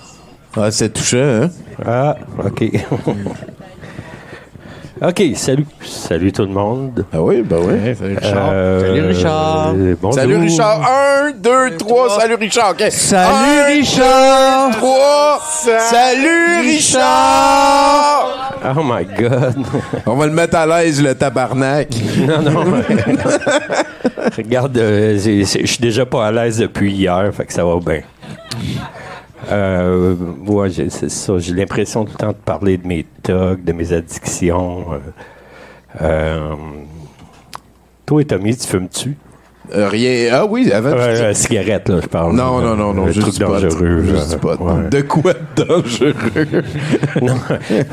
Ah, 0.56 0.70
c'est 0.70 0.92
touchant, 0.92 1.18
hein? 1.44 1.50
Ah, 1.84 2.16
OK. 2.44 2.64
OK, 5.02 5.22
salut. 5.34 5.66
Salut 5.82 6.32
tout 6.32 6.42
le 6.42 6.48
monde. 6.48 7.04
Ah 7.12 7.20
oui, 7.20 7.42
ben 7.42 7.58
oui. 7.60 7.94
salut 7.94 8.16
Richard. 8.16 8.48
Euh, 8.50 8.80
Salut, 8.80 9.06
Richard. 9.08 9.74
euh, 9.76 9.94
bonjour. 10.00 10.14
Salut 10.18 10.36
Richard. 10.36 10.80
Un, 10.90 11.30
deux, 11.32 11.76
trois. 11.76 12.18
Salut 12.18 12.34
Richard. 12.36 12.74
Salut, 12.88 13.60
Un, 13.60 13.64
Richard! 13.66 14.70
deux, 14.70 14.76
trois. 14.78 15.40
Salut 15.42 16.60
Richard. 16.62 18.52
Oh 18.74 18.82
my 18.82 19.04
God. 19.18 19.54
On 20.06 20.14
va 20.16 20.26
le 20.26 20.32
mettre 20.32 20.56
à 20.56 20.66
l'aise, 20.66 21.02
le 21.02 21.14
tabarnak. 21.14 21.88
non, 22.26 22.40
non. 22.50 22.64
Regarde, 24.34 24.78
euh, 24.78 25.18
je 25.18 25.44
suis 25.66 25.78
déjà 25.78 26.06
pas 26.06 26.26
à 26.28 26.32
l'aise 26.32 26.56
depuis 26.58 26.92
hier, 26.92 27.30
fait 27.36 27.44
que 27.44 27.52
ça 27.52 27.64
va 27.66 27.78
bien. 27.84 28.00
Euh, 29.50 30.14
ouais, 30.46 30.68
c'est 30.88 31.10
ça. 31.10 31.38
J'ai 31.38 31.54
l'impression 31.54 32.04
tout 32.04 32.12
le 32.12 32.18
temps 32.18 32.28
de 32.28 32.32
parler 32.34 32.78
de 32.78 32.86
mes 32.86 33.04
tocs, 33.22 33.62
de 33.64 33.72
mes 33.72 33.92
addictions. 33.92 34.84
euh, 34.92 34.98
euh, 36.02 36.54
toi, 38.04 38.24
Tommy, 38.24 38.56
tu 38.56 38.66
fumes-tu? 38.66 39.16
Euh, 39.74 39.88
rien. 39.88 40.30
Ah 40.32 40.46
oui, 40.46 40.70
avant. 40.72 40.94
La 40.94 41.34
cigarette, 41.34 41.88
là, 41.88 42.00
je 42.00 42.06
parle. 42.06 42.36
Non, 42.36 42.60
non, 42.60 42.76
non, 42.76 42.94
non, 42.94 43.06
Le 43.06 43.12
juste 43.12 43.38
truc 43.38 43.40
dangereux. 43.40 44.02
Juste 44.04 44.42
là. 44.42 44.54
Ouais. 44.62 44.88
De 44.90 45.00
quoi 45.02 45.32
de 45.32 45.64
dangereux? 45.64 46.14
Non, 47.22 47.34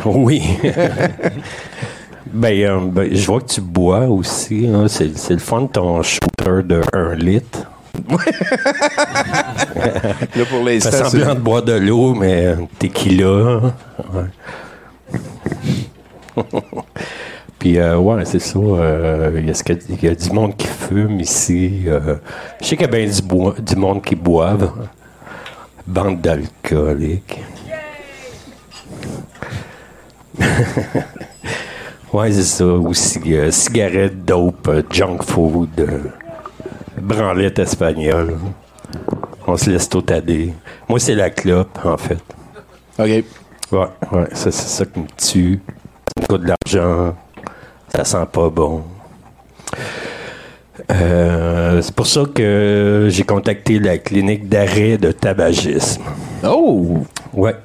oui. 0.05 0.43
ben, 2.31 2.53
euh, 2.63 2.79
ben, 2.91 3.09
je 3.15 3.25
vois 3.25 3.41
que 3.41 3.47
tu 3.47 3.61
bois 3.61 4.01
aussi. 4.07 4.67
hein. 4.71 4.87
C'est, 4.87 5.29
le 5.31 5.37
fun 5.39 5.65
ton 5.65 6.01
shooter 6.03 6.61
de 6.63 6.81
1 6.93 7.15
litre. 7.15 7.69
Là, 10.35 10.45
pour 10.49 10.63
l'instant, 10.63 10.91
semblant 11.09 11.35
de 11.35 11.39
boire 11.39 11.61
de 11.63 11.73
l'eau, 11.73 12.13
mais 12.15 12.47
euh, 12.47 12.55
tequila. 12.79 13.73
Ouais. 14.13 14.25
Puis, 17.59 17.77
euh, 17.77 17.97
ouais, 17.97 18.25
c'est 18.25 18.39
ça. 18.39 18.59
euh, 18.59 19.31
Il 19.39 19.47
y, 20.03 20.07
a 20.07 20.15
du 20.15 20.31
monde 20.31 20.57
qui 20.57 20.67
fume 20.67 21.19
ici. 21.19 21.83
euh, 21.87 22.15
je 22.61 22.67
sais 22.67 22.75
qu'il 22.75 22.85
y 22.85 22.89
a 22.89 22.91
bien 22.91 23.07
du, 23.61 23.75
monde 23.75 24.01
qui 24.01 24.15
boivent. 24.15 24.71
Bande 25.87 26.19
d'alcooliques. 26.19 27.39
ouais, 32.13 32.32
c'est 32.32 32.43
ça. 32.43 32.65
Aussi, 32.65 33.20
euh, 33.33 33.51
cigarettes, 33.51 34.25
dope, 34.25 34.70
junk 34.91 35.24
food, 35.24 35.70
branlette 37.01 37.59
espagnole. 37.59 38.37
On 39.45 39.57
se 39.57 39.70
laisse 39.70 39.89
tout 39.89 40.05
aller. 40.09 40.53
Moi, 40.87 40.99
c'est 40.99 41.15
la 41.15 41.29
clope, 41.29 41.79
en 41.83 41.97
fait. 41.97 42.20
OK. 42.99 43.24
Ouais, 43.71 43.87
ouais, 44.11 44.28
ça, 44.33 44.51
c'est 44.51 44.51
ça 44.51 44.86
qui 44.86 44.99
me 44.99 45.07
tue. 45.17 45.59
Ça 46.15 46.21
me 46.21 46.28
coûte 46.28 46.41
de 46.41 46.47
l'argent. 46.47 47.15
Ça 47.93 48.05
sent 48.05 48.25
pas 48.32 48.49
bon. 48.49 48.83
Euh, 50.91 51.82
c'est 51.82 51.95
pour 51.95 52.07
ça 52.07 52.24
que 52.33 53.07
j'ai 53.09 53.24
contacté 53.24 53.79
la 53.79 53.97
clinique 53.97 54.47
d'arrêt 54.49 54.97
de 54.97 55.11
tabagisme. 55.11 56.03
Oh! 56.43 57.05
Ouais. 57.33 57.55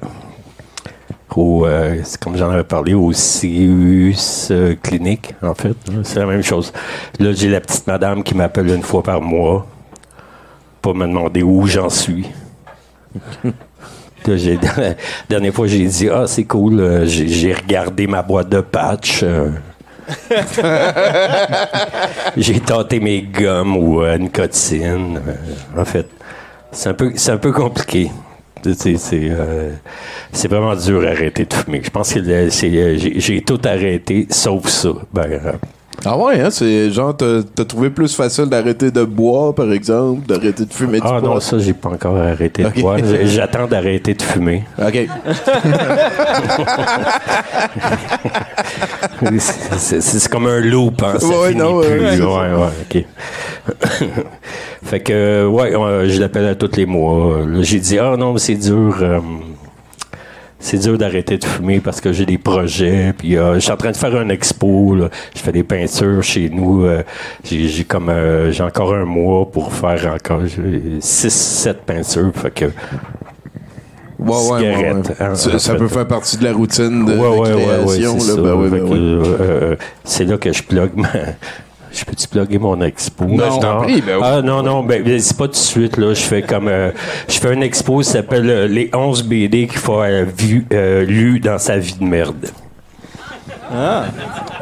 Au, 1.35 1.65
euh, 1.65 1.97
c'est 2.03 2.19
comme 2.19 2.35
j'en 2.35 2.49
avais 2.49 2.63
parlé, 2.63 2.93
au 2.93 3.11
CUS 3.11 4.47
euh, 4.51 4.75
clinique, 4.81 5.33
en 5.41 5.53
fait. 5.53 5.75
hein, 5.89 6.01
C'est 6.03 6.19
la 6.19 6.25
même 6.25 6.43
chose. 6.43 6.73
Là, 7.19 7.31
j'ai 7.33 7.49
la 7.49 7.61
petite 7.61 7.87
madame 7.87 8.23
qui 8.23 8.35
m'appelle 8.35 8.67
une 8.67 8.81
fois 8.83 9.03
par 9.03 9.21
mois 9.21 9.67
pour 10.81 10.95
me 10.95 11.05
demander 11.07 11.43
où 11.43 11.65
j'en 11.67 11.89
suis. 11.89 12.27
Là, 14.25 14.25
la 14.77 14.95
dernière 15.29 15.53
fois, 15.53 15.67
j'ai 15.67 15.85
dit 15.85 16.09
Ah, 16.09 16.25
c'est 16.27 16.45
cool, 16.45 16.79
euh, 16.79 17.05
j'ai, 17.05 17.53
regardé 17.53 18.07
ma 18.07 18.21
boîte 18.21 18.49
de 18.49 18.61
patch. 18.61 19.21
euh. 19.23 19.49
j'ai 22.37 22.59
tâté 22.59 22.99
mes 22.99 23.21
gommes 23.21 23.77
ou 23.77 24.01
euh, 24.01 24.17
nicotine. 24.17 25.21
en 25.77 25.85
fait, 25.85 26.07
c'est 26.71 26.89
un 26.89 26.93
peu, 26.93 27.11
c'est 27.15 27.31
un 27.31 27.37
peu 27.37 27.51
compliqué. 27.51 28.11
C'est, 28.63 28.97
euh, 29.13 29.71
vraiment 30.49 30.75
dur 30.75 31.03
à 31.05 31.11
arrêter 31.11 31.45
de 31.45 31.53
fumer. 31.53 31.81
Je 31.83 31.89
pense 31.89 32.13
que 32.13 32.19
euh, 32.19 32.49
j'ai, 32.49 33.19
j'ai 33.19 33.41
tout 33.41 33.61
arrêté, 33.63 34.27
sauf 34.29 34.67
ça. 34.67 34.89
Ben, 35.13 35.31
euh, 35.31 35.53
Ah 36.05 36.17
ouais, 36.17 36.39
hein? 36.39 36.49
C'est 36.49 36.91
genre, 36.91 37.15
t'as 37.17 37.65
trouvé 37.65 37.89
plus 37.89 38.15
facile 38.15 38.45
d'arrêter 38.45 38.89
de 38.89 39.03
boire, 39.03 39.53
par 39.53 39.71
exemple, 39.73 40.25
d'arrêter 40.27 40.63
de 40.65 40.73
fumer 40.73 41.01
du 41.01 41.05
ah 41.07 41.19
pot. 41.19 41.25
non, 41.25 41.39
ça, 41.41 41.59
j'ai 41.59 41.73
pas 41.73 41.89
encore 41.89 42.15
arrêté 42.17 42.63
de 42.63 42.81
boire. 42.81 42.97
J'attends 43.25 43.67
d'arrêter 43.67 44.13
de 44.13 44.21
fumer. 44.21 44.63
OK. 44.81 45.07
c'est, 49.77 50.27
comme 50.29 50.47
un 50.47 50.59
loop, 50.61 51.01
hein, 51.03 51.15
ça 51.19 51.27
Ouais, 51.27 51.49
finit 51.49 51.59
non, 51.59 51.81
plus. 51.81 51.89
ouais, 51.99 52.19
ouais, 52.19 52.53
ouais, 52.53 52.69
ok. 52.89 53.05
fait 54.83 54.99
que, 55.01 55.45
ouais, 55.47 55.71
je 56.09 56.19
l'appelle 56.19 56.47
à 56.47 56.55
tous 56.55 56.75
les 56.77 56.85
mois. 56.85 57.39
J'ai 57.61 57.79
dit, 57.79 57.99
ah 57.99 58.15
non, 58.17 58.33
mais 58.33 58.39
c'est 58.39 58.55
dur. 58.55 58.97
euh, 59.01 59.19
c'est 60.59 60.77
dur 60.77 60.97
d'arrêter 60.97 61.37
de 61.37 61.45
fumer 61.45 61.79
parce 61.79 62.01
que 62.01 62.11
j'ai 62.11 62.25
des 62.25 62.37
projets. 62.37 63.13
Puis 63.17 63.37
euh, 63.37 63.55
je 63.55 63.59
suis 63.59 63.71
en 63.71 63.77
train 63.77 63.91
de 63.91 63.97
faire 63.97 64.19
une 64.21 64.29
expo. 64.31 64.95
là. 64.95 65.09
Je 65.35 65.39
fais 65.39 65.51
des 65.51 65.63
peintures 65.63 66.21
chez 66.21 66.49
nous. 66.49 66.83
euh, 66.85 67.03
j'ai, 67.43 67.83
comme 67.85 68.09
euh, 68.09 68.51
j'ai 68.51 68.63
encore 68.63 68.93
un 68.93 69.05
mois 69.05 69.49
pour 69.49 69.73
faire 69.73 70.13
encore 70.13 70.41
6 70.99 71.29
7 71.29 71.81
peintures. 71.83 72.31
Fait 72.35 72.51
que 72.51 72.65
Ouais, 74.19 74.35
ouais, 74.51 74.75
ouais, 74.75 74.93
hein, 75.21 75.35
Ça, 75.35 75.75
peut 75.75 75.87
faire 75.87 76.05
partie 76.05 76.37
de 76.37 76.43
la 76.43 76.51
routine 76.51 77.05
de, 77.05 77.15
Ouais, 77.15 77.49
de 77.51 77.55
création. 77.55 78.19
c'est 78.19 78.35
là. 78.35 78.43
Ben 78.43 78.69
ben 78.69 78.91
euh, 78.91 79.75
euh, 80.19 80.25
là 80.25 80.37
que 80.37 80.51
je 80.51 80.61
plug 80.61 80.91
ma... 80.95 81.07
Je 81.91 82.05
peux-tu 82.05 82.27
plugger 82.27 82.59
mon 82.59 82.79
expo? 82.81 83.25
Ben, 83.25 83.51
je 83.55 83.59
t'en 83.59 83.81
prie, 83.81 84.01
ben. 84.01 84.19
Ah, 84.21 84.41
non, 84.41 84.61
non, 84.61 84.83
ben, 84.83 85.01
ben, 85.03 85.19
c'est 85.19 85.35
pas 85.37 85.45
tout 85.45 85.51
de 85.53 85.55
suite, 85.57 85.97
là. 85.97 86.13
Je 86.13 86.21
fais 86.21 86.41
comme, 86.41 86.67
euh, 86.67 86.91
je 87.27 87.39
fais 87.39 87.53
une 87.53 87.63
expo 87.63 87.97
qui 87.99 88.05
s'appelle 88.05 88.49
euh, 88.49 88.67
Les 88.67 88.89
11 88.93 89.23
BD 89.23 89.67
qu'il 89.67 89.79
faut 89.79 89.93
avoir 89.99 90.25
vu, 90.37 90.65
euh, 90.71 91.03
lu 91.05 91.39
dans 91.39 91.57
sa 91.57 91.77
vie 91.77 91.95
de 91.99 92.03
merde. 92.05 92.47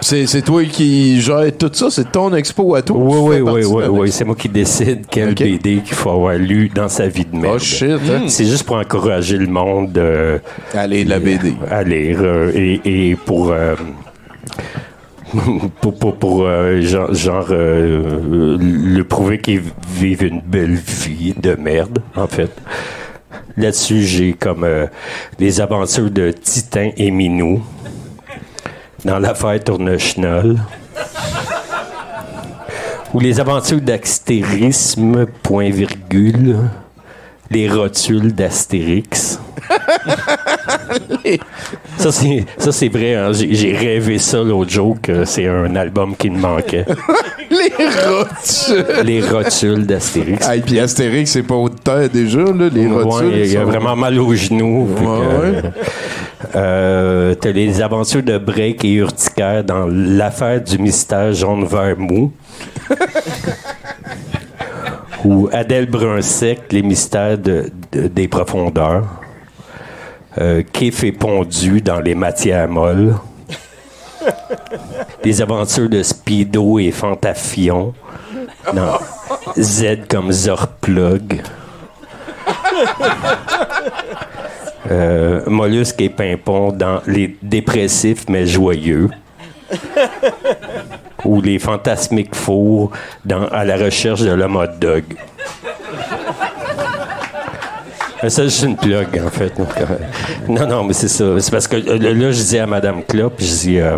C'est, 0.02 0.26
c'est 0.28 0.42
toi 0.42 0.64
qui 0.66 1.22
gère 1.22 1.46
tout 1.58 1.72
ça? 1.74 1.90
C'est 1.90 2.12
ton 2.12 2.34
expo 2.36 2.76
à 2.76 2.82
toi? 2.82 2.98
Oui, 3.00 3.40
oui, 3.40 3.52
oui, 3.52 3.66
oui, 3.66 3.84
oui. 3.90 4.12
C'est 4.12 4.26
moi 4.26 4.36
qui 4.36 4.50
décide 4.50 5.06
quel. 5.10 5.34
BD 5.34 5.82
qu'il 5.82 5.96
faut 5.96 6.10
avoir 6.12 6.36
lu 6.36 6.70
dans 6.74 6.90
sa 6.90 7.08
vie 7.08 7.26
de 7.26 7.36
merde. 7.36 7.56
Oh 7.56 7.60
shit, 7.60 7.90
hein? 7.92 8.24
C'est 8.28 8.46
juste 8.46 8.64
pour 8.64 8.76
encourager 8.76 9.38
le 9.38 9.48
monde 9.48 9.98
euh, 9.98 10.40
Allez, 10.74 11.06
de 11.06 11.10
la 11.10 11.20
BD. 11.20 11.56
à 11.72 11.84
lire 11.84 12.20
euh, 12.22 12.52
et, 12.54 12.82
et 13.12 13.16
pour, 13.16 13.52
euh, 13.52 13.76
pour, 15.82 15.96
pour, 15.96 16.16
pour, 16.16 16.44
euh, 16.46 16.82
genre, 16.82 17.14
genre, 17.14 17.48
euh, 17.52 18.58
le 18.60 19.04
prouver 19.04 19.40
qu'ils 19.40 19.64
vivent 19.90 20.24
une 20.24 20.42
belle 20.42 20.76
vie 20.76 21.34
de 21.34 21.56
merde, 21.56 22.00
en 22.16 22.28
fait. 22.28 22.52
Là-dessus, 23.58 24.04
j'ai 24.04 24.34
comme 24.34 24.64
euh, 24.64 24.88
les 25.40 25.60
aventures 25.60 26.12
de 26.12 26.32
Titan 26.32 26.92
et 26.96 27.12
Minou 27.12 27.62
dans 29.04 29.20
l'affaire 29.20 29.64
Tournechenol. 29.64 30.58
Ou 33.14 33.20
les 33.20 33.40
aventures 33.40 33.82
d'Axtérisme, 33.82 35.26
point 35.44 35.70
virgule. 35.70 36.58
Les 37.52 37.70
rotules 37.70 38.34
d'Astérix. 38.34 39.40
ça, 41.98 42.12
c'est, 42.12 42.46
ça, 42.58 42.72
c'est 42.72 42.90
vrai. 42.90 43.16
hein. 43.16 43.32
J'ai, 43.34 43.76
rêvé 43.76 44.18
ça 44.18 44.44
l'autre 44.44 44.70
jour 44.72 44.98
que 45.02 45.26
c'est 45.26 45.48
un 45.48 45.76
album 45.76 46.16
qui 46.16 46.30
me 46.30 46.40
manquait. 46.40 46.86
Les 47.50 47.72
rotules! 48.06 49.06
Les 49.06 49.22
rotules 49.22 49.86
d'Astérix. 49.86 50.46
Ah, 50.48 50.56
et 50.56 50.62
puis 50.62 50.80
Astérix, 50.80 51.32
c'est 51.32 51.44
pas 51.44 51.56
haut 51.56 51.70
de 51.70 51.76
terre 51.76 52.10
déjà, 52.10 52.40
là, 52.40 52.70
les 52.72 52.88
rotules. 52.88 53.34
il 53.38 53.52
y 53.52 53.58
a 53.58 53.64
vraiment 53.64 53.96
mal 53.96 54.20
aux 54.20 54.34
genoux. 54.36 54.88
Ouais, 55.00 55.08
ouais. 55.08 55.62
euh, 56.56 57.34
t'as 57.36 57.52
les 57.52 57.82
aventures 57.82 58.24
de 58.24 58.38
Break 58.38 58.84
et 58.86 58.94
Urticaire 58.96 59.64
dans 59.64 59.88
l'affaire 59.88 60.62
du 60.62 60.78
mystère 60.78 61.34
jaune 61.34 61.66
vert 61.66 61.98
mou. 61.98 62.32
Ou 65.26 65.50
Adèle 65.52 65.88
Brun-Sec, 65.90 66.72
les 66.72 66.82
mystères 66.84 67.38
de- 67.38 67.72
de- 67.92 68.08
des 68.08 68.28
profondeurs. 68.28 69.06
Euh, 70.40 70.62
Kif 70.72 71.04
et 71.04 71.12
Pondu 71.12 71.82
dans 71.82 72.00
les 72.00 72.14
matières 72.16 72.68
molles. 72.68 73.16
Les 75.24 75.42
aventures 75.42 75.90
de 75.90 76.04
Speedo 76.04 76.78
et 76.80 76.92
Fantafion 76.92 77.94
dans 78.74 79.00
Z 79.58 80.08
comme 80.10 80.32
Zorplug. 80.32 81.42
Euh, 84.90 85.42
Mollusque 85.48 86.00
et 86.00 86.08
Pimpon 86.08 86.72
dans 86.72 87.02
Les 87.08 87.36
dépressifs 87.42 88.24
mais 88.30 88.46
joyeux. 88.48 89.10
Ou 91.26 91.42
Les 91.42 91.60
fantasmiques 91.60 92.36
fours 92.36 92.92
dans 93.26 93.48
À 93.48 93.66
la 93.66 93.78
recherche 93.78 94.22
de 94.22 94.32
l'homme 94.32 94.56
hot 94.56 94.68
dog. 94.80 95.04
Ça, 98.28 98.50
c'est 98.50 98.66
une 98.66 98.76
plug, 98.76 99.08
en 99.24 99.30
fait. 99.30 99.54
Euh, 99.60 99.86
non, 100.50 100.68
non, 100.68 100.84
mais 100.84 100.94
c'est 100.94 101.08
ça. 101.08 101.40
C'est 101.40 101.52
parce 101.52 101.68
que 101.68 101.76
euh, 101.76 102.14
là, 102.14 102.32
je 102.32 102.42
dis 102.44 102.58
à 102.58 102.66
Madame 102.66 103.04
Klopp, 103.04 103.36
je 103.40 103.46
dis... 103.46 103.80
euh, 103.80 103.98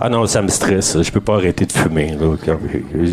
ah 0.00 0.08
non, 0.08 0.26
ça 0.26 0.42
me 0.42 0.48
stresse. 0.48 1.00
Je 1.00 1.12
peux 1.12 1.20
pas 1.20 1.34
arrêter 1.36 1.64
de 1.64 1.70
fumer. 1.70 2.16
là, 2.20 2.56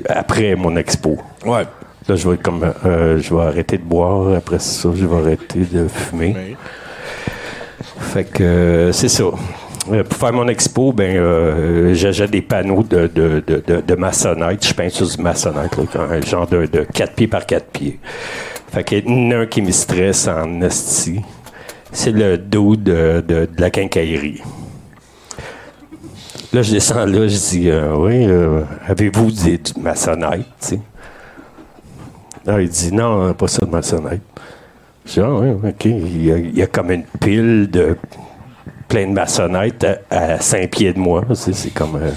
après 0.10 0.56
mon 0.56 0.76
expo. 0.76 1.20
Ouais. 1.46 1.66
Là, 2.08 2.16
je 2.16 2.28
vais 2.28 2.38
comme, 2.38 2.66
euh, 2.84 3.20
je 3.22 3.32
vais 3.36 3.42
arrêter 3.44 3.78
de 3.78 3.84
boire. 3.84 4.36
Après 4.36 4.58
ça, 4.58 4.90
je 4.96 5.06
vais 5.06 5.16
arrêter 5.16 5.60
de 5.72 5.88
fumer. 5.88 6.58
Fait 8.00 8.24
que 8.24 8.44
euh, 8.44 8.92
c'est 8.92 9.08
ça. 9.10 9.26
Euh, 9.92 10.04
pour 10.04 10.18
faire 10.18 10.34
mon 10.34 10.48
expo, 10.48 10.92
ben, 10.94 11.16
euh, 11.18 11.94
j'achète 11.94 12.32
des 12.32 12.42
panneaux 12.42 12.84
de, 12.84 13.08
de, 13.08 13.44
de, 13.46 13.82
de, 13.82 13.96
maçonnette. 13.96 14.66
Je 14.68 14.74
peins 14.74 14.90
sur 14.90 15.08
du 15.08 15.22
maçonnette, 15.22 15.76
genre 16.28 16.48
de, 16.48 16.66
de 16.66 16.86
4 16.94 17.14
pieds 17.16 17.28
par 17.28 17.46
4 17.46 17.66
pieds. 17.68 18.00
Fait 18.72 18.84
qu'il 18.84 19.10
y 19.10 19.12
en 19.12 19.32
a 19.32 19.38
un 19.42 19.46
qui 19.48 19.62
me 19.62 19.72
stresse 19.72 20.28
en 20.28 20.62
esti. 20.62 21.22
C'est 21.92 22.12
le 22.12 22.38
dos 22.38 22.76
de, 22.76 23.24
de, 23.28 23.50
la 23.58 23.72
quincaillerie. 23.72 24.42
Là, 26.54 26.62
je 26.62 26.72
descends 26.74 27.06
là, 27.06 27.28
je 27.28 27.38
dis, 27.50 27.70
euh, 27.70 27.96
oui, 27.96 28.26
euh, 28.28 28.62
avez-vous 28.88 29.32
des- 29.32 29.58
du 29.58 29.80
maçonnette? 29.80 30.76
Là, 32.46 32.62
il 32.62 32.70
dit, 32.70 32.92
non, 32.92 33.34
pas 33.34 33.48
ça 33.48 33.66
de 33.66 33.72
maçonnette. 33.72 34.22
Je 35.06 35.14
dis, 35.14 35.20
ah 35.20 35.32
oui, 35.32 35.50
OK. 35.50 35.86
Il 35.86 36.26
y, 36.26 36.32
a, 36.32 36.38
il 36.38 36.58
y 36.58 36.62
a 36.62 36.68
comme 36.68 36.92
une 36.92 37.06
pile 37.20 37.70
de 37.72 37.96
plein 38.90 39.08
de 39.08 39.14
maçonnettes 39.14 39.86
à, 40.10 40.34
à 40.34 40.40
5 40.42 40.70
pieds 40.70 40.92
de 40.92 41.00
moi. 41.00 41.24
C'est, 41.34 41.54
c'est 41.54 41.70
comme. 41.70 41.96
euh, 41.96 42.12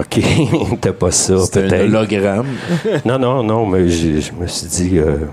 OK, 0.00 0.20
t'as 0.80 0.92
pas 0.92 1.10
ça. 1.10 1.34
C'est 1.44 1.58
un 1.58 1.68
peut-être. 1.68 1.82
hologramme. 1.84 2.46
Non, 3.04 3.18
non, 3.18 3.42
non, 3.42 3.66
mais 3.66 3.88
je, 3.88 4.32
me 4.32 4.46
suis 4.46 4.66
dit. 4.68 4.98
euh, 4.98 5.26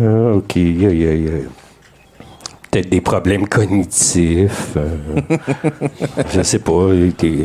ah, 0.00 0.36
OK, 0.36 0.56
il 0.56 0.82
y 0.82 0.86
a- 0.86 0.90
y 0.92 1.06
a- 1.06 1.12
il 1.14 1.24
y 1.24 1.28
a 1.28 1.32
peut-être 2.70 2.88
des 2.88 3.00
problèmes 3.02 3.46
cognitifs. 3.46 4.76
euh, 4.76 4.96
je 6.34 6.42
sais 6.42 6.58
pas. 6.58 6.88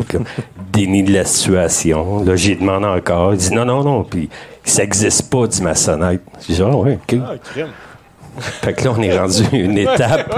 comme 0.09 0.23
déni 0.71 1.03
de 1.03 1.11
la 1.13 1.25
situation. 1.25 2.23
Là, 2.23 2.35
j'y 2.35 2.55
demande 2.55 2.85
encore. 2.85 3.33
Il 3.33 3.37
dit 3.39 3.53
non, 3.53 3.65
non, 3.65 3.83
non. 3.83 4.03
Puis 4.05 4.29
ça 4.63 4.83
n'existe 4.83 5.29
pas 5.29 5.45
du 5.47 5.61
maçonnette. 5.61 6.21
Je 6.47 6.53
dis, 6.53 6.61
ah, 6.61 6.75
ouais, 6.75 6.97
OK. 7.01 7.19
Fait 8.61 8.73
que 8.73 8.83
là, 8.83 8.93
on 8.97 9.01
est 9.01 9.17
rendu 9.17 9.43
une 9.51 9.77
étape, 9.77 10.35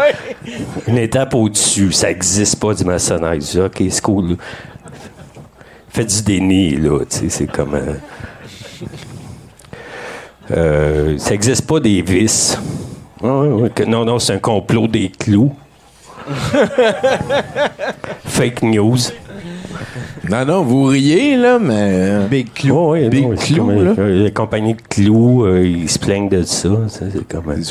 une 0.88 0.98
étape 0.98 1.34
au-dessus. 1.36 1.92
Ça 1.92 2.08
n'existe 2.08 2.60
pas 2.60 2.74
du 2.74 2.84
dis, 3.46 3.60
OK, 3.60 3.84
c'est 3.90 4.02
cool. 4.02 4.38
Faites 5.90 6.08
du 6.08 6.22
déni, 6.24 6.76
là. 6.78 7.00
C'est 7.10 7.48
comme. 7.52 7.76
euh, 7.76 7.94
euh, 10.52 11.18
ça 11.18 11.32
n'existe 11.32 11.68
pas 11.68 11.80
des 11.80 12.02
que- 13.70 13.84
non, 13.84 14.06
non, 14.06 14.18
c'est 14.20 14.34
un 14.34 14.40
complot 14.40 14.88
des 14.88 15.10
clous. 15.10 15.54
Fake 18.26 18.62
news. 18.64 18.98
Non, 20.30 20.46
non, 20.46 20.64
vous 20.64 20.84
riez, 20.86 21.36
là, 21.38 21.58
mais. 21.60 22.20
Big 22.30 22.54
Clou. 22.54 22.76
Oh, 22.76 22.92
oui, 22.94 23.10
Big 23.10 23.24
non, 23.28 23.36
Clou, 23.36 23.66
comme, 23.66 23.84
là. 23.86 23.94
euh, 23.98 24.24
La 24.26 24.32
compagnie 24.32 24.74
de 24.76 24.82
clous, 24.82 25.46
euh, 25.46 25.66
ils 25.66 25.90
se 25.90 25.98
plaignent 26.00 26.30
de 26.30 26.44
ça. 26.44 26.70
ça, 26.88 27.06
c'est 27.12 27.28
comme, 27.28 27.50
euh, 27.52 27.62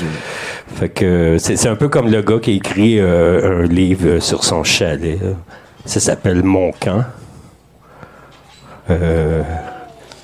fait 0.77 0.89
que 0.89 1.05
euh, 1.05 1.39
c'est 1.39 1.69
un 1.69 1.77
peu 1.77 1.89
comme 1.89 2.11
le 2.11 2.23
gars 2.23 2.39
qui 2.41 2.51
a 2.53 2.55
écrit 2.55 2.99
euh, 2.99 3.63
un 3.63 3.67
livre 3.67 4.07
euh, 4.07 4.21
sur 4.21 4.45
son 4.45 4.65
chalet. 4.65 5.19
là. 5.23 5.31
Ça 5.85 6.01
s'appelle 6.01 6.43
Mon 6.43 6.73
camp. 6.73 7.05
Euh, 8.91 9.43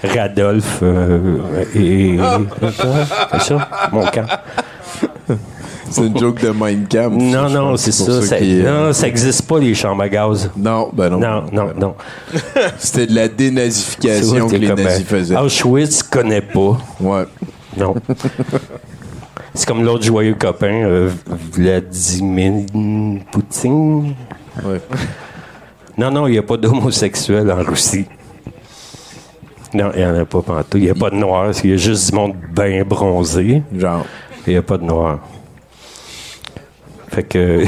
Radolphe 0.03 0.81
euh, 0.83 1.39
et. 1.75 2.19
C'est 3.33 3.41
ça? 3.43 3.69
Mon 3.93 4.05
camp. 4.07 4.27
C'est 5.95 6.07
une 6.07 6.19
joke 6.19 6.41
de 6.43 6.51
Mindcamp. 6.51 7.11
Non, 7.11 7.49
non, 7.49 7.77
c'est 7.77 7.93
ça. 7.93 8.21
ça 8.21 8.39
qui, 8.39 8.61
euh, 8.61 8.89
non, 8.89 8.93
ça 8.93 9.07
n'existe 9.07 9.47
pas, 9.47 9.59
les 9.61 9.75
chambres 9.75 10.03
à 10.03 10.09
gaz. 10.09 10.51
Non, 10.57 10.91
ben 10.93 11.11
non. 11.11 11.19
Non, 11.19 11.45
non, 11.53 11.71
non. 11.79 11.95
C'était 12.79 13.07
de 13.07 13.15
la 13.15 13.29
dénazification 13.29 14.49
que 14.49 14.57
les 14.57 14.75
nazis 14.75 15.07
faisaient. 15.07 15.37
Auschwitz 15.37 16.03
connaît 16.03 16.43
pas. 16.43 16.79
Ouais. 17.01 17.25
Non. 17.77 17.95
C'est 19.55 19.69
comme 19.69 19.85
l'autre 19.85 20.03
joyeux 20.05 20.35
copain, 20.35 20.85
euh, 20.85 21.11
Vladimir 21.53 22.67
Poutine. 23.31 24.15
Ouais. 24.65 24.81
Non, 25.97 26.11
non, 26.11 26.27
il 26.27 26.33
n'y 26.33 26.39
a 26.39 26.43
pas 26.43 26.57
d'homosexuels 26.57 27.49
en 27.53 27.63
Russie. 27.63 28.07
Non, 29.75 29.93
il 29.95 30.01
n'y 30.01 30.05
en 30.05 30.17
a 30.17 30.25
pas 30.25 30.43
pantoute. 30.43 30.75
Il 30.75 30.81
n'y 30.81 30.91
a 30.91 30.95
pas 30.95 31.09
de 31.09 31.15
noirs. 31.15 31.53
Il 31.63 31.71
y 31.71 31.73
a 31.73 31.77
juste 31.77 32.11
du 32.11 32.17
monde 32.17 32.35
bien 32.53 32.83
bronzé. 32.85 33.63
Genre. 33.77 34.05
Il 34.45 34.55
n'y 34.55 34.57
a 34.57 34.63
pas 34.63 34.77
de 34.77 34.83
noirs. 34.83 35.21
Fait 37.15 37.23
que. 37.23 37.65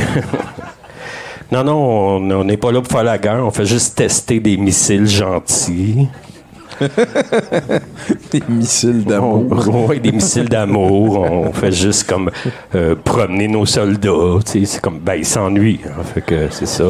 non, 1.53 1.63
non, 1.65 2.17
on 2.19 2.45
n'est 2.45 2.57
pas 2.57 2.73
là 2.73 2.81
pour 2.81 2.91
faire 2.93 3.05
la 3.05 3.19
guerre. 3.19 3.45
On 3.45 3.51
fait 3.51 3.67
juste 3.67 3.97
tester 3.97 4.41
des 4.41 4.57
missiles 4.57 5.07
gentils. 5.07 6.09
Des 8.31 8.43
missiles 8.51 9.03
d'amour. 9.05 9.87
Oui, 9.89 9.99
des 9.99 10.13
missiles 10.13 10.47
d'amour. 10.49 11.21
On 11.21 11.51
fait 11.51 11.73
juste 11.73 12.07
comme 12.07 12.31
euh, 12.75 12.95
promener 13.03 13.49
nos 13.49 13.65
soldats. 13.65 14.41
C'est 14.45 14.79
comme, 14.83 14.99
ben, 14.99 15.15
ils 15.15 15.25
s'ennuient. 15.25 15.81
hein. 15.87 16.03
Fait 16.13 16.21
que 16.21 16.49
c'est 16.51 16.67
ça. 16.67 16.85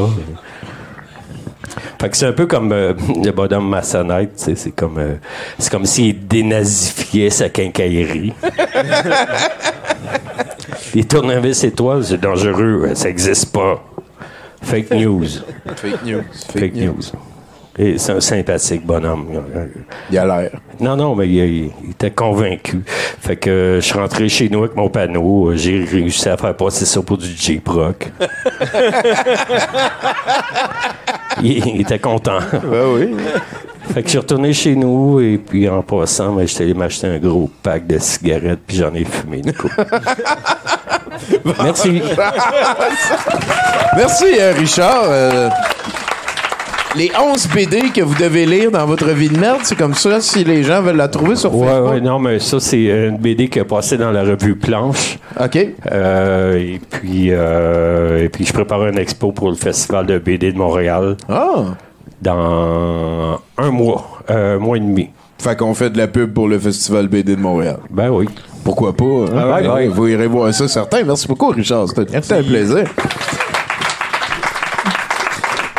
Fait 2.01 2.09
que 2.11 2.17
c'est 2.17 2.27
un 2.27 2.33
peu 2.33 2.47
comme 2.47 2.73
euh, 2.73 2.95
le 3.25 3.31
bonhomme 3.31 3.69
maçonnette. 3.69 4.33
C'est 4.57 4.73
comme, 4.75 4.99
euh, 4.99 5.15
c'est 5.57 5.71
comme 5.71 5.87
s'il 5.87 6.27
dénazifiait 6.27 7.31
sa 7.31 7.49
quincaillerie. 7.49 8.33
Les 10.97 11.05
tournevis 11.05 11.63
étoiles, 11.65 12.05
c'est 12.05 12.21
dangereux. 12.21 12.91
Ça 12.95 13.09
n'existe 13.09 13.53
pas. 13.53 13.83
Fake 14.63 14.91
news. 14.93 15.27
Fake 15.77 16.05
news. 16.07 16.23
Fake, 16.53 16.75
news. 16.75 17.01
Et 17.79 17.99
c'est 17.99 18.13
un 18.13 18.21
sympathique 18.21 18.87
bonhomme. 18.87 19.27
Il 20.11 20.17
a 20.17 20.25
l'air. 20.25 20.51
Non, 20.81 20.97
non, 20.97 21.15
mais 21.15 21.29
il, 21.29 21.71
il 21.85 21.91
était 21.91 22.11
convaincu. 22.11 22.83
Fait 22.87 23.37
que 23.37 23.51
euh, 23.51 23.75
je 23.77 23.81
suis 23.85 23.99
rentré 23.99 24.27
chez 24.31 24.49
nous 24.49 24.61
avec 24.61 24.75
mon 24.75 24.89
panneau. 24.89 25.51
euh, 25.51 25.57
J'ai 25.57 25.85
réussi 25.85 26.27
à 26.31 26.39
faire 26.39 26.57
passer 26.57 26.87
ça 26.87 27.03
pour 27.03 27.19
du 27.19 27.27
Jeep 27.27 27.69
Rock. 27.69 28.11
il, 31.43 31.67
il 31.67 31.81
était 31.83 31.99
content. 31.99 32.39
Ben 32.53 32.87
oui. 32.95 33.15
Fait 33.95 34.01
que 34.03 34.07
je 34.07 34.11
suis 34.11 34.19
retourné 34.19 34.53
chez 34.53 34.75
nous 34.77 35.21
et 35.21 35.39
puis 35.39 35.69
en 35.69 35.83
passant, 35.83 36.33
ben, 36.33 36.47
j'étais 36.47 36.65
allé 36.65 36.75
m'acheter 36.75 37.07
un 37.07 37.19
gros 37.19 37.49
pack 37.63 37.87
de 37.87 37.99
cigarettes 37.99 38.61
puis 38.67 38.77
j'en 38.77 38.93
ai 38.95 39.05
fumé 39.05 39.41
une 39.45 39.53
coupe. 39.53 39.73
Merci. 41.63 42.03
Merci, 43.97 44.25
euh, 44.39 44.53
Richard. 44.59 45.05
Euh, 45.07 45.49
les 46.95 47.11
11 47.19 47.49
BD 47.55 47.91
que 47.91 48.01
vous 48.01 48.15
devez 48.15 48.47
lire 48.47 48.71
dans 48.71 48.87
votre 48.87 49.09
vie 49.11 49.29
de 49.29 49.39
merde, 49.39 49.61
c'est 49.65 49.77
comme 49.77 49.95
ça 49.95 50.21
si 50.21 50.45
les 50.45 50.63
gens 50.63 50.81
veulent 50.83 50.97
la 50.97 51.09
trouver 51.09 51.37
sur 51.37 51.55
Ouais, 51.55 51.67
Facebook. 51.69 51.91
ouais, 51.93 52.01
non, 52.01 52.19
mais 52.19 52.39
ça, 52.39 52.59
c'est 52.59 52.85
une 52.85 53.19
BD 53.19 53.49
qui 53.49 53.61
a 53.61 53.65
passé 53.67 53.99
dans 53.99 54.11
la 54.11 54.23
revue 54.23 54.57
Planche. 54.57 55.19
OK. 55.39 55.59
Euh, 55.93 56.57
et 56.59 56.81
puis, 56.91 57.29
euh, 57.33 58.25
et 58.25 58.29
puis, 58.31 58.47
je 58.47 58.53
prépare 58.53 58.83
un 58.83 58.95
expo 58.95 59.31
pour 59.33 59.51
le 59.51 59.57
Festival 59.57 60.07
de 60.07 60.19
BD 60.19 60.53
de 60.53 60.59
Montréal. 60.59 61.17
Ah! 61.29 61.65
Dans 62.23 63.41
un 63.59 63.71
mois, 63.71 64.21
euh, 64.31 64.57
un 64.57 64.59
mois 64.59 64.77
et 64.77 64.81
demi. 64.81 65.11
Fait 65.39 65.57
qu'on 65.57 65.75
fait 65.75 65.91
de 65.91 65.99
la 65.99 66.09
pub 66.09 66.33
pour 66.33 66.49
le 66.49 66.59
Festival 66.59 67.09
BD 67.09 67.37
de 67.37 67.41
Montréal. 67.41 67.79
Ben 67.91 68.09
oui. 68.11 68.27
Pourquoi 68.65 68.95
pas? 68.97 69.05
hein? 69.05 69.29
Ah 69.53 69.61
Ben 69.63 69.89
Vous 69.91 70.09
irez 70.09 70.27
voir 70.27 70.53
ça, 70.55 70.67
certain. 70.67 71.03
Merci 71.05 71.29
beaucoup, 71.29 71.49
Richard. 71.49 71.87
C'était 71.89 72.35
un 72.35 72.43
plaisir. 72.43 72.85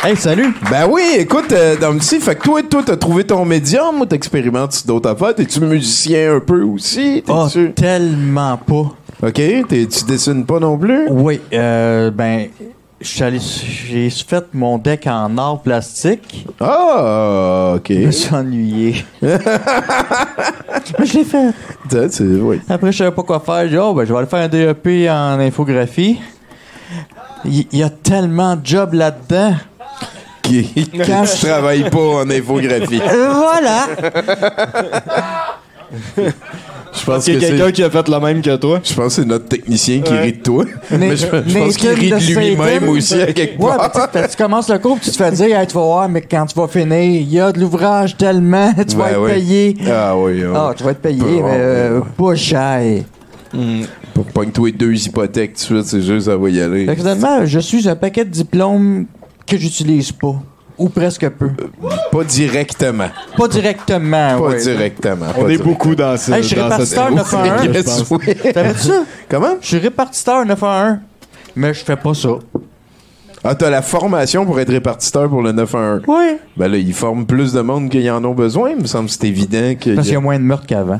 Hey, 0.03 0.15
salut! 0.15 0.53
Ben 0.71 0.87
oui, 0.89 1.01
écoute, 1.17 1.51
euh, 1.51 1.75
Domty, 1.75 2.19
fait 2.21 2.35
que 2.35 2.43
toi, 2.43 2.61
toi, 2.63 2.81
t'as 2.85 2.95
trouvé 2.95 3.25
ton 3.25 3.43
médium 3.43 3.99
ou 3.99 4.05
t'expérimentes 4.05 4.85
d'autres 4.85 5.09
affaires? 5.09 5.35
T'es-tu 5.35 5.59
musicien 5.59 6.35
un 6.35 6.39
peu 6.39 6.61
aussi? 6.61 7.23
Oh, 7.27 7.47
tellement 7.75 8.55
pas. 8.57 8.93
OK, 9.27 9.33
t'es- 9.33 9.65
tu 9.87 10.05
dessines 10.07 10.45
pas 10.45 10.59
non 10.59 10.77
plus? 10.77 11.07
Oui, 11.09 11.41
euh, 11.51 12.09
ben, 12.11 12.45
j'ai 12.99 14.09
fait 14.09 14.45
mon 14.53 14.77
deck 14.77 15.05
en 15.07 15.37
art 15.37 15.61
plastique. 15.61 16.47
Ah, 16.59 17.73
OK. 17.75 17.89
Je 17.89 18.05
me 18.05 18.11
suis 18.11 18.35
ennuyé. 18.35 19.05
Mais 19.21 21.05
je 21.05 21.17
l'ai 21.17 21.23
fait. 21.23 21.53
Oui. 22.21 22.59
Après, 22.67 22.91
je 22.91 22.97
savais 22.97 23.11
pas 23.11 23.23
quoi 23.23 23.39
faire. 23.39 23.63
J'ai 23.63 23.69
dit, 23.69 23.77
oh, 23.77 23.93
ben, 23.93 24.05
je 24.05 24.11
vais 24.11 24.17
aller 24.19 24.27
faire 24.27 24.39
un 24.39 24.47
DEP 24.47 25.09
en 25.09 25.39
infographie. 25.39 26.19
Il 27.45 27.67
y, 27.71 27.83
a 27.83 27.89
tellement 27.89 28.55
de 28.55 28.65
jobs 28.65 28.93
là-dedans. 28.93 29.55
Qui, 30.41 30.63
qui 30.63 30.89
Quand 30.97 31.23
je- 31.25 31.45
travaille 31.45 31.89
pas 31.89 31.99
en 31.99 32.29
infographie. 32.29 33.01
Euh, 33.01 33.31
voilà! 33.31 33.87
Je 36.17 37.05
pense 37.05 37.25
Qu'il 37.25 37.35
y 37.35 37.39
que 37.39 37.45
a 37.45 37.49
quelqu'un 37.49 37.71
qui 37.71 37.83
a 37.83 37.89
fait 37.89 38.07
le 38.07 38.19
même 38.19 38.41
que 38.41 38.55
toi. 38.55 38.79
Je 38.83 38.93
pense 38.93 39.05
que 39.15 39.21
c'est 39.21 39.25
notre 39.27 39.45
technicien 39.45 40.01
qui 40.01 40.11
Ouais. 40.11 40.21
rit 40.21 40.33
de 40.33 40.41
toi. 40.43 40.65
Mais, 40.91 41.15
je, 41.15 41.25
je 41.25 41.57
pense 41.57 41.77
qu'il 41.77 41.89
rit 41.89 42.09
de 42.09 42.15
de 42.15 42.39
lui-même 42.39 42.89
aussi 42.89 43.21
à 43.21 43.31
quelque 43.33 43.61
Ouais, 43.61 43.75
part. 43.77 44.09
tu, 44.11 44.19
tu 44.29 44.37
commences 44.37 44.69
le 44.69 44.79
cours, 44.79 44.99
tu 44.99 45.11
te 45.11 45.15
fais 45.15 45.31
dire, 45.31 45.57
Hey, 45.59 45.67
tu 45.67 45.75
vas 45.75 45.81
voir, 45.81 46.09
mais 46.09 46.21
quand 46.21 46.45
tu 46.45 46.59
vas 46.59 46.67
finir, 46.67 46.97
il 47.03 47.31
y 47.31 47.39
a 47.39 47.51
de 47.51 47.59
l'ouvrage 47.59 48.17
tellement, 48.17 48.73
tu 48.87 48.95
vas 48.95 49.11
être 49.11 49.21
oui. 49.21 49.31
payé. 49.31 49.77
Ah 49.89 50.17
oui, 50.17 50.43
oui. 50.43 50.53
Ah, 50.55 50.71
tu 50.75 50.83
vas 50.83 50.91
être 50.91 51.01
payé, 51.01 51.19
Pas- 51.19 51.27
mais 51.27 51.57
euh, 51.57 52.01
pas 52.17 52.35
cher. 52.35 53.03
Pour 54.13 54.25
pogne-toi 54.25 54.71
deux 54.71 54.93
hypothèques 55.05 55.53
tout 55.55 55.73
de 55.75 55.81
suite, 55.81 55.85
c'est 55.85 56.01
juste, 56.01 56.25
ça 56.27 56.35
va 56.37 56.49
y 56.49 56.59
aller. 56.59 56.85
Fait 56.85 56.95
que 56.95 57.01
finalement, 57.01 57.45
je 57.45 57.59
suis 57.59 57.87
un 57.87 57.95
paquet 57.95 58.25
de 58.25 58.29
diplômes 58.31 59.05
que 59.45 59.57
j'utilise 59.57 60.11
pas. 60.11 60.35
Ou 60.77 60.89
presque 60.89 61.27
peu. 61.29 61.49
Pas 62.11 62.23
directement. 62.23 63.09
Pas 63.35 63.47
directement, 63.47 64.37
Pas 64.37 64.39
ouais. 64.49 64.61
directement. 64.61 65.25
On 65.37 65.43
pas 65.45 65.49
est 65.49 65.57
beaucoup 65.57 65.95
dans 65.95 66.15
ce. 66.17 66.31
Hey, 66.31 66.43
je 66.43 66.47
suis 66.49 66.55
dans 66.55 66.63
répartiteur 66.69 67.07
cette- 67.07 67.15
911. 67.15 67.61
je 67.63 67.71
Yes, 67.71 68.03
oui. 68.11 68.51
T'avais 68.53 68.73
ça? 68.75 69.03
Comment? 69.27 69.55
Je 69.59 69.67
suis 69.67 69.77
répartiteur 69.79 70.45
911. 70.45 70.97
Mais 71.55 71.73
je 71.73 71.83
fais 71.83 71.95
pas 71.95 72.13
ça. 72.13 72.29
Ah, 73.43 73.55
t'as 73.55 73.69
la 73.69 73.81
formation 73.81 74.45
pour 74.45 74.59
être 74.59 74.69
répartiteur 74.71 75.29
pour 75.29 75.41
le 75.41 75.51
911. 75.51 76.01
Oui. 76.07 76.37
Ben 76.57 76.67
là, 76.71 76.77
ils 76.77 76.93
forment 76.93 77.25
plus 77.25 77.53
de 77.53 77.61
monde 77.61 77.89
qu'ils 77.89 78.09
en 78.11 78.23
ont 78.23 78.33
besoin. 78.33 78.71
Il 78.71 78.81
me 78.81 78.85
semble 78.87 79.07
que 79.07 79.13
c'est 79.13 79.23
évident 79.25 79.73
que. 79.79 79.95
Parce 79.95 80.05
qu'il 80.07 80.13
y 80.13 80.17
a 80.17 80.21
moins 80.21 80.37
de 80.37 80.43
meurtres 80.43 80.67
qu'avant. 80.67 80.99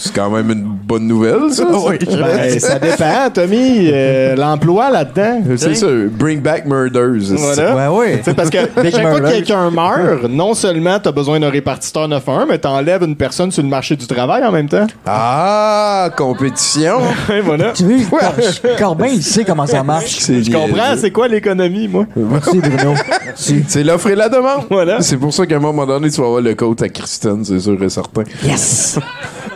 C'est 0.00 0.12
quand 0.14 0.30
même 0.30 0.50
une 0.50 0.62
bonne 0.64 1.06
nouvelle, 1.06 1.50
ça. 1.52 1.64
Ben, 1.66 2.58
ça 2.60 2.78
dépend, 2.78 3.30
Tommy. 3.32 3.88
euh, 3.92 4.36
L'emploi 4.36 4.90
là-dedans. 4.90 5.42
C'est 5.56 5.74
ça, 5.74 5.86
Bring 6.10 6.40
Back 6.40 6.66
Murders. 6.66 7.34
Voilà. 7.36 7.90
Ouais, 7.90 7.98
ouais. 7.98 8.22
Parce 8.36 8.50
que 8.50 8.58
chaque 8.58 9.08
fois 9.08 9.20
que 9.20 9.28
quelqu'un 9.30 9.70
meurt, 9.70 10.24
non 10.28 10.54
seulement 10.54 10.98
tu 11.00 11.08
as 11.08 11.12
besoin 11.12 11.40
d'un 11.40 11.50
répartiteur 11.50 12.08
911, 12.08 12.46
mais 12.48 12.58
tu 12.58 12.68
enlèves 12.68 13.02
une 13.02 13.16
personne 13.16 13.50
sur 13.50 13.62
le 13.62 13.68
marché 13.68 13.96
du 13.96 14.06
travail 14.06 14.44
en 14.44 14.52
même 14.52 14.68
temps. 14.68 14.86
Ah, 15.06 16.10
compétition. 16.16 16.98
Voilà. 17.44 17.72
Tu 17.72 17.84
vois, 18.04 18.20
Cor- 18.20 18.76
Corbin, 18.78 19.06
il 19.08 19.22
sait 19.22 19.44
comment 19.44 19.66
ça 19.66 19.82
marche. 19.82 20.18
Je 20.26 20.50
comprends, 20.52 20.94
c'est 20.96 21.10
quoi 21.10 21.28
l'économie, 21.28 21.88
moi? 21.88 22.06
Merci, 22.16 22.58
Bruno. 22.58 22.94
C'est 23.34 23.82
l'offre 23.82 24.08
et 24.10 24.14
la 24.14 24.28
demande. 24.28 24.64
Voilà. 24.70 25.00
C'est 25.00 25.16
pour 25.16 25.32
ça 25.32 25.46
qu'à 25.46 25.56
un 25.56 25.60
moment 25.60 25.86
donné, 25.86 26.10
tu 26.10 26.20
vas 26.20 26.26
avoir 26.26 26.40
le 26.42 26.54
coach 26.54 26.82
à 26.82 26.88
Kristen, 26.88 27.44
c'est 27.44 27.58
sûr 27.60 27.82
et 27.82 27.88
certain. 27.88 28.22
Yes! 28.52 28.98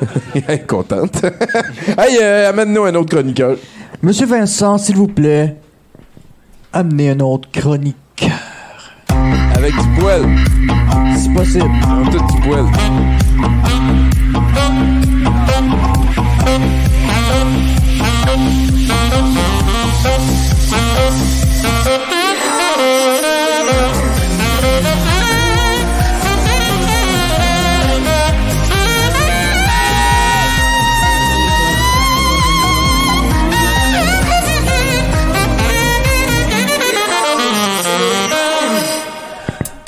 Elle 0.35 0.55
est 0.55 0.67
contente. 0.67 1.23
hey, 1.99 2.19
euh, 2.23 2.49
amène-nous 2.49 2.85
un 2.85 2.95
autre 2.95 3.11
chroniqueur. 3.11 3.59
Monsieur 4.03 4.25
Vincent, 4.25 4.79
s'il 4.79 4.97
vous 4.97 5.07
plaît, 5.07 5.57
amenez 6.73 7.11
un 7.11 7.21
autre 7.21 7.47
chroniqueur. 7.53 8.31
Avec 9.55 9.73
du 9.75 10.01
poil. 10.01 10.23
Si 11.15 11.29
possible. 11.29 11.71
Tout 12.11 12.35
du 12.35 12.41
poil. 12.41 12.65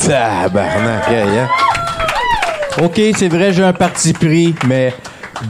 Tabarnak, 0.09 1.05
hey, 1.11 1.39
hein? 1.39 1.49
OK, 2.83 2.99
c'est 3.15 3.29
vrai, 3.29 3.53
j'ai 3.53 3.63
un 3.63 3.75
parti 3.75 4.15
pris, 4.15 4.55
mais 4.67 4.95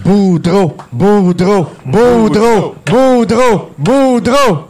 Boudreau, 0.02 0.76
Boudreau, 0.90 1.68
Boudreau, 1.86 2.74
Boudreau, 2.84 3.70
Boudreau. 3.78 4.66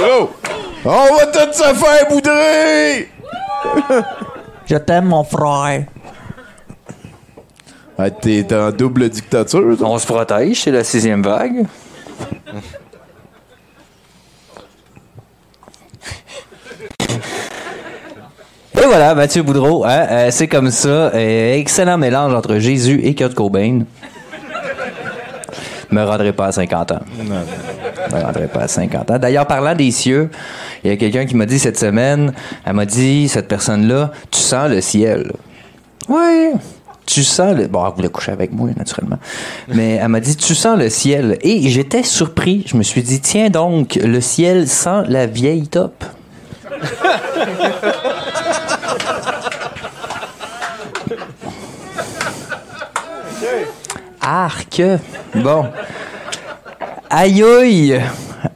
Oh! 0.00 0.30
On 0.84 1.16
va 1.16 1.26
tout 1.26 1.52
se 1.52 1.74
faire 1.74 2.08
boudrer! 2.08 3.08
Je 4.66 4.76
t'aime, 4.76 5.06
mon 5.06 5.24
frère. 5.24 5.86
Ah, 7.98 8.10
t'es 8.10 8.46
en 8.54 8.70
double 8.70 9.08
dictature, 9.08 9.76
toi? 9.76 9.88
On 9.88 9.98
se 9.98 10.06
protège, 10.06 10.62
c'est 10.62 10.70
la 10.70 10.84
sixième 10.84 11.24
vague. 11.24 11.66
Et 18.86 18.88
voilà, 18.88 19.16
Mathieu 19.16 19.42
Boudreau, 19.42 19.84
hein, 19.84 20.06
euh, 20.08 20.28
c'est 20.30 20.46
comme 20.46 20.70
ça. 20.70 21.10
euh, 21.12 21.54
excellent 21.54 21.98
mélange 21.98 22.32
entre 22.32 22.58
Jésus 22.58 23.00
et 23.02 23.16
Kurt 23.16 23.34
Cobain. 23.34 23.80
Me 25.90 26.04
rendrai 26.04 26.32
pas 26.32 26.46
à 26.46 26.52
50 26.52 26.92
ans. 26.92 27.00
Me 27.18 28.22
rendrai 28.22 28.46
pas 28.46 28.60
à 28.60 28.68
50 28.68 29.10
ans. 29.10 29.18
D'ailleurs, 29.18 29.48
parlant 29.48 29.74
des 29.74 29.90
cieux, 29.90 30.30
il 30.84 30.90
y 30.90 30.92
a 30.92 30.96
quelqu'un 30.96 31.26
qui 31.26 31.34
m'a 31.34 31.46
dit 31.46 31.58
cette 31.58 31.80
semaine, 31.80 32.32
elle 32.64 32.74
m'a 32.74 32.86
dit, 32.86 33.26
cette 33.26 33.48
personne-là, 33.48 34.12
tu 34.30 34.38
sens 34.38 34.70
le 34.70 34.80
ciel. 34.80 35.32
Oui. 36.08 36.52
Tu 37.06 37.24
sens 37.24 37.56
le. 37.56 37.66
Bon, 37.66 37.84
elle 37.84 37.92
voulait 37.92 38.08
coucher 38.08 38.30
avec 38.30 38.52
moi, 38.52 38.68
naturellement. 38.76 39.18
Mais 39.66 39.94
elle 39.94 40.06
m'a 40.06 40.20
dit, 40.20 40.36
tu 40.36 40.54
sens 40.54 40.78
le 40.78 40.90
ciel. 40.90 41.38
Et 41.40 41.68
j'étais 41.70 42.04
surpris. 42.04 42.64
Je 42.68 42.76
me 42.76 42.84
suis 42.84 43.02
dit, 43.02 43.20
tiens 43.20 43.50
donc, 43.50 43.96
le 43.96 44.20
ciel 44.20 44.68
sent 44.68 45.02
la 45.08 45.26
vieille 45.26 45.66
top. 45.66 46.04
Arc. 54.20 54.82
Bon. 55.34 55.66
Aïe 57.10 57.42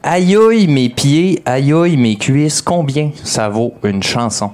aïe. 0.03 0.67
Mes 0.67 0.89
pieds, 0.89 1.41
aïe 1.45 1.97
mes 1.97 2.17
cuisses, 2.17 2.61
combien 2.61 3.11
ça 3.23 3.49
vaut 3.49 3.73
une 3.83 4.03
chanson? 4.03 4.51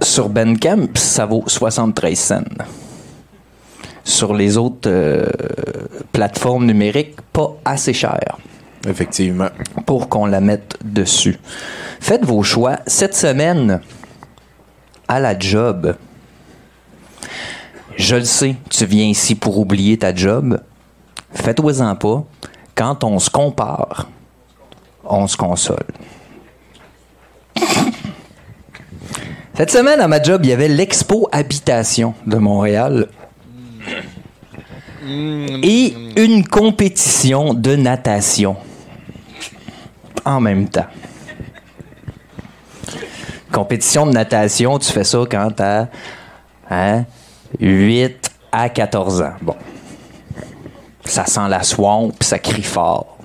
Sur 0.00 0.12
sur 0.12 0.28
Bandcamp, 0.28 0.88
ça 0.94 1.26
vaut 1.26 1.44
73 1.46 2.18
cents. 2.18 2.42
Sur 4.04 4.34
les 4.34 4.56
autres 4.56 4.90
euh, 4.90 5.26
plateformes 6.12 6.66
numériques, 6.66 7.20
pas 7.32 7.52
assez 7.64 7.92
cher. 7.92 8.36
Effectivement. 8.86 9.48
Pour 9.86 10.08
qu'on 10.08 10.26
la 10.26 10.40
mette 10.40 10.76
dessus. 10.84 11.38
Faites 12.00 12.24
vos 12.24 12.42
choix. 12.42 12.78
Cette 12.86 13.14
semaine, 13.14 13.80
à 15.08 15.20
la 15.20 15.38
job, 15.38 15.94
je 17.96 18.16
le 18.16 18.24
sais, 18.24 18.56
tu 18.70 18.86
viens 18.86 19.06
ici 19.06 19.34
pour 19.34 19.58
oublier 19.58 19.98
ta 19.98 20.14
job. 20.14 20.60
Fais-toi-en 21.32 21.94
pas. 21.96 22.24
Quand 22.74 23.04
on 23.04 23.18
se 23.18 23.30
compare, 23.30 24.08
on 25.04 25.26
se 25.26 25.36
console. 25.36 25.86
Cette 29.54 29.70
semaine, 29.70 30.00
à 30.00 30.08
ma 30.08 30.22
job, 30.22 30.40
il 30.44 30.48
y 30.48 30.52
avait 30.52 30.68
l'Expo 30.68 31.28
Habitation 31.30 32.14
de 32.26 32.36
Montréal 32.36 33.08
et 35.04 35.94
une 36.16 36.46
compétition 36.46 37.52
de 37.52 37.76
natation 37.76 38.56
en 40.24 40.40
même 40.40 40.68
temps. 40.68 40.86
Compétition 43.50 44.06
de 44.06 44.12
natation, 44.12 44.78
tu 44.78 44.90
fais 44.90 45.04
ça 45.04 45.18
quand 45.30 45.50
t'as 45.54 45.86
hein, 46.70 47.04
8 47.60 48.30
à 48.50 48.68
14 48.68 49.22
ans. 49.22 49.34
Bon. 49.40 49.56
Ça 51.04 51.26
sent 51.26 51.48
la 51.48 51.62
swamp, 51.62 52.12
ça 52.20 52.38
crie 52.38 52.62
fort. 52.62 53.18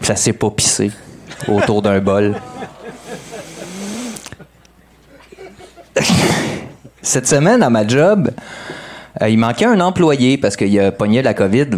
Ça 0.00 0.14
s'est 0.16 0.34
pas 0.34 0.50
pissé 0.50 0.92
autour 1.48 1.82
d'un 1.82 1.98
bol. 1.98 2.34
Cette 7.02 7.26
semaine, 7.26 7.62
à 7.62 7.70
ma 7.70 7.86
job, 7.86 8.30
euh, 9.22 9.28
il 9.28 9.38
manquait 9.38 9.66
un 9.66 9.80
employé 9.80 10.38
parce 10.38 10.56
qu'il 10.56 10.78
a 10.80 10.90
pogné 10.92 11.22
la 11.22 11.34
COVID. 11.34 11.68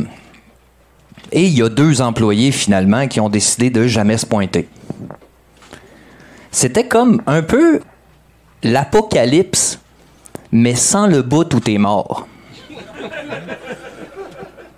Et 1.33 1.45
il 1.47 1.59
y 1.59 1.63
a 1.63 1.69
deux 1.69 2.01
employés 2.01 2.53
finalement 2.53 3.09
qui 3.09 3.21
ont 3.21 3.29
décidé 3.29 3.71
de 3.71 3.87
jamais 3.87 4.17
se 4.17 4.27
pointer. 4.27 4.69
C'était 6.51 6.87
comme 6.87 7.21
un 7.27 7.43
peu 7.43 7.81
l'apocalypse, 8.63 9.79
mais 10.53 10.75
sans 10.75 11.07
le 11.07 11.23
bout 11.23 11.53
où 11.55 11.61
t'es 11.61 11.79
mort. 11.79 12.27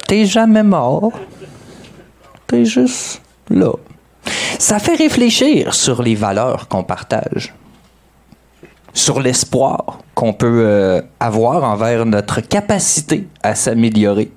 T'es 0.07 0.25
jamais 0.25 0.63
mort. 0.63 1.13
T'es 2.47 2.65
juste 2.65 3.21
là. 3.51 3.73
Ça 4.59 4.79
fait 4.79 4.97
réfléchir 4.97 5.75
sur 5.75 6.03
les 6.03 6.15
valeurs 6.15 6.67
qu'on 6.69 6.83
partage, 6.83 7.55
sur 8.93 9.21
l'espoir 9.21 10.01
qu'on 10.15 10.33
peut 10.33 10.63
euh, 10.65 11.01
avoir 11.21 11.63
envers 11.63 12.07
notre 12.07 12.41
capacité 12.41 13.29
à 13.43 13.55
s'améliorer 13.55 14.33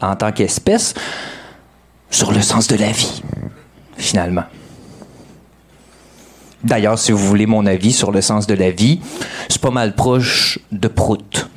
en 0.00 0.16
tant 0.16 0.32
qu'espèce, 0.32 0.94
sur 2.10 2.32
le 2.32 2.40
sens 2.42 2.66
de 2.66 2.76
la 2.76 2.90
vie, 2.90 3.22
finalement. 3.96 4.44
D'ailleurs, 6.62 6.98
si 6.98 7.12
vous 7.12 7.18
voulez 7.18 7.46
mon 7.46 7.64
avis 7.66 7.92
sur 7.92 8.10
le 8.10 8.20
sens 8.20 8.46
de 8.46 8.54
la 8.54 8.70
vie, 8.70 9.00
c'est 9.48 9.60
pas 9.60 9.70
mal 9.70 9.94
proche 9.94 10.58
de 10.72 10.88
Prout. 10.88 11.48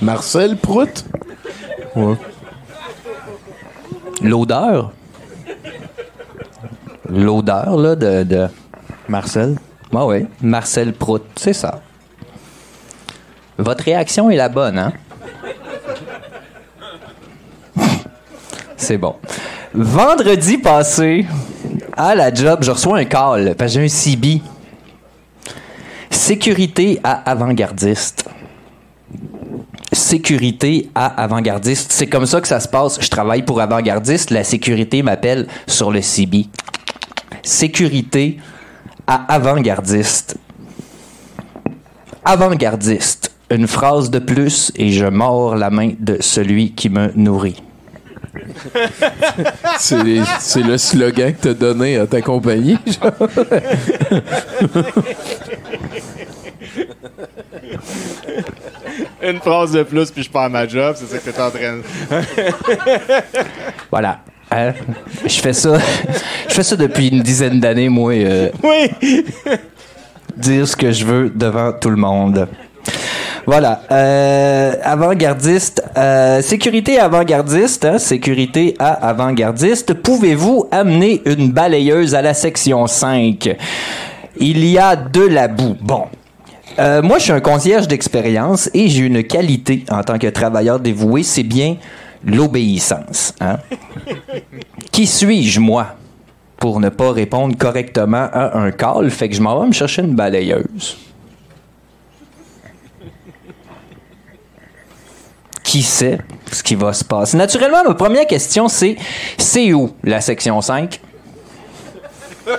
Marcel 0.00 0.56
Prout? 0.56 1.04
Ouais. 1.94 2.16
L'odeur? 4.22 4.92
L'odeur, 7.08 7.76
là, 7.76 7.94
de, 7.94 8.22
de 8.24 8.48
Marcel? 9.08 9.56
Ouais, 9.92 10.02
ouais. 10.02 10.26
Marcel 10.42 10.92
Prout, 10.92 11.22
c'est 11.36 11.52
ça. 11.52 11.80
Votre 13.56 13.84
réaction 13.84 14.30
est 14.30 14.36
la 14.36 14.48
bonne, 14.48 14.78
hein? 14.78 14.92
C'est 18.78 18.96
bon. 18.96 19.16
Vendredi 19.74 20.56
passé, 20.56 21.26
à 21.96 22.14
la 22.14 22.32
job, 22.32 22.60
je 22.62 22.70
reçois 22.70 22.98
un 22.98 23.04
call, 23.04 23.54
parce 23.56 23.74
que 23.74 23.80
j'ai 23.80 23.84
un 23.84 23.88
CB. 23.88 24.40
Sécurité 26.10 27.00
à 27.04 27.30
avant-gardiste. 27.30 28.24
Sécurité 29.92 30.90
à 30.94 31.06
avant-gardiste. 31.22 31.92
C'est 31.92 32.06
comme 32.06 32.24
ça 32.24 32.40
que 32.40 32.48
ça 32.48 32.60
se 32.60 32.68
passe. 32.68 32.98
Je 33.00 33.08
travaille 33.08 33.42
pour 33.42 33.60
avant-gardiste. 33.60 34.30
La 34.30 34.44
sécurité 34.44 35.02
m'appelle 35.02 35.46
sur 35.66 35.90
le 35.90 36.00
CB. 36.00 36.46
Sécurité 37.42 38.38
à 39.06 39.32
avant-gardiste. 39.34 40.38
Avant-gardiste. 42.24 43.32
Une 43.50 43.66
phrase 43.66 44.10
de 44.10 44.18
plus 44.18 44.70
et 44.76 44.92
je 44.92 45.06
mords 45.06 45.56
la 45.56 45.70
main 45.70 45.92
de 45.98 46.18
celui 46.20 46.72
qui 46.72 46.90
me 46.90 47.10
nourrit. 47.16 47.62
c'est, 49.78 50.62
le 50.62 50.78
slogan 50.78 51.34
que 51.34 51.40
t'as 51.40 51.54
donné 51.54 51.98
à 51.98 52.06
ta 52.06 52.20
compagnie. 52.20 52.78
genre. 52.86 53.12
Une 59.22 59.38
phrase 59.40 59.72
de 59.72 59.82
plus, 59.82 60.10
puis 60.10 60.22
je 60.22 60.30
perds 60.30 60.50
ma 60.50 60.66
job, 60.66 60.96
c'est 60.98 61.06
ça 61.06 61.18
que 61.18 61.30
t'es 61.30 61.40
en 61.40 61.50
train 61.50 61.76
de. 61.76 61.82
Voilà. 63.90 64.20
Hein? 64.50 64.72
Je 65.26 65.40
fais 65.40 65.52
ça. 65.52 65.78
Je 66.48 66.54
fais 66.54 66.62
ça 66.62 66.76
depuis 66.76 67.08
une 67.08 67.22
dizaine 67.22 67.60
d'années, 67.60 67.88
moi. 67.88 68.14
euh, 68.14 68.50
oui! 68.62 69.24
dire 70.36 70.66
ce 70.66 70.76
que 70.76 70.92
je 70.92 71.04
veux 71.04 71.30
devant 71.30 71.72
tout 71.72 71.90
le 71.90 71.96
monde. 71.96 72.48
Voilà. 73.48 73.80
Euh, 73.90 74.74
avant-gardiste. 74.82 75.82
euh, 75.96 76.42
sécurité 76.42 76.98
avant-gardiste. 76.98 77.86
hein, 77.86 77.96
sécurité 77.96 78.74
à 78.78 78.90
avant-gardiste. 79.08 79.94
Pouvez-vous 79.94 80.66
amener 80.70 81.22
une 81.24 81.50
balayeuse 81.50 82.14
à 82.14 82.20
la 82.20 82.34
section 82.34 82.86
5? 82.86 83.56
Il 84.38 84.66
y 84.66 84.76
a 84.78 84.96
de 84.96 85.22
la 85.22 85.48
boue. 85.48 85.78
Bon. 85.80 86.04
Euh, 86.78 87.00
moi, 87.00 87.16
je 87.16 87.22
suis 87.24 87.32
un 87.32 87.40
concierge 87.40 87.88
d'expérience 87.88 88.68
et 88.74 88.90
j'ai 88.90 89.06
une 89.06 89.24
qualité 89.24 89.82
en 89.90 90.02
tant 90.02 90.18
que 90.18 90.26
travailleur 90.26 90.78
dévoué, 90.78 91.22
c'est 91.22 91.42
bien 91.42 91.76
l'obéissance. 92.26 93.32
hein. 93.40 93.56
Qui 94.92 95.06
suis-je, 95.06 95.58
moi, 95.58 95.86
pour 96.58 96.80
ne 96.80 96.90
pas 96.90 97.12
répondre 97.12 97.56
correctement 97.56 98.28
à 98.30 98.58
un 98.58 98.72
call? 98.72 99.08
Fait 99.10 99.30
que 99.30 99.34
je 99.34 99.40
m'en 99.40 99.58
vais 99.58 99.68
me 99.68 99.72
chercher 99.72 100.02
une 100.02 100.14
balayeuse. 100.14 100.98
Qui 105.68 105.82
sait 105.82 106.16
ce 106.50 106.62
qui 106.62 106.74
va 106.76 106.94
se 106.94 107.04
passer? 107.04 107.36
Naturellement, 107.36 107.84
ma 107.84 107.92
première 107.92 108.26
question, 108.26 108.68
c'est 108.68 108.96
c'est 109.36 109.74
où 109.74 109.90
la 110.02 110.22
section 110.22 110.58
5? 110.62 110.98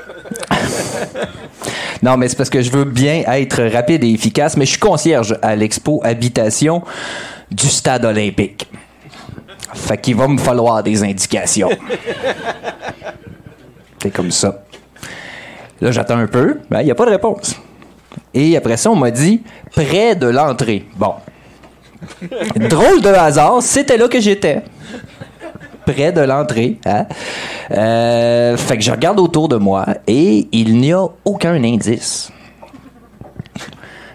Non, 2.04 2.16
mais 2.16 2.30
c'est 2.30 2.38
parce 2.38 2.52
que 2.52 2.62
je 2.62 2.72
veux 2.72 2.86
bien 2.86 3.24
être 3.28 3.62
rapide 3.64 4.04
et 4.04 4.12
efficace, 4.12 4.56
mais 4.56 4.66
je 4.66 4.70
suis 4.72 4.80
concierge 4.80 5.38
à 5.42 5.54
l'expo 5.56 6.00
Habitation 6.04 6.84
du 7.52 7.68
Stade 7.68 8.06
olympique. 8.06 8.68
Fait 9.74 9.98
qu'il 9.98 10.16
va 10.16 10.28
me 10.28 10.38
falloir 10.38 10.82
des 10.82 11.04
indications. 11.04 11.72
C'est 14.02 14.12
comme 14.12 14.32
ça. 14.32 14.64
Là, 15.82 15.92
j'attends 15.92 16.20
un 16.20 16.28
peu. 16.28 16.60
Il 16.72 16.86
n'y 16.86 16.92
a 16.92 16.96
pas 16.96 17.06
de 17.06 17.12
réponse. 17.12 17.60
Et 18.34 18.56
après 18.56 18.78
ça, 18.78 18.92
on 18.92 18.96
m'a 18.96 19.12
dit 19.12 19.42
près 19.72 20.16
de 20.16 20.28
l'entrée. 20.28 20.86
Bon. 20.96 21.16
Drôle 22.70 23.02
de 23.02 23.10
hasard, 23.10 23.62
c'était 23.62 23.98
là 23.98 24.08
que 24.08 24.20
j'étais. 24.20 24.64
Près 25.86 26.12
de 26.12 26.22
l'entrée. 26.22 26.78
hein. 26.86 27.06
Euh, 27.72 28.58
fait 28.58 28.78
que 28.78 28.84
je 28.84 28.92
regarde 28.92 29.20
autour 29.20 29.48
de 29.50 29.56
moi 29.58 29.86
et 30.08 30.48
il 30.52 30.78
n'y 30.78 30.94
a 30.94 31.04
aucun 31.26 31.62
indice. 31.64 32.32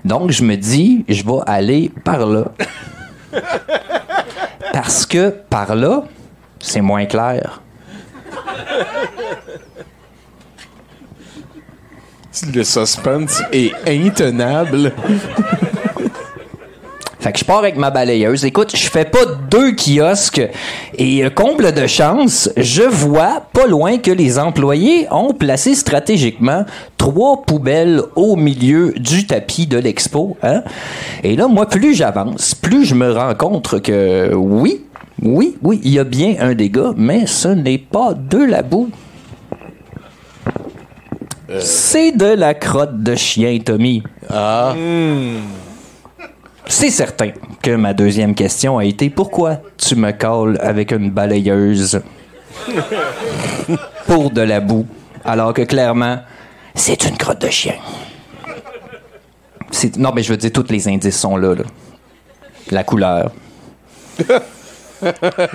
Donc, 0.05 0.31
je 0.31 0.44
me 0.44 0.56
dis, 0.56 1.05
je 1.09 1.24
vais 1.24 1.40
aller 1.47 1.90
par 2.05 2.27
là. 2.27 2.44
Parce 4.73 5.06
que 5.06 5.31
par 5.31 5.74
là, 5.74 6.05
c'est 6.61 6.81
moins 6.82 7.06
clair. 7.06 7.61
Le 12.52 12.65
suspense 12.65 13.43
est 13.52 13.73
intenable. 13.86 14.93
Fait 17.24 17.32
que 17.32 17.38
je 17.38 17.44
pars 17.46 17.60
avec 17.60 17.78
ma 17.78 17.90
balayeuse. 17.90 18.44
Écoute, 18.44 18.76
je 18.76 18.86
fais 18.90 19.06
pas 19.06 19.24
deux 19.51 19.74
kiosques 19.74 20.46
et 20.98 21.24
euh, 21.24 21.30
comble 21.30 21.72
de 21.72 21.86
chance, 21.86 22.51
je 22.55 22.82
vois 22.82 23.44
pas 23.51 23.66
loin 23.66 23.96
que 23.96 24.10
les 24.10 24.38
employés 24.38 25.06
ont 25.10 25.32
placé 25.32 25.74
stratégiquement 25.74 26.66
trois 26.98 27.40
poubelles 27.46 28.02
au 28.14 28.36
milieu 28.36 28.92
du 28.98 29.26
tapis 29.26 29.66
de 29.66 29.78
l'expo. 29.78 30.36
Hein? 30.42 30.64
Et 31.22 31.34
là, 31.34 31.48
moi, 31.48 31.64
plus 31.64 31.94
j'avance, 31.94 32.55
plus 32.55 32.84
je 32.84 32.94
me 32.94 33.10
rends 33.10 33.34
compte 33.34 33.80
que 33.80 34.34
oui, 34.34 34.84
oui, 35.22 35.56
oui, 35.62 35.80
il 35.82 35.92
y 35.92 35.98
a 35.98 36.05
bien 36.05 36.34
un 36.40 36.52
dégât, 36.52 36.92
mais 36.94 37.24
ce 37.24 37.48
n'est 37.48 37.78
pas 37.78 38.12
de 38.12 38.44
la 38.44 38.60
boue. 38.60 38.90
C'est 41.59 42.12
de 42.12 42.26
la 42.26 42.52
crotte 42.52 43.02
de 43.02 43.14
chien, 43.14 43.59
Tommy. 43.64 44.02
Ah. 44.28 44.74
C'est 46.66 46.91
certain 46.91 47.31
que 47.62 47.74
ma 47.77 47.93
deuxième 47.93 48.35
question 48.35 48.78
a 48.78 48.85
été 48.85 49.11
pourquoi 49.11 49.59
tu 49.77 49.97
me 49.97 50.12
colles 50.12 50.59
avec 50.61 50.93
une 50.93 51.11
balayeuse 51.11 52.01
pour 54.07 54.31
de 54.31 54.41
la 54.41 54.61
boue, 54.61 54.86
alors 55.24 55.53
que 55.53 55.62
clairement, 55.62 56.19
c'est 56.74 57.05
une 57.05 57.16
crotte 57.16 57.43
de 57.43 57.49
chien? 57.51 57.74
C'est- 59.70 59.97
Non, 59.99 60.12
mais 60.15 60.23
je 60.23 60.31
veux 60.31 60.36
dire, 60.39 60.53
tous 60.53 60.66
les 60.70 60.89
indices 60.89 61.19
sont 61.19 61.36
là. 61.36 61.55
là. 61.55 61.65
La 62.70 62.82
couleur. 62.85 63.31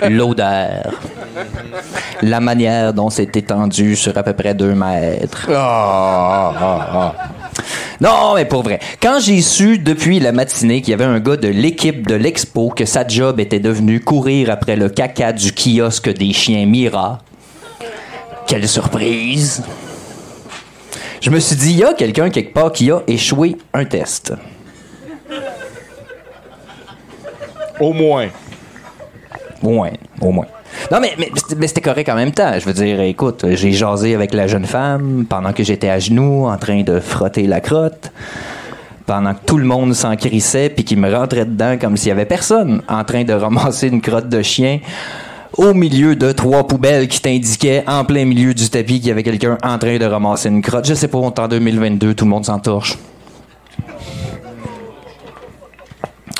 L'odeur. 0.08 0.92
La 2.22 2.40
manière 2.40 2.92
dont 2.92 3.10
c'est 3.10 3.34
étendu 3.36 3.96
sur 3.96 4.16
à 4.16 4.22
peu 4.22 4.32
près 4.34 4.54
deux 4.54 4.74
mètres. 4.74 5.48
Ah, 5.52 6.52
ah, 6.56 6.88
ah. 6.92 7.14
Non, 8.00 8.34
mais 8.34 8.44
pour 8.44 8.62
vrai. 8.62 8.80
Quand 9.02 9.18
j'ai 9.20 9.40
su 9.42 9.78
depuis 9.78 10.20
la 10.20 10.32
matinée 10.32 10.80
qu'il 10.80 10.92
y 10.92 10.94
avait 10.94 11.04
un 11.04 11.20
gars 11.20 11.36
de 11.36 11.48
l'équipe 11.48 12.06
de 12.06 12.14
l'Expo 12.14 12.70
que 12.70 12.84
sa 12.84 13.06
job 13.06 13.40
était 13.40 13.60
devenu 13.60 14.00
courir 14.00 14.50
après 14.50 14.76
le 14.76 14.88
caca 14.88 15.32
du 15.32 15.52
kiosque 15.52 16.12
des 16.12 16.32
chiens 16.32 16.66
Mira, 16.66 17.18
quelle 18.46 18.68
surprise! 18.68 19.62
Je 21.20 21.28
me 21.28 21.38
suis 21.38 21.56
dit, 21.56 21.72
il 21.72 21.78
y 21.78 21.84
a 21.84 21.92
quelqu'un 21.92 22.30
quelque 22.30 22.54
part 22.54 22.72
qui 22.72 22.90
a 22.90 23.02
échoué 23.06 23.56
un 23.74 23.84
test. 23.84 24.32
Au 27.78 27.92
moins. 27.92 28.28
Au 29.62 29.70
moins, 29.70 29.90
au 30.20 30.30
moins. 30.30 30.46
Non, 30.90 30.98
mais, 31.00 31.12
mais, 31.18 31.30
c'était- 31.66 31.80
correct 31.80 32.08
en 32.08 32.14
même 32.14 32.32
temps. 32.32 32.52
Je 32.58 32.64
veux 32.64 32.72
dire, 32.72 33.00
écoute, 33.00 33.44
j'ai 33.52 33.72
jasé 33.72 34.14
avec 34.14 34.34
la 34.34 34.46
jeune 34.46 34.66
femme 34.66 35.24
pendant 35.28 35.52
que 35.52 35.62
j'étais 35.62 35.88
à 35.88 35.98
genoux 35.98 36.46
en 36.46 36.56
train 36.56 36.82
de 36.82 37.00
frotter 37.00 37.46
la 37.46 37.60
crotte. 37.60 38.12
Pendant 39.06 39.34
que 39.34 39.40
tout 39.44 39.56
le 39.58 39.64
monde 39.64 39.94
s'en 39.94 40.14
crissait 40.16 40.68
puis 40.68 40.84
qu'il 40.84 40.98
me 40.98 41.12
rentrait 41.12 41.44
dedans 41.44 41.76
comme 41.80 41.96
s'il 41.96 42.08
y 42.10 42.12
avait 42.12 42.26
personne 42.26 42.82
en 42.88 43.02
train 43.04 43.24
de 43.24 43.32
ramasser 43.32 43.88
une 43.88 44.00
crotte 44.00 44.28
de 44.28 44.42
chien 44.42 44.78
au 45.56 45.74
milieu 45.74 46.14
de 46.14 46.30
trois 46.30 46.64
poubelles 46.66 47.08
qui 47.08 47.20
t'indiquaient 47.20 47.82
en 47.88 48.04
plein 48.04 48.24
milieu 48.24 48.54
du 48.54 48.70
tapis 48.70 49.00
qu'il 49.00 49.08
y 49.08 49.10
avait 49.10 49.24
quelqu'un 49.24 49.58
en 49.64 49.78
train 49.78 49.98
de 49.98 50.04
ramasser 50.04 50.48
une 50.48 50.62
crotte. 50.62 50.86
Je 50.86 50.94
sais 50.94 51.08
pas, 51.08 51.18
on 51.18 51.30
est 51.30 51.38
en 51.40 51.48
2022, 51.48 52.14
tout 52.14 52.24
le 52.24 52.30
monde 52.30 52.44
s'entorche. 52.44 52.96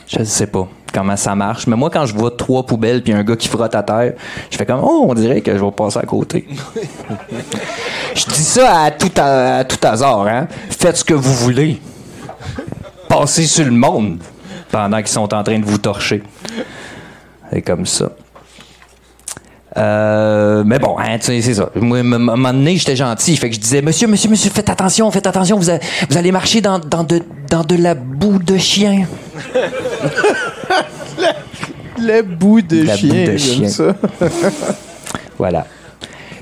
Je 0.06 0.22
sais 0.22 0.46
pas 0.46 0.68
comment 0.92 1.16
ça 1.16 1.34
marche, 1.34 1.66
mais 1.66 1.76
moi, 1.76 1.90
quand 1.90 2.06
je 2.06 2.14
vois 2.14 2.30
trois 2.30 2.64
poubelles 2.64 3.02
puis 3.02 3.12
un 3.12 3.22
gars 3.22 3.36
qui 3.36 3.48
frotte 3.48 3.74
à 3.74 3.82
terre, 3.82 4.14
je 4.50 4.56
fais 4.56 4.66
comme, 4.66 4.80
oh, 4.82 5.06
on 5.08 5.14
dirait 5.14 5.40
que 5.40 5.56
je 5.56 5.64
vais 5.64 5.70
passer 5.70 5.98
à 5.98 6.02
côté. 6.02 6.46
je 8.14 8.24
dis 8.26 8.42
ça 8.44 8.82
à 8.84 8.90
tout, 8.90 9.10
à, 9.16 9.56
à 9.58 9.64
tout 9.64 9.78
hasard, 9.86 10.26
hein. 10.26 10.46
Faites 10.70 10.96
ce 10.98 11.04
que 11.04 11.14
vous 11.14 11.34
voulez. 11.34 11.80
Passez 13.08 13.44
sur 13.46 13.64
le 13.64 13.70
monde 13.72 14.18
pendant 14.70 14.98
qu'ils 14.98 15.08
sont 15.08 15.32
en 15.34 15.42
train 15.42 15.58
de 15.58 15.64
vous 15.64 15.78
torcher. 15.78 16.22
C'est 17.52 17.62
comme 17.62 17.86
ça. 17.86 18.10
Euh, 19.76 20.64
mais 20.66 20.80
bon, 20.80 20.96
hein, 20.98 21.16
tu 21.18 21.26
sais, 21.26 21.40
c'est 21.42 21.54
ça. 21.54 21.70
Moi, 21.76 21.98
à 21.98 22.00
un 22.00 22.04
moment 22.18 22.52
donné, 22.52 22.76
j'étais 22.76 22.96
gentil. 22.96 23.36
Fait 23.36 23.48
que 23.48 23.54
je 23.54 23.60
disais, 23.60 23.82
monsieur, 23.82 24.08
monsieur, 24.08 24.28
monsieur, 24.28 24.50
faites 24.50 24.68
attention, 24.68 25.08
faites 25.12 25.28
attention, 25.28 25.56
vous, 25.56 25.70
a- 25.70 25.78
vous 26.08 26.16
allez 26.16 26.32
marcher 26.32 26.60
dans, 26.60 26.80
dans, 26.80 27.04
de, 27.04 27.22
dans 27.48 27.62
de 27.62 27.76
la 27.76 27.94
boue 27.94 28.38
de 28.40 28.56
chien. 28.58 29.06
Le 31.98 32.22
bout 32.22 32.62
de 32.62 32.82
La 32.84 32.96
chien, 32.96 33.08
boue 33.26 33.32
de 33.32 33.36
chien. 33.36 33.68
ça. 33.68 33.94
Voilà. 35.38 35.66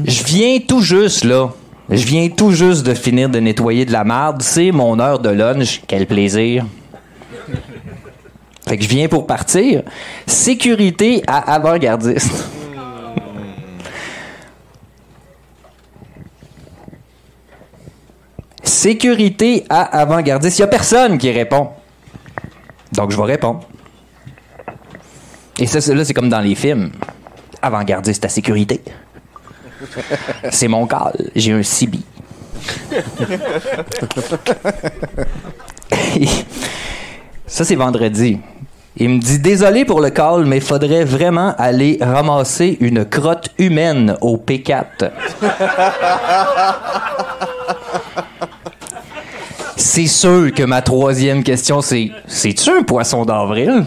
Je 0.05 0.25
viens 0.25 0.59
tout 0.61 0.81
juste, 0.81 1.25
là. 1.25 1.51
Je 1.91 2.05
viens 2.05 2.29
tout 2.29 2.51
juste 2.53 2.85
de 2.87 2.95
finir 2.95 3.29
de 3.29 3.41
nettoyer 3.41 3.85
de 3.85 3.93
la 3.93 4.05
marde. 4.05 4.43
C'est 4.43 4.71
mon 4.73 4.99
heure 5.01 5.19
de 5.19 5.31
lunch. 5.31 5.83
Quel 5.87 6.07
plaisir. 6.07 6.67
Fait 8.69 8.77
que 8.77 8.85
je 8.85 8.89
viens 8.89 9.09
pour 9.09 9.27
partir. 9.27 9.83
Sécurité 10.27 11.23
à 11.27 11.55
avant-gardiste. 11.55 12.31
Sécurité 18.63 19.65
à 19.69 19.83
avant-gardiste. 20.01 20.59
Il 20.59 20.63
n'y 20.63 20.65
a 20.65 20.69
personne 20.69 21.19
qui 21.19 21.31
répond. 21.31 21.71
Donc, 22.93 23.11
je 23.11 23.17
vais 23.17 23.25
répondre. 23.25 23.61
Et 25.59 25.67
ça, 25.67 25.95
là, 25.95 26.05
c'est 26.05 26.15
comme 26.15 26.29
dans 26.29 26.41
les 26.41 26.55
films. 26.55 26.91
Avant-gardiste 27.61 28.25
à 28.25 28.29
sécurité. 28.29 28.81
C'est 30.51 30.69
mon 30.69 30.87
call. 30.87 31.31
J'ai 31.35 31.53
un 31.53 31.63
CB. 31.63 31.99
Ça, 37.47 37.65
c'est 37.65 37.77
vendredi. 37.77 38.39
Il 38.97 39.09
me 39.11 39.19
dit 39.19 39.39
Désolé 39.39 39.85
pour 39.85 40.01
le 40.01 40.11
call, 40.11 40.45
mais 40.45 40.61
faudrait 40.61 41.05
vraiment 41.05 41.55
aller 41.57 41.99
ramasser 42.01 42.77
une 42.81 43.05
crotte 43.05 43.51
humaine 43.59 44.17
au 44.21 44.37
P4. 44.37 45.11
C'est 49.77 50.07
sûr 50.07 50.53
que 50.53 50.65
ma 50.65 50.83
troisième 50.83 51.43
question, 51.43 51.81
c'est 51.81 52.11
C'est-tu 52.27 52.71
un 52.71 52.83
poisson 52.83 53.25
d'avril? 53.25 53.85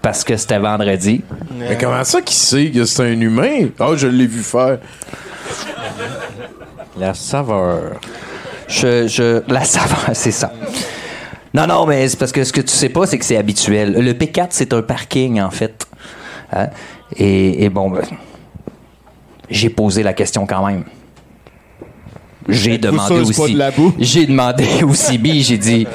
Parce 0.00 0.24
que 0.24 0.36
c'était 0.36 0.58
vendredi. 0.58 1.22
Mais 1.56 1.76
comment 1.78 2.04
ça 2.04 2.22
qu'il 2.22 2.36
sait 2.36 2.70
que 2.70 2.84
c'est 2.84 3.02
un 3.02 3.20
humain? 3.20 3.68
Ah, 3.78 3.90
je 3.96 4.06
l'ai 4.06 4.26
vu 4.26 4.42
faire. 4.42 4.78
La 6.96 7.14
saveur. 7.14 7.98
Je, 8.68 9.06
je, 9.08 9.42
la 9.50 9.64
saveur, 9.64 10.10
c'est 10.12 10.30
ça. 10.30 10.52
Non, 11.54 11.66
non, 11.66 11.86
mais 11.86 12.06
c'est 12.08 12.18
parce 12.18 12.32
que 12.32 12.44
ce 12.44 12.52
que 12.52 12.60
tu 12.60 12.68
sais 12.68 12.90
pas, 12.90 13.06
c'est 13.06 13.18
que 13.18 13.24
c'est 13.24 13.36
habituel. 13.36 13.92
Le 13.92 14.12
P4, 14.12 14.48
c'est 14.50 14.72
un 14.72 14.82
parking, 14.82 15.40
en 15.40 15.50
fait. 15.50 15.86
Hein? 16.52 16.68
Et, 17.16 17.64
et 17.64 17.68
bon, 17.70 17.90
ben, 17.90 18.02
j'ai 19.50 19.70
posé 19.70 20.02
la 20.02 20.12
question 20.12 20.46
quand 20.46 20.66
même. 20.66 20.84
J'ai 22.48 22.78
demandé 22.78 23.20
aussi. 23.20 23.52
de 23.52 23.58
la 23.58 23.70
boue? 23.70 23.94
J'ai 23.98 24.26
demandé 24.26 24.66
au 24.82 24.94
CB, 24.94 25.40
j'ai 25.40 25.58
dit. 25.58 25.86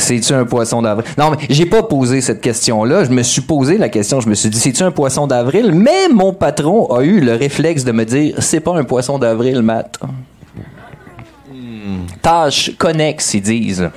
C'est-tu 0.00 0.32
un 0.32 0.44
poisson 0.44 0.82
d'avril? 0.82 1.06
Non, 1.18 1.30
mais 1.30 1.36
j'ai 1.48 1.66
pas 1.66 1.82
posé 1.82 2.20
cette 2.20 2.40
question-là. 2.40 3.04
Je 3.04 3.10
me 3.10 3.22
suis 3.22 3.42
posé 3.42 3.76
la 3.76 3.88
question. 3.88 4.20
Je 4.20 4.28
me 4.28 4.34
suis 4.34 4.48
dit, 4.48 4.58
c'est-tu 4.58 4.82
un 4.82 4.90
poisson 4.90 5.26
d'avril? 5.26 5.72
Mais 5.74 6.08
mon 6.12 6.32
patron 6.32 6.86
a 6.86 7.02
eu 7.02 7.20
le 7.20 7.34
réflexe 7.34 7.84
de 7.84 7.92
me 7.92 8.04
dire, 8.04 8.36
c'est 8.38 8.60
pas 8.60 8.76
un 8.76 8.84
poisson 8.84 9.18
d'avril, 9.18 9.62
Matt. 9.62 9.98
Tâche 12.22 12.72
connexe, 12.78 13.34
ils 13.34 13.42
disent. 13.42 13.90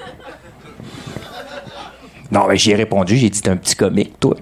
Non, 2.31 2.47
mais 2.49 2.57
j'y 2.57 2.71
ai 2.71 2.75
répondu, 2.75 3.15
j'ai 3.15 3.29
dit, 3.29 3.41
t'es 3.41 3.49
un 3.49 3.57
petit 3.57 3.75
comique, 3.75 4.19
toi. 4.19 4.35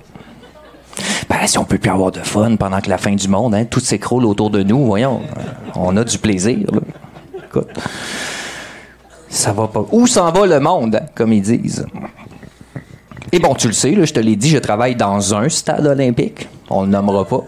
Ben, 1.30 1.46
si 1.46 1.58
on 1.58 1.64
peut 1.64 1.78
plus 1.78 1.92
avoir 1.92 2.12
de 2.12 2.20
fun 2.20 2.56
pendant 2.56 2.82
que 2.82 2.90
la 2.90 2.98
fin 2.98 3.14
du 3.14 3.28
monde, 3.28 3.54
hein, 3.54 3.66
tout 3.66 3.80
s'écroule 3.80 4.26
autour 4.26 4.50
de 4.50 4.64
nous, 4.64 4.86
voyons. 4.86 5.22
On 5.76 5.96
a 5.96 6.04
du 6.04 6.18
plaisir, 6.18 6.58
là. 6.72 6.80
Écoute. 7.46 7.70
Ça 9.32 9.54
va 9.54 9.68
pas. 9.68 9.86
Où 9.92 10.08
s'en 10.08 10.32
va 10.32 10.46
le 10.46 10.60
monde, 10.60 10.96
hein, 10.96 11.06
comme 11.16 11.32
ils 11.32 11.42
disent? 11.42 11.86
Et 13.32 13.40
bon, 13.40 13.56
tu 13.56 13.68
le 13.68 13.74
sais, 13.74 13.96
je 14.06 14.14
te 14.14 14.20
l'ai 14.20 14.36
dit, 14.36 14.50
je 14.50 14.58
travaille 14.58 14.96
dans 14.96 15.34
un 15.34 15.48
stade 15.48 15.88
olympique. 15.88 16.50
On 16.70 16.84
le 16.84 16.90
nommera 16.90 17.26
pas. 17.26 17.44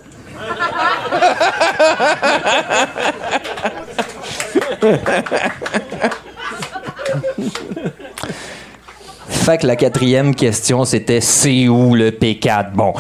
Fait 9.43 9.57
que 9.57 9.67
la 9.67 9.75
quatrième 9.75 10.33
question, 10.35 10.85
c'était 10.85 11.19
c'est 11.19 11.67
où 11.67 11.95
le 11.95 12.11
P4? 12.11 12.71
Bon. 12.75 12.93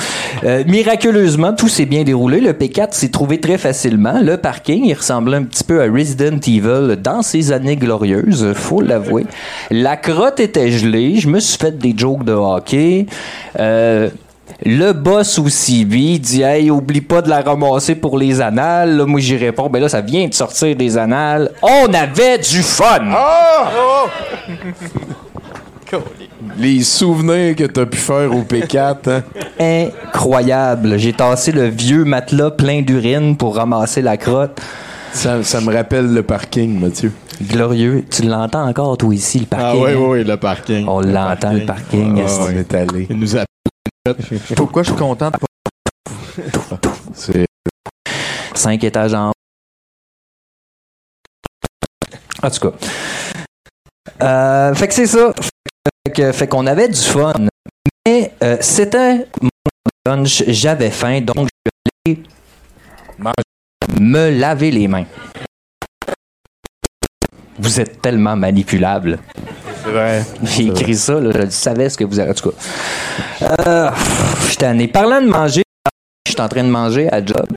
Euh, 0.43 0.65
miraculeusement, 0.67 1.53
tout 1.53 1.69
s'est 1.69 1.85
bien 1.85 2.03
déroulé. 2.03 2.41
Le 2.41 2.51
P4 2.51 2.91
s'est 2.91 3.11
trouvé 3.11 3.39
très 3.39 3.57
facilement. 3.57 4.19
Le 4.21 4.35
parking, 4.35 4.83
il 4.83 4.93
ressemblait 4.93 5.37
un 5.37 5.43
petit 5.43 5.63
peu 5.63 5.81
à 5.81 5.85
Resident 5.85 6.37
Evil 6.45 6.97
dans 7.01 7.21
ses 7.21 7.53
années 7.53 7.77
glorieuses, 7.77 8.51
faut 8.55 8.81
l'avouer. 8.81 9.25
La 9.71 9.95
crotte 9.95 10.41
était 10.41 10.69
gelée. 10.69 11.15
Je 11.15 11.29
me 11.29 11.39
suis 11.39 11.57
fait 11.57 11.77
des 11.77 11.93
jokes 11.95 12.25
de 12.25 12.33
hockey. 12.33 13.05
Euh, 13.57 14.09
le 14.65 14.91
boss 14.91 15.39
aussi, 15.39 15.85
lui, 15.85 16.19
dit 16.19 16.41
Hey, 16.41 16.69
oublie 16.69 16.99
pas 16.99 17.21
de 17.21 17.29
la 17.29 17.39
ramasser 17.39 17.95
pour 17.95 18.17
les 18.17 18.41
annales. 18.41 18.97
Là, 18.97 19.05
moi, 19.05 19.21
j'y 19.21 19.37
réponds 19.37 19.69
Ben 19.69 19.79
là, 19.81 19.87
ça 19.87 20.01
vient 20.01 20.27
de 20.27 20.33
sortir 20.33 20.75
des 20.75 20.97
annales. 20.97 21.51
On 21.61 21.93
avait 21.93 22.39
du 22.39 22.61
fun! 22.61 22.99
Les 26.57 26.83
souvenirs 26.83 27.55
que 27.55 27.63
t'as 27.65 27.85
pu 27.85 27.97
faire 27.97 28.31
au 28.33 28.41
P4, 28.43 29.09
hein? 29.09 29.23
incroyable. 29.59 30.97
J'ai 30.97 31.13
tassé 31.13 31.51
le 31.51 31.67
vieux 31.67 32.03
matelas 32.05 32.51
plein 32.51 32.81
d'urine 32.81 33.35
pour 33.37 33.55
ramasser 33.55 34.01
la 34.01 34.17
crotte. 34.17 34.59
Ça, 35.11 35.43
ça 35.43 35.61
me 35.61 35.73
rappelle 35.73 36.13
le 36.13 36.23
parking, 36.23 36.79
Mathieu. 36.79 37.11
Glorieux. 37.41 38.05
Tu 38.09 38.23
l'entends 38.23 38.67
encore, 38.67 38.97
toi, 38.97 39.13
ici, 39.13 39.39
le 39.39 39.45
Ah 39.51 39.55
parking? 39.57 39.83
oui, 39.83 39.91
hein? 39.91 39.95
oui, 39.97 40.05
oui, 40.19 40.23
le 40.23 40.37
parking. 40.37 40.87
On 40.87 41.01
l'entend, 41.01 41.53
le 41.53 41.65
parking. 41.65 42.23
Ah. 42.25 42.31
On 42.41 42.49
est 42.49 42.73
allé. 42.73 43.07
Il 43.09 43.19
nous 43.19 43.35
a 43.37 43.43
Pourquoi 44.55 44.83
je 44.83 44.89
suis 44.89 44.97
content 44.99 45.31
de 45.31 45.37
pas 45.37 46.79
C'est 47.13 47.45
Cinq 48.53 48.83
étages 48.83 49.13
en 49.13 49.31
En 52.41 52.49
tout 52.49 52.69
cas. 52.69 52.75
Euh, 54.21 54.73
fait 54.75 54.87
que 54.87 54.93
c'est 54.93 55.07
ça. 55.07 55.33
Fait 56.13 56.21
que- 56.21 56.31
fait 56.31 56.47
qu'on 56.47 56.67
avait 56.67 56.89
du 56.89 56.99
fun. 56.99 57.33
Mais 58.05 58.33
euh, 58.43 58.57
c'était 58.61 59.25
mon 59.41 59.49
lunch, 60.05 60.43
j'avais 60.47 60.91
faim, 60.91 61.21
donc 61.21 61.47
je 62.05 62.11
vais 62.11 62.21
me 63.99 64.29
laver 64.29 64.69
les 64.69 64.87
mains. 64.87 65.05
Vous 67.57 67.79
êtes 67.79 67.99
tellement 68.01 68.35
manipulable. 68.35 69.17
C'est 69.83 69.89
vrai. 69.89 70.23
J'ai 70.43 70.67
écrit 70.67 70.95
ça, 70.95 71.19
là, 71.19 71.45
je 71.45 71.49
savais 71.49 71.89
ce 71.89 71.97
que 71.97 72.03
vous 72.03 72.19
avez. 72.19 72.29
En 72.31 72.33
tout 72.35 72.51
cas. 72.51 72.57
Euh, 73.67 73.89
je 74.41 74.45
suis 74.47 74.57
tanné. 74.57 74.87
Parlant 74.87 75.21
de 75.21 75.27
manger, 75.29 75.63
je 76.27 76.33
suis 76.33 76.41
en 76.41 76.47
train 76.49 76.63
de 76.63 76.69
manger 76.69 77.11
à 77.11 77.25
job. 77.25 77.47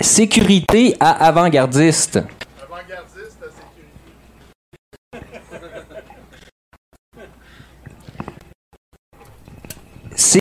Sécurité 0.00 0.96
à 1.00 1.26
avant-gardiste. 1.26 2.20
C'est 10.16 10.40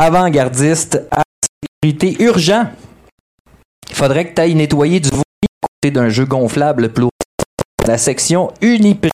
avant-gardiste 0.00 1.02
à 1.10 1.22
sécurité 1.82 2.24
urgent. 2.24 2.70
Il 3.90 3.96
faudrait 3.96 4.26
que 4.28 4.34
tu 4.34 4.40
ailles 4.40 4.54
nettoyer 4.54 4.98
du 4.98 5.10
vomi 5.10 5.24
à 5.62 5.66
côté 5.66 5.90
d'un 5.90 6.08
jeu 6.08 6.24
gonflable 6.24 6.88
pour 6.88 7.10
la 7.86 7.98
section 7.98 8.50
Uniprix. 8.62 9.10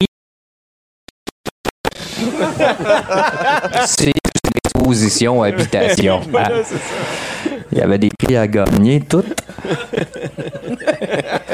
C'est 3.86 4.04
une 4.06 4.12
exposition 4.64 5.42
habitation. 5.42 6.20
Il 7.72 7.78
y 7.78 7.80
avait 7.80 7.98
des 7.98 8.10
prix 8.16 8.36
à 8.36 8.46
gagner, 8.46 9.00
toutes. 9.00 9.34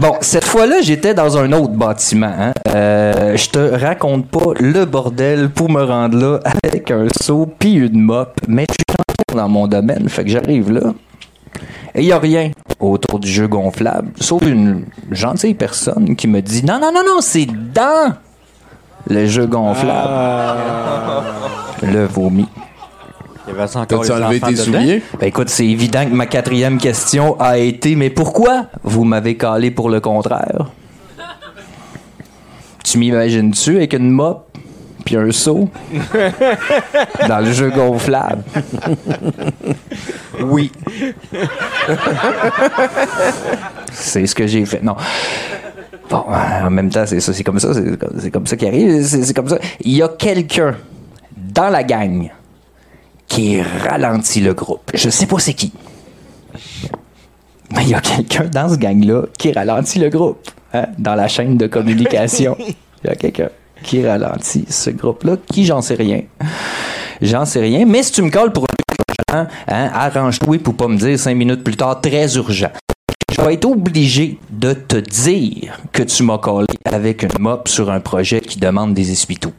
Bon, 0.00 0.14
cette 0.22 0.46
fois-là, 0.46 0.76
j'étais 0.80 1.12
dans 1.12 1.36
un 1.36 1.52
autre 1.52 1.74
bâtiment. 1.74 2.32
hein. 2.38 2.52
Euh, 2.74 3.36
je 3.36 3.50
te 3.50 3.58
raconte 3.58 4.28
pas 4.28 4.54
le 4.58 4.86
bordel 4.86 5.50
pour 5.50 5.70
me 5.70 5.82
rendre 5.82 6.16
là 6.16 6.40
avec 6.64 6.90
un 6.90 7.06
seau 7.20 7.46
puis 7.58 7.74
une 7.74 8.00
mop, 8.00 8.32
mais 8.48 8.64
je 8.70 8.74
suis 8.74 8.96
encore 8.98 9.42
dans 9.42 9.48
mon 9.50 9.66
domaine, 9.66 10.08
fait 10.08 10.24
que 10.24 10.30
j'arrive 10.30 10.72
là. 10.72 10.94
Et 11.94 12.00
il 12.00 12.06
n'y 12.06 12.12
a 12.12 12.18
rien 12.18 12.50
autour 12.78 13.18
du 13.18 13.28
jeu 13.28 13.46
gonflable, 13.46 14.12
sauf 14.18 14.40
une 14.46 14.86
gentille 15.10 15.52
personne 15.54 16.16
qui 16.16 16.28
me 16.28 16.40
dit 16.40 16.64
Non, 16.64 16.78
non, 16.80 16.92
non, 16.94 17.02
non, 17.06 17.20
c'est 17.20 17.46
dans 17.74 18.14
le 19.06 19.26
jeu 19.26 19.46
gonflable. 19.46 20.08
Le 21.82 22.06
vomi. 22.06 22.46
Il 23.52 23.56
y 23.56 23.58
avait 23.58 23.66
ça 23.68 23.80
encore 23.80 24.00
T'as-tu 24.02 24.12
les 24.18 24.24
enlevé 24.24 24.40
tes 24.40 24.56
souliers? 24.56 25.02
Ben 25.18 25.26
écoute, 25.26 25.48
c'est 25.48 25.66
évident 25.66 26.04
que 26.04 26.14
ma 26.14 26.26
quatrième 26.26 26.78
question 26.78 27.38
a 27.40 27.58
été 27.58 27.96
Mais 27.96 28.10
pourquoi 28.10 28.66
vous 28.84 29.04
m'avez 29.04 29.36
calé 29.36 29.70
pour 29.70 29.90
le 29.90 30.00
contraire? 30.00 30.70
Tu 32.84 32.98
m'imagines-tu 32.98 33.76
avec 33.76 33.92
une 33.92 34.10
mop 34.10 34.46
puis 35.04 35.16
un 35.16 35.30
seau? 35.32 35.68
Dans 37.28 37.38
le 37.40 37.52
jeu 37.52 37.70
gonflable 37.70 38.42
Oui. 40.42 40.70
c'est 43.92 44.26
ce 44.26 44.34
que 44.34 44.46
j'ai 44.46 44.64
fait. 44.66 44.82
Non. 44.82 44.96
Bon, 46.08 46.24
en 46.28 46.70
même 46.70 46.90
temps, 46.90 47.04
c'est 47.06 47.20
ça, 47.20 47.32
c'est 47.32 47.44
comme 47.44 47.60
ça, 47.60 47.72
c'est 48.18 48.30
comme- 48.30 48.46
ça 48.46 48.56
qui 48.56 48.66
arrive, 48.66 49.04
c'est 49.04 49.32
comme 49.34 49.48
ça. 49.48 49.58
Il 49.80 49.96
y 49.96 50.02
a 50.02 50.08
quelqu'un 50.08 50.74
dans 51.36 51.68
la 51.70 51.82
gang 51.84 52.28
qui 53.30 53.62
ralentit 53.62 54.40
le 54.40 54.52
groupe. 54.52 54.90
Je 54.92 55.08
sais 55.08 55.24
pas 55.26 55.38
c'est 55.38 55.54
qui. 55.54 55.72
Mais 57.72 57.84
il 57.84 57.88
y 57.90 57.94
a 57.94 58.00
quelqu'un 58.00 58.46
dans 58.46 58.68
ce 58.68 58.76
gang-là 58.76 59.22
qui 59.38 59.52
ralentit 59.52 60.00
le 60.00 60.10
groupe. 60.10 60.50
hein, 60.74 60.86
dans 60.98 61.14
la 61.14 61.28
chaîne 61.28 61.56
de 61.56 61.66
communication. 61.66 62.56
Il 63.02 63.08
y 63.08 63.10
a 63.10 63.14
quelqu'un 63.14 63.48
qui 63.82 64.06
ralentit 64.06 64.66
ce 64.68 64.90
groupe-là. 64.90 65.36
Qui, 65.50 65.64
j'en 65.64 65.80
sais 65.80 65.94
rien. 65.94 66.20
J'en 67.22 67.46
sais 67.46 67.60
rien. 67.60 67.86
Mais 67.86 68.02
si 68.02 68.12
tu 68.12 68.20
me 68.22 68.30
colles 68.30 68.52
pour 68.52 68.64
un 68.64 69.34
urgent, 69.34 69.48
hein, 69.68 69.90
arrange-toi 69.94 70.58
pour 70.58 70.74
pas 70.74 70.88
me 70.88 70.96
dire 70.98 71.18
cinq 71.18 71.34
minutes 71.34 71.64
plus 71.64 71.76
tard, 71.76 72.00
très 72.00 72.34
urgent. 72.36 72.70
Je 73.32 73.40
vais 73.40 73.54
être 73.54 73.64
obligé 73.64 74.38
de 74.50 74.74
te 74.74 74.96
dire 74.96 75.78
que 75.92 76.02
tu 76.02 76.24
m'as 76.24 76.38
collé 76.38 76.66
avec 76.84 77.22
une 77.22 77.38
mop 77.38 77.68
sur 77.68 77.90
un 77.90 78.00
projet 78.00 78.40
qui 78.40 78.58
demande 78.58 78.92
des 78.92 79.12
essuie-tout. 79.12 79.52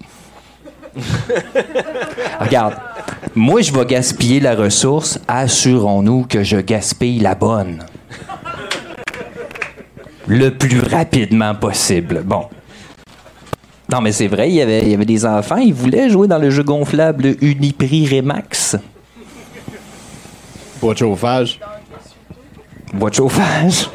Regarde, 2.39 2.75
moi 3.35 3.61
je 3.61 3.71
vais 3.71 3.85
gaspiller 3.85 4.39
la 4.39 4.55
ressource, 4.55 5.19
assurons-nous 5.27 6.23
que 6.23 6.43
je 6.43 6.57
gaspille 6.57 7.19
la 7.19 7.35
bonne. 7.35 7.83
Le 10.27 10.49
plus 10.49 10.79
rapidement 10.79 11.55
possible. 11.55 12.21
Bon. 12.23 12.45
Non, 13.91 13.99
mais 13.99 14.13
c'est 14.13 14.27
vrai, 14.27 14.49
il 14.49 14.55
y, 14.55 14.61
avait, 14.61 14.83
il 14.83 14.89
y 14.89 14.93
avait 14.93 15.05
des 15.05 15.25
enfants, 15.25 15.57
ils 15.57 15.73
voulaient 15.73 16.09
jouer 16.09 16.27
dans 16.27 16.37
le 16.37 16.49
jeu 16.49 16.63
gonflable 16.63 17.35
Uniprix 17.41 18.07
Remax. 18.07 18.77
Bois 20.79 20.93
de 20.93 20.99
chauffage. 20.99 21.59
Bois 22.93 23.09
de 23.09 23.15
chauffage. 23.15 23.89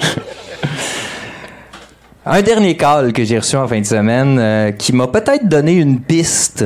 Un 2.26 2.42
dernier 2.42 2.76
call 2.76 3.12
que 3.12 3.24
j'ai 3.24 3.38
reçu 3.38 3.56
en 3.56 3.68
fin 3.68 3.80
de 3.80 3.86
semaine 3.86 4.36
euh, 4.38 4.72
qui 4.72 4.92
m'a 4.92 5.06
peut-être 5.06 5.48
donné 5.48 5.74
une 5.74 6.00
piste 6.00 6.64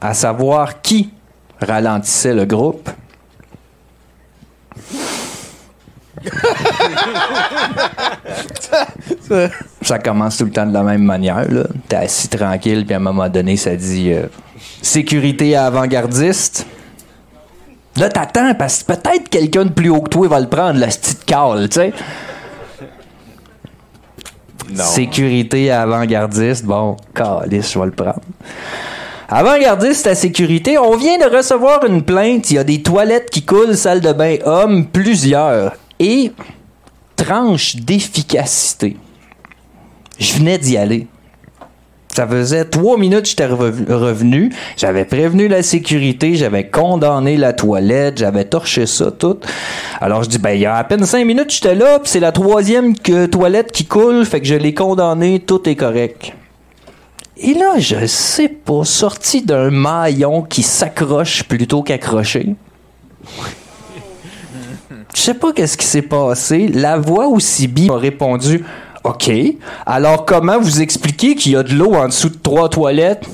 à 0.00 0.14
savoir 0.14 0.80
qui 0.80 1.10
ralentissait 1.60 2.34
le 2.34 2.44
groupe. 2.44 2.88
Ça 9.82 9.98
commence 9.98 10.36
tout 10.36 10.44
le 10.44 10.50
temps 10.50 10.66
de 10.66 10.72
la 10.72 10.82
même 10.82 11.02
manière. 11.02 11.50
là. 11.50 11.64
T'es 11.88 11.96
assis 11.96 12.28
tranquille, 12.28 12.84
puis 12.84 12.94
à 12.94 12.98
un 12.98 13.00
moment 13.00 13.28
donné, 13.28 13.56
ça 13.56 13.74
dit 13.76 14.12
euh, 14.12 14.26
sécurité 14.82 15.56
avant-gardiste. 15.56 16.66
Là, 17.96 18.08
t'attends, 18.08 18.54
parce 18.54 18.82
que 18.82 18.92
peut-être 18.92 19.28
quelqu'un 19.28 19.64
de 19.64 19.70
plus 19.70 19.90
haut 19.90 20.00
que 20.02 20.10
toi 20.10 20.28
va 20.28 20.40
le 20.40 20.48
prendre, 20.48 20.78
la 20.78 20.86
petite 20.86 21.24
cale, 21.24 21.68
tu 21.68 21.80
sais. 21.80 21.92
Sécurité 24.74 25.70
avant-gardiste, 25.72 26.64
bon, 26.64 26.96
calice, 27.14 27.72
je 27.72 27.78
vais 27.78 27.86
le 27.86 27.92
prendre. 27.92 28.20
Avant-gardiste 29.30 30.06
à 30.06 30.14
sécurité, 30.14 30.78
on 30.78 30.96
vient 30.96 31.18
de 31.18 31.36
recevoir 31.36 31.84
une 31.84 32.02
plainte. 32.02 32.50
Il 32.50 32.54
y 32.54 32.58
a 32.58 32.64
des 32.64 32.80
toilettes 32.80 33.28
qui 33.28 33.42
coulent, 33.42 33.76
salle 33.76 34.00
de 34.00 34.10
bain 34.14 34.36
homme, 34.46 34.86
plusieurs. 34.86 35.74
Et 36.00 36.32
tranche 37.14 37.76
d'efficacité. 37.76 38.96
Je 40.18 40.32
venais 40.32 40.56
d'y 40.56 40.78
aller. 40.78 41.08
Ça 42.08 42.26
faisait 42.26 42.64
trois 42.64 42.96
minutes 42.96 43.26
j'étais 43.26 43.44
revenu. 43.44 44.50
J'avais 44.78 45.04
prévenu 45.04 45.46
la 45.46 45.62
sécurité, 45.62 46.34
j'avais 46.34 46.70
condamné 46.70 47.36
la 47.36 47.52
toilette, 47.52 48.16
j'avais 48.16 48.46
torché 48.46 48.86
ça 48.86 49.10
tout. 49.10 49.40
Alors 50.00 50.22
je 50.22 50.30
dis, 50.30 50.38
ben 50.38 50.52
il 50.52 50.60
y 50.60 50.66
a 50.66 50.76
à 50.76 50.84
peine 50.84 51.04
cinq 51.04 51.26
minutes 51.26 51.52
j'étais 51.52 51.74
là, 51.74 51.98
puis 51.98 52.08
c'est 52.10 52.18
la 52.18 52.32
troisième 52.32 52.94
toilette 52.96 53.72
qui 53.72 53.84
coule, 53.84 54.24
fait 54.24 54.40
que 54.40 54.46
je 54.46 54.54
l'ai 54.54 54.72
condamné, 54.72 55.40
tout 55.40 55.68
est 55.68 55.76
correct. 55.76 56.32
Et 57.40 57.54
là, 57.54 57.78
je 57.78 58.06
sais 58.06 58.48
pas, 58.48 58.84
sorti 58.84 59.42
d'un 59.42 59.70
maillon 59.70 60.42
qui 60.42 60.62
s'accroche 60.64 61.44
plutôt 61.44 61.82
qu'accroché. 61.82 62.56
Je 65.14 65.20
sais 65.20 65.34
pas 65.34 65.52
qu'est-ce 65.52 65.76
qui 65.76 65.86
s'est 65.86 66.02
passé. 66.02 66.66
La 66.68 66.98
voix 66.98 67.28
aussi 67.28 67.68
bien 67.68 67.88
m'a 67.88 67.98
répondu 67.98 68.64
OK. 69.04 69.30
Alors, 69.86 70.24
comment 70.24 70.58
vous 70.58 70.80
expliquez 70.82 71.34
qu'il 71.36 71.52
y 71.52 71.56
a 71.56 71.62
de 71.62 71.72
l'eau 71.74 71.94
en 71.94 72.06
dessous 72.06 72.28
de 72.28 72.38
trois 72.38 72.68
toilettes? 72.68 73.24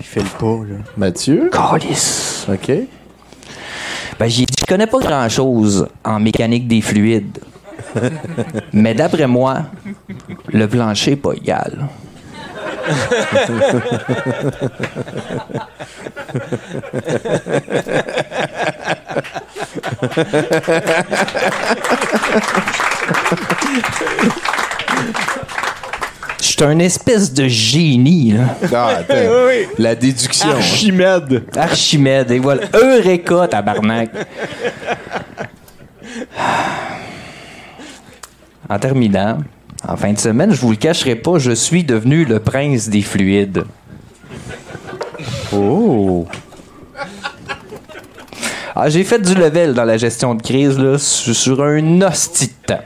Il 0.00 0.04
fait 0.04 0.20
le 0.20 0.38
pas, 0.38 0.64
là. 0.68 0.76
Mathieu? 0.96 1.50
Calice. 1.52 2.46
OK. 2.52 2.72
Ben, 4.22 4.28
j'ai 4.28 4.46
dit, 4.46 4.54
je 4.56 4.66
connais 4.66 4.86
pas 4.86 5.00
grand 5.00 5.28
chose 5.28 5.88
en 6.04 6.20
mécanique 6.20 6.68
des 6.68 6.80
fluides. 6.80 7.40
Mais 8.72 8.94
d'après 8.94 9.26
moi, 9.26 9.62
le 10.46 10.68
plancher 10.68 11.16
pas 11.16 11.32
égal. 11.32 11.88
Suis 26.62 26.70
un 26.70 26.78
espèce 26.78 27.32
de 27.32 27.48
génie, 27.48 28.34
là. 28.34 28.56
Ah, 28.72 28.88
attends. 28.98 29.14
La 29.78 29.96
déduction. 29.96 30.48
hein. 30.48 30.54
Archimède. 30.58 31.42
Archimède, 31.56 32.30
et 32.30 32.38
voilà. 32.38 32.62
Eureka, 32.72 33.48
tabarnak. 33.48 34.10
En 38.68 38.78
terminant, 38.78 39.38
en 39.88 39.96
fin 39.96 40.12
de 40.12 40.18
semaine, 40.20 40.52
je 40.52 40.60
vous 40.60 40.70
le 40.70 40.76
cacherai 40.76 41.16
pas, 41.16 41.38
je 41.38 41.50
suis 41.50 41.82
devenu 41.82 42.24
le 42.24 42.38
prince 42.38 42.88
des 42.88 43.02
fluides. 43.02 43.64
Oh! 45.52 46.28
Ah, 48.76 48.88
j'ai 48.88 49.02
fait 49.02 49.18
du 49.20 49.34
level 49.34 49.74
dans 49.74 49.84
la 49.84 49.96
gestion 49.96 50.36
de 50.36 50.42
crise 50.42 50.78
là, 50.78 50.96
sur, 50.96 51.34
sur 51.34 51.60
un 51.64 52.02
hostie 52.02 52.46
de 52.46 52.74
temps. 52.74 52.82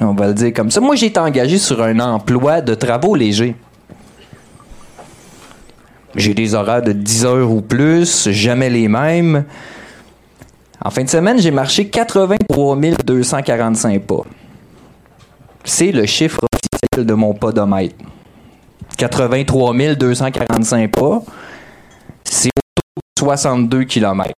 On 0.00 0.12
va 0.12 0.28
le 0.28 0.34
dire 0.34 0.52
comme 0.52 0.70
ça. 0.70 0.80
Moi, 0.80 0.96
j'ai 0.96 1.06
été 1.06 1.20
engagé 1.20 1.58
sur 1.58 1.82
un 1.82 1.98
emploi 2.00 2.60
de 2.60 2.74
travaux 2.74 3.14
légers. 3.14 3.56
J'ai 6.16 6.34
des 6.34 6.54
horaires 6.54 6.82
de 6.82 6.92
10 6.92 7.24
heures 7.24 7.50
ou 7.50 7.60
plus, 7.60 8.28
jamais 8.30 8.70
les 8.70 8.88
mêmes. 8.88 9.44
En 10.84 10.90
fin 10.90 11.02
de 11.02 11.08
semaine, 11.08 11.38
j'ai 11.40 11.50
marché 11.50 11.88
83 11.88 12.76
245 13.04 14.02
pas. 14.02 14.22
C'est 15.64 15.92
le 15.92 16.06
chiffre 16.06 16.40
officiel 16.52 17.06
de 17.06 17.14
mon 17.14 17.34
podomètre. 17.34 17.96
83 18.96 19.74
245 19.96 20.90
pas, 20.92 21.22
c'est 22.22 22.50
autour 22.50 23.32
de 23.32 23.40
62 23.40 23.84
km. 23.84 24.30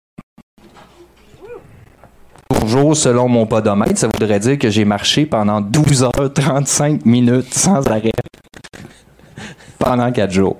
Pour 2.48 2.68
jour, 2.68 2.96
selon 2.96 3.28
mon 3.28 3.46
podomètre, 3.46 3.98
ça 3.98 4.08
voudrait 4.08 4.40
dire 4.40 4.58
que 4.58 4.70
j'ai 4.70 4.86
marché 4.86 5.26
pendant 5.26 5.62
12 5.62 6.04
heures 6.04 6.34
35 6.34 7.06
minutes 7.06 7.54
sans 7.54 7.86
arrêt. 7.88 8.12
Pendant 9.80 10.12
4 10.12 10.32
jours. 10.32 10.58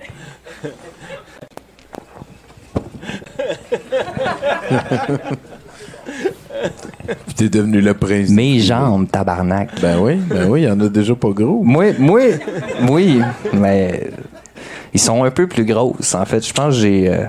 T'es 7.36 7.50
devenu 7.50 7.82
le 7.82 7.94
prince. 7.94 8.30
Mes 8.30 8.60
jambes, 8.60 9.08
tabarnak. 9.12 9.70
Ben 9.82 10.00
oui, 10.00 10.16
ben 10.16 10.48
oui, 10.50 10.62
il 10.62 10.66
y 10.66 10.72
en 10.72 10.80
a 10.80 10.88
déjà 10.90 11.16
pas 11.16 11.30
gros. 11.30 11.62
Moi, 11.64 11.94
moi, 12.00 12.22
oui, 12.90 13.22
mais 13.54 14.10
ils 14.94 15.00
sont 15.00 15.24
un 15.24 15.32
peu 15.32 15.48
plus 15.48 15.66
grosses. 15.66 16.16
En 16.16 16.26
fait, 16.26 16.46
je 16.46 16.54
pense 16.54 16.76
que 16.76 16.82
j'ai. 16.82 17.10
euh, 17.10 17.26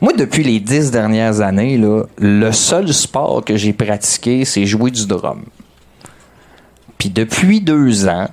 Moi, 0.00 0.14
depuis 0.14 0.42
les 0.42 0.60
dix 0.60 0.90
dernières 0.90 1.42
années, 1.42 1.76
là, 1.76 2.04
le 2.16 2.52
seul 2.52 2.90
sport 2.92 3.44
que 3.44 3.56
j'ai 3.56 3.74
pratiqué, 3.74 4.46
c'est 4.46 4.64
jouer 4.64 4.90
du 4.90 5.06
drum. 5.06 5.44
Puis 6.96 7.10
depuis 7.10 7.60
deux 7.60 8.08
ans, 8.08 8.28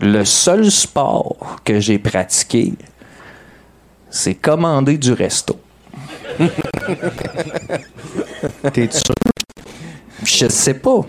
le 0.00 0.24
seul 0.24 0.70
sport 0.70 1.36
que 1.64 1.80
j'ai 1.80 1.98
pratiqué, 1.98 2.74
c'est 4.10 4.34
commander 4.34 4.96
du 4.96 5.12
resto. 5.12 5.58
T'es 8.72 8.88
sûr? 8.88 9.14
Je 10.22 10.48
sais 10.48 10.74
pas. 10.74 11.00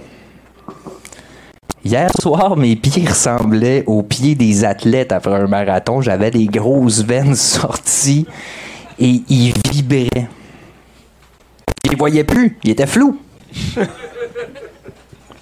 Hier 1.86 2.10
soir, 2.20 2.58
mes 2.58 2.76
pieds 2.76 3.08
ressemblaient 3.08 3.84
aux 3.86 4.02
pieds 4.02 4.34
des 4.34 4.66
athlètes 4.66 5.12
après 5.12 5.36
un 5.36 5.48
marathon. 5.48 6.02
J'avais 6.02 6.32
des 6.32 6.48
grosses 6.48 7.04
veines 7.04 7.36
sorties 7.36 8.26
et 9.00 9.22
ils 9.30 9.54
vibraient. 9.72 10.28
Je 11.86 11.90
les 11.92 11.96
voyais 11.96 12.24
plus. 12.24 12.58
Ils 12.64 12.72
étaient 12.72 12.88
flous. 12.88 13.18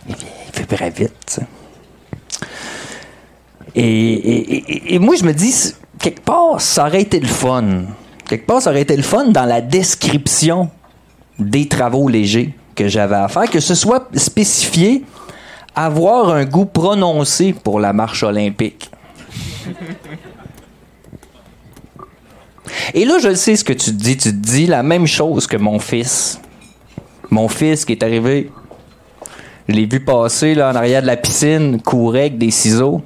Ils 0.08 0.16
vibraient 0.56 0.90
vite. 0.92 1.40
Et, 3.76 4.94
et- 4.96 5.00
moi, 5.00 5.16
je 5.20 5.24
me 5.24 5.34
dis, 5.34 5.74
quelque 6.00 6.22
part, 6.22 6.60
ça 6.62 6.88
aurait 6.88 7.02
été 7.02 7.20
le 7.20 7.28
fun. 7.28 7.84
Quelque 8.28 8.46
part, 8.46 8.62
ça 8.62 8.70
aurait 8.72 8.82
été 8.82 8.96
le 8.98 9.04
fun 9.04 9.26
dans 9.30 9.46
la 9.46 9.62
description 9.62 10.70
des 11.40 11.68
travaux 11.68 12.08
légers 12.10 12.54
que 12.76 12.88
j'avais 12.88 13.16
à 13.16 13.28
faire, 13.28 13.50
que 13.50 13.60
ce 13.60 13.76
soit 13.76 14.08
spécifié 14.16 15.04
avoir 15.76 16.30
un 16.30 16.46
goût 16.46 16.66
prononcé 16.66 17.54
pour 17.54 17.80
la 17.80 17.94
marche 17.94 18.24
olympique. 18.24 18.90
Et 22.94 23.06
là, 23.06 23.18
je 23.22 23.34
sais 23.34 23.56
ce 23.56 23.64
que 23.64 23.74
tu 23.74 23.92
te 23.92 24.04
dis. 24.04 24.18
Tu 24.18 24.32
te 24.32 24.36
dis 24.36 24.68
la 24.68 24.84
même 24.84 25.08
chose 25.08 25.48
que 25.48 25.58
mon 25.58 25.80
fils. 25.80 26.40
Mon 27.30 27.48
fils 27.48 27.86
qui 27.86 27.94
est 27.94 28.04
arrivé, 28.04 28.52
je 29.68 29.74
l'ai 29.74 29.86
vu 29.86 30.00
passer 30.00 30.56
là, 30.56 30.72
en 30.72 30.76
arrière 30.76 31.02
de 31.02 31.08
la 31.08 31.18
piscine, 31.18 31.82
courait 31.82 32.22
avec 32.22 32.38
des 32.38 32.52
ciseaux. 32.52 33.02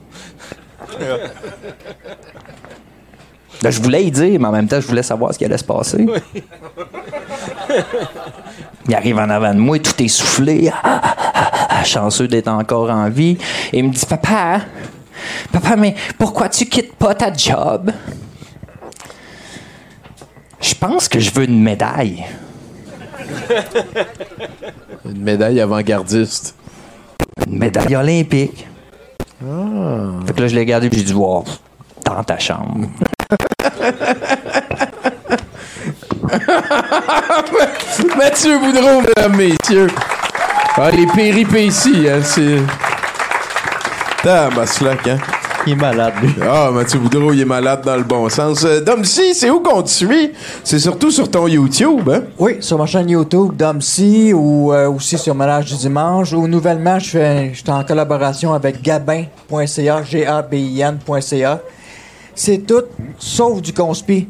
Là, 3.64 3.70
je 3.72 3.82
voulais 3.82 4.04
y 4.06 4.12
dire, 4.12 4.40
mais 4.40 4.48
en 4.48 4.52
même 4.52 4.68
temps, 4.68 4.80
je 4.80 4.88
voulais 4.88 5.02
savoir 5.02 5.34
ce 5.34 5.40
qui 5.40 5.46
allait 5.46 5.58
se 5.58 5.64
passer. 5.64 6.06
Il 8.88 8.96
arrive 8.96 9.18
en 9.18 9.30
avant 9.30 9.54
de 9.54 9.60
moi, 9.60 9.80
tout 9.80 10.04
essoufflé, 10.04 10.70
ah, 10.72 10.82
ah, 10.84 11.16
ah, 11.34 11.52
ah, 11.70 11.84
chanceux 11.84 12.28
d'être 12.28 12.48
encore 12.48 12.90
en 12.90 13.10
vie. 13.10 13.38
Et 13.72 13.80
il 13.80 13.86
me 13.86 13.94
dit 13.94 14.06
Papa, 14.06 14.62
papa, 15.52 15.76
mais 15.78 15.96
pourquoi 16.18 16.50
tu 16.50 16.66
quittes 16.66 16.96
pas 16.96 17.16
ta 17.16 17.32
job 17.32 17.92
Je 20.62 20.76
pense 20.76 21.08
que 21.10 21.20
je 21.20 21.32
veux 21.32 21.46
une 21.46 21.62
médaille. 21.62 22.26
Une 25.06 25.24
médaille 25.24 25.60
avant-gardiste. 25.60 26.56
Une 27.48 27.58
médaille 27.58 27.96
olympique. 27.96 28.68
Fait 29.40 30.34
que 30.34 30.42
là, 30.42 30.48
je 30.48 30.56
l'ai 30.56 30.66
gardé 30.66 30.90
puis 30.90 31.00
j'ai 31.00 31.06
dit 31.06 31.14
Wow, 31.14 31.44
dans 32.06 32.24
ta 32.24 32.38
chambre. 32.38 32.88
Mathieu 38.18 38.60
Boudreau, 38.60 39.02
mesdames, 39.02 39.36
messieurs. 39.36 39.90
Ah, 40.78 40.92
les 40.92 41.08
péripéties, 41.08 42.08
hein, 42.08 42.22
c'est. 42.24 42.60
Tabaslac, 44.24 45.08
hein. 45.08 45.18
Il 45.68 45.74
est 45.74 45.76
malade, 45.76 46.14
lui. 46.22 46.34
Ah, 46.42 46.72
Mathieu 46.74 47.00
Boudreau, 47.00 47.34
il 47.34 47.42
est 47.42 47.46
malade 47.46 47.82
dans 47.86 47.96
le 47.96 48.04
bon 48.04 48.28
sens. 48.30 48.66
Euh, 48.66 48.82
Dom 48.82 49.06
C, 49.06 49.34
c'est 49.34 49.50
où 49.52 49.60
qu'on 49.60 49.84
te 49.84 49.90
suit? 49.90 50.32
C'est 50.64 50.80
surtout 50.80 51.12
sur 51.12 51.30
ton 51.30 51.48
YouTube, 51.48 52.10
hein? 52.10 52.24
Oui, 52.40 52.58
sur 52.62 52.80
ma 52.80 52.88
chaîne 52.88 53.10
YouTube, 53.10 53.56
Domcy, 53.56 54.34
ou 54.34 54.74
euh, 54.74 54.90
aussi 54.90 55.18
sur 55.20 55.36
Ménage 55.36 55.66
du 55.66 55.76
Dimanche, 55.76 56.34
ou 56.34 56.48
nouvellement, 56.48 56.98
je 56.98 57.10
fais, 57.12 57.54
je 57.54 57.60
suis 57.60 57.70
en 57.70 57.84
collaboration 57.84 58.54
avec 58.54 58.82
gabin.ca, 58.82 60.04
G-A-B-I-N.ca. 60.04 61.62
C'est 62.34 62.66
tout 62.66 62.84
sauf 63.20 63.62
du 63.62 63.74
conspi. 63.74 64.28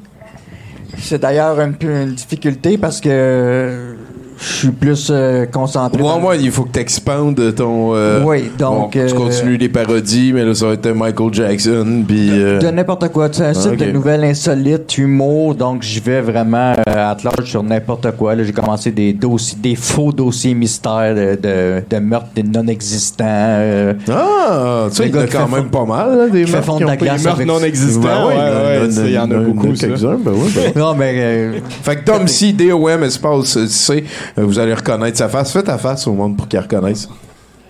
C'est 0.98 1.20
d'ailleurs 1.20 1.60
un 1.60 1.72
peu 1.72 1.88
une 1.88 2.14
difficulté 2.14 2.78
parce 2.78 3.00
que 3.00 3.10
euh, 3.10 3.96
je 4.42 4.54
suis 4.54 4.72
plus 4.72 5.08
euh, 5.12 5.46
concentré. 5.46 6.02
Moi, 6.02 6.14
dans- 6.14 6.20
moi, 6.20 6.36
il 6.36 6.50
faut 6.52 6.64
que 6.64 6.72
tu 6.74 6.80
expandes 6.80 7.54
ton. 7.56 7.92
euh, 7.96 8.24
Oui, 8.26 8.52
donc, 8.58 8.80
bon, 8.80 8.88
tu 8.90 9.00
euh, 9.00 9.10
continues 9.10 9.58
les 9.58 9.70
parodies, 9.70 10.32
mais 10.34 10.44
là, 10.44 10.56
ça 10.56 10.66
va 10.68 10.74
être 10.74 10.90
Michael 10.90 11.34
Jackson, 11.34 12.04
puis. 12.08 12.30
euh, 12.32 12.60
De 12.60 12.68
n'importe 12.70 13.10
quoi. 13.10 13.30
C'est 13.32 13.46
un 13.46 13.54
site 13.54 13.74
ok. 13.74 13.78
de 13.78 13.92
nouvelles 13.92 14.24
insolites, 14.24 14.98
humour, 14.98 15.54
donc 15.56 15.84
j'y 15.84 16.00
vais 16.00 16.22
vraiment 16.22 16.74
euh, 16.74 17.12
à 17.12 17.16
large 17.24 17.46
sur 17.50 17.62
n'importe 17.64 18.10
quoi. 18.18 18.34
Là, 18.36 18.44
j'ai 18.44 18.52
commencé 18.52 18.92
des 18.92 19.14
dossiers, 19.14 19.58
des 19.62 19.76
faux 19.76 20.12
dossiers 20.12 20.54
mystères 20.56 21.14
de, 21.16 21.36
de, 21.42 21.84
de 21.90 22.00
meurtres 22.00 22.30
des 22.36 22.44
non-existants. 22.44 23.26
euh, 23.28 23.94
Ah, 24.10 24.88
tu 24.90 24.96
sais, 24.96 25.08
il 25.08 25.16
y 25.16 25.18
en 25.20 25.22
a 25.22 25.28
quand 25.28 25.48
même 25.50 25.70
pas 25.70 25.86
mal, 25.86 26.18
là, 26.18 26.28
des 26.30 26.46
meurtres 26.46 26.80
la 26.84 26.98
glace 26.98 27.22
des 27.24 27.28
avec- 27.30 27.48
non 27.48 27.60
existants. 27.60 28.28
Ouais, 28.28 28.36
ouais, 28.36 28.88
il 29.06 29.12
y 29.12 29.18
en 29.20 29.30
a 29.30 29.36
beaucoup, 29.38 29.76
ça. 29.76 29.88
ben 29.88 30.32
ouais, 30.32 30.50
ben. 30.56 30.72
Non, 30.82 30.96
mais. 30.96 31.14
euh, 31.18 31.52
Fait 31.84 31.98
que 31.98 32.06
Tom 32.06 32.28
C, 32.28 32.54
D-O-M, 32.54 33.04
espace, 33.04 33.58
euh, 33.58 33.66
tu 33.66 33.70
sais, 33.72 34.04
euh, 34.04 34.31
vous 34.38 34.60
allez 34.60 34.74
reconnaître 34.74 35.18
sa 35.18 35.30
face. 35.30 35.52
Fais 35.52 35.64
ta 35.64 35.78
face 35.78 36.08
au 36.08 36.14
monde 36.14 36.38
pour 36.38 36.48
qu'il 36.48 36.60
reconnaisse. 36.60 37.08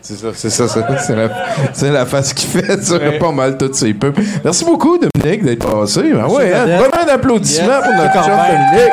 C'est 0.04 0.16
ça, 0.16 0.28
c'est 0.34 0.50
ça, 0.50 0.68
c'est 0.68 0.84
c'est 1.06 1.16
la, 1.16 1.30
c'est 1.74 1.92
la 1.92 2.06
face 2.08 2.34
qu'il 2.34 2.50
fait 2.50 2.84
sur 2.84 3.00
pas 3.20 3.32
mal 3.32 3.56
tous 3.56 3.72
ses 3.74 3.94
peuples. 3.94 4.24
Merci 4.44 4.66
beaucoup, 4.66 4.98
Dominique, 4.98 5.44
d'être 5.44 5.64
passé. 5.72 6.02
Ben 6.14 6.26
ouais, 6.26 6.52
hein, 6.54 6.66
vraiment 6.66 7.08
un 7.08 7.14
applaudissement 7.14 7.68
Yes. 7.68 7.84
pour 7.86 7.94
notre 7.94 8.28
même. 8.28 8.60
Dominique. 8.72 8.92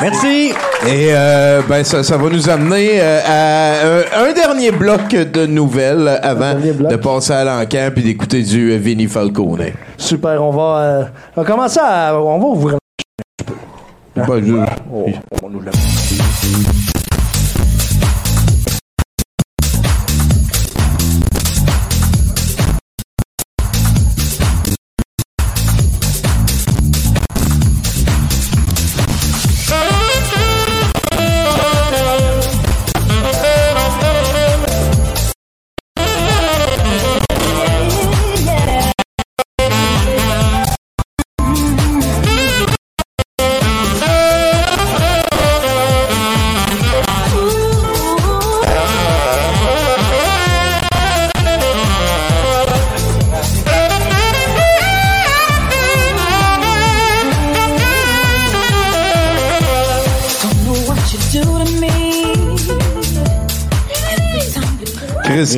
Merci. 0.00 0.52
Et 0.86 1.08
euh, 1.12 1.62
ben 1.68 1.82
ça, 1.84 2.02
ça 2.02 2.16
va 2.16 2.28
nous 2.28 2.48
amener 2.50 3.00
euh, 3.00 3.20
à 3.26 3.84
euh, 3.86 4.02
un 4.28 4.32
dernier 4.32 4.70
bloc 4.70 5.08
de 5.08 5.46
nouvelles 5.46 6.20
avant 6.22 6.54
de 6.54 6.96
passer 6.96 7.32
à 7.32 7.44
l'encan 7.44 7.88
puis 7.94 8.02
d'écouter 8.04 8.42
du 8.42 8.72
euh, 8.72 8.76
Vinnie 8.78 9.06
Falcone. 9.08 9.72
Super, 9.96 10.42
on 10.42 10.50
va, 10.50 10.78
euh, 10.80 11.04
on 11.36 11.40
va 11.42 11.46
commencer 11.46 11.80
à. 11.82 12.14
On 12.18 12.38
va 12.38 12.46
ouvrir. 12.46 12.76
Je- 15.06 15.14
Oh, 15.42 15.48
l'a- 15.60 16.95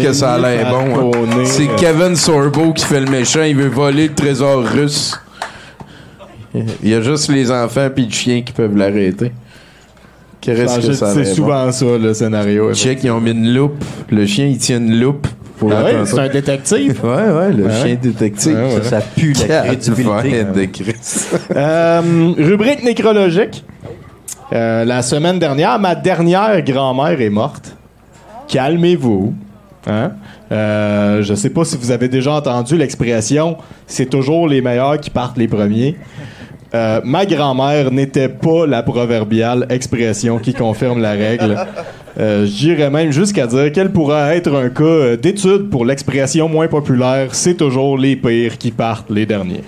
Que 0.03 0.13
ça 0.13 0.35
a 0.35 0.39
l'air 0.39 0.71
bon. 0.71 1.13
hein. 1.25 1.45
C'est 1.45 1.69
Kevin 1.77 2.15
Sorbo 2.17 2.73
qui 2.73 2.85
fait 2.85 3.01
le 3.01 3.11
méchant. 3.11 3.43
Il 3.43 3.57
veut 3.57 3.69
voler 3.69 4.09
le 4.09 4.15
trésor 4.15 4.63
russe. 4.65 5.19
Il 6.55 6.89
y 6.89 6.95
a 6.95 7.01
juste 7.03 7.29
les 7.31 7.51
enfants 7.51 7.89
puis 7.95 8.07
le 8.07 8.11
chien 8.13 8.43
qui 8.43 8.53
peuvent 8.53 8.77
l'arrêter. 8.77 9.33
Chris, 10.41 10.55
Ah, 10.69 10.77
que 10.77 10.83
je- 10.83 10.93
ça 10.93 11.09
a 11.11 11.15
C'est 11.15 11.25
souvent 11.27 11.67
bon. 11.67 11.73
ça, 11.73 11.85
le 12.01 12.15
scénario. 12.15 12.73
Check, 12.75 13.01
ils 13.05 13.11
ont 13.11 13.21
mis 13.21 13.33
une 13.33 13.53
loupe. 13.53 13.85
Le 14.11 14.25
chien, 14.25 14.47
il 14.47 14.57
tient 14.59 14.79
une 14.79 14.99
loupe. 14.99 15.27
Pour 15.59 15.73
Ah 15.73 15.83
ouais, 15.83 15.97
c'est 16.05 16.19
un 16.21 16.29
détective? 16.29 17.01
Ouais, 17.05 17.11
ouais, 17.11 17.53
le 17.53 17.65
Ouais. 17.65 17.73
chien 17.83 17.97
détective. 18.01 18.55
Ouais, 18.57 18.75
ouais. 18.77 18.83
Ça, 18.85 19.01
Ça 19.01 19.01
pue 19.01 19.33
la 19.49 19.63
crédibilité, 19.65 20.45
de 20.45 20.65
Chris. 20.67 20.95
Euh, 21.57 22.33
rubrique 22.39 22.85
nécrologique. 22.85 23.65
Euh, 24.53 24.85
la 24.85 25.03
semaine 25.03 25.39
dernière, 25.41 25.79
ma 25.81 25.95
dernière 25.97 26.63
grand-mère 26.63 27.21
est 27.21 27.29
morte. 27.31 27.75
Calmez-vous. 28.47 29.35
Hein? 29.87 30.13
Euh, 30.51 31.23
je 31.23 31.35
sais 31.35 31.51
pas 31.51 31.65
si 31.65 31.77
vous 31.77 31.91
avez 31.91 32.09
déjà 32.09 32.33
entendu 32.33 32.77
l'expression 32.77 33.57
c'est 33.87 34.07
toujours 34.07 34.49
les 34.49 34.61
meilleurs 34.61 34.99
qui 34.99 35.11
partent 35.11 35.39
les 35.39 35.49
premiers. 35.49 35.97
Euh, 36.75 37.01
ma 37.05 37.25
grand-mère 37.25 37.91
n'était 37.91 38.29
pas 38.29 38.67
la 38.67 38.83
proverbiale 38.83 39.67
expression 39.71 40.39
qui 40.39 40.53
confirme 40.53 41.01
la 41.01 41.13
règle. 41.13 41.57
Euh, 42.19 42.45
J'irais 42.47 42.91
même 42.91 43.13
jusqu'à 43.13 43.47
dire 43.47 43.71
qu'elle 43.73 43.93
pourrait 43.93 44.37
être 44.37 44.55
un 44.55 44.69
cas 44.69 45.17
d'étude 45.17 45.71
pour 45.71 45.85
l'expression 45.85 46.49
moins 46.49 46.67
populaire 46.67 47.35
c'est 47.35 47.55
toujours 47.55 47.97
les 47.97 48.17
pires 48.17 48.59
qui 48.59 48.71
partent 48.71 49.11
les 49.11 49.25
derniers. 49.25 49.63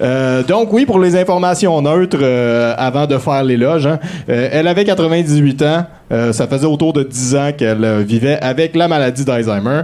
Euh, 0.00 0.42
donc 0.44 0.72
oui, 0.72 0.86
pour 0.86 1.00
les 1.00 1.16
informations 1.16 1.80
neutres, 1.82 2.18
euh, 2.22 2.72
avant 2.78 3.06
de 3.06 3.18
faire 3.18 3.42
l'éloge, 3.42 3.86
hein, 3.86 3.98
euh, 4.28 4.48
elle 4.52 4.68
avait 4.68 4.84
98 4.84 5.62
ans. 5.62 5.86
Ça 6.32 6.46
faisait 6.46 6.66
autour 6.66 6.94
de 6.94 7.02
10 7.02 7.36
ans 7.36 7.50
qu'elle 7.56 8.02
vivait 8.02 8.38
avec 8.40 8.74
la 8.74 8.88
maladie 8.88 9.26
d'Alzheimer 9.26 9.82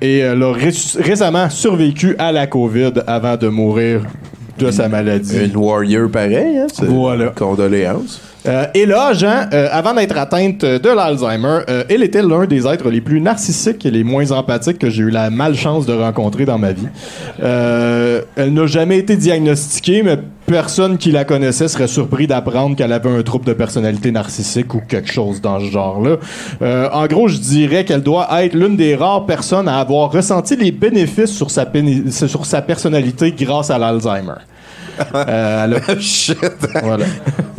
et 0.00 0.18
elle 0.20 0.42
a 0.42 0.50
ré- 0.52 0.70
récemment 0.98 1.50
survécu 1.50 2.16
à 2.18 2.32
la 2.32 2.46
COVID 2.46 2.92
avant 3.06 3.36
de 3.36 3.48
mourir 3.48 4.00
de 4.58 4.70
sa 4.70 4.88
maladie. 4.88 5.44
Une 5.44 5.56
warrior 5.56 6.10
pareil, 6.10 6.56
hein? 6.58 6.66
Voilà. 6.86 7.26
Condoléances. 7.36 8.18
Euh, 8.46 8.66
éloge, 8.74 9.22
hein, 9.22 9.48
euh, 9.52 9.68
avant 9.70 9.94
d'être 9.94 10.16
atteinte 10.16 10.64
de 10.64 10.88
l'Alzheimer, 10.88 11.60
euh, 11.68 11.84
elle 11.88 12.02
était 12.02 12.22
l'un 12.22 12.46
des 12.46 12.66
êtres 12.66 12.90
les 12.90 13.00
plus 13.00 13.20
narcissiques 13.20 13.86
et 13.86 13.90
les 13.90 14.02
moins 14.02 14.32
empathiques 14.32 14.78
que 14.78 14.90
j'ai 14.90 15.02
eu 15.02 15.10
la 15.10 15.30
malchance 15.30 15.86
de 15.86 15.92
rencontrer 15.92 16.44
dans 16.44 16.58
ma 16.58 16.72
vie. 16.72 16.88
Euh, 17.42 18.22
elle 18.36 18.52
n'a 18.52 18.66
jamais 18.66 18.98
été 18.98 19.16
diagnostiquée, 19.16 20.02
mais 20.02 20.18
personne 20.46 20.98
qui 20.98 21.12
la 21.12 21.24
connaissait 21.24 21.68
serait 21.68 21.86
surpris 21.86 22.26
d'apprendre 22.26 22.76
qu'elle 22.76 22.92
avait 22.92 23.10
un 23.10 23.22
trouble 23.22 23.44
de 23.44 23.52
personnalité 23.52 24.10
narcissique 24.10 24.74
ou 24.74 24.80
quelque 24.80 25.10
chose 25.10 25.40
dans 25.40 25.60
ce 25.60 25.66
genre-là. 25.66 26.16
Euh, 26.62 26.88
en 26.92 27.06
gros, 27.06 27.28
je 27.28 27.38
dirais 27.38 27.84
qu'elle 27.84 28.02
doit 28.02 28.28
être 28.42 28.54
l'une 28.54 28.76
des 28.76 28.96
rares 28.96 29.24
personnes 29.24 29.68
à 29.68 29.78
avoir 29.78 30.10
ressenti 30.10 30.56
les 30.56 30.72
bénéfices 30.72 31.30
sur 31.30 31.50
sa, 31.50 31.66
sur 32.10 32.44
sa 32.44 32.60
personnalité 32.60 33.32
grâce 33.32 33.70
à 33.70 33.78
l'Alzheimer. 33.78 34.34
Euh, 35.14 35.78
Voilà. 36.82 37.04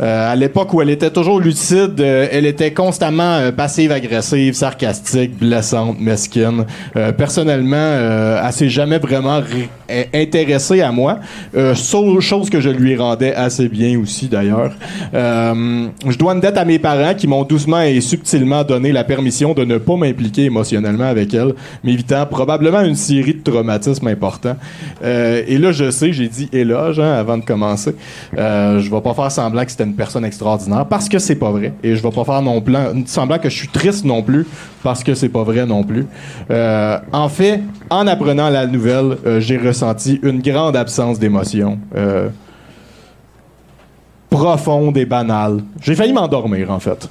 Euh, 0.00 0.32
à 0.32 0.36
l'époque 0.36 0.74
où 0.74 0.82
elle 0.82 0.90
était 0.90 1.10
toujours 1.10 1.40
lucide, 1.40 2.00
euh, 2.00 2.26
elle 2.30 2.46
était 2.46 2.72
constamment 2.72 3.52
passive-agressive, 3.56 4.54
sarcastique, 4.54 5.38
blessante, 5.38 6.00
mesquine. 6.00 6.64
Personnellement, 7.16 7.76
elle 8.44 8.52
s'est 8.52 8.68
jamais 8.68 8.98
vraiment 8.98 9.40
intéressée 10.12 10.80
à 10.80 10.92
moi, 10.92 11.18
sauf 11.74 12.20
chose 12.20 12.50
que 12.50 12.60
je 12.60 12.70
lui 12.70 12.96
rendais 12.96 13.34
assez 13.34 13.68
bien 13.68 13.98
aussi 13.98 14.28
d'ailleurs. 14.28 14.72
Je 15.12 16.18
dois 16.18 16.34
une 16.34 16.40
dette 16.40 16.58
à 16.58 16.64
mes 16.64 16.78
parents 16.78 17.14
qui 17.14 17.26
m'ont 17.26 17.44
doucement 17.44 17.82
et 17.82 18.00
subtilement 18.00 18.64
donné 18.64 18.92
la 18.92 19.04
permission 19.04 19.54
de 19.54 19.64
ne 19.64 19.78
pas 19.78 19.96
m'impliquer 19.96 20.44
émotionnellement 20.44 21.04
avec 21.04 21.34
elle, 21.34 21.54
m'évitant 21.82 22.26
probablement 22.26 22.80
une 22.80 22.96
série 22.96 23.34
de 23.34 23.42
traumatismes 23.42 24.08
importants. 24.08 24.56
Et 25.02 25.58
là, 25.58 25.72
je 25.72 25.90
sais, 25.90 26.12
j'ai 26.12 26.28
dit 26.28 26.48
éloge 26.52 27.00
hein, 27.00 27.23
avant 27.24 27.38
de 27.38 27.44
commencer. 27.44 27.94
Euh, 28.36 28.78
je 28.78 28.90
vais 28.90 29.00
pas 29.00 29.14
faire 29.14 29.30
semblant 29.30 29.64
que 29.64 29.70
c'était 29.70 29.84
une 29.84 29.94
personne 29.94 30.24
extraordinaire 30.24 30.86
parce 30.86 31.08
que 31.08 31.18
c'est 31.18 31.36
pas 31.36 31.50
vrai. 31.50 31.72
Et 31.82 31.96
je 31.96 32.02
vais 32.02 32.10
pas 32.10 32.24
faire 32.24 32.42
non 32.42 32.60
plan, 32.60 32.92
semblant 33.06 33.38
que 33.38 33.48
je 33.48 33.56
suis 33.56 33.68
triste 33.68 34.04
non 34.04 34.22
plus 34.22 34.46
parce 34.82 35.02
que 35.02 35.14
c'est 35.14 35.28
pas 35.28 35.42
vrai 35.42 35.66
non 35.66 35.82
plus. 35.82 36.06
Euh, 36.50 36.98
en 37.12 37.28
fait, 37.28 37.60
en 37.90 38.06
apprenant 38.06 38.50
la 38.50 38.66
nouvelle, 38.66 39.16
euh, 39.26 39.40
j'ai 39.40 39.56
ressenti 39.56 40.20
une 40.22 40.40
grande 40.40 40.76
absence 40.76 41.18
d'émotion. 41.18 41.78
Euh, 41.96 42.28
profonde 44.30 44.96
et 44.98 45.06
banale. 45.06 45.60
J'ai 45.80 45.94
failli 45.94 46.12
m'endormir, 46.12 46.70
en 46.70 46.80
fait. 46.80 47.08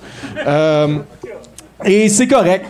Et 1.86 2.10
c'est 2.10 2.28
correct. 2.28 2.66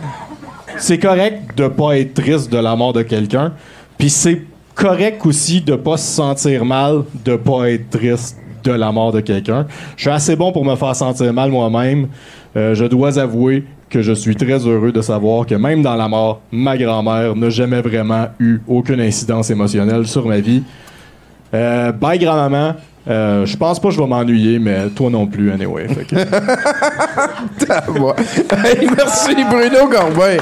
C'est 0.78 0.98
correct 0.98 1.56
de 1.56 1.68
pas 1.68 1.98
être 1.98 2.14
triste 2.14 2.52
de 2.52 2.58
la 2.58 2.74
mort 2.76 2.92
de 2.92 3.02
quelqu'un. 3.02 3.52
Puis 3.98 4.10
c'est 4.10 4.42
correct 4.74 5.24
aussi 5.24 5.60
de 5.60 5.76
pas 5.76 5.96
se 5.96 6.14
sentir 6.14 6.64
mal 6.64 7.04
de 7.24 7.36
pas 7.36 7.70
être 7.70 7.90
triste 7.90 8.36
de 8.64 8.72
la 8.72 8.92
mort 8.92 9.12
de 9.12 9.20
quelqu'un. 9.20 9.66
Je 9.96 10.02
suis 10.02 10.10
assez 10.10 10.36
bon 10.36 10.52
pour 10.52 10.64
me 10.64 10.74
faire 10.74 10.96
sentir 10.96 11.32
mal 11.32 11.50
moi-même. 11.50 12.08
Euh, 12.56 12.74
je 12.74 12.84
dois 12.84 13.18
avouer 13.18 13.64
que 13.90 14.02
je 14.02 14.12
suis 14.12 14.34
très 14.34 14.66
heureux 14.66 14.90
de 14.90 15.02
savoir 15.02 15.46
que 15.46 15.54
même 15.54 15.82
dans 15.82 15.94
la 15.94 16.08
mort, 16.08 16.40
ma 16.50 16.76
grand-mère 16.76 17.36
n'a 17.36 17.50
jamais 17.50 17.80
vraiment 17.80 18.26
eu 18.40 18.60
aucune 18.66 19.00
incidence 19.00 19.50
émotionnelle 19.50 20.06
sur 20.06 20.26
ma 20.26 20.40
vie. 20.40 20.62
Euh, 21.52 21.92
bye 21.92 22.18
grand-maman. 22.18 22.74
Euh, 23.06 23.44
je 23.44 23.54
pense 23.56 23.78
pas 23.78 23.88
que 23.88 23.94
je 23.94 24.00
vais 24.00 24.06
m'ennuyer, 24.06 24.58
mais 24.58 24.88
toi 24.88 25.10
non 25.10 25.26
plus, 25.26 25.52
anyway. 25.52 25.86
Fait 25.88 26.06
merci 28.96 29.34
Bruno 29.50 29.86
Corbin. 29.90 30.38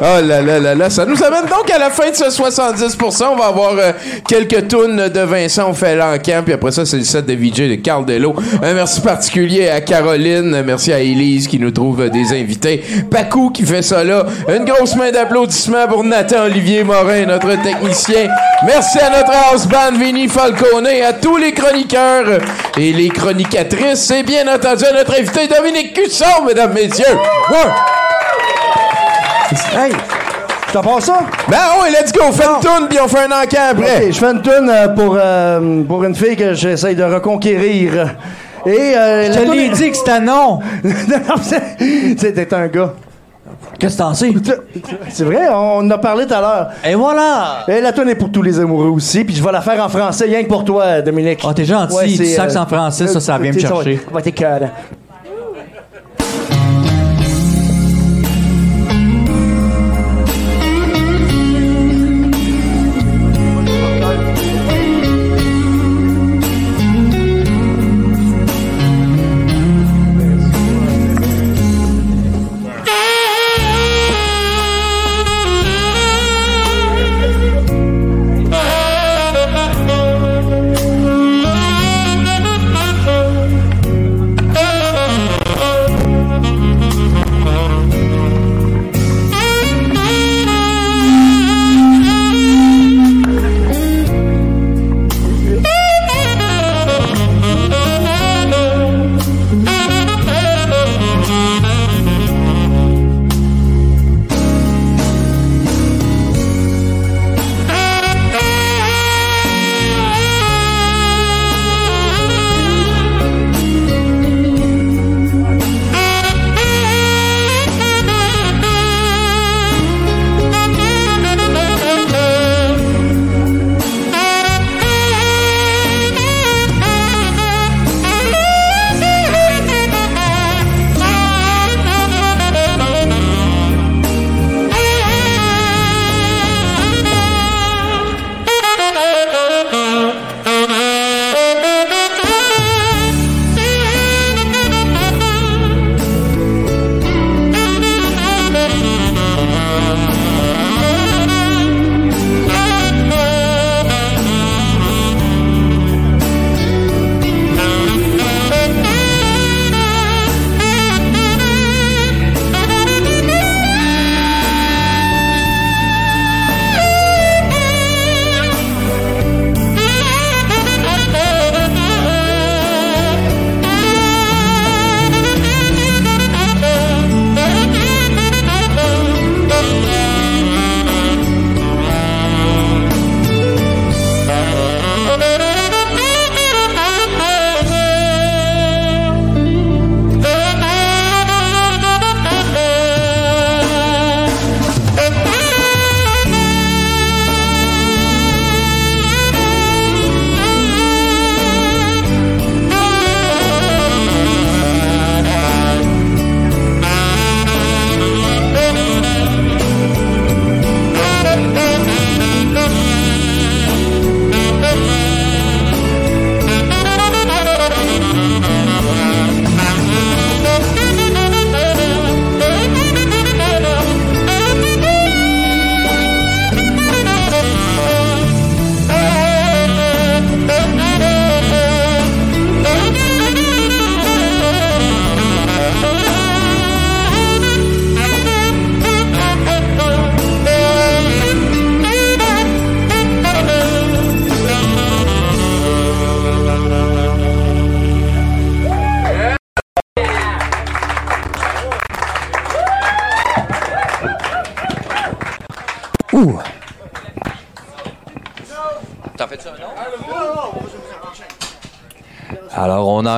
Oh 0.00 0.20
là 0.22 0.42
là 0.42 0.58
là 0.58 0.74
là. 0.74 0.90
Ça 0.90 1.06
nous 1.06 1.22
amène 1.22 1.46
donc 1.46 1.70
à 1.70 1.78
la 1.78 1.90
fin 1.90 2.10
de 2.10 2.14
ce 2.14 2.24
70%. 2.24 3.24
On 3.32 3.36
va 3.36 3.46
avoir 3.46 3.72
euh, 3.78 3.92
quelques 4.26 4.68
tunes 4.68 5.08
de 5.08 5.20
Vincent 5.20 5.72
Fellancan, 5.72 6.42
puis 6.44 6.54
après 6.54 6.72
ça, 6.72 6.84
c'est 6.84 6.96
le 6.98 7.04
set 7.04 7.26
de 7.26 7.34
VJ 7.34 7.70
de 7.70 7.74
Carl 7.76 8.04
Delo. 8.04 8.34
Un 8.62 8.74
merci 8.74 9.00
particulier 9.00 9.68
à 9.68 9.80
Caroline. 9.80 10.62
Merci 10.64 10.92
à 10.92 11.00
Élise 11.00 11.46
qui 11.48 11.58
nous 11.58 11.70
trouve 11.70 12.02
euh, 12.02 12.08
des 12.08 12.32
invités. 12.32 12.82
Pacou 13.10 13.50
qui 13.50 13.64
fait 13.64 13.82
ça 13.82 14.02
là. 14.02 14.26
Une 14.48 14.64
grosse 14.64 14.96
main 14.96 15.10
d'applaudissements 15.10 15.86
pour 15.88 16.04
Nathan 16.04 16.44
Olivier 16.44 16.84
Morin, 16.84 17.26
notre 17.26 17.62
technicien. 17.62 18.28
Merci 18.66 18.98
à 18.98 19.10
notre 19.10 19.32
house 19.32 19.66
band 19.66 19.98
Vinny 19.98 20.28
Falcone, 20.28 20.86
à 20.86 21.12
tous 21.12 21.36
les 21.36 21.52
chroniqueurs 21.52 22.40
et 22.76 22.92
les 22.92 23.08
chronicatrices, 23.08 24.10
et 24.10 24.22
bien 24.22 24.52
entendu 24.52 24.84
à 24.84 24.92
notre 24.92 25.18
invité 25.18 25.46
Dominique 25.46 25.94
Cusson, 25.94 26.44
mesdames, 26.46 26.72
messieurs. 26.72 27.04
Hey, 29.76 29.92
t'en 30.72 30.82
passes 30.82 31.04
ça? 31.04 31.20
Ben 31.48 31.56
oui, 31.82 31.88
let's 31.90 32.12
go, 32.12 32.32
fais 32.32 32.44
une 32.44 32.60
toune, 32.60 32.88
puis 32.88 32.98
on 33.02 33.08
fait 33.08 33.20
un 33.24 33.42
encan 33.42 33.70
après. 33.72 34.06
Ok, 34.06 34.12
je 34.12 34.18
fais 34.18 34.26
une 34.32 34.42
toune 34.42 34.70
euh, 34.70 34.88
pour, 34.88 35.16
euh, 35.18 35.82
pour 35.84 36.04
une 36.04 36.14
fille 36.14 36.36
que 36.36 36.54
j'essaye 36.54 36.94
de 36.96 37.04
reconquérir. 37.04 38.14
Et 38.66 38.96
euh, 38.96 39.32
Je 39.32 39.38
te 39.40 39.50
l'ai 39.52 39.68
dit 39.70 39.90
que 39.90 39.96
c'était 39.96 40.20
non. 40.20 40.60
Non, 40.82 41.36
c'est- 41.42 42.16
C'était 42.18 42.52
un 42.54 42.66
gars. 42.68 42.94
Qu'est-ce 43.78 43.94
que 43.96 44.02
t'en 44.02 44.14
sais? 44.14 44.32
C'est 45.10 45.24
vrai, 45.24 45.48
on 45.50 45.78
en 45.78 45.90
a 45.90 45.98
parlé 45.98 46.26
tout 46.26 46.34
à 46.34 46.40
l'heure. 46.40 46.68
Et 46.84 46.94
voilà! 46.94 47.64
Et 47.68 47.80
la 47.80 47.92
toune 47.92 48.08
est 48.08 48.14
pour 48.14 48.30
tous 48.30 48.40
les 48.42 48.58
amoureux 48.58 48.88
aussi, 48.88 49.24
puis 49.24 49.34
je 49.34 49.42
vais 49.42 49.52
la 49.52 49.60
faire 49.60 49.84
en 49.84 49.88
français, 49.88 50.24
rien 50.24 50.42
que 50.44 50.48
pour 50.48 50.64
toi, 50.64 51.00
Dominique. 51.02 51.40
Oh, 51.44 51.52
t'es 51.52 51.64
gentil, 51.64 51.94
Ouais, 51.94 52.06
tu 52.06 52.16
c'est, 52.16 52.24
sacs 52.36 52.54
euh, 52.56 52.60
en 52.60 52.66
français, 52.66 53.06
ça, 53.06 53.20
ça 53.20 53.36
vient 53.38 53.52
me 53.52 53.58
chercher. 53.58 54.00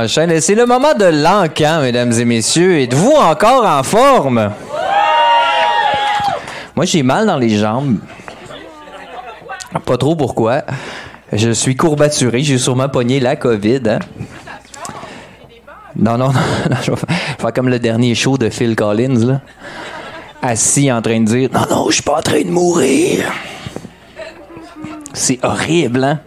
C'est 0.08 0.54
le 0.54 0.66
moment 0.66 0.94
de 0.94 1.04
l'encan, 1.06 1.80
mesdames 1.82 2.12
et 2.12 2.24
messieurs. 2.24 2.80
Êtes-vous 2.80 3.12
encore 3.12 3.64
en 3.66 3.82
forme? 3.82 4.50
Moi, 6.74 6.84
j'ai 6.84 7.02
mal 7.02 7.26
dans 7.26 7.36
les 7.38 7.56
jambes. 7.56 7.98
Pas 9.84 9.96
trop 9.96 10.14
pourquoi. 10.14 10.62
Je 11.32 11.50
suis 11.50 11.76
courbaturé. 11.76 12.42
J'ai 12.42 12.58
sûrement 12.58 12.88
pogné 12.88 13.20
la 13.20 13.36
COVID. 13.36 13.80
hein. 13.88 13.98
Non, 15.96 16.18
non, 16.18 16.28
non. 16.32 16.40
non, 16.70 16.76
je 16.82 16.90
vais 16.90 16.96
faire 17.38 17.52
comme 17.52 17.68
le 17.68 17.78
dernier 17.78 18.14
show 18.14 18.36
de 18.36 18.50
Phil 18.50 18.76
Collins, 18.76 19.26
là. 19.26 19.40
Assis 20.42 20.92
en 20.92 21.00
train 21.00 21.20
de 21.20 21.24
dire 21.24 21.48
Non, 21.52 21.62
non, 21.70 21.86
je 21.88 21.94
suis 21.94 22.02
pas 22.02 22.18
en 22.18 22.22
train 22.22 22.42
de 22.42 22.50
mourir. 22.50 23.32
C'est 25.14 25.38
horrible, 25.42 26.04
hein? 26.04 26.20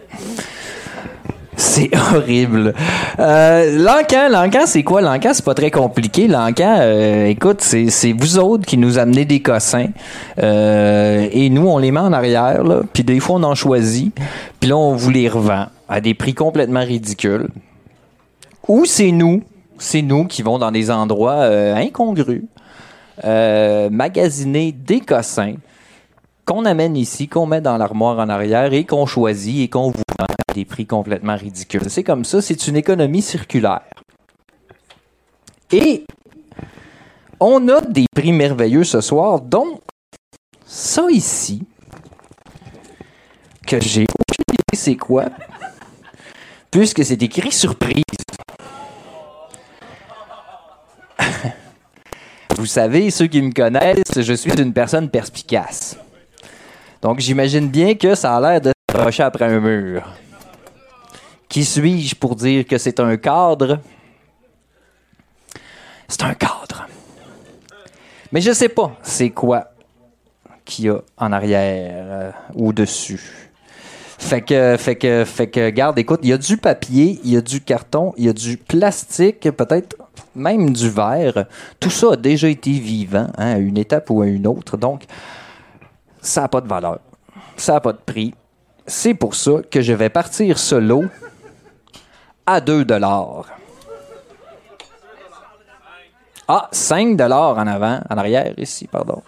C'est 1.56 1.90
horrible. 1.96 2.74
Euh, 3.20 4.28
L'encan, 4.30 4.60
c'est 4.64 4.82
quoi? 4.82 5.02
L'encan, 5.02 5.30
c'est 5.34 5.44
pas 5.44 5.54
très 5.54 5.70
compliqué. 5.70 6.26
L'encan, 6.26 6.78
euh, 6.80 7.26
écoute, 7.26 7.60
c'est 7.60 8.12
vous 8.12 8.38
autres 8.38 8.64
qui 8.64 8.78
nous 8.78 8.98
amenez 8.98 9.26
des 9.26 9.40
cossins. 9.40 9.88
Euh, 10.42 11.28
et 11.30 11.50
nous, 11.50 11.68
on 11.68 11.76
les 11.76 11.90
met 11.90 12.00
en 12.00 12.12
arrière, 12.12 12.64
là. 12.64 12.80
Puis 12.92 13.04
des 13.04 13.20
fois, 13.20 13.36
on 13.36 13.42
en 13.42 13.54
choisit. 13.54 14.14
Puis 14.58 14.70
là, 14.70 14.76
on 14.76 14.94
vous 14.94 15.10
les 15.10 15.28
revend 15.28 15.66
à 15.88 16.00
des 16.00 16.14
prix 16.14 16.32
complètement 16.32 16.80
ridicules. 16.80 17.48
Ou 18.68 18.86
c'est 18.86 19.10
nous, 19.10 19.42
c'est 19.78 20.02
nous 20.02 20.24
qui 20.24 20.42
vont 20.42 20.58
dans 20.58 20.70
des 20.70 20.90
endroits 20.90 21.40
euh, 21.42 21.74
incongrus, 21.76 22.44
magasiner 23.22 24.72
des 24.72 25.00
cossins 25.00 25.54
qu'on 26.46 26.64
amène 26.64 26.96
ici, 26.96 27.28
qu'on 27.28 27.46
met 27.46 27.60
dans 27.60 27.76
l'armoire 27.76 28.18
en 28.18 28.28
arrière 28.28 28.72
et 28.72 28.84
qu'on 28.84 29.04
choisit 29.04 29.62
et 29.62 29.68
qu'on 29.68 29.90
vous 29.90 30.02
vend 30.18 30.29
des 30.54 30.64
prix 30.64 30.86
complètement 30.86 31.36
ridicules. 31.36 31.88
C'est 31.88 32.04
comme 32.04 32.24
ça, 32.24 32.42
c'est 32.42 32.66
une 32.66 32.76
économie 32.76 33.22
circulaire. 33.22 33.82
Et 35.72 36.04
on 37.38 37.68
a 37.68 37.80
des 37.80 38.06
prix 38.14 38.32
merveilleux 38.32 38.84
ce 38.84 39.00
soir, 39.00 39.40
dont 39.40 39.80
ça 40.66 41.06
ici, 41.10 41.62
que 43.66 43.80
j'ai 43.80 44.02
aucune 44.02 44.44
idée 44.52 44.76
c'est 44.76 44.96
quoi, 44.96 45.26
puisque 46.70 47.04
c'est 47.04 47.22
écrit 47.22 47.52
surprise. 47.52 48.02
Vous 52.56 52.66
savez, 52.66 53.10
ceux 53.10 53.26
qui 53.26 53.40
me 53.42 53.52
connaissent, 53.52 54.20
je 54.20 54.32
suis 54.34 54.52
une 54.60 54.72
personne 54.72 55.08
perspicace. 55.08 55.96
Donc 57.00 57.20
j'imagine 57.20 57.68
bien 57.68 57.94
que 57.94 58.14
ça 58.14 58.36
a 58.36 58.40
l'air 58.40 58.60
de 58.60 58.72
s'approcher 58.90 59.22
après 59.22 59.46
un 59.46 59.60
mur. 59.60 60.02
Qui 61.50 61.64
suis-je 61.64 62.14
pour 62.14 62.36
dire 62.36 62.64
que 62.64 62.78
c'est 62.78 63.00
un 63.00 63.16
cadre? 63.16 63.80
C'est 66.06 66.22
un 66.22 66.34
cadre. 66.34 66.86
Mais 68.30 68.40
je 68.40 68.52
sais 68.52 68.68
pas 68.68 68.96
c'est 69.02 69.30
quoi 69.30 69.72
qu'il 70.64 70.84
y 70.84 70.88
a 70.90 71.00
en 71.18 71.32
arrière 71.32 72.04
euh, 72.06 72.30
ou 72.54 72.72
dessus. 72.72 73.50
Fait 74.16 74.42
que, 74.42 74.76
fait 74.78 74.94
que, 74.94 75.24
fait 75.24 75.48
que, 75.48 75.70
garde, 75.70 75.98
écoute, 75.98 76.20
il 76.22 76.28
y 76.28 76.32
a 76.32 76.38
du 76.38 76.56
papier, 76.56 77.18
il 77.24 77.32
y 77.32 77.36
a 77.36 77.40
du 77.40 77.60
carton, 77.60 78.14
il 78.16 78.26
y 78.26 78.28
a 78.28 78.32
du 78.32 78.56
plastique, 78.56 79.50
peut-être 79.50 79.96
même 80.36 80.72
du 80.72 80.88
verre. 80.88 81.46
Tout 81.80 81.90
ça 81.90 82.12
a 82.12 82.16
déjà 82.16 82.48
été 82.48 82.70
vivant, 82.70 83.26
hein, 83.38 83.54
à 83.54 83.58
une 83.58 83.78
étape 83.78 84.08
ou 84.10 84.22
à 84.22 84.28
une 84.28 84.46
autre. 84.46 84.76
Donc, 84.76 85.04
ça 86.20 86.42
n'a 86.42 86.48
pas 86.48 86.60
de 86.60 86.68
valeur. 86.68 87.00
Ça 87.56 87.72
n'a 87.72 87.80
pas 87.80 87.92
de 87.92 87.98
prix. 87.98 88.34
C'est 88.86 89.14
pour 89.14 89.34
ça 89.34 89.62
que 89.68 89.80
je 89.80 89.92
vais 89.92 90.10
partir 90.10 90.56
lot 90.78 91.06
à 92.46 92.60
2 92.60 92.84
dollars. 92.84 93.44
Ah, 96.48 96.68
5 96.72 97.16
dollars 97.16 97.58
en 97.58 97.66
avant, 97.66 98.00
en 98.10 98.18
arrière 98.18 98.54
ici, 98.58 98.88
pardon. 98.88 99.22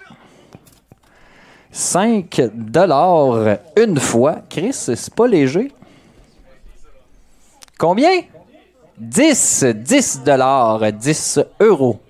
5 1.70 2.50
dollars 2.52 3.58
une 3.76 3.98
fois. 4.00 4.38
Chris, 4.50 4.72
c'est 4.72 5.14
pas 5.14 5.26
léger. 5.26 5.72
Combien? 7.78 8.22
10, 8.98 9.64
10 9.74 10.22
dollars, 10.24 10.92
10 10.92 11.40
euros. 11.60 12.00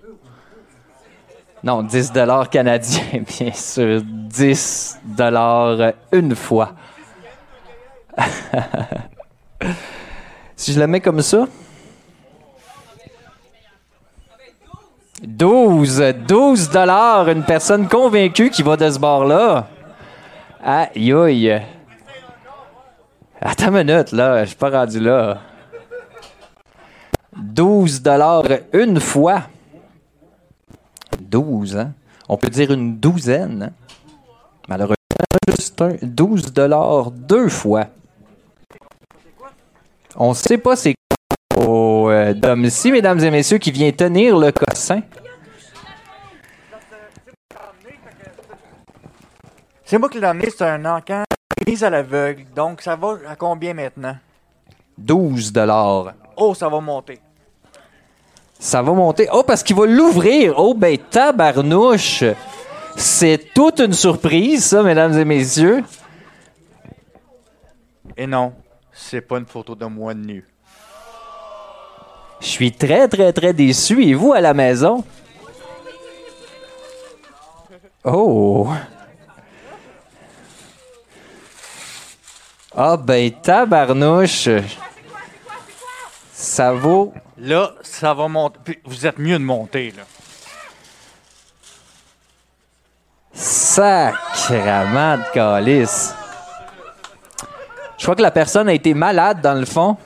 Non, 1.63 1.83
10 1.83 2.13
dollars 2.13 2.51
canadiens, 2.51 3.23
bien 3.39 3.53
sûr. 3.53 4.03
10 4.03 4.99
dollars 5.05 5.93
une 6.11 6.35
fois. 6.35 6.73
si 10.63 10.73
je 10.73 10.79
la 10.79 10.87
mets 10.87 11.01
comme 11.01 11.23
ça. 11.23 11.49
12, 15.25 16.15
12 16.29 16.71
dollars, 16.71 17.29
une 17.29 17.43
personne 17.43 17.89
convaincue 17.89 18.49
qui 18.49 18.63
va 18.63 18.77
de 18.77 18.89
ce 18.89 18.97
bord-là. 18.97 19.67
Aïe, 20.63 21.13
aïe. 21.13 21.63
Attends 23.41 23.75
une 23.75 23.85
minute, 23.85 24.13
là, 24.13 24.45
je 24.45 24.51
suis 24.51 24.57
pas 24.57 24.71
rendu 24.71 25.01
là. 25.01 25.41
12 27.37 28.01
dollars 28.01 28.45
une 28.73 29.01
fois. 29.01 29.43
12, 31.21 31.77
hein? 31.77 31.93
On 32.29 32.37
peut 32.37 32.51
dire 32.51 32.71
une 32.71 32.99
douzaine, 32.99 33.65
hein? 33.65 33.71
Malheureusement, 34.69 34.97
juste 35.59 35.83
un 35.83 35.97
12 36.01 36.53
dollars 36.53 37.11
deux 37.11 37.49
fois. 37.49 37.87
On 40.17 40.35
sait 40.35 40.59
pas 40.59 40.77
c'est 40.77 40.95
quoi 40.95 41.67
au 41.67 42.11
euh, 42.11 42.35
domicile, 42.35 42.93
mesdames 42.93 43.21
et 43.21 43.31
messieurs, 43.31 43.59
qui 43.59 43.71
vient 43.71 43.91
tenir 43.93 44.37
le 44.39 44.53
cossin. 44.53 45.01
C'est 49.85 49.99
moi 49.99 50.09
qui 50.09 50.19
l'ai 50.19 50.27
amené, 50.27 50.49
c'est 50.51 50.65
un 50.65 50.85
encan 50.85 51.25
gris 51.61 51.85
à 51.85 51.91
l'aveugle. 51.91 52.45
Donc, 52.55 52.81
ça 52.81 52.97
va 52.97 53.19
à 53.29 53.37
combien 53.37 53.75
maintenant? 53.75 54.17
12 54.99 55.53
dollars. 55.53 56.15
Oh, 56.37 56.55
ça 56.55 56.69
va 56.69 56.81
monter. 56.81 57.21
Ça 58.59 58.81
va 58.81 58.93
monter. 58.93 59.29
Oh, 59.33 59.43
parce 59.47 59.63
qu'il 59.63 59.77
va 59.77 59.87
l'ouvrir. 59.87 60.55
Oh, 60.57 60.75
ben, 60.75 60.97
tabarnouche. 60.97 62.25
C'est 62.97 63.53
toute 63.55 63.81
une 63.81 63.93
surprise, 63.93 64.65
ça, 64.65 64.83
mesdames 64.83 65.19
et 65.19 65.25
messieurs. 65.25 65.83
Et 68.17 68.27
non, 68.27 68.53
c'est 68.93 69.21
pas 69.21 69.39
une 69.39 69.47
photo 69.47 69.75
de 69.75 69.87
moi 69.87 70.15
nu. 70.15 70.47
Je 72.41 72.47
suis 72.47 72.73
très, 72.73 73.09
très, 73.09 73.33
très 73.33 73.53
déçu. 73.53 74.03
Et 74.05 74.15
vous, 74.15 74.33
à 74.33 74.41
la 74.41 74.53
maison? 74.53 75.05
Oh. 78.05 78.69
Ah, 82.75 82.97
ben, 82.97 83.31
tabarnouche. 83.31 84.49
Ça 86.33 86.73
vaut. 86.73 87.15
Là, 87.39 87.75
ça 87.83 88.13
va 88.13 88.27
monter. 88.27 88.81
Vous 88.85 89.07
êtes 89.07 89.19
mieux 89.19 89.39
de 89.39 89.45
monter, 89.45 89.93
là. 89.93 90.03
Sacrement 93.33 95.19
de 95.19 95.33
calice. 95.33 96.15
Je 98.03 98.07
crois 98.09 98.17
que 98.17 98.23
la 98.23 98.33
personne 98.33 98.69
a 98.69 98.73
été 98.73 98.95
malade 98.95 99.41
dans 99.41 99.55
le 99.55 99.65
fond. 99.65 99.97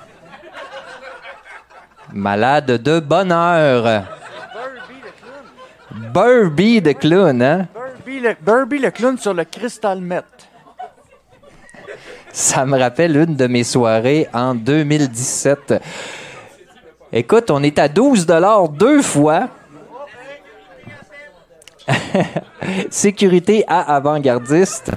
Malade 2.13 2.73
de 2.83 3.01
bonheur. 3.01 4.05
Burby 6.13 6.83
de 6.83 6.93
clown, 6.93 7.41
hein? 7.41 7.69
Burby 7.73 8.21
le, 8.21 8.37
Burby 8.39 8.79
le 8.81 8.91
clown 8.91 9.17
sur 9.17 9.33
le 9.33 9.45
Crystal 9.45 9.99
Met. 10.03 10.21
Ça 12.35 12.67
me 12.67 12.79
rappelle 12.79 13.17
une 13.17 13.35
de 13.35 13.47
mes 13.47 13.65
soirées 13.65 14.29
en 14.35 14.55
2017. 14.55 15.83
Écoute, 17.15 17.51
on 17.51 17.63
est 17.63 17.79
à 17.79 17.89
12 17.89 18.27
deux 18.73 19.01
fois. 19.01 19.49
Sécurité 22.91 23.65
à 23.67 23.97
avant-gardiste. 23.97 24.93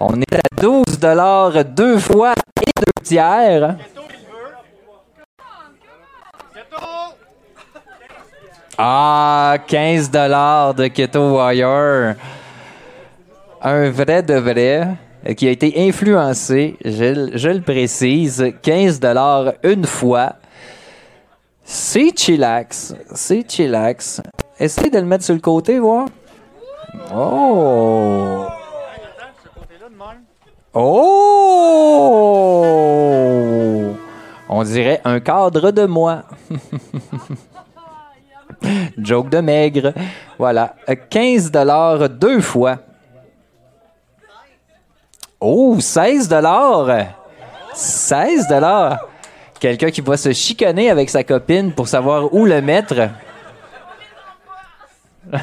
On 0.00 0.20
est 0.20 0.34
à 0.34 0.62
12 0.62 0.84
deux 1.74 1.98
fois 1.98 2.32
et 2.60 2.70
deux 2.76 3.02
tiers. 3.02 3.76
Ah, 8.78 9.56
15 9.66 10.08
dollars 10.08 10.74
de 10.74 10.86
Keto 10.86 11.36
Wire. 11.36 12.14
Un 13.60 13.90
vrai 13.90 14.22
de 14.22 14.34
vrai 14.34 14.88
qui 15.36 15.48
a 15.48 15.50
été 15.50 15.88
influencé, 15.88 16.76
je, 16.84 17.48
le 17.48 17.60
précise, 17.60 18.52
15 18.62 19.00
dollars 19.00 19.54
une 19.64 19.84
fois. 19.84 20.34
C'est 21.64 22.16
chillax, 22.16 22.94
c'est 23.14 23.50
chillax. 23.50 24.22
Essaye 24.60 24.90
de 24.92 24.98
le 25.00 25.06
mettre 25.06 25.24
sur 25.24 25.34
le 25.34 25.40
côté, 25.40 25.80
voir. 25.80 26.06
Oh! 27.12 28.46
Oh! 30.74 32.28
On 34.48 34.62
dirait 34.62 35.00
un 35.04 35.20
cadre 35.20 35.70
de 35.70 35.86
moi. 35.86 36.24
Joke 38.98 39.30
de 39.30 39.40
maigre. 39.40 39.94
Voilà. 40.38 40.76
Euh, 40.88 40.94
15 41.08 41.50
dollars 41.50 42.08
deux 42.08 42.40
fois. 42.40 42.78
Oh, 45.40 45.76
16 45.78 46.28
dollars. 46.28 47.06
16 47.74 48.48
dollars. 48.48 48.98
Quelqu'un 49.60 49.90
qui 49.90 50.00
va 50.00 50.16
se 50.16 50.32
chicaner 50.32 50.90
avec 50.90 51.10
sa 51.10 51.22
copine 51.24 51.72
pour 51.72 51.88
savoir 51.88 52.32
où 52.34 52.44
le 52.44 52.60
mettre. 52.60 53.08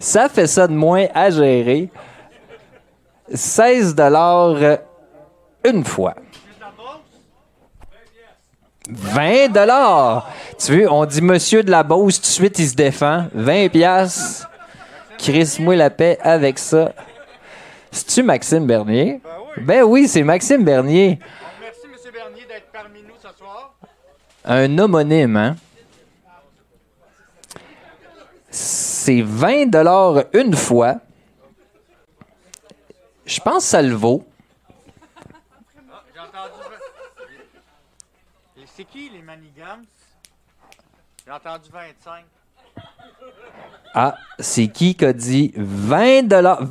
ça 0.00 0.28
fait 0.28 0.46
ça 0.46 0.68
de 0.68 0.74
moins 0.74 1.06
à 1.14 1.30
gérer. 1.30 1.88
16 3.32 3.94
dollars 3.94 4.78
une 5.64 5.84
fois. 5.84 6.14
20 8.90 9.48
dollars. 9.52 10.30
Tu 10.58 10.72
veux, 10.72 10.90
on 10.90 11.04
dit 11.04 11.20
monsieur 11.20 11.62
de 11.62 11.70
la 11.70 11.82
Beauce, 11.82 12.16
tout 12.16 12.22
de 12.22 12.26
suite 12.26 12.58
il 12.58 12.68
se 12.68 12.74
défend. 12.74 13.26
20 13.34 13.68
piastres. 13.68 14.48
Chris, 15.18 15.56
moi 15.60 15.76
la 15.76 15.90
paix 15.90 16.18
avec 16.22 16.58
ça. 16.58 16.92
C'est-tu 17.90 18.22
Maxime 18.22 18.66
Bernier? 18.66 19.20
Ben 19.58 19.82
oui, 19.82 20.06
c'est 20.08 20.22
Maxime 20.22 20.64
Bernier. 20.64 21.18
Merci, 21.60 21.80
M. 21.84 22.12
Bernier, 22.12 22.46
d'être 22.48 22.70
parmi 22.72 23.02
nous 23.02 23.14
ce 23.20 23.36
soir. 23.36 23.74
Un 24.44 24.78
homonyme, 24.78 25.36
hein? 25.36 25.56
C'est 28.50 29.22
20 29.22 29.66
dollars 29.66 30.24
une 30.32 30.54
fois. 30.54 30.96
Je 33.28 33.40
pense 33.40 33.64
que 33.64 33.70
ça 33.70 33.82
le 33.82 33.94
vaut. 33.94 34.24
J'ai 36.14 36.20
entendu. 36.20 36.62
Et 38.56 38.64
c'est 38.74 38.84
qui 38.84 39.10
les 39.10 39.20
manigams? 39.20 39.84
J'ai 41.26 41.32
entendu 41.32 41.68
25. 41.70 42.24
Ah, 43.92 44.16
c'est 44.38 44.68
qui 44.68 44.94
qui 44.94 45.04
a 45.04 45.12
dit 45.12 45.52
20 45.56 46.22
dollars? 46.22 46.62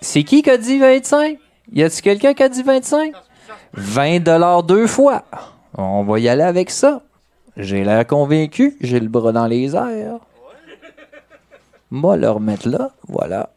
C'est 0.00 0.22
qui 0.22 0.40
qui 0.40 0.50
a 0.50 0.56
dit 0.56 0.78
25? 0.78 1.36
Y 1.72 1.82
a-t-il 1.82 2.02
quelqu'un 2.02 2.34
qui 2.34 2.42
a 2.44 2.48
dit 2.48 2.62
25? 2.62 3.12
20 3.72 4.20
dollars 4.20 4.62
deux 4.62 4.86
fois. 4.86 5.24
On 5.76 6.04
va 6.04 6.20
y 6.20 6.28
aller 6.28 6.44
avec 6.44 6.70
ça. 6.70 7.02
J'ai 7.56 7.82
l'air 7.82 8.06
convaincu, 8.06 8.76
j'ai 8.80 9.00
le 9.00 9.08
bras 9.08 9.32
dans 9.32 9.48
les 9.48 9.74
airs. 9.74 10.20
Moi, 11.90 12.16
le 12.16 12.30
remettre 12.30 12.68
là, 12.68 12.92
voilà. 13.08 13.50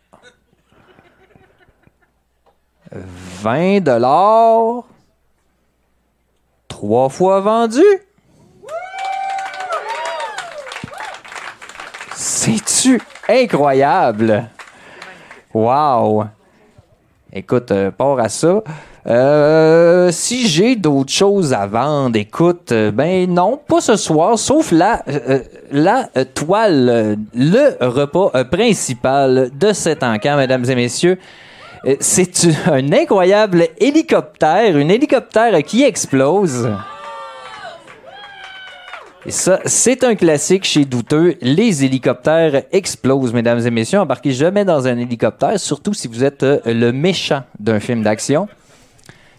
20 3.41 3.81
dollars. 3.81 4.83
Trois 6.67 7.09
fois 7.09 7.39
vendu. 7.41 7.83
C'est-tu 12.15 13.01
incroyable? 13.27 14.49
Wow! 15.53 16.25
Écoute, 17.31 17.71
euh, 17.71 17.91
part 17.91 18.19
à 18.19 18.29
ça. 18.29 18.61
Euh, 19.07 20.09
si 20.11 20.47
j'ai 20.47 20.75
d'autres 20.75 21.11
choses 21.11 21.53
à 21.53 21.67
vendre, 21.67 22.17
écoute, 22.17 22.71
euh, 22.71 22.89
ben 22.89 23.29
non, 23.31 23.59
pas 23.67 23.79
ce 23.79 23.97
soir, 23.97 24.39
sauf 24.39 24.71
la, 24.71 25.03
euh, 25.07 25.39
la 25.71 26.09
toile, 26.33 27.17
le 27.35 27.85
repas 27.85 28.43
principal 28.45 29.51
de 29.53 29.73
cet 29.73 30.01
encamp, 30.01 30.37
mesdames 30.37 30.65
et 30.67 30.75
messieurs. 30.75 31.19
C'est 31.99 32.47
un 32.67 32.91
incroyable 32.91 33.67
hélicoptère, 33.77 34.75
une 34.77 34.89
hélicoptère 34.89 35.61
qui 35.63 35.83
explose. 35.83 36.67
Et 39.27 39.31
ça, 39.31 39.59
c'est 39.65 40.03
un 40.03 40.15
classique 40.15 40.65
chez 40.65 40.85
Douteux. 40.85 41.35
Les 41.41 41.83
hélicoptères 41.83 42.63
explosent, 42.71 43.33
mesdames 43.33 43.59
et 43.65 43.71
messieurs. 43.71 43.99
Embarquez 43.99 44.31
jamais 44.31 44.65
dans 44.65 44.87
un 44.87 44.97
hélicoptère, 44.97 45.59
surtout 45.59 45.93
si 45.93 46.07
vous 46.07 46.23
êtes 46.23 46.43
euh, 46.43 46.59
le 46.65 46.91
méchant 46.91 47.43
d'un 47.59 47.79
film 47.79 48.03
d'action. 48.03 48.47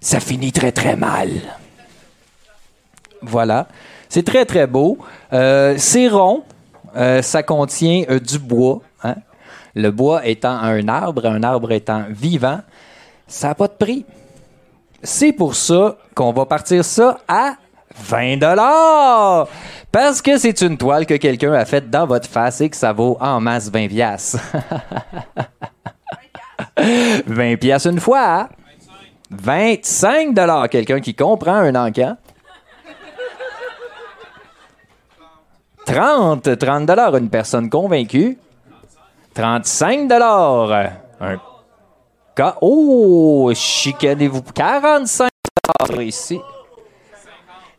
Ça 0.01 0.19
finit 0.19 0.53
très 0.53 0.73
très 0.73 0.97
mal. 0.97 1.31
Voilà. 3.23 3.69
C'est 4.09 4.25
très 4.25 4.45
très 4.45 4.67
beau. 4.67 4.99
Euh, 5.33 5.75
c'est 5.79 6.09
rond. 6.09 6.43
Euh, 6.97 7.23
ça 7.23 7.43
contient 7.43 8.05
du 8.25 8.39
bois. 8.39 8.83
Hein. 9.77 9.81
Le 9.83 9.91
bois 9.91 10.27
étant 10.27 10.57
un 10.57 10.89
arbre, 10.89 11.27
un 11.27 11.43
arbre 11.43 11.73
étant 11.73 12.05
vivant. 12.09 12.61
Ça 13.27 13.49
n'a 13.49 13.55
pas 13.55 13.69
de 13.69 13.73
prix. 13.73 14.05
C'est 15.03 15.33
pour 15.33 15.55
ça 15.55 15.97
qu'on 16.15 16.33
va 16.33 16.47
partir 16.47 16.85
ça 16.85 17.19
à 17.29 17.57
20 17.99 18.39
dollars 18.39 19.49
parce 19.93 20.21
que 20.21 20.37
c'est 20.39 20.61
une 20.61 20.77
toile 20.77 21.07
que 21.07 21.15
quelqu'un 21.15 21.53
a 21.53 21.65
faite 21.65 21.89
dans 21.91 22.07
votre 22.07 22.29
face 22.29 22.61
et 22.61 22.69
que 22.69 22.77
ça 22.77 22.93
vaut 22.93 23.17
en 23.21 23.41
masse 23.41 23.71
20 23.71 23.89
piastres. 23.89 24.39
20 27.27 27.57
piastres 27.57 27.91
une 27.91 28.01
fois. 28.01 28.41
hein? 28.41 28.49
25 29.31 30.35
dollars 30.35 30.69
quelqu'un 30.69 31.01
qui 31.01 31.15
comprend 31.15 31.55
un 31.55 31.75
encan. 31.75 32.17
30 35.87 36.59
30 36.59 36.87
dollars 36.87 37.17
une 37.17 37.31
personne 37.31 37.71
convaincue. 37.71 38.39
35 39.37 40.09
dollars 40.09 40.93
un 41.21 41.37
cas 42.35 42.57
oh 42.63 43.53
chicanez-vous 43.55 44.41
45 44.41 45.29
dollars 45.79 46.03
ici. 46.03 46.41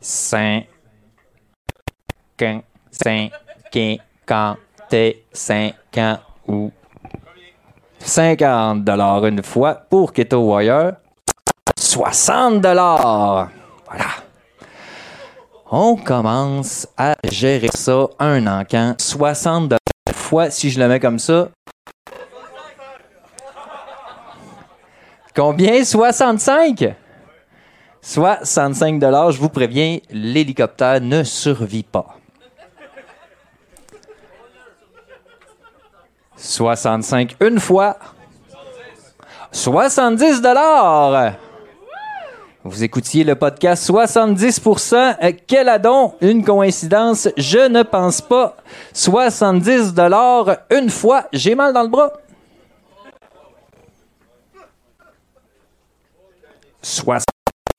5 0.00 0.68
5 2.38 2.62
5 2.92 3.32
50 4.24 4.58
50 5.32 6.20
ou 6.46 6.70
50 7.98 8.84
dollars 8.84 9.26
une 9.26 9.42
fois 9.42 9.74
pour 9.74 10.12
Keto 10.12 10.38
Wire. 10.38 10.92
60 11.76 12.60
dollars. 12.60 13.48
Voilà. 13.84 14.04
On 15.72 15.96
commence 15.96 16.86
à 16.96 17.16
gérer 17.28 17.70
ça 17.74 18.06
un 18.20 18.46
encan. 18.46 18.94
60 18.96 19.70
dollars 19.70 19.87
fois 20.28 20.50
si 20.50 20.70
je 20.70 20.78
le 20.78 20.86
mets 20.88 21.00
comme 21.00 21.18
ça. 21.18 21.48
Combien? 25.34 25.82
65? 25.84 26.94
65 28.02 28.98
dollars, 28.98 29.32
je 29.32 29.40
vous 29.40 29.48
préviens, 29.48 29.98
l'hélicoptère 30.10 31.00
ne 31.00 31.22
survit 31.24 31.82
pas. 31.82 32.16
65 36.36 37.36
une 37.40 37.58
fois. 37.58 37.96
70 39.50 40.42
dollars. 40.42 41.34
Vous 42.64 42.82
écoutiez 42.82 43.22
le 43.22 43.36
podcast 43.36 43.88
70%. 43.88 45.16
Euh, 45.22 45.32
Quel 45.46 45.68
adon, 45.68 46.14
une 46.20 46.44
coïncidence, 46.44 47.28
je 47.36 47.68
ne 47.68 47.82
pense 47.82 48.20
pas. 48.20 48.56
70 48.92 49.94
dollars 49.94 50.58
une 50.70 50.90
fois, 50.90 51.28
j'ai 51.32 51.54
mal 51.54 51.72
dans 51.72 51.82
le 51.82 51.88
bras. 51.88 52.12
60 56.82 57.24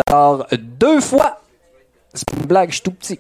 dollars 0.08 0.48
deux 0.58 1.02
fois. 1.02 1.42
C'est 2.14 2.32
une 2.38 2.46
blague, 2.46 2.70
je 2.70 2.76
suis 2.76 2.84
tout 2.84 2.92
petit. 2.92 3.20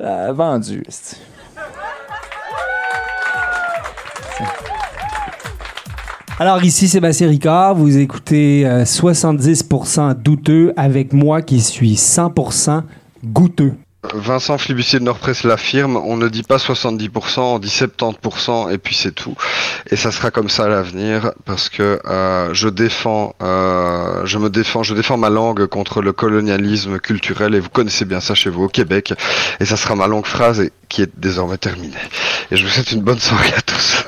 Ah, 0.00 0.32
vendu. 0.32 0.82
Alors 6.38 6.62
ici 6.62 6.86
Sébastien 6.86 7.28
Ricard, 7.28 7.74
vous 7.74 7.96
écoutez 7.96 8.66
euh, 8.66 8.84
70% 8.84 10.14
douteux 10.14 10.74
avec 10.76 11.14
moi 11.14 11.40
qui 11.40 11.60
suis 11.60 11.94
100% 11.94 12.82
goûteux. 13.24 13.72
Vincent 14.14 14.58
Flibustier 14.58 14.98
de 14.98 15.04
Nordpresse 15.04 15.44
l'affirme, 15.44 15.96
on 15.96 16.16
ne 16.16 16.28
dit 16.28 16.42
pas 16.42 16.56
70%, 16.56 17.40
on 17.40 17.58
dit 17.58 17.68
70% 17.68 18.70
et 18.72 18.78
puis 18.78 18.94
c'est 18.94 19.12
tout. 19.12 19.34
Et 19.90 19.96
ça 19.96 20.10
sera 20.12 20.30
comme 20.30 20.48
ça 20.48 20.64
à 20.64 20.68
l'avenir 20.68 21.32
parce 21.44 21.68
que 21.68 22.00
euh, 22.06 22.52
je 22.54 22.68
défends, 22.68 23.34
euh, 23.42 24.24
je 24.24 24.38
me 24.38 24.50
défends, 24.50 24.82
je 24.82 24.94
défends 24.94 25.16
ma 25.16 25.30
langue 25.30 25.66
contre 25.66 26.02
le 26.02 26.12
colonialisme 26.12 26.98
culturel 26.98 27.54
et 27.54 27.60
vous 27.60 27.68
connaissez 27.70 28.04
bien 28.04 28.20
ça 28.20 28.34
chez 28.34 28.50
vous 28.50 28.64
au 28.64 28.68
Québec. 28.68 29.14
Et 29.60 29.64
ça 29.64 29.76
sera 29.76 29.94
ma 29.94 30.06
longue 30.06 30.26
phrase 30.26 30.60
et- 30.60 30.72
qui 30.88 31.02
est 31.02 31.10
désormais 31.16 31.58
terminée. 31.58 31.96
Et 32.52 32.56
je 32.56 32.64
vous 32.64 32.70
souhaite 32.70 32.92
une 32.92 33.02
bonne 33.02 33.18
soirée 33.18 33.52
à 33.56 33.60
tous. 33.60 34.04